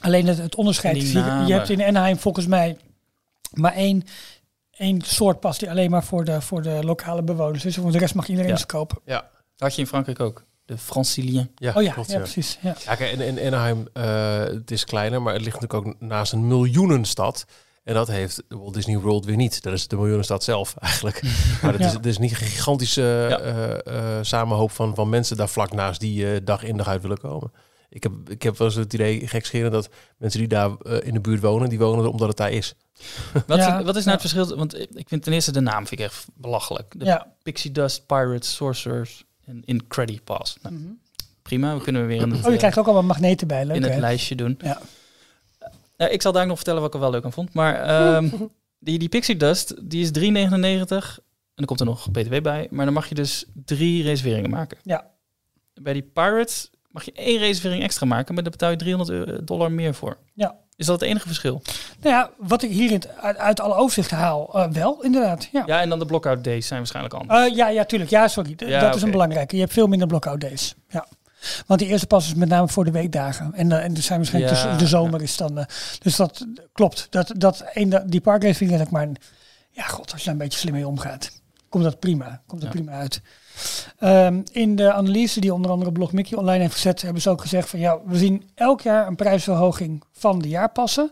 Alleen 0.00 0.26
het, 0.26 0.38
het 0.38 0.54
onderscheid 0.54 1.10
je 1.10 1.52
hebt 1.52 1.68
in 1.68 1.82
Anaheim 1.82 2.18
volgens 2.18 2.46
mij 2.46 2.78
maar 3.50 3.72
één, 3.72 4.02
één 4.70 5.00
soort 5.02 5.40
pas 5.40 5.58
die 5.58 5.70
alleen 5.70 5.90
maar 5.90 6.04
voor 6.04 6.24
de, 6.24 6.40
voor 6.40 6.62
de 6.62 6.84
lokale 6.84 7.22
bewoners 7.22 7.64
is. 7.64 7.76
Voor 7.76 7.92
de 7.92 7.98
rest 7.98 8.14
mag 8.14 8.28
iedereen 8.28 8.50
Ja. 8.50 8.56
ze 8.56 8.66
kopen. 8.66 8.98
Ja. 9.04 9.20
Dat 9.20 9.30
had 9.68 9.74
je 9.74 9.80
in 9.80 9.86
Frankrijk 9.86 10.20
ook. 10.20 10.44
De 10.64 10.78
Francilien. 10.78 11.50
Ja, 11.54 11.72
Oh 11.76 11.82
ja, 11.82 11.92
klopt, 11.92 12.10
ja, 12.10 12.18
precies. 12.18 12.58
Ja. 12.62 12.76
Ja, 12.84 12.94
kijk, 12.94 13.18
en, 13.18 13.38
en 13.38 13.46
Anaheim, 13.46 13.88
eh, 13.92 14.38
het 14.38 14.70
is 14.70 14.84
kleiner, 14.84 15.22
maar 15.22 15.32
het 15.32 15.42
ligt 15.42 15.60
natuurlijk 15.60 15.86
ook 15.86 16.00
naast 16.00 16.32
een 16.32 16.46
miljoenenstad. 16.46 17.44
En 17.84 17.94
dat 17.94 18.08
heeft 18.08 18.42
Walt 18.48 18.74
Disney 18.74 18.98
World 18.98 19.24
weer 19.24 19.36
niet. 19.36 19.62
Dat 19.62 19.72
is 19.72 19.88
de 19.88 19.96
miljoenenstad 19.96 20.44
zelf 20.44 20.74
eigenlijk. 20.80 21.22
Maar 21.62 21.72
het, 21.72 21.80
is, 21.84 21.92
het 21.92 22.06
is 22.06 22.18
niet 22.18 22.30
een 22.30 22.36
gigantische 22.36 23.26
Ja. 23.30 23.38
eh, 23.38 24.18
eh, 24.18 24.24
samenhoop 24.24 24.70
van, 24.70 24.94
van 24.94 25.08
mensen 25.08 25.36
daar 25.36 25.48
vlak 25.48 25.72
naast 25.72 26.00
die 26.00 26.32
eh, 26.32 26.40
dag 26.44 26.62
in 26.62 26.76
dag 26.76 26.88
uit 26.88 27.02
willen 27.02 27.18
komen. 27.18 27.52
Ik 27.88 28.02
heb, 28.02 28.12
ik 28.28 28.42
heb 28.42 28.56
wel 28.58 28.66
eens 28.66 28.76
het 28.76 28.92
idee, 28.94 29.26
gekscherend, 29.28 29.72
dat 29.72 29.88
mensen 30.16 30.38
die 30.40 30.48
daar 30.48 30.70
in 31.02 31.14
de 31.14 31.20
buurt 31.20 31.40
wonen, 31.40 31.68
die 31.68 31.78
wonen 31.78 32.04
er 32.04 32.10
omdat 32.10 32.28
het 32.28 32.36
daar 32.36 32.50
is. 32.50 32.74
Wat, 33.46 33.58
Ja, 33.58 33.82
wat 33.84 33.96
is 33.96 34.04
nou 34.04 34.16
ja. 34.18 34.22
het 34.22 34.30
verschil? 34.32 34.56
Want 34.56 34.78
ik 34.78 34.90
ik 34.94 35.08
vind 35.08 35.22
ten 35.22 35.32
eerste 35.32 35.52
de 35.52 35.60
naam 35.60 35.86
vind 35.86 36.00
ik 36.00 36.06
echt 36.06 36.26
belachelijk. 36.34 36.94
De 36.98 37.04
Ja. 37.04 37.32
Pixie 37.42 37.72
Dust, 37.72 38.06
Pirates, 38.06 38.54
Sorcerers 38.54 39.24
en 39.44 39.62
Incredi 39.64 40.20
Pass. 40.20 40.56
Nou, 40.62 40.74
Mhm. 40.74 40.88
Prima, 41.42 41.74
we 41.76 41.82
kunnen 41.82 42.06
weer 42.06 42.20
in 42.22 42.30
het, 42.30 42.44
Oh, 42.46 42.50
je 42.52 42.58
krijgt 42.58 42.78
ook 42.78 42.84
allemaal 42.84 43.02
magneten 43.02 43.46
bij. 43.46 43.64
Leuk, 43.64 43.76
in 43.76 43.82
het 43.82 43.92
hè? 43.92 43.98
lijstje 44.00 44.34
doen. 44.34 44.58
Ja. 44.62 44.80
Nou, 46.00 46.12
ik 46.12 46.22
zal 46.22 46.32
daar 46.32 46.46
nog 46.46 46.56
vertellen 46.56 46.80
wat 46.80 46.88
ik 46.88 46.94
er 46.94 47.00
wel 47.00 47.10
leuk 47.10 47.24
aan 47.24 47.32
vond. 47.32 47.52
Maar 47.54 47.74
ehm, 47.82 48.28
die, 48.78 48.98
die 48.98 49.08
Pixie 49.08 49.36
Dust, 49.36 49.74
die 49.90 50.02
is 50.02 50.08
3,99. 50.08 50.24
En 50.28 51.66
dan 51.66 51.66
komt 51.66 51.80
er 51.80 51.86
nog 51.86 52.10
BTW 52.10 52.40
bij. 52.42 52.66
Maar 52.70 52.84
dan 52.84 52.94
mag 52.94 53.08
je 53.08 53.14
dus 53.14 53.44
drie 53.64 54.02
reserveringen 54.02 54.50
maken. 54.50 54.78
Ja. 54.82 55.06
Bij 55.74 55.92
die 55.92 56.02
Pirates 56.02 56.70
mag 56.90 57.04
je 57.04 57.12
één 57.12 57.38
reservering 57.38 57.82
extra 57.82 58.06
maken. 58.06 58.34
Maar 58.34 58.42
daar 58.42 58.52
betaal 58.52 58.70
je 58.70 58.76
300 58.76 59.10
euro- 59.10 59.44
dollar 59.44 59.72
meer 59.72 59.94
voor. 59.94 60.16
Ja. 60.34 60.54
Is 60.76 60.86
dat 60.86 61.00
het 61.00 61.08
enige 61.10 61.26
verschil? 61.26 61.62
Nou 62.00 62.14
ja, 62.14 62.30
wat 62.38 62.62
ik 62.62 62.70
hier 62.70 62.88
in 62.88 62.94
het- 62.94 63.08
uit, 63.16 63.36
uit 63.36 63.60
alle 63.60 63.74
overzichten 63.74 64.16
haal, 64.16 64.54
eh, 64.54 64.70
wel, 64.70 65.02
inderdaad. 65.02 65.48
Ja. 65.52 65.62
Ja, 65.66 65.80
en 65.80 65.88
dan 65.88 65.98
de 65.98 66.06
blockout 66.06 66.44
days 66.44 66.66
zijn 66.66 66.78
waarschijnlijk 66.78 67.14
anders. 67.14 67.48
Eh, 67.50 67.56
ja, 67.56 67.68
ja, 67.68 67.84
tuurlijk. 67.84 68.10
Ja, 68.10 68.28
sorry. 68.28 68.54
D- 68.54 68.60
Ja, 68.60 68.80
dat 68.80 68.94
is 68.94 69.02
een 69.02 69.10
belangrijke. 69.10 69.54
Je 69.54 69.60
hebt 69.60 69.72
veel 69.74 69.86
minder 69.86 70.08
blockout 70.08 70.40
days. 70.40 70.74
Ja. 70.88 71.06
Want 71.66 71.80
die 71.80 71.88
eerste 71.88 72.06
pas 72.06 72.26
is 72.26 72.34
met 72.34 72.48
name 72.48 72.68
voor 72.68 72.84
de 72.84 72.90
weekdagen. 72.90 73.54
En, 73.54 73.72
eh, 73.72 73.84
en 73.84 73.96
er 73.96 74.02
zijn 74.02 74.18
waarschijnlijk 74.18 74.54
Ja, 74.56 74.70
dus 74.70 74.78
de 74.78 74.86
zomer 74.86 75.22
is 75.22 75.36
dan. 75.36 75.58
eh, 75.58 75.64
dus 76.02 76.16
dat 76.16 76.46
klopt. 76.72 77.06
Dat, 77.10 77.32
dat 77.36 77.64
een, 77.72 78.02
die 78.06 78.20
parkrace 78.20 78.54
vind 78.54 78.80
ik 78.80 78.90
maar. 78.90 79.02
een- 79.02 79.16
Ja, 79.70 79.82
god, 79.82 80.12
als 80.12 80.18
je 80.20 80.24
daar 80.24 80.34
een 80.34 80.40
beetje 80.40 80.58
slim 80.58 80.72
mee 80.72 80.86
omgaat, 80.86 81.40
komt 81.68 81.84
dat 81.84 81.98
prima. 82.00 82.40
Komt 82.46 82.60
dat 82.60 82.72
Ja. 82.72 82.78
prima 82.80 82.92
uit. 82.98 83.20
Ehm, 83.98 84.40
in 84.52 84.76
de 84.76 84.92
analyse 84.92 85.40
die 85.40 85.54
onder 85.54 85.70
andere 85.70 85.92
Blog 85.92 86.12
Mickey 86.12 86.38
online 86.38 86.60
heeft 86.62 86.74
gezet, 86.74 87.02
hebben 87.02 87.22
ze 87.22 87.30
ook 87.30 87.40
gezegd 87.40 87.68
van 87.68 87.78
ja, 87.78 87.98
we 88.04 88.18
zien 88.18 88.50
elk 88.54 88.80
jaar 88.80 89.06
een 89.06 89.16
prijsverhoging 89.16 90.02
van 90.12 90.38
de 90.38 90.48
jaarpassen. 90.48 91.10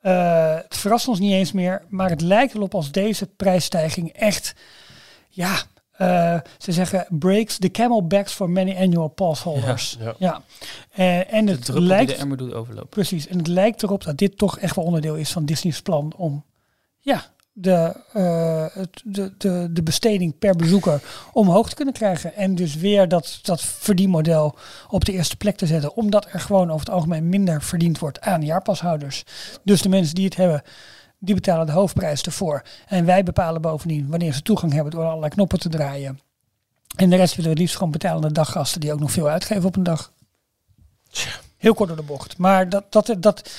Eh, 0.00 0.54
het 0.54 0.76
verrast 0.76 1.08
ons 1.08 1.18
niet 1.18 1.32
eens 1.32 1.52
meer, 1.52 1.82
maar 1.88 2.10
het 2.10 2.20
lijkt 2.20 2.54
erop 2.54 2.74
als 2.74 2.90
deze 2.92 3.26
prijsstijging 3.26 4.12
echt, 4.12 4.54
ja, 5.28 5.62
eh, 5.92 6.38
ze 6.58 6.72
zeggen 6.72 7.06
breaks 7.10 7.58
the 7.58 7.70
camelbacks 7.70 8.32
for 8.32 8.50
many 8.50 8.76
annual 8.76 9.08
pass 9.08 9.42
holders. 9.42 9.96
Ja. 10.00 10.14
Ja. 10.18 10.42
Eh, 10.90 11.34
en 11.34 11.46
het 11.46 11.68
lijkt 11.68 12.20
de 12.20 12.36
doet 12.36 12.52
overlopen. 12.52 12.88
Precies, 12.88 13.26
en 13.26 13.38
het 13.38 13.46
lijkt 13.46 13.82
erop 13.82 14.04
dat 14.04 14.18
dit 14.18 14.38
toch 14.38 14.58
echt 14.58 14.76
wel 14.76 14.84
onderdeel 14.84 15.14
is 15.14 15.32
van 15.32 15.44
Disney's 15.44 15.82
plan 15.82 16.12
om 16.16 16.44
ja, 17.00 17.24
de, 17.52 17.96
het, 18.72 19.02
de, 19.04 19.32
de, 19.38 19.68
de 19.70 19.82
besteding 19.82 20.38
per 20.38 20.56
bezoeker 20.56 21.02
omhoog 21.32 21.68
te 21.68 21.74
kunnen 21.74 21.94
krijgen. 21.94 22.34
En 22.34 22.54
dus 22.54 22.74
weer 22.74 23.08
dat, 23.08 23.38
dat 23.42 23.60
verdienmodel 23.60 24.56
op 24.88 25.04
de 25.04 25.12
eerste 25.12 25.36
plek 25.36 25.56
te 25.56 25.66
zetten. 25.66 25.96
Omdat 25.96 26.26
er 26.30 26.40
gewoon 26.40 26.70
over 26.70 26.86
het 26.86 26.94
algemeen 26.94 27.28
minder 27.28 27.62
verdiend 27.62 27.98
wordt 27.98 28.20
aan 28.20 28.42
jaarpashouders. 28.42 29.24
Dus 29.64 29.82
de 29.82 29.88
mensen 29.88 30.14
die 30.14 30.24
het 30.24 30.36
hebben, 30.36 30.62
die 31.24 31.34
betalen 31.34 31.66
de 31.66 31.72
hoofdprijs 31.72 32.22
ervoor. 32.22 32.62
En 32.86 33.04
wij 33.04 33.22
bepalen 33.22 33.60
bovendien 33.60 34.08
wanneer 34.08 34.32
ze 34.32 34.42
toegang 34.42 34.72
hebben 34.72 34.92
door 34.92 35.04
allerlei 35.04 35.30
knoppen 35.30 35.60
te 35.60 35.68
draaien. 35.68 36.20
En 36.96 37.10
de 37.10 37.16
rest 37.16 37.34
willen 37.36 37.50
we 37.52 37.56
liefst 37.58 37.76
gewoon 37.76 37.92
betalende 37.92 38.32
daggasten 38.32 38.80
die 38.80 38.92
ook 38.92 39.00
nog 39.00 39.10
veel 39.10 39.28
uitgeven 39.28 39.64
op 39.64 39.76
een 39.76 39.82
dag. 39.82 40.12
Heel 41.56 41.74
kort 41.74 41.88
door 41.88 41.96
de 41.98 42.04
bocht. 42.04 42.38
Maar 42.38 42.68
dat, 42.68 42.92
dat, 42.92 43.14
dat 43.18 43.50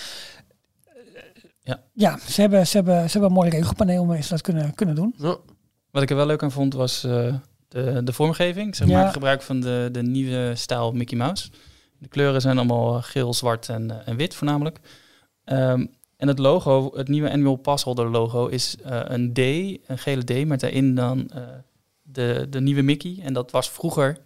Ja. 1.61 1.79
ja, 1.93 2.19
ze 2.27 2.41
hebben, 2.41 2.67
ze, 2.67 2.75
hebben, 2.75 2.95
ze 3.05 3.11
hebben 3.11 3.29
een 3.29 3.35
mooi 3.35 3.49
regelpaneel 3.49 4.05
waarmee 4.05 4.23
ze 4.23 4.29
dat 4.29 4.41
kunnen, 4.41 4.75
kunnen 4.75 4.95
doen. 4.95 5.15
Wat 5.91 6.01
ik 6.03 6.09
er 6.09 6.15
wel 6.15 6.25
leuk 6.25 6.43
aan 6.43 6.51
vond 6.51 6.73
was 6.73 7.03
eh, 7.03 7.33
de, 7.67 8.01
de 8.03 8.13
vormgeving. 8.13 8.75
Ze 8.75 8.85
Ja. 8.87 8.97
maken 8.97 9.13
gebruik 9.13 9.41
van 9.41 9.59
de, 9.59 9.89
de 9.91 10.01
nieuwe 10.03 10.55
stijl 10.55 10.91
Mickey 10.91 11.17
Mouse. 11.17 11.49
De 11.97 12.07
kleuren 12.07 12.41
zijn 12.41 12.57
allemaal 12.57 13.01
geel, 13.01 13.33
zwart 13.33 13.69
en, 13.69 13.91
eh, 13.91 14.07
en 14.07 14.15
wit 14.15 14.35
voornamelijk. 14.35 14.79
Ehm, 15.43 15.85
en 16.23 16.29
het 16.29 16.39
logo, 16.39 16.91
het 16.95 17.07
nieuwe 17.07 17.31
Annual 17.31 17.55
Passholder 17.55 18.09
logo, 18.09 18.47
is 18.47 18.75
eh, 18.83 19.01
een 19.03 19.33
D, 19.33 19.37
een 19.89 19.97
gele 19.97 20.23
D, 20.23 20.45
met 20.47 20.59
daarin 20.59 20.95
dan 20.95 21.29
eh, 21.29 21.41
de, 22.01 22.47
de 22.49 22.61
nieuwe 22.61 22.81
Mickey. 22.81 23.19
En 23.21 23.33
dat 23.33 23.51
was 23.51 23.69
vroeger, 23.69 24.17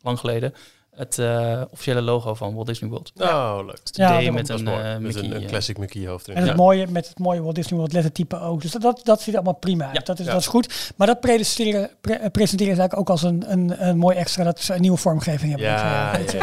lang 0.00 0.18
geleden, 0.18 0.54
het 0.96 1.18
eh, 1.18 1.62
officiële 1.70 2.00
logo 2.02 2.34
van 2.34 2.54
Walt 2.54 2.66
Disney 2.66 2.90
World. 2.90 3.12
Oh, 3.16 3.58
leuk. 3.66 3.78
Dus 3.82 3.92
de 3.92 4.02
Ja, 4.02 4.08
D 4.08 4.12
daarom. 4.12 4.34
met 4.34 4.48
is 4.48 4.60
een 4.60 4.68
eh, 4.68 4.74
Met 4.82 5.00
Mickey. 5.00 5.22
een, 5.22 5.34
een 5.34 5.42
eh, 5.42 5.48
classic 5.48 5.78
Mickey 5.78 6.06
hoofd 6.06 6.24
erin. 6.28 6.36
En 6.36 6.42
het 6.42 6.50
Ja. 6.56 6.56
mooie 6.62 6.86
met 6.86 7.08
het 7.08 7.18
mooie 7.18 7.42
Walt 7.42 7.54
Disney 7.54 7.78
World 7.78 7.92
lettertype 7.92 8.40
ook. 8.40 8.62
Dus 8.62 8.70
dat, 8.70 8.82
dat, 8.82 9.00
dat 9.04 9.18
ziet 9.20 9.28
er 9.28 9.34
allemaal 9.40 9.58
prima 9.58 9.84
uit. 9.86 9.94
Ja. 9.96 10.00
Dat, 10.04 10.18
is, 10.18 10.26
Ja. 10.26 10.32
dat 10.32 10.40
is 10.40 10.46
goed. 10.46 10.92
Maar 10.96 11.06
dat 11.06 11.20
presenteren, 11.20 11.90
pre- 12.00 12.30
presenteren 12.30 12.74
ze 12.74 12.80
eigenlijk 12.80 12.98
ook 12.98 13.10
als 13.10 13.22
een, 13.22 13.44
een, 13.52 13.88
een 13.88 13.98
mooi 13.98 14.16
extra 14.16 14.44
dat 14.44 14.60
ze 14.60 14.74
een 14.74 14.80
nieuwe 14.80 14.96
vormgeving 14.96 15.50
hebben. 15.50 15.68
Ja, 15.70 16.12
Weet 16.16 16.32
je, 16.32 16.38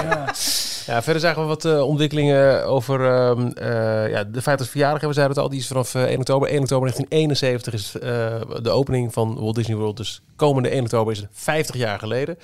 ja. 0.86 1.02
verder 1.02 1.22
zagen 1.22 1.42
we 1.42 1.48
wat 1.48 1.66
eh, 1.66 1.82
ontwikkelingen 1.82 2.66
over 2.66 3.06
ehm, 3.06 3.48
eh, 3.48 4.10
ja, 4.12 4.24
de 4.24 4.42
50 4.42 4.70
verjaardag. 4.70 5.02
We 5.02 5.14
zeiden 5.14 5.36
het 5.36 5.44
al, 5.44 5.50
die 5.52 5.60
is 5.60 5.68
vanaf 5.68 5.96
eh, 5.96 6.04
1 6.04 6.20
oktober. 6.20 6.50
1 6.50 6.60
oktober 6.62 6.92
1971 6.94 7.74
is 7.74 7.96
eh, 8.02 8.62
de 8.64 8.70
opening 8.70 9.14
van 9.14 9.36
Walt 9.40 9.56
Disney 9.56 9.76
World. 9.78 9.98
Dus 9.98 10.22
komende 10.36 10.70
1 10.70 10.82
oktober 10.84 11.14
is 11.14 11.20
het 11.20 11.28
50 11.32 11.76
jaar 11.76 12.00
geleden. 12.00 12.38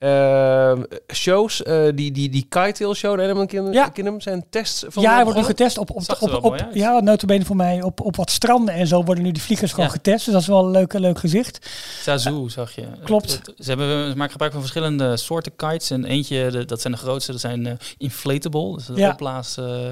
Ehm, 0.00 0.82
shows, 1.12 1.62
eh, 1.62 1.82
die, 1.94 2.12
die, 2.12 2.28
die 2.28 2.46
Kite 2.48 2.94
show 2.94 3.12
en 3.12 3.24
Animal 3.24 3.46
Kingdom, 3.46 3.72
Ja. 3.72 3.88
Kingdom 3.88 4.20
zijn 4.20 4.44
tests 4.50 4.84
van 4.88 5.02
ja, 5.02 5.22
wordt 5.24 5.38
nu 5.38 5.44
getest 5.44 5.78
op, 5.78 5.90
op, 5.90 6.02
op, 6.20 6.44
op, 6.44 6.66
ja, 6.72 7.00
notabene 7.00 7.44
voor 7.44 7.56
mij 7.56 7.82
op, 7.82 8.00
op 8.00 8.16
wat 8.16 8.30
stranden 8.30 8.74
en 8.74 8.86
zo 8.86 9.04
worden 9.04 9.24
nu 9.24 9.32
die 9.32 9.42
vliegers 9.42 9.70
gewoon 9.70 9.86
Ja. 9.86 9.92
getest. 9.92 10.24
Dus 10.24 10.32
dat 10.32 10.42
is 10.42 10.48
wel 10.48 10.64
een 10.64 10.70
leuk, 10.70 10.92
leuk 10.92 11.18
gezicht. 11.18 11.70
Zazu 12.02 12.48
zag 12.48 12.72
je. 12.74 12.86
Klopt. 13.04 13.32
Het- 13.32 13.46
het- 13.46 13.54
Ze, 13.64 13.68
hebben, 13.68 14.10
ze 14.10 14.16
maken 14.16 14.30
gebruik 14.30 14.52
van 14.52 14.60
verschillende 14.60 15.16
soorten 15.16 15.56
kites. 15.56 15.90
En 15.90 16.04
eentje, 16.04 16.50
de- 16.50 16.64
dat 16.64 16.80
zijn 16.80 16.92
de 16.92 16.98
grootste, 16.98 17.32
dat 17.32 17.40
zijn 17.40 17.66
eh, 17.66 17.72
inflatable. 17.98 18.74
Dus 18.76 18.86
de 18.86 18.94
Ja. 18.96 19.10
opblaas 19.10 19.56
eh, 19.56 19.88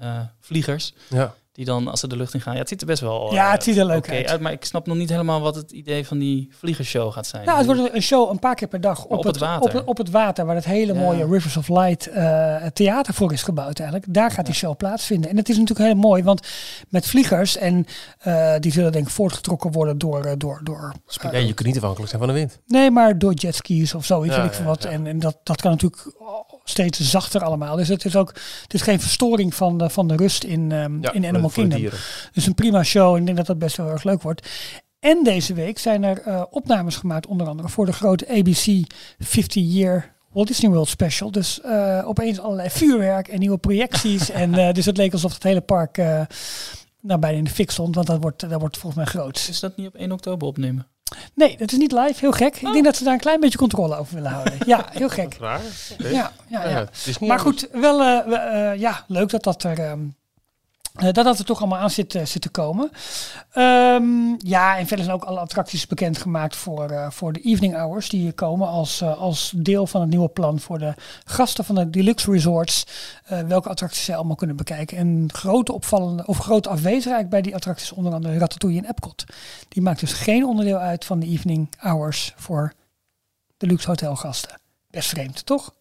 eh, 0.00 0.20
vliegers. 0.40 0.92
Ja. 1.08 1.34
Die 1.58 1.66
dan, 1.66 1.88
als 1.88 2.00
ze 2.00 2.08
de 2.08 2.16
lucht 2.16 2.34
in 2.34 2.40
gaan... 2.40 2.52
Ja, 2.52 2.58
het 2.58 2.68
ziet 2.68 2.80
er 2.80 2.86
best 2.86 3.00
wel 3.00 3.32
Ja, 3.34 3.46
eh, 3.46 3.52
het 3.52 3.62
ziet 3.62 3.76
er 3.76 3.84
leuk 3.84 3.96
oké 3.96 4.24
uit. 4.26 4.40
Maar 4.40 4.52
ik 4.52 4.64
snap 4.64 4.86
nog 4.86 4.96
niet 4.96 5.08
helemaal 5.08 5.40
wat 5.40 5.54
het 5.54 5.70
idee 5.70 6.06
van 6.06 6.18
die 6.18 6.48
vliegershow 6.52 7.12
gaat 7.12 7.26
zijn. 7.26 7.44
Nou, 7.46 7.58
het 7.58 7.66
wordt 7.66 7.94
een 7.94 8.02
show 8.02 8.30
een 8.30 8.38
paar 8.38 8.54
keer 8.54 8.68
per 8.68 8.80
dag 8.80 9.04
op, 9.04 9.18
op 9.18 9.24
het 9.24 9.38
water. 9.38 9.80
Op, 9.80 9.88
op 9.88 9.96
het 9.98 10.10
water, 10.10 10.46
waar 10.46 10.54
het 10.54 10.64
hele 10.64 10.92
Ja. 10.94 11.00
mooie 11.00 11.26
Rivers 11.26 11.56
of 11.56 11.68
Light 11.68 12.06
eh, 12.06 12.56
theater 12.72 13.14
voor 13.14 13.32
is 13.32 13.42
gebouwd 13.42 13.78
eigenlijk. 13.78 14.14
Daar 14.14 14.30
gaat 14.30 14.46
die 14.46 14.54
show 14.54 14.76
plaatsvinden. 14.76 15.30
En 15.30 15.36
het 15.36 15.48
is 15.48 15.58
natuurlijk 15.58 15.88
heel 15.88 15.98
mooi, 16.00 16.22
want 16.22 16.46
met 16.88 17.06
vliegers, 17.06 17.56
en 17.56 17.86
eh, 18.18 18.54
die 18.60 18.72
zullen 18.72 18.92
denk 18.92 19.06
ik 19.06 19.12
voortgetrokken 19.12 19.72
worden 19.72 19.98
door... 19.98 20.24
eh, 20.24 20.32
door, 20.36 20.60
door 20.62 20.94
Ja, 21.32 21.38
je 21.38 21.52
kunt 21.54 21.68
niet 21.68 21.76
afhankelijk 21.76 22.08
zijn 22.10 22.22
van 22.22 22.30
de 22.34 22.38
wind. 22.38 22.58
Nee, 22.66 22.90
maar 22.90 23.18
door 23.18 23.32
jetskis 23.34 23.94
of 23.94 24.04
zoiets, 24.04 24.34
Ja, 24.34 24.40
weet 24.42 24.50
ik 24.50 24.56
veel 24.56 24.66
wat. 24.66 24.82
ja. 24.82 24.88
En, 24.90 25.06
en 25.06 25.18
dat, 25.18 25.36
dat 25.42 25.60
kan 25.60 25.70
natuurlijk 25.70 26.02
steeds 26.68 26.98
zachter 27.10 27.44
allemaal. 27.44 27.76
Dus 27.76 27.88
het 27.88 28.04
is 28.04 28.16
ook 28.16 28.34
het 28.62 28.74
is 28.74 28.82
geen 28.82 29.00
verstoring 29.00 29.54
van 29.54 29.78
de, 29.78 29.90
van 29.90 30.08
de 30.08 30.16
rust 30.16 30.44
in, 30.44 30.72
ehm, 30.72 31.00
Ja, 31.00 31.12
in 31.12 31.26
Animal 31.26 31.50
Kingdom. 31.50 31.90
Dus 32.32 32.46
een 32.46 32.54
prima 32.54 32.82
show. 32.82 33.12
En 33.14 33.18
ik 33.20 33.24
denk 33.24 33.36
dat 33.36 33.46
dat 33.46 33.58
best 33.58 33.76
wel 33.76 33.88
erg 33.88 34.02
leuk 34.02 34.22
wordt. 34.22 34.48
En 35.00 35.24
deze 35.24 35.54
week 35.54 35.78
zijn 35.78 36.04
er 36.04 36.22
eh, 36.22 36.42
opnames 36.50 36.96
gemaakt, 36.96 37.26
onder 37.26 37.46
andere 37.46 37.68
voor 37.68 37.86
de 37.86 37.92
grote 37.92 38.28
ABC 38.28 38.84
50 39.18 39.62
Year 39.62 40.16
Walt 40.32 40.48
Disney 40.48 40.70
World 40.70 40.88
Special. 40.88 41.30
Dus 41.30 41.60
eh, 41.60 42.02
opeens 42.04 42.40
allerlei 42.40 42.70
vuurwerk 42.70 43.28
en 43.28 43.38
nieuwe 43.38 43.58
projecties. 43.58 44.30
en 44.42 44.54
eh, 44.54 44.72
dus 44.72 44.86
het 44.86 44.96
leek 44.96 45.12
alsof 45.12 45.34
het 45.34 45.42
hele 45.42 45.60
park 45.60 45.98
eh 45.98 46.20
nou, 47.00 47.20
bijna 47.20 47.38
in 47.38 47.44
de 47.44 47.50
fik 47.50 47.70
stond. 47.70 47.94
Want 47.94 48.06
dat 48.06 48.22
wordt, 48.22 48.50
dat 48.50 48.60
wordt 48.60 48.78
volgens 48.78 49.04
mij 49.04 49.12
groot. 49.12 49.46
Is 49.48 49.60
dat 49.60 49.76
niet 49.76 49.86
op 49.86 49.94
1 49.94 50.12
oktober 50.12 50.48
opnemen? 50.48 50.86
Nee, 51.34 51.56
dat 51.56 51.72
is 51.72 51.78
niet 51.78 51.92
live. 51.92 52.14
Heel 52.20 52.32
gek. 52.32 52.56
Ik 52.56 52.72
denk 52.72 52.84
dat 52.84 52.96
ze 52.96 53.04
daar 53.04 53.12
een 53.12 53.18
klein 53.20 53.40
beetje 53.40 53.58
controle 53.58 53.96
over 53.96 54.14
willen 54.14 54.30
houden. 54.30 54.54
Ja, 54.66 54.86
heel 54.92 55.08
gek. 55.08 55.36
Raar. 55.40 55.60
Ja, 55.98 56.32
ja, 56.48 56.68
ja. 56.68 56.88
Maar 57.20 57.38
goed, 57.38 57.68
wel 57.72 58.00
eh, 58.02 58.72
eh, 58.72 58.78
ja, 58.80 59.04
leuk 59.06 59.30
dat 59.30 59.42
dat 59.42 59.62
er. 59.64 59.78
ehm, 59.78 60.00
eh, 60.00 60.06
dat 60.98 61.14
dat 61.14 61.38
er 61.38 61.44
toch 61.44 61.58
allemaal 61.58 61.78
aan 61.78 61.90
zit, 61.90 62.14
eh, 62.14 62.24
zit 62.24 62.42
te 62.42 62.48
komen. 62.48 62.90
Ehm, 63.52 64.34
ja, 64.38 64.78
en 64.78 64.86
verder 64.86 65.04
zijn 65.04 65.16
ook 65.16 65.24
alle 65.24 65.38
attracties 65.40 65.86
bekendgemaakt 65.86 66.56
voor, 66.56 66.90
eh, 66.90 67.10
voor 67.10 67.32
de 67.32 67.40
evening 67.40 67.74
hours. 67.74 68.08
Die 68.08 68.20
hier 68.20 68.32
komen 68.34 68.68
als, 68.68 69.00
eh, 69.00 69.18
als 69.18 69.52
deel 69.56 69.86
van 69.86 70.00
het 70.00 70.10
nieuwe 70.10 70.28
plan 70.28 70.60
voor 70.60 70.78
de 70.78 70.94
gasten 71.24 71.64
van 71.64 71.74
de 71.74 71.90
deluxe 71.90 72.30
resorts. 72.30 72.84
eh, 73.24 73.40
welke 73.40 73.68
attracties 73.68 74.04
zij 74.04 74.16
allemaal 74.16 74.36
kunnen 74.36 74.56
bekijken. 74.56 74.96
En 74.96 75.28
grote 75.32 75.72
opvallende, 75.72 76.26
of 76.26 76.38
grote 76.38 76.68
afwezigheid 76.68 77.28
bij 77.28 77.42
die 77.42 77.54
attracties, 77.54 77.92
onder 77.92 78.12
andere 78.12 78.38
Ratatouille 78.38 78.80
en 78.82 78.88
Epcot. 78.88 79.24
Die 79.68 79.82
maakt 79.82 80.00
dus 80.00 80.12
geen 80.12 80.44
onderdeel 80.44 80.76
uit 80.78 81.04
van 81.04 81.18
de 81.18 81.26
evening 81.26 81.68
hours 81.78 82.32
voor 82.36 82.72
de 83.56 83.66
luxe 83.66 83.88
hotelgasten. 83.88 84.60
Best 84.90 85.08
vreemd, 85.08 85.46
toch? 85.46 85.74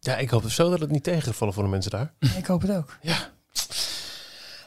Ja, 0.00 0.16
ik 0.16 0.30
hoop 0.30 0.42
dus 0.42 0.54
zo 0.54 0.70
dat 0.70 0.80
het 0.80 0.90
niet 0.90 1.02
tegengevallen 1.02 1.54
voor 1.54 1.62
de 1.62 1.68
mensen 1.68 1.90
daar. 1.90 2.12
Ik 2.36 2.46
hoop 2.46 2.62
het 2.62 2.70
ook. 2.76 2.98
Ja. 3.02 3.16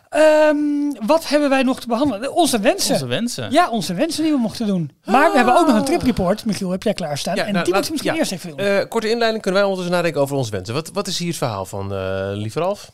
Ehm, 0.09 0.57
wat 1.05 1.27
hebben 1.27 1.49
wij 1.49 1.63
nog 1.63 1.79
te 1.79 1.87
behandelen? 1.87 2.33
Onze 2.33 2.59
wensen. 2.59 2.93
Onze 2.93 3.05
wensen. 3.07 3.51
Ja, 3.51 3.69
onze 3.69 3.93
wensen 3.93 4.23
die 4.23 4.31
we 4.31 4.37
mochten 4.37 4.67
doen. 4.67 4.91
Maar 5.05 5.29
we 5.31 5.35
hebben 5.37 5.57
ook 5.57 5.67
nog 5.67 5.75
een 5.75 5.85
tripreport. 5.85 6.45
Michiel, 6.45 6.69
heb 6.71 6.83
jij 6.83 6.93
klaarstaan? 6.93 7.35
Ja, 7.35 7.45
en 7.45 7.53
nou, 7.53 7.65
die 7.65 7.73
moet 7.73 7.85
je 7.85 7.91
misschien 7.91 8.13
ja. 8.13 8.19
eerst 8.19 8.31
even 8.31 8.49
doen. 8.49 8.59
Eh, 8.59 8.87
korte 8.87 9.09
inleiding, 9.09 9.41
kunnen 9.41 9.61
wij 9.61 9.69
ondertussen 9.69 9.95
nadenken 9.95 10.21
over 10.21 10.35
onze 10.35 10.51
wensen. 10.51 10.73
Wat, 10.73 10.89
wat 10.93 11.07
is 11.07 11.17
hier 11.17 11.27
het 11.27 11.37
verhaal 11.37 11.65
van, 11.65 11.93
eh 11.93 12.29
lieve 12.33 12.59
Ralf? 12.59 12.91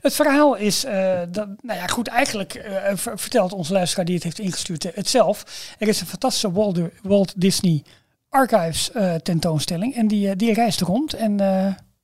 Het 0.00 0.14
verhaal 0.14 0.54
is, 0.54 0.84
eh, 0.84 1.18
dat, 1.28 1.48
nou 1.60 1.78
ja, 1.78 1.86
goed, 1.86 2.08
eigenlijk 2.08 2.54
eh, 2.54 2.92
ver- 2.94 3.18
vertelt 3.18 3.52
onze 3.52 3.72
luisteraar 3.72 4.04
die 4.04 4.14
het 4.14 4.24
heeft 4.24 4.38
ingestuurd 4.38 4.82
het 4.94 5.08
zelf. 5.08 5.44
Er 5.78 5.88
is 5.88 6.00
een 6.00 6.06
fantastische 6.06 6.52
Walt, 6.52 6.78
Walt 7.02 7.32
Disney 7.40 7.82
Archives 8.28 8.90
eh, 8.92 9.14
tentoonstelling. 9.14 9.94
En 9.96 10.08
die, 10.08 10.36
die 10.36 10.52
reist 10.52 10.80
rond. 10.80 11.14
En 11.14 11.40
eh, 11.40 11.46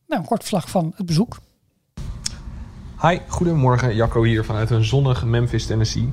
nou, 0.07 0.20
een 0.20 0.24
kort 0.24 0.40
verslag 0.40 0.68
van 0.70 0.92
het 0.96 1.07
bezoek. 1.07 1.38
Hi, 3.09 3.18
goedemorgen. 3.28 3.94
Jacco 3.94 4.22
hier 4.22 4.44
vanuit 4.44 4.70
een 4.70 4.84
zonnig 4.84 5.24
Memphis, 5.24 5.66
Tennessee. 5.66 6.12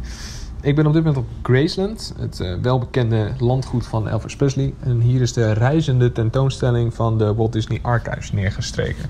Ik 0.61 0.75
ben 0.75 0.85
op 0.85 0.93
dit 0.93 1.03
moment 1.03 1.23
op 1.23 1.29
Graceland, 1.43 2.13
het 2.19 2.39
eh, 2.39 2.53
welbekende 2.61 3.31
landgoed 3.37 3.85
van 3.85 4.07
Elvis 4.07 4.35
Presley. 4.35 4.73
En 4.79 5.01
hier 5.01 5.21
is 5.21 5.33
de 5.33 5.51
reizende 5.51 6.11
tentoonstelling 6.11 6.93
van 6.93 7.17
de 7.17 7.33
Walt 7.33 7.53
Disney 7.53 7.79
Archives 7.81 8.31
neergestreken. 8.31 9.09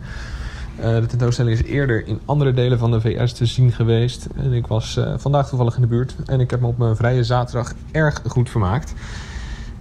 Eh, 0.76 0.96
de 0.96 1.06
tentoonstelling 1.06 1.60
is 1.60 1.66
eerder 1.66 2.08
in 2.08 2.20
andere 2.26 2.54
delen 2.54 2.80
van 2.80 2.92
de 2.92 3.02
VS 3.02 3.34
te 3.34 3.46
zien 3.46 3.72
geweest. 3.72 4.28
En 4.36 4.54
ik 4.54 4.68
was 4.68 4.98
eh, 4.98 5.14
vandaag 5.18 5.50
toevallig 5.50 5.76
in 5.76 5.82
de 5.82 5.88
buurt 5.88 6.16
en 6.26 6.40
ik 6.40 6.50
heb 6.50 6.60
me 6.60 6.68
op 6.68 6.78
mijn 6.78 6.96
vrije 6.96 7.24
zaterdag 7.24 7.74
erg 7.92 8.22
goed 8.28 8.50
vermaakt. 8.50 8.94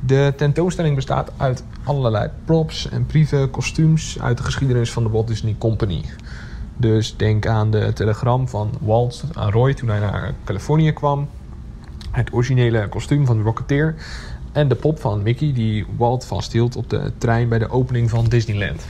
De 0.00 0.32
tentoonstelling 0.36 0.94
bestaat 0.94 1.32
uit 1.36 1.64
allerlei 1.84 2.30
props 2.44 2.88
en 2.88 3.06
brieven, 3.06 3.50
kostuums 3.50 4.20
uit 4.20 4.36
de 4.36 4.42
geschiedenis 4.42 4.92
van 4.92 5.02
de 5.02 5.08
Walt 5.08 5.26
Disney 5.26 5.56
Company. 5.58 6.04
Dus 6.80 7.16
denk 7.16 7.46
aan 7.46 7.70
de 7.70 7.92
telegram 7.92 8.48
van 8.48 8.70
Walt 8.80 9.24
aan 9.32 9.50
Roy 9.50 9.74
toen 9.74 9.88
hij 9.88 9.98
naar 9.98 10.34
Californië 10.44 10.92
kwam. 10.92 11.28
Het 12.10 12.32
originele 12.32 12.88
kostuum 12.88 13.26
van 13.26 13.36
de 13.36 13.42
Rocketeer. 13.42 13.94
En 14.52 14.68
de 14.68 14.74
pop 14.74 15.00
van 15.00 15.22
Mickey 15.22 15.52
die 15.52 15.86
Walt 15.96 16.24
vasthield 16.24 16.76
op 16.76 16.90
de 16.90 17.12
trein 17.18 17.48
bij 17.48 17.58
de 17.58 17.70
opening 17.70 18.10
van 18.10 18.24
Disneyland. 18.24 18.84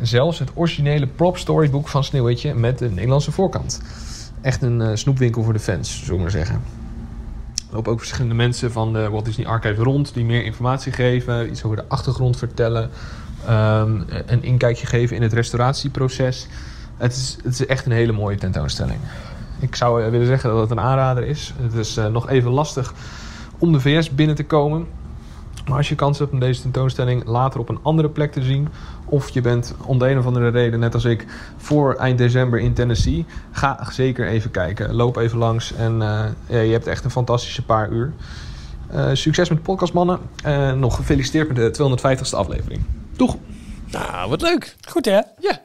Zelfs 0.00 0.38
het 0.38 0.50
originele 0.54 1.06
prop 1.06 1.38
storybook 1.38 1.88
van 1.88 2.04
Sneeuwwitje 2.04 2.54
met 2.54 2.78
de 2.78 2.90
Nederlandse 2.90 3.32
voorkant. 3.32 3.82
Echt 4.40 4.62
een 4.62 4.80
eh, 4.80 4.90
snoepwinkel 4.94 5.42
voor 5.42 5.52
de 5.52 5.58
fans, 5.58 5.98
zullen 5.98 6.14
we 6.14 6.20
maar 6.20 6.30
zeggen. 6.30 6.54
Er 7.68 7.74
lopen 7.74 7.92
ook 7.92 7.98
verschillende 7.98 8.34
mensen 8.34 8.72
van 8.72 8.92
de 8.92 9.08
Walt 9.08 9.24
Disney 9.24 9.46
Archive 9.46 9.82
rond 9.82 10.14
die 10.14 10.24
meer 10.24 10.44
informatie 10.44 10.92
geven, 10.92 11.50
iets 11.50 11.64
over 11.64 11.76
de 11.76 11.84
achtergrond 11.88 12.36
vertellen, 12.36 12.90
ehm, 13.46 14.00
een 14.26 14.42
inkijkje 14.42 14.86
geven 14.86 15.16
in 15.16 15.22
het 15.22 15.32
restauratieproces. 15.32 16.46
Het 16.96 17.12
is, 17.12 17.36
het 17.44 17.52
is 17.52 17.66
echt 17.66 17.86
een 17.86 17.92
hele 17.92 18.12
mooie 18.12 18.36
tentoonstelling. 18.36 18.98
Ik 19.60 19.76
zou 19.76 20.02
eh, 20.02 20.10
willen 20.10 20.26
zeggen 20.26 20.50
dat 20.50 20.60
het 20.60 20.70
een 20.70 20.80
aanrader 20.80 21.24
is. 21.24 21.54
Het 21.62 21.74
is 21.74 21.96
eh, 21.96 22.06
nog 22.06 22.28
even 22.28 22.50
lastig 22.50 22.94
om 23.58 23.72
de 23.72 23.80
VS 23.80 24.14
binnen 24.14 24.36
te 24.36 24.44
komen. 24.44 24.86
Maar 25.68 25.76
als 25.76 25.88
je 25.88 25.94
kans 25.94 26.18
hebt 26.18 26.32
om 26.32 26.38
deze 26.38 26.60
tentoonstelling 26.60 27.24
later 27.24 27.60
op 27.60 27.68
een 27.68 27.78
andere 27.82 28.08
plek 28.08 28.32
te 28.32 28.42
zien, 28.42 28.68
of 29.04 29.28
je 29.28 29.40
bent 29.40 29.74
om 29.84 29.98
de 29.98 30.10
een 30.10 30.18
of 30.18 30.26
andere 30.26 30.48
reden, 30.48 30.80
net 30.80 30.94
als 30.94 31.04
ik, 31.04 31.26
voor 31.56 31.94
eind 31.94 32.18
december 32.18 32.60
in 32.60 32.72
Tennessee, 32.72 33.24
ga 33.50 33.88
zeker 33.90 34.26
even 34.26 34.50
kijken. 34.50 34.94
Loop 34.94 35.16
even 35.16 35.38
langs 35.38 35.72
en 35.72 36.02
eh, 36.02 36.24
ja, 36.46 36.58
je 36.58 36.72
hebt 36.72 36.86
echt 36.86 37.04
een 37.04 37.10
fantastische 37.10 37.64
paar 37.64 37.90
uur. 37.90 38.12
Eh, 38.90 39.10
succes 39.12 39.48
met 39.48 39.58
de 39.58 39.64
podcast, 39.64 39.92
mannen. 39.92 40.18
En 40.42 40.78
nog 40.78 40.96
gefeliciteerd 40.96 41.48
met 41.48 41.74
de 41.74 41.98
250ste 41.98 42.36
aflevering. 42.36 42.82
Doeg! 43.16 43.36
Nou, 43.90 44.28
wat 44.28 44.42
leuk. 44.42 44.76
Goed 44.88 45.04
hè? 45.04 45.20
Ja, 45.38 45.60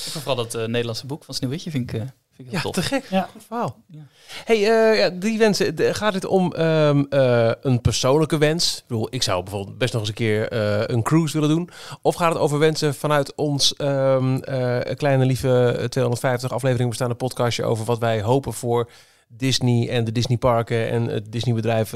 vooral 0.00 0.36
dat 0.36 0.54
eh, 0.54 0.64
Nederlandse 0.66 1.06
boek 1.06 1.24
van 1.24 1.34
Sneeuwwitje 1.34 1.70
vind 1.70 1.92
ik, 1.92 2.00
eh, 2.00 2.00
vind 2.00 2.12
ik 2.38 2.44
heel 2.44 2.54
Ja, 2.54 2.60
tof. 2.60 2.74
te 2.74 2.82
gek. 2.82 3.04
Ja. 3.10 3.28
Goed 3.32 3.44
verhaal. 3.46 3.76
Ja. 3.86 4.00
Hey, 4.44 4.56
eh, 4.56 4.98
ja, 4.98 5.10
die 5.10 5.38
wensen. 5.38 5.74
de- 5.76 5.94
Gaat 5.94 6.14
het 6.14 6.24
om 6.24 6.52
ehm, 6.52 7.04
eh, 7.10 7.50
een 7.60 7.80
persoonlijke 7.80 8.38
wens? 8.38 8.76
Ik 8.78 8.84
bedoel, 8.86 9.06
ik 9.10 9.22
zou 9.22 9.42
bijvoorbeeld 9.42 9.78
best 9.78 9.92
nog 9.92 10.00
eens 10.00 10.10
een 10.10 10.16
keer 10.16 10.48
eh, 10.48 10.82
een 10.96 11.02
cruise 11.02 11.32
willen 11.40 11.56
doen. 11.56 11.70
Of 12.02 12.14
gaat 12.14 12.32
het 12.32 12.42
over 12.42 12.58
wensen 12.58 12.94
vanuit 12.94 13.34
ons 13.34 13.74
ehm, 13.76 14.36
eh, 14.36 14.94
kleine 14.96 15.24
lieve 15.24 15.86
250 15.88 16.50
afleveringen 16.52 16.88
bestaande 16.88 17.14
podcastje 17.14 17.64
over 17.64 17.84
wat 17.84 17.98
wij 17.98 18.22
hopen 18.22 18.52
voor 18.52 18.90
Disney 19.28 19.88
en 19.88 20.04
de 20.04 20.12
Disney 20.12 20.36
parken 20.38 20.90
en 20.90 21.06
het 21.06 21.32
Disney 21.32 21.54
bedrijf 21.54 21.92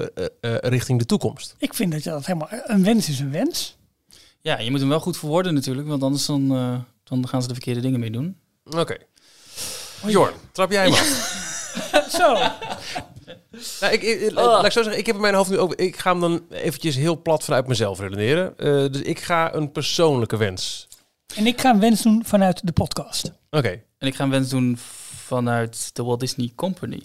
richting 0.60 0.98
de 0.98 1.04
toekomst? 1.06 1.54
Ik 1.58 1.74
vind 1.74 1.92
dat 1.92 2.02
je 2.02 2.10
dat 2.10 2.26
helemaal... 2.26 2.48
Een 2.66 2.84
wens 2.84 3.08
is 3.08 3.20
een 3.20 3.30
wens. 3.30 3.76
Ja, 4.40 4.58
je 4.58 4.70
moet 4.70 4.80
hem 4.80 4.88
wel 4.88 5.00
goed 5.00 5.16
verwoorden 5.16 5.54
natuurlijk, 5.54 5.88
want 5.88 6.02
anders 6.02 6.26
dan, 6.26 6.50
eh, 6.56 6.74
dan 7.20 7.28
gaan 7.30 7.42
ze 7.42 7.48
de 7.48 7.54
verkeerde 7.54 7.80
dingen 7.80 8.00
mee 8.00 8.10
doen. 8.10 8.36
Oké. 8.64 8.96
Jorn, 10.06 10.34
trap 10.52 10.70
jij 10.70 10.82
hem 10.84 10.92
af. 10.92 11.40
Zo. 12.18 12.32
Nou, 13.80 13.92
ik, 13.92 14.02
ik- 14.02 14.30
Laat 14.32 14.64
ik 14.64 14.72
zo 14.72 14.82
zeggen, 14.82 15.00
ik 15.00 15.06
heb 15.06 15.14
in 15.14 15.20
mijn 15.20 15.34
hoofd 15.34 15.50
nu 15.50 15.58
ook... 15.58 15.74
Ik 15.74 15.96
ga 15.98 16.10
hem 16.10 16.20
dan 16.20 16.44
eventjes 16.50 16.96
heel 16.96 17.22
plat 17.22 17.44
vanuit 17.44 17.66
mezelf 17.66 18.00
redeneren. 18.00 18.58
Eh, 18.58 18.66
dus 18.92 19.00
ik 19.02 19.20
ga 19.20 19.54
een 19.54 19.72
persoonlijke 19.72 20.36
wens. 20.36 20.88
En 21.34 21.46
ik 21.46 21.60
ga 21.60 21.70
een 21.70 21.80
wens 21.80 22.02
doen 22.02 22.22
vanuit 22.24 22.66
de 22.66 22.72
podcast. 22.72 23.32
Oké. 23.50 23.82
En 23.98 24.06
ik 24.06 24.14
ga 24.14 24.24
een 24.24 24.30
wens 24.30 24.48
doen 24.48 24.78
vanuit 25.24 25.90
de 25.92 26.02
Walt 26.04 26.20
Disney 26.20 26.52
Company. 26.54 27.02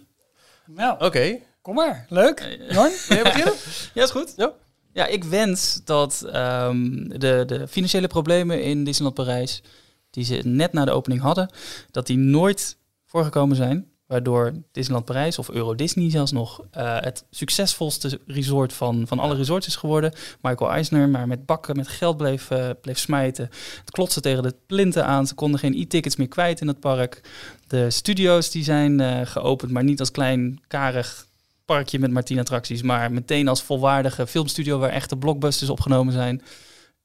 Nou, 0.65 1.05
Oké. 1.05 1.37
kom 1.61 1.75
maar. 1.75 2.05
Leuk. 2.09 2.57
Jorn? 2.69 2.91
Wil 3.07 3.17
jij 3.17 3.23
beginnen? 3.23 3.53
Ja, 3.93 4.03
is 4.03 4.11
goed. 4.11 4.33
Ja. 4.37 4.51
Ja, 4.93 5.05
ik 5.05 5.23
wens 5.23 5.81
dat 5.83 6.21
ehm, 6.31 7.07
de, 7.07 7.43
de 7.47 7.67
financiële 7.69 8.07
problemen 8.07 8.61
in 8.63 8.83
Disneyland 8.83 9.15
Parijs, 9.15 9.61
die 10.09 10.23
ze 10.23 10.41
net 10.43 10.73
na 10.73 10.85
de 10.85 10.91
opening 10.91 11.21
hadden, 11.21 11.49
dat 11.91 12.07
die 12.07 12.17
nooit 12.17 12.77
voorgekomen 13.05 13.55
zijn. 13.55 13.91
Waardoor 14.07 14.53
Disneyland 14.71 15.05
Parijs 15.05 15.39
of 15.39 15.49
Euro 15.49 15.75
Disney 15.75 16.09
zelfs 16.09 16.31
nog 16.31 16.61
eh, 16.71 16.95
het 16.99 17.25
succesvolste 17.29 18.19
resort 18.27 18.73
van, 18.73 19.07
van 19.07 19.19
alle 19.19 19.35
resorts 19.35 19.67
is 19.67 19.75
geworden. 19.75 20.13
Michael 20.41 20.71
Eisner 20.71 21.09
maar 21.09 21.27
met 21.27 21.45
bakken, 21.45 21.75
met 21.75 21.87
geld 21.87 22.17
bleef, 22.17 22.51
eh, 22.51 22.69
bleef 22.81 22.97
smijten. 22.97 23.49
Het 23.79 23.91
klotste 23.91 24.21
tegen 24.21 24.43
de 24.43 24.55
plinten 24.65 25.05
aan. 25.05 25.27
Ze 25.27 25.35
konden 25.35 25.59
geen 25.59 25.79
e-tickets 25.79 26.15
meer 26.15 26.27
kwijt 26.27 26.61
in 26.61 26.67
het 26.67 26.79
park. 26.79 27.21
De 27.67 27.89
studio's 27.89 28.51
die 28.51 28.63
zijn 28.63 28.99
eh, 28.99 29.21
geopend, 29.23 29.71
maar 29.71 29.83
niet 29.83 29.99
als 29.99 30.11
klein 30.11 30.61
karig 30.67 31.27
parkje 31.65 31.99
met 31.99 32.11
maar 32.11 32.23
tien 32.23 32.39
attracties. 32.39 32.81
Maar 32.81 33.11
meteen 33.11 33.47
als 33.47 33.63
volwaardige 33.63 34.27
filmstudio 34.27 34.79
waar 34.79 34.89
echte 34.89 35.17
blockbusters 35.17 35.69
opgenomen 35.69 36.13
zijn. 36.13 36.41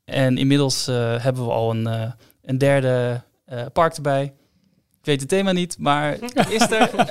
En 0.04 0.38
inmiddels 0.38 0.86
hebben 0.86 1.44
we 1.44 1.50
al 1.50 1.70
een, 1.70 2.14
een 2.42 2.58
derde 2.58 3.22
eh, 3.44 3.66
park 3.72 3.94
erbij. 3.94 4.22
Ik 4.98 5.08
weet 5.08 5.20
het 5.20 5.28
thema 5.28 5.52
niet, 5.52 5.78
maar 5.78 6.18
is 6.48 6.70
er. 6.70 6.90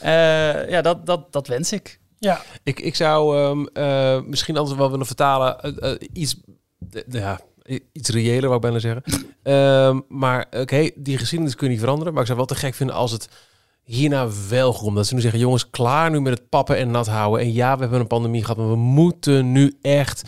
Eh, 0.00 0.68
ja, 0.68 0.80
dat, 0.80 1.06
dat, 1.06 1.32
dat 1.32 1.46
wens 1.46 1.72
ik. 1.72 2.00
Ja, 2.18 2.40
Ik, 2.62 2.80
ik 2.80 2.94
zou 2.94 3.36
ehm, 3.38 3.66
eh, 3.72 4.22
misschien 4.22 4.56
anders 4.56 4.76
wel 4.76 4.90
willen 4.90 5.06
vertalen. 5.06 5.74
iets, 6.12 6.36
ja, 7.08 7.40
iets 7.92 8.08
reëler, 8.08 8.42
wou 8.42 8.54
ik 8.54 8.60
bijna 8.60 8.78
zeggen. 8.78 9.02
Ehm, 9.42 10.00
maar 10.08 10.46
oké, 10.50 10.90
die 10.94 11.18
geschiedenis 11.18 11.54
kun 11.54 11.66
je 11.66 11.72
niet 11.72 11.80
veranderen. 11.80 12.12
Maar 12.12 12.20
ik 12.20 12.26
zou 12.26 12.38
wel 12.38 12.48
te 12.48 12.54
gek 12.54 12.74
vinden 12.74 12.96
als 12.96 13.12
het 13.12 13.28
hierna 13.82 14.28
wel 14.48 14.72
goed 14.72 14.82
komt. 14.82 14.96
Dat 14.96 15.06
ze 15.06 15.14
nu 15.14 15.20
zeggen, 15.20 15.40
jongens, 15.40 15.70
klaar 15.70 16.10
nu 16.10 16.20
met 16.20 16.38
het 16.38 16.48
pappen 16.48 16.76
en 16.76 16.90
nat 16.90 17.06
houden. 17.06 17.40
En 17.40 17.52
ja, 17.52 17.74
we 17.74 17.80
hebben 17.80 18.00
een 18.00 18.06
pandemie 18.06 18.40
gehad, 18.40 18.56
maar 18.56 18.68
we 18.68 18.76
moeten 18.76 19.52
nu 19.52 19.76
echt 19.82 20.22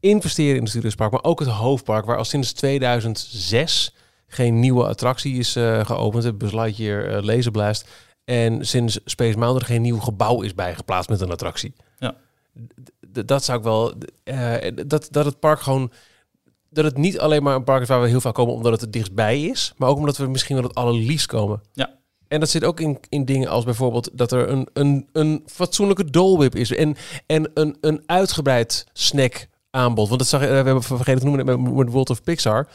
investeren 0.00 0.54
in 0.56 0.60
het 0.60 0.70
Studiospark. 0.70 1.10
Maar 1.12 1.24
ook 1.24 1.40
het 1.40 1.48
hoofdpark, 1.48 2.04
waar 2.04 2.16
al 2.16 2.24
sinds 2.24 2.52
2006 2.52 3.94
geen 4.26 4.60
nieuwe 4.60 4.86
attractie 4.86 5.38
is 5.38 5.56
eh, 5.56 5.84
geopend. 5.86 6.24
Het 6.24 6.38
Buzz 6.38 6.52
Lightyear 6.54 7.10
uh, 7.16 7.22
Laserblast. 7.22 7.88
En 8.24 8.66
sinds 8.66 9.00
Space 9.04 9.38
Mountain 9.38 9.60
er 9.60 9.66
geen 9.66 9.82
nieuw 9.82 9.98
gebouw 9.98 10.42
is 10.42 10.54
bijgeplaatst 10.54 11.10
met 11.10 11.20
een 11.20 11.30
attractie. 11.30 11.72
Ja. 11.98 12.14
D- 13.12 13.28
dat 13.28 13.44
zou 13.44 13.58
ik 13.58 13.64
wel... 13.64 13.94
eh, 14.24 14.72
dat, 14.86 15.08
dat 15.10 15.24
het 15.24 15.40
park 15.40 15.60
gewoon... 15.60 15.90
Dat 16.70 16.84
het 16.84 16.96
niet 16.96 17.18
alleen 17.18 17.42
maar 17.42 17.54
een 17.54 17.64
park 17.64 17.82
is 17.82 17.88
waar 17.88 18.00
we 18.00 18.08
heel 18.08 18.20
vaak 18.20 18.34
komen 18.34 18.54
omdat 18.54 18.72
het 18.72 18.82
er 18.82 18.90
dichtbij 18.90 19.42
is. 19.42 19.72
Maar 19.76 19.88
ook 19.88 19.96
omdat 19.96 20.16
we 20.16 20.26
misschien 20.26 20.56
wel 20.56 20.64
het 20.64 20.74
allerliefst 20.74 21.26
komen. 21.26 21.60
Ja. 21.72 21.96
En 22.28 22.40
dat 22.40 22.48
zit 22.48 22.64
ook 22.64 22.80
in, 22.80 22.98
in 23.08 23.24
dingen 23.24 23.48
als 23.48 23.64
bijvoorbeeld 23.64 24.10
dat 24.12 24.32
er 24.32 24.48
een, 24.48 24.68
een, 24.72 25.08
een 25.12 25.42
fatsoenlijke 25.46 26.10
Dole 26.10 26.38
Whip 26.38 26.54
is. 26.54 26.74
En, 26.74 26.96
en 27.26 27.50
een, 27.54 27.76
een 27.80 28.02
uitgebreid 28.06 28.86
snack 28.92 29.46
aanbod. 29.78 30.06
Want 30.08 30.18
dat 30.20 30.28
zag, 30.28 30.40
je- 30.40 30.46
we 30.46 30.54
hebben 30.54 30.82
vergeten 30.82 31.18
te 31.20 31.26
noemen 31.26 31.74
met, 31.76 31.88
World 31.90 32.10
of 32.10 32.22
Pixar. 32.22 32.68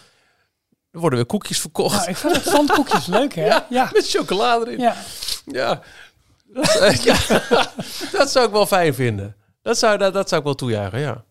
Er 0.91 0.99
worden 0.99 1.20
weer 1.20 1.28
koekjes 1.28 1.60
verkocht. 1.60 1.95
nou, 1.95 2.10
ik 2.10 2.16
vind 2.16 2.36
het 2.36 2.43
zandkoekjes 2.43 3.06
leuk, 3.06 3.36
hè? 3.36 3.45
Ja. 3.70 3.89
Met 3.93 4.10
chocolade 4.10 4.66
erin. 4.66 4.80
ja. 4.80 4.95
Ja. 5.45 5.82
Dat, 6.45 6.76
eh, 6.76 6.95
ja. 7.10 7.18
dat 8.12 8.32
zou 8.32 8.45
ik 8.45 8.51
wel 8.51 8.66
fijn 8.66 8.93
vinden. 8.93 9.36
Dat 9.62 9.78
zou, 9.78 9.97
dat, 9.97 10.14
dat 10.14 10.28
zou 10.30 10.39
ik 10.41 10.47
wel 10.47 10.56
toejuichen, 10.56 10.99
ja. 10.99 11.24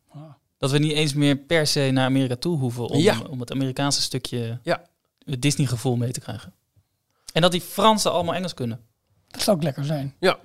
Dat 0.59 0.70
we 0.70 0.79
niet 0.79 0.93
eens 0.93 1.14
meer 1.14 1.37
per 1.37 1.66
se 1.66 1.91
naar 1.93 2.05
Amerika 2.05 2.37
toe 2.37 2.59
hoeven 2.59 2.85
om, 2.89 2.99
Ja. 2.99 3.16
om 3.31 3.41
het 3.41 3.51
Amerikaanse 3.51 4.03
stukje 4.03 4.59
Ja. 4.62 4.83
het 5.25 5.43
Disney-gevoel 5.43 5.97
mee 5.97 6.11
te 6.12 6.20
krijgen. 6.20 6.55
En 7.33 7.43
dat 7.43 7.51
die 7.53 7.61
Fransen 7.61 8.12
allemaal 8.12 8.35
Engels 8.35 8.55
kunnen. 8.55 8.81
Dat 9.29 9.43
zou 9.43 9.57
ook 9.57 9.62
lekker 9.62 9.85
zijn. 9.85 10.14
ja. 10.20 10.39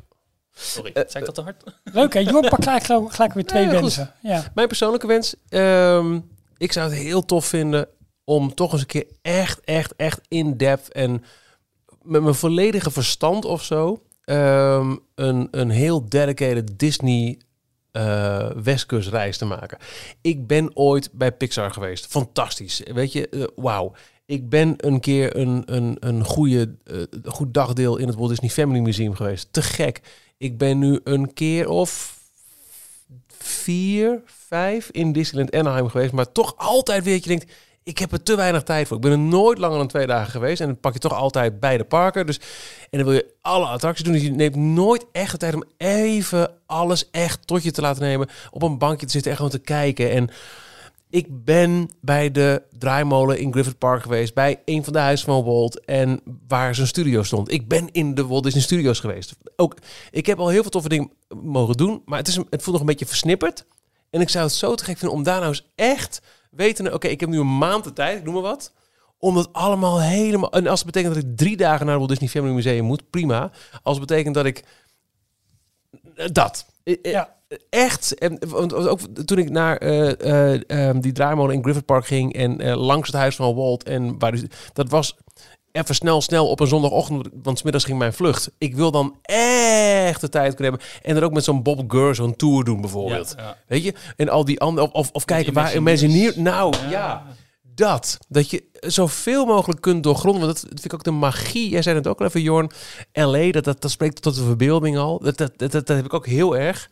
Sorry, 0.57 0.91
Eh, 0.93 1.03
zei 1.07 1.23
ik 1.23 1.25
dat 1.25 1.35
te 1.35 1.41
hard? 1.41 1.63
Leuk, 1.83 2.13
hè? 2.13 2.19
Jor 2.19 2.49
pakt 2.49 2.63
gelijk, 2.63 3.13
gelijk, 3.13 3.33
weer 3.33 3.45
twee 3.45 3.63
Ja, 3.63 3.69
wensen. 3.71 4.13
Ja. 4.21 4.51
Mijn 4.55 4.67
persoonlijke 4.67 5.07
wens. 5.07 5.35
ehm, 5.49 6.19
ik 6.57 6.71
zou 6.71 6.89
het 6.89 6.97
heel 6.99 7.25
tof 7.25 7.45
vinden 7.45 7.87
om 8.23 8.53
toch 8.53 8.71
eens 8.71 8.81
een 8.81 8.87
keer 8.87 9.05
echt, 9.21 9.59
echt, 9.61 9.93
echt 9.95 10.21
in-depth 10.27 10.91
en 10.91 11.23
met 12.01 12.21
mijn 12.21 12.35
volledige 12.35 12.91
verstand 12.91 13.45
of 13.45 13.63
zo 13.63 14.01
ehm, 14.23 14.95
een, 15.15 15.47
een 15.51 15.69
heel 15.69 16.09
dedicated 16.09 16.79
Disney 16.79 17.39
eh 17.91 18.49
Westkustreis 18.63 19.37
te 19.37 19.45
maken. 19.45 19.77
Ik 20.21 20.47
ben 20.47 20.71
ooit 20.75 21.09
bij 21.13 21.31
Pixar 21.31 21.71
geweest. 21.71 22.05
Fantastisch. 22.07 22.81
Weet 22.93 23.11
je, 23.11 23.29
eh, 23.29 23.43
wauw. 23.55 23.93
Ik 24.27 24.49
ben 24.49 24.73
een 24.77 24.99
keer 24.99 25.37
een, 25.37 25.63
een, 25.65 25.97
een 25.99 26.23
goede, 26.23 26.75
eh, 26.83 27.01
goed 27.23 27.53
dagdeel 27.53 27.97
in 27.97 28.07
het 28.07 28.15
Walt 28.15 28.29
Disney 28.29 28.49
Family 28.49 28.79
Museum 28.79 29.15
geweest. 29.15 29.47
Te 29.51 29.61
gek. 29.61 30.01
Ik 30.37 30.57
ben 30.57 30.79
nu 30.79 30.99
een 31.03 31.33
keer 31.33 31.69
of 31.69 32.19
vier, 33.37 34.21
vijf 34.25 34.89
in 34.91 35.11
Disneyland 35.11 35.55
Anaheim 35.55 35.87
geweest. 35.87 36.11
Maar 36.11 36.31
toch 36.31 36.53
altijd 36.57 37.03
weer 37.03 37.13
dat 37.13 37.23
je 37.23 37.29
denkt, 37.29 37.51
ik 37.83 37.97
heb 37.97 38.11
er 38.11 38.23
te 38.23 38.35
weinig 38.35 38.63
tijd 38.63 38.87
voor. 38.87 38.97
Ik 38.97 39.03
ben 39.03 39.11
er 39.11 39.19
nooit 39.19 39.57
langer 39.57 39.77
dan 39.77 39.87
twee 39.87 40.07
dagen 40.07 40.31
geweest. 40.31 40.61
En 40.61 40.67
dan 40.67 40.79
pak 40.79 40.93
je 40.93 40.99
toch 40.99 41.13
altijd 41.13 41.59
beide 41.59 41.83
parken. 41.83 42.25
Dus, 42.25 42.39
en 42.89 42.97
dan 42.97 43.03
wil 43.07 43.15
je 43.15 43.33
alle 43.41 43.65
attracties 43.65 44.03
doen. 44.03 44.13
Dus 44.13 44.23
je 44.23 44.31
neemt 44.31 44.55
nooit 44.55 45.05
echt 45.11 45.31
de 45.31 45.37
tijd 45.37 45.53
om 45.53 45.63
even 45.77 46.51
alles 46.65 47.09
echt 47.11 47.47
tot 47.47 47.63
je 47.63 47.71
te 47.71 47.81
laten 47.81 48.03
nemen. 48.03 48.29
Op 48.51 48.61
een 48.61 48.77
bankje 48.77 49.05
te 49.05 49.11
zitten 49.11 49.31
en 49.31 49.37
gewoon 49.37 49.51
te 49.51 49.59
kijken. 49.59 50.11
En 50.11 50.29
ik 51.09 51.43
ben 51.45 51.89
bij 52.01 52.31
de 52.31 52.61
draaimolen 52.77 53.39
in 53.39 53.51
Griffith 53.51 53.77
Park 53.77 54.01
geweest. 54.01 54.33
Bij 54.33 54.61
een 54.65 54.83
van 54.83 54.93
de 54.93 54.99
huizen 54.99 55.25
van 55.25 55.43
Walt. 55.43 55.85
En 55.85 56.21
waar 56.47 56.75
zijn 56.75 56.87
studio 56.87 57.23
stond. 57.23 57.51
Ik 57.51 57.67
ben 57.67 57.91
in 57.91 58.15
de 58.15 58.25
Walt 58.25 58.43
Disney 58.43 58.63
Studios 58.63 58.99
geweest. 58.99 59.35
Ook, 59.55 59.77
ik 60.11 60.25
heb 60.25 60.39
al 60.39 60.47
heel 60.47 60.61
veel 60.61 60.71
toffe 60.71 60.89
dingen 60.89 61.11
mogen 61.41 61.77
doen. 61.77 62.01
Maar 62.05 62.17
het, 62.17 62.27
is, 62.27 62.35
het 62.35 62.45
voelt 62.49 62.71
nog 62.71 62.79
een 62.79 62.85
beetje 62.85 63.05
versnipperd. 63.05 63.65
En 64.09 64.21
ik 64.21 64.29
zou 64.29 64.45
het 64.45 64.53
zo 64.53 64.75
te 64.75 64.83
gek 64.83 64.97
vinden 64.97 65.17
om 65.17 65.23
daar 65.23 65.39
nou 65.39 65.49
eens 65.49 65.71
echt 65.75 66.21
weten. 66.51 66.93
Oké, 66.93 67.07
ik 67.07 67.19
heb 67.19 67.29
nu 67.29 67.39
een 67.39 67.57
maand 67.57 67.83
de 67.83 67.93
tijd, 67.93 68.17
ik 68.17 68.23
noem 68.23 68.33
maar 68.33 68.43
wat. 68.43 68.73
Om 69.17 69.35
dat 69.35 69.53
allemaal 69.53 70.01
helemaal. 70.01 70.51
En 70.51 70.67
als 70.67 70.79
het 70.79 70.91
betekent 70.91 71.13
dat 71.13 71.23
ik 71.23 71.37
drie 71.37 71.57
dagen 71.57 71.85
naar 71.85 71.95
het 71.95 72.05
Walt 72.05 72.09
Disney 72.09 72.29
Family 72.29 72.53
Museum 72.53 72.85
moet, 72.85 73.09
prima. 73.09 73.51
Als 73.83 73.97
het 73.97 74.07
betekent 74.07 74.35
dat 74.35 74.45
ik. 74.45 74.63
Dat. 76.31 76.65
Eh, 76.83 76.97
eh, 77.01 77.11
Ja. 77.11 77.36
Echt. 77.69 78.15
En, 78.15 78.39
want 78.47 78.73
ook 78.73 78.99
toen 79.25 79.37
ik 79.37 79.49
naar 79.49 79.77
eh, 79.77 80.53
eh, 80.53 80.61
ehm, 80.67 80.99
die 80.99 81.11
draaimolen 81.11 81.55
in 81.55 81.61
Griffith 81.61 81.85
Park 81.85 82.05
ging. 82.05 82.33
En 82.33 82.61
eh, 82.61 82.75
langs 82.75 83.07
het 83.07 83.15
huis 83.15 83.35
van 83.35 83.55
Walt. 83.55 83.83
En 83.83 84.19
waar 84.19 84.31
die, 84.31 84.47
dat 84.73 84.89
was 84.89 85.15
even 85.71 85.95
snel, 85.95 86.21
snel 86.21 86.49
op 86.49 86.59
een 86.59 86.67
zondagochtend. 86.67 87.27
Want 87.43 87.59
's 87.59 87.63
middags 87.63 87.85
ging 87.85 87.97
mijn 87.97 88.13
vlucht. 88.13 88.51
Ik 88.57 88.75
wil 88.75 88.91
dan 88.91 89.15
echt 89.21 90.21
de 90.21 90.29
tijd 90.29 90.55
kunnen 90.55 90.73
hebben. 90.73 90.89
En 91.01 91.13
dan 91.15 91.23
ook 91.23 91.33
met 91.33 91.43
zo'n 91.43 91.63
Bob 91.63 91.83
Gurr 91.87 92.15
zo'n 92.15 92.35
tour 92.35 92.63
doen 92.63 92.81
bijvoorbeeld. 92.81 93.33
Ja, 93.37 93.43
ja. 93.43 93.57
Weet 93.67 93.83
je? 93.83 93.93
En 94.15 94.29
al 94.29 94.45
die 94.45 94.59
andere... 94.59 94.91
Of, 94.91 95.09
of, 95.11 95.25
kijken 95.25 95.53
waar. 95.53 95.75
Imagineer... 95.75 96.33
Nou, 96.35 96.73
ja. 96.89 97.25
Dat. 97.61 98.17
Dat 98.27 98.49
je 98.49 98.63
zoveel 98.79 99.45
mogelijk 99.45 99.81
kunt 99.81 100.03
doorgronden. 100.03 100.41
Want 100.41 100.53
dat 100.53 100.69
vind 100.69 100.85
ik 100.85 100.93
ook 100.93 101.03
de 101.03 101.11
magie. 101.11 101.69
Jij 101.69 101.81
zei 101.81 101.95
het 101.95 102.07
ook 102.07 102.19
al 102.19 102.25
even, 102.25 102.41
Jorn. 102.41 102.71
L.A., 103.13 103.51
dat, 103.51 103.63
dat, 103.63 103.81
dat 103.81 103.91
spreekt 103.91 104.21
tot 104.21 104.35
de 104.35 104.43
verbeelding 104.43 104.97
al. 104.97 105.19
Dat, 105.19 105.37
dat, 105.37 105.51
dat, 105.57 105.71
dat, 105.71 105.87
heb 105.87 106.05
ik 106.05 106.13
ook 106.13 106.25
heel 106.25 106.57
erg. 106.57 106.89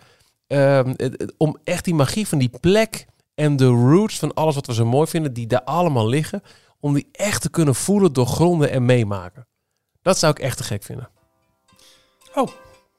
Ehm, 0.47 0.87
het- 0.95 0.99
het- 1.21 1.33
om 1.37 1.57
echt 1.63 1.85
die 1.85 1.93
magie 1.93 2.27
van 2.27 2.37
die 2.37 2.51
plek... 2.59 3.05
en 3.35 3.55
de 3.55 3.65
roots 3.67 4.19
van 4.19 4.33
alles 4.33 4.55
wat 4.55 4.65
we 4.67 4.73
zo 4.73 4.85
mooi 4.85 5.07
vinden... 5.07 5.33
die 5.33 5.47
daar 5.47 5.63
allemaal 5.63 6.07
liggen... 6.07 6.41
om 6.79 6.93
die 6.93 7.09
echt 7.11 7.41
te 7.41 7.49
kunnen 7.49 7.75
voelen, 7.75 8.13
doorgronden 8.13 8.71
en 8.71 8.85
meemaken. 8.85 9.47
Dat 10.01 10.17
zou 10.19 10.31
ik 10.33 10.39
echt 10.39 10.57
te 10.57 10.63
gek 10.63 10.83
vinden. 10.83 11.09
Oh, 12.35 12.49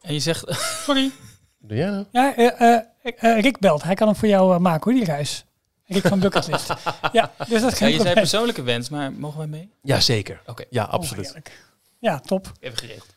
En 0.00 0.12
je 0.14 0.20
zegt, 0.20 0.44
sorry. 0.86 1.10
Doe 1.58 1.76
jij 1.76 1.90
nou? 1.90 2.04
Ja, 2.12 2.36
eh, 2.36 2.60
eh, 2.60 2.82
eh, 3.02 3.40
Rick 3.40 3.58
belt. 3.58 3.82
Hij 3.82 3.94
kan 3.94 4.06
hem 4.06 4.16
voor 4.16 4.28
jou 4.28 4.58
maken 4.60 4.84
hoor, 4.90 5.00
die 5.00 5.12
reis. 5.12 5.44
Rick 5.84 6.06
van 6.06 6.20
Bucketlist. 6.20 6.68
ja, 7.12 7.32
dus 7.48 7.60
dat 7.60 7.72
is 7.72 7.78
ja, 7.78 7.86
geen 7.86 7.92
je 7.94 8.00
zei 8.00 8.14
persoonlijke 8.14 8.62
wens, 8.62 8.88
maar 8.88 9.12
mogen 9.12 9.38
wij 9.38 9.46
mee? 9.46 9.70
Ja, 9.82 10.00
zeker. 10.00 10.42
Oké, 10.46 10.64
Ja, 10.70 10.84
Oh, 10.84 10.90
absoluut. 10.90 11.24
heerlijk. 11.24 11.64
Ja, 11.98 12.18
top. 12.20 12.52
even 12.60 12.78
geregeld. 12.78 13.15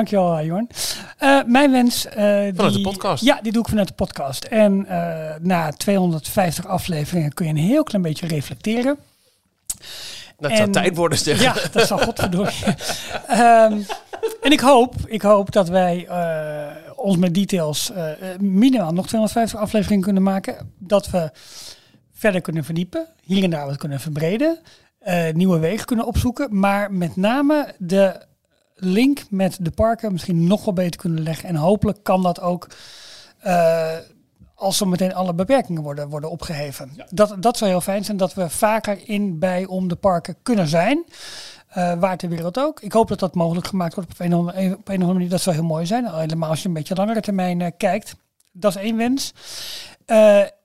Dankjewel, 0.00 0.38
uh, 0.38 0.44
Jorn. 0.44 0.68
Eh, 1.18 1.40
mijn 1.46 1.70
wens... 1.70 2.06
eh, 2.06 2.14
Vanuit 2.14 2.56
die, 2.56 2.70
de 2.72 2.80
podcast. 2.80 3.24
Ja, 3.24 3.38
die 3.42 3.52
doe 3.52 3.62
ik 3.62 3.68
vanuit 3.68 3.88
de 3.88 3.94
podcast. 3.94 4.44
En 4.44 4.86
eh, 4.86 5.34
na 5.40 5.70
250 5.70 6.66
afleveringen 6.66 7.32
kun 7.32 7.44
je 7.46 7.50
een 7.52 7.56
heel 7.58 7.82
klein 7.82 8.02
beetje 8.02 8.26
reflecteren. 8.26 8.96
Dat 10.38 10.50
zou 10.50 10.62
En- 10.62 10.70
tijd 10.72 10.96
worden, 10.96 11.18
zeg. 11.18 11.40
Ja, 11.42 11.54
dat 11.72 11.86
zal 11.86 11.98
godverdorie. 11.98 12.54
Ehm 13.26 13.78
en 14.42 14.52
ik 14.52 14.60
hoop, 14.60 14.94
ik 15.06 15.22
hoop 15.22 15.52
dat 15.52 15.68
wij 15.68 16.06
eh, 16.06 16.76
ons 16.96 17.16
met 17.16 17.34
details 17.34 17.90
eh, 17.92 18.10
eh, 18.10 18.38
minimaal 18.40 18.92
nog 18.92 19.06
250 19.06 19.58
afleveringen 19.60 20.02
kunnen 20.04 20.22
maken. 20.22 20.72
Dat 20.78 21.10
we 21.10 21.30
verder 22.12 22.40
kunnen 22.40 22.64
verdiepen, 22.64 23.06
hier 23.22 23.42
en 23.44 23.50
daar 23.50 23.66
wat 23.66 23.76
kunnen 23.76 24.00
verbreden, 24.00 24.58
eh, 24.98 25.32
nieuwe 25.32 25.58
wegen 25.58 25.86
kunnen 25.86 26.06
opzoeken. 26.06 26.58
Maar 26.58 26.92
met 26.92 27.16
name 27.16 27.74
de 27.78 28.20
link 28.76 29.24
met 29.30 29.58
de 29.60 29.70
parken 29.70 30.12
misschien 30.12 30.46
nog 30.46 30.64
wel 30.64 30.74
beter 30.74 31.00
kunnen 31.00 31.22
leggen. 31.22 31.48
En 31.48 31.56
hopelijk 31.56 31.98
kan 32.02 32.22
dat 32.22 32.40
ook 32.40 32.68
eh, 33.38 33.96
als 34.54 34.76
zo 34.76 34.86
meteen 34.86 35.14
alle 35.14 35.34
beperkingen 35.34 35.82
worden, 35.82 36.08
worden 36.08 36.30
opgeheven. 36.30 36.90
Dat, 37.10 37.36
dat 37.40 37.56
zou 37.56 37.70
heel 37.70 37.80
fijn 37.80 38.04
zijn, 38.04 38.16
dat 38.16 38.34
we 38.34 38.50
vaker 38.50 39.08
in, 39.08 39.38
bij, 39.38 39.66
om 39.66 39.88
de 39.88 39.96
parken 39.96 40.36
kunnen 40.42 40.68
zijn. 40.68 41.04
Eh, 41.68 41.94
waar 41.98 42.16
ter 42.16 42.28
wereld 42.28 42.58
ook. 42.58 42.80
Ik 42.80 42.92
hoop 42.92 43.08
dat 43.08 43.18
dat 43.18 43.34
mogelijk 43.34 43.66
gemaakt 43.66 43.94
wordt 43.94 44.10
op 44.10 44.20
een 44.20 44.34
of 44.34 44.38
andere, 44.38 44.58
op 44.58 44.64
een 44.64 44.76
of 44.78 44.90
andere 44.90 45.12
manier. 45.12 45.28
Dat 45.28 45.40
zou 45.40 45.56
heel 45.56 45.64
mooi 45.64 45.86
zijn. 45.86 46.06
Al 46.06 46.18
Helemaal 46.18 46.50
als 46.50 46.62
je 46.62 46.68
een 46.68 46.74
beetje 46.74 46.94
langere 46.94 47.20
termijn 47.20 47.60
eh, 47.60 47.70
kijkt. 47.76 48.16
Dat 48.52 48.76
is 48.76 48.82
één 48.82 48.96
wens. 48.96 49.32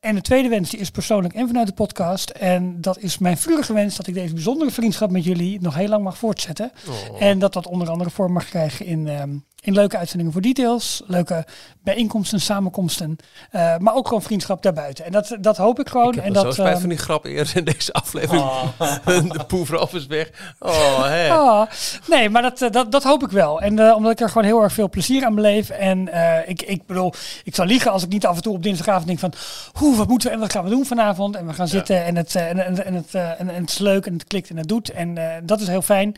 En 0.02 0.16
de 0.16 0.22
tweede 0.22 0.49
wens 0.49 0.70
die 0.70 0.80
is 0.80 0.89
persoonlijk 0.89 1.34
en 1.34 1.47
vanuit 1.47 1.68
de 1.68 1.74
podcast. 1.74 2.30
En 2.30 2.82
dat 2.82 2.97
is 2.97 3.18
mijn 3.18 3.38
vurige 3.38 3.74
wens 3.74 3.95
dat 3.95 4.08
ik 4.08 4.14
deze 4.14 4.34
bijzondere 4.34 4.72
vriendschap 4.72 5.12
met 5.12 5.24
jullie 5.24 5.62
nog 5.62 5.76
heel 5.76 5.88
lang 5.88 6.04
mag 6.04 6.18
voortzetten. 6.18 6.72
En 7.20 7.39
dat 7.39 7.54
dat 7.54 7.68
onder 7.68 7.89
andere 7.89 8.10
vorm 8.10 8.34
mag 8.34 8.45
krijgen 8.45 8.86
in, 8.86 9.08
ehm, 9.08 9.38
in 9.64 9.74
leuke 9.74 9.97
uitzendingen 9.97 10.34
voor 10.34 10.41
details, 10.41 11.02
leuke 11.06 11.45
bijeenkomsten, 11.84 12.41
samenkomsten, 12.41 13.18
eh, 13.52 13.78
maar 13.78 13.95
ook 13.95 14.08
gewoon 14.08 14.22
vriendschap 14.22 14.64
daarbuiten. 14.64 15.06
En 15.06 15.12
dat, 15.12 15.38
dat 15.39 15.58
hoop 15.58 15.80
ik 15.80 15.89
gewoon. 15.89 16.10
Ik 16.10 16.16
heb 16.16 16.24
en 16.24 16.34
dat, 16.34 16.43
zo 16.43 16.52
spijt 16.52 16.70
ehm, 16.70 16.80
van 16.80 16.89
die 16.89 16.97
grap 16.97 17.26
eerder 17.26 17.58
in 17.58 17.64
deze 17.64 17.93
aflevering. 17.93 18.45
de 19.38 19.43
poever 19.47 19.95
is 19.95 20.06
weg. 20.06 20.56
Oh, 20.60 21.04
hè. 21.04 21.30
Ah, 21.30 21.70
nee, 22.08 22.30
maar 22.30 22.41
dat, 22.41 22.62
eh, 22.62 22.72
dat, 22.72 22.91
dat 22.91 23.04
hoop 23.04 23.24
ik 23.24 23.30
wel. 23.30 23.62
En 23.62 23.80
eh, 23.80 23.95
omdat 23.95 24.12
ik 24.12 24.20
er 24.20 24.28
gewoon 24.28 24.43
heel 24.43 24.62
erg 24.62 24.74
veel 24.74 24.89
plezier 24.89 25.26
aan 25.26 25.36
beleef. 25.36 25.70
En 25.70 26.10
ik, 26.47 26.62
ik 26.62 26.86
bedoel, 26.86 27.14
ik 27.43 27.56
zou 27.56 27.68
liegen 27.68 27.91
als 27.91 28.04
ik 28.04 28.10
niet 28.10 28.26
af 28.26 28.36
en 28.36 28.41
toe 28.41 28.54
op 28.54 28.64
dinsdagavond 28.64 29.08
denk 29.08 29.20
van... 29.20 29.34
Hoe, 29.72 29.91
wat 29.98 30.08
moeten 30.08 30.28
we 30.28 30.34
en 30.34 30.39
wat 30.39 30.52
gaan 30.52 30.64
we 30.64 30.70
doen 30.70 30.86
vanavond? 30.86 31.36
En 31.36 31.48
we 31.48 31.54
gaan 31.54 31.68
zitten 31.68 32.04
en, 32.06 32.16
het, 32.16 32.36
eh, 32.36 32.50
en, 32.50 32.66
en, 32.66 32.86
en, 32.86 32.94
het, 32.94 33.16
eh, 33.16 33.39
en, 33.39 33.50
en 33.50 33.62
het 33.62 33.70
is 33.70 33.78
leuk 33.78 34.06
en 34.06 34.14
het 34.14 34.24
klikt 34.24 34.50
en 34.50 34.58
het 34.58 34.68
doet. 34.68 34.89
En 34.89 35.18
eh, 35.18 35.42
dat 35.44 35.62
is 35.62 35.68
heel 35.68 35.82
fijn. 35.82 36.16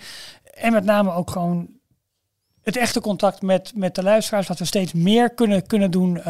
En 0.54 0.72
met 0.72 0.84
name 0.84 1.12
ook 1.12 1.32
gewoon 1.32 1.68
het 2.62 2.78
echte 2.78 3.02
contact 3.02 3.42
met, 3.42 3.72
met 3.76 3.96
de 3.96 4.04
luisteraars. 4.04 4.48
Dat 4.48 4.60
we 4.60 4.66
steeds 4.66 4.94
meer 4.94 5.34
kunnen, 5.34 5.68
kunnen 5.68 5.92
doen 5.92 6.26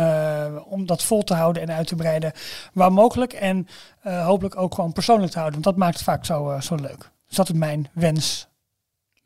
om 0.65 0.85
dat 0.85 1.03
vol 1.03 1.23
te 1.23 1.33
houden 1.33 1.61
en 1.61 1.71
uit 1.71 1.87
te 1.87 1.95
breiden 1.95 2.31
waar 2.73 2.93
mogelijk. 2.93 3.33
En 3.33 3.67
hopelijk 4.01 4.57
ook 4.57 4.75
gewoon 4.75 4.93
persoonlijk 4.93 5.31
te 5.31 5.39
houden. 5.39 5.61
Want 5.61 5.75
dat 5.75 5.85
maakt 5.85 5.95
het 5.95 6.03
vaak 6.03 6.25
zo, 6.25 6.57
zo 6.61 6.75
leuk. 6.75 7.11
Dus 7.27 7.35
dat 7.35 7.49
is 7.49 7.55
mijn 7.55 7.89
wens 7.93 8.47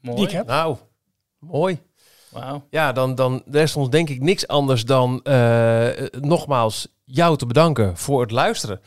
Mooi. 0.01 0.17
die 0.17 0.25
ik 0.25 0.31
heb. 0.31 0.47
Nou, 0.47 0.77
mooi. 1.39 1.86
Ja, 2.69 2.91
dan, 2.91 3.15
dan 3.15 3.41
rest 3.51 3.75
ons 3.75 3.89
denk 3.89 4.09
ik 4.09 4.21
niks 4.21 4.47
anders 4.47 4.85
dan 4.85 5.23
eh, 5.23 5.87
nogmaals 6.19 6.87
jou 7.05 7.37
te 7.37 7.45
bedanken 7.45 7.97
voor 7.97 8.21
het 8.21 8.31
luisteren. 8.31 8.81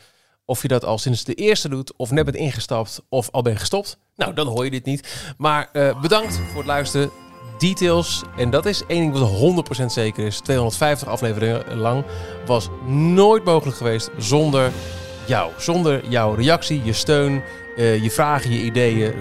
Of 0.45 0.61
je 0.61 0.67
dat 0.67 0.85
al 0.85 0.97
sinds 0.97 1.23
de 1.23 1.33
eerste 1.33 1.69
doet, 1.69 1.95
of 1.95 2.11
net 2.11 2.25
bent 2.25 2.37
ingestapt, 2.37 3.01
of 3.09 3.29
al 3.31 3.41
bent 3.41 3.59
gestopt. 3.59 3.97
Nou, 4.15 4.33
dan 4.33 4.47
hoor 4.47 4.63
je 4.63 4.71
dit 4.71 4.85
niet. 4.85 5.33
Maar 5.37 5.69
eh, 5.73 6.01
bedankt 6.01 6.35
voor 6.35 6.57
het 6.57 6.65
luisteren. 6.65 7.11
Details, 7.57 8.23
en 8.37 8.49
dat 8.49 8.65
is 8.65 8.83
één 8.87 9.11
ding 9.11 9.13
wat 9.13 9.81
100% 9.81 9.85
zeker 9.85 10.25
is, 10.25 10.39
250 10.39 11.07
afleveringen 11.07 11.77
lang, 11.77 12.05
was 12.45 12.69
nooit 12.87 13.43
mogelijk 13.43 13.77
geweest 13.77 14.09
zonder 14.17 14.71
jou. 15.25 15.51
Zonder 15.57 16.09
jouw 16.09 16.33
reactie, 16.33 16.83
je 16.83 16.93
steun, 16.93 17.43
eh, 17.75 18.03
je 18.03 18.11
vragen, 18.11 18.51
je 18.51 18.63
ideeën. 18.63 19.13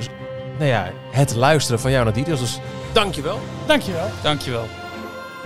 Nou 0.58 0.70
ja, 0.70 0.92
het 1.10 1.34
luisteren 1.34 1.80
van 1.80 1.90
jou 1.90 2.04
naar 2.04 2.14
Details. 2.14 2.40
Dus 2.40 2.60
dankjewel. 2.92 3.40
Dankjewel. 3.66 4.10
Dankjewel. 4.22 4.68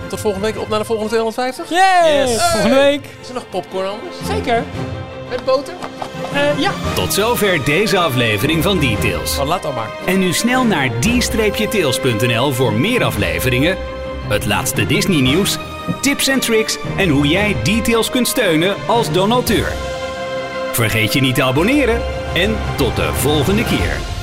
Tot 0.07 0.19
volgende 0.19 0.45
week 0.47 0.61
op 0.61 0.69
naar 0.69 0.79
de 0.79 0.85
volgende 0.85 1.09
250. 1.09 1.69
Yay! 1.69 2.27
Yes. 2.27 2.41
Volgende 2.51 2.75
week. 2.75 3.05
Is 3.21 3.27
er 3.27 3.33
nog 3.33 3.49
popcorn 3.49 3.87
anders? 3.89 4.15
Zeker. 4.27 4.63
Met 5.29 5.45
boter? 5.45 5.73
Eh, 6.33 6.59
ja. 6.59 6.71
Tot 6.93 7.13
zover 7.13 7.65
deze 7.65 7.97
aflevering 7.97 8.63
van 8.63 8.79
Details. 8.79 9.39
Oh, 9.39 9.47
laat 9.47 9.61
dan 9.61 9.73
maar. 9.73 9.89
En 10.05 10.19
nu 10.19 10.33
snel 10.33 10.63
naar 10.63 10.89
d-tails.nl 10.99 12.51
voor 12.51 12.73
meer 12.73 13.03
afleveringen, 13.03 13.77
het 14.27 14.45
laatste 14.45 14.85
Disney 14.85 15.21
nieuws, 15.21 15.57
tips 16.01 16.27
en 16.27 16.39
tricks 16.39 16.77
en 16.97 17.09
hoe 17.09 17.27
jij 17.27 17.55
Details 17.63 18.09
kunt 18.09 18.27
steunen 18.27 18.75
als 18.87 19.11
donateur. 19.11 19.71
Vergeet 20.71 21.13
je 21.13 21.21
niet 21.21 21.35
te 21.35 21.43
abonneren 21.43 22.01
en 22.33 22.55
tot 22.75 22.95
de 22.95 23.13
volgende 23.13 23.63
keer. 23.63 24.14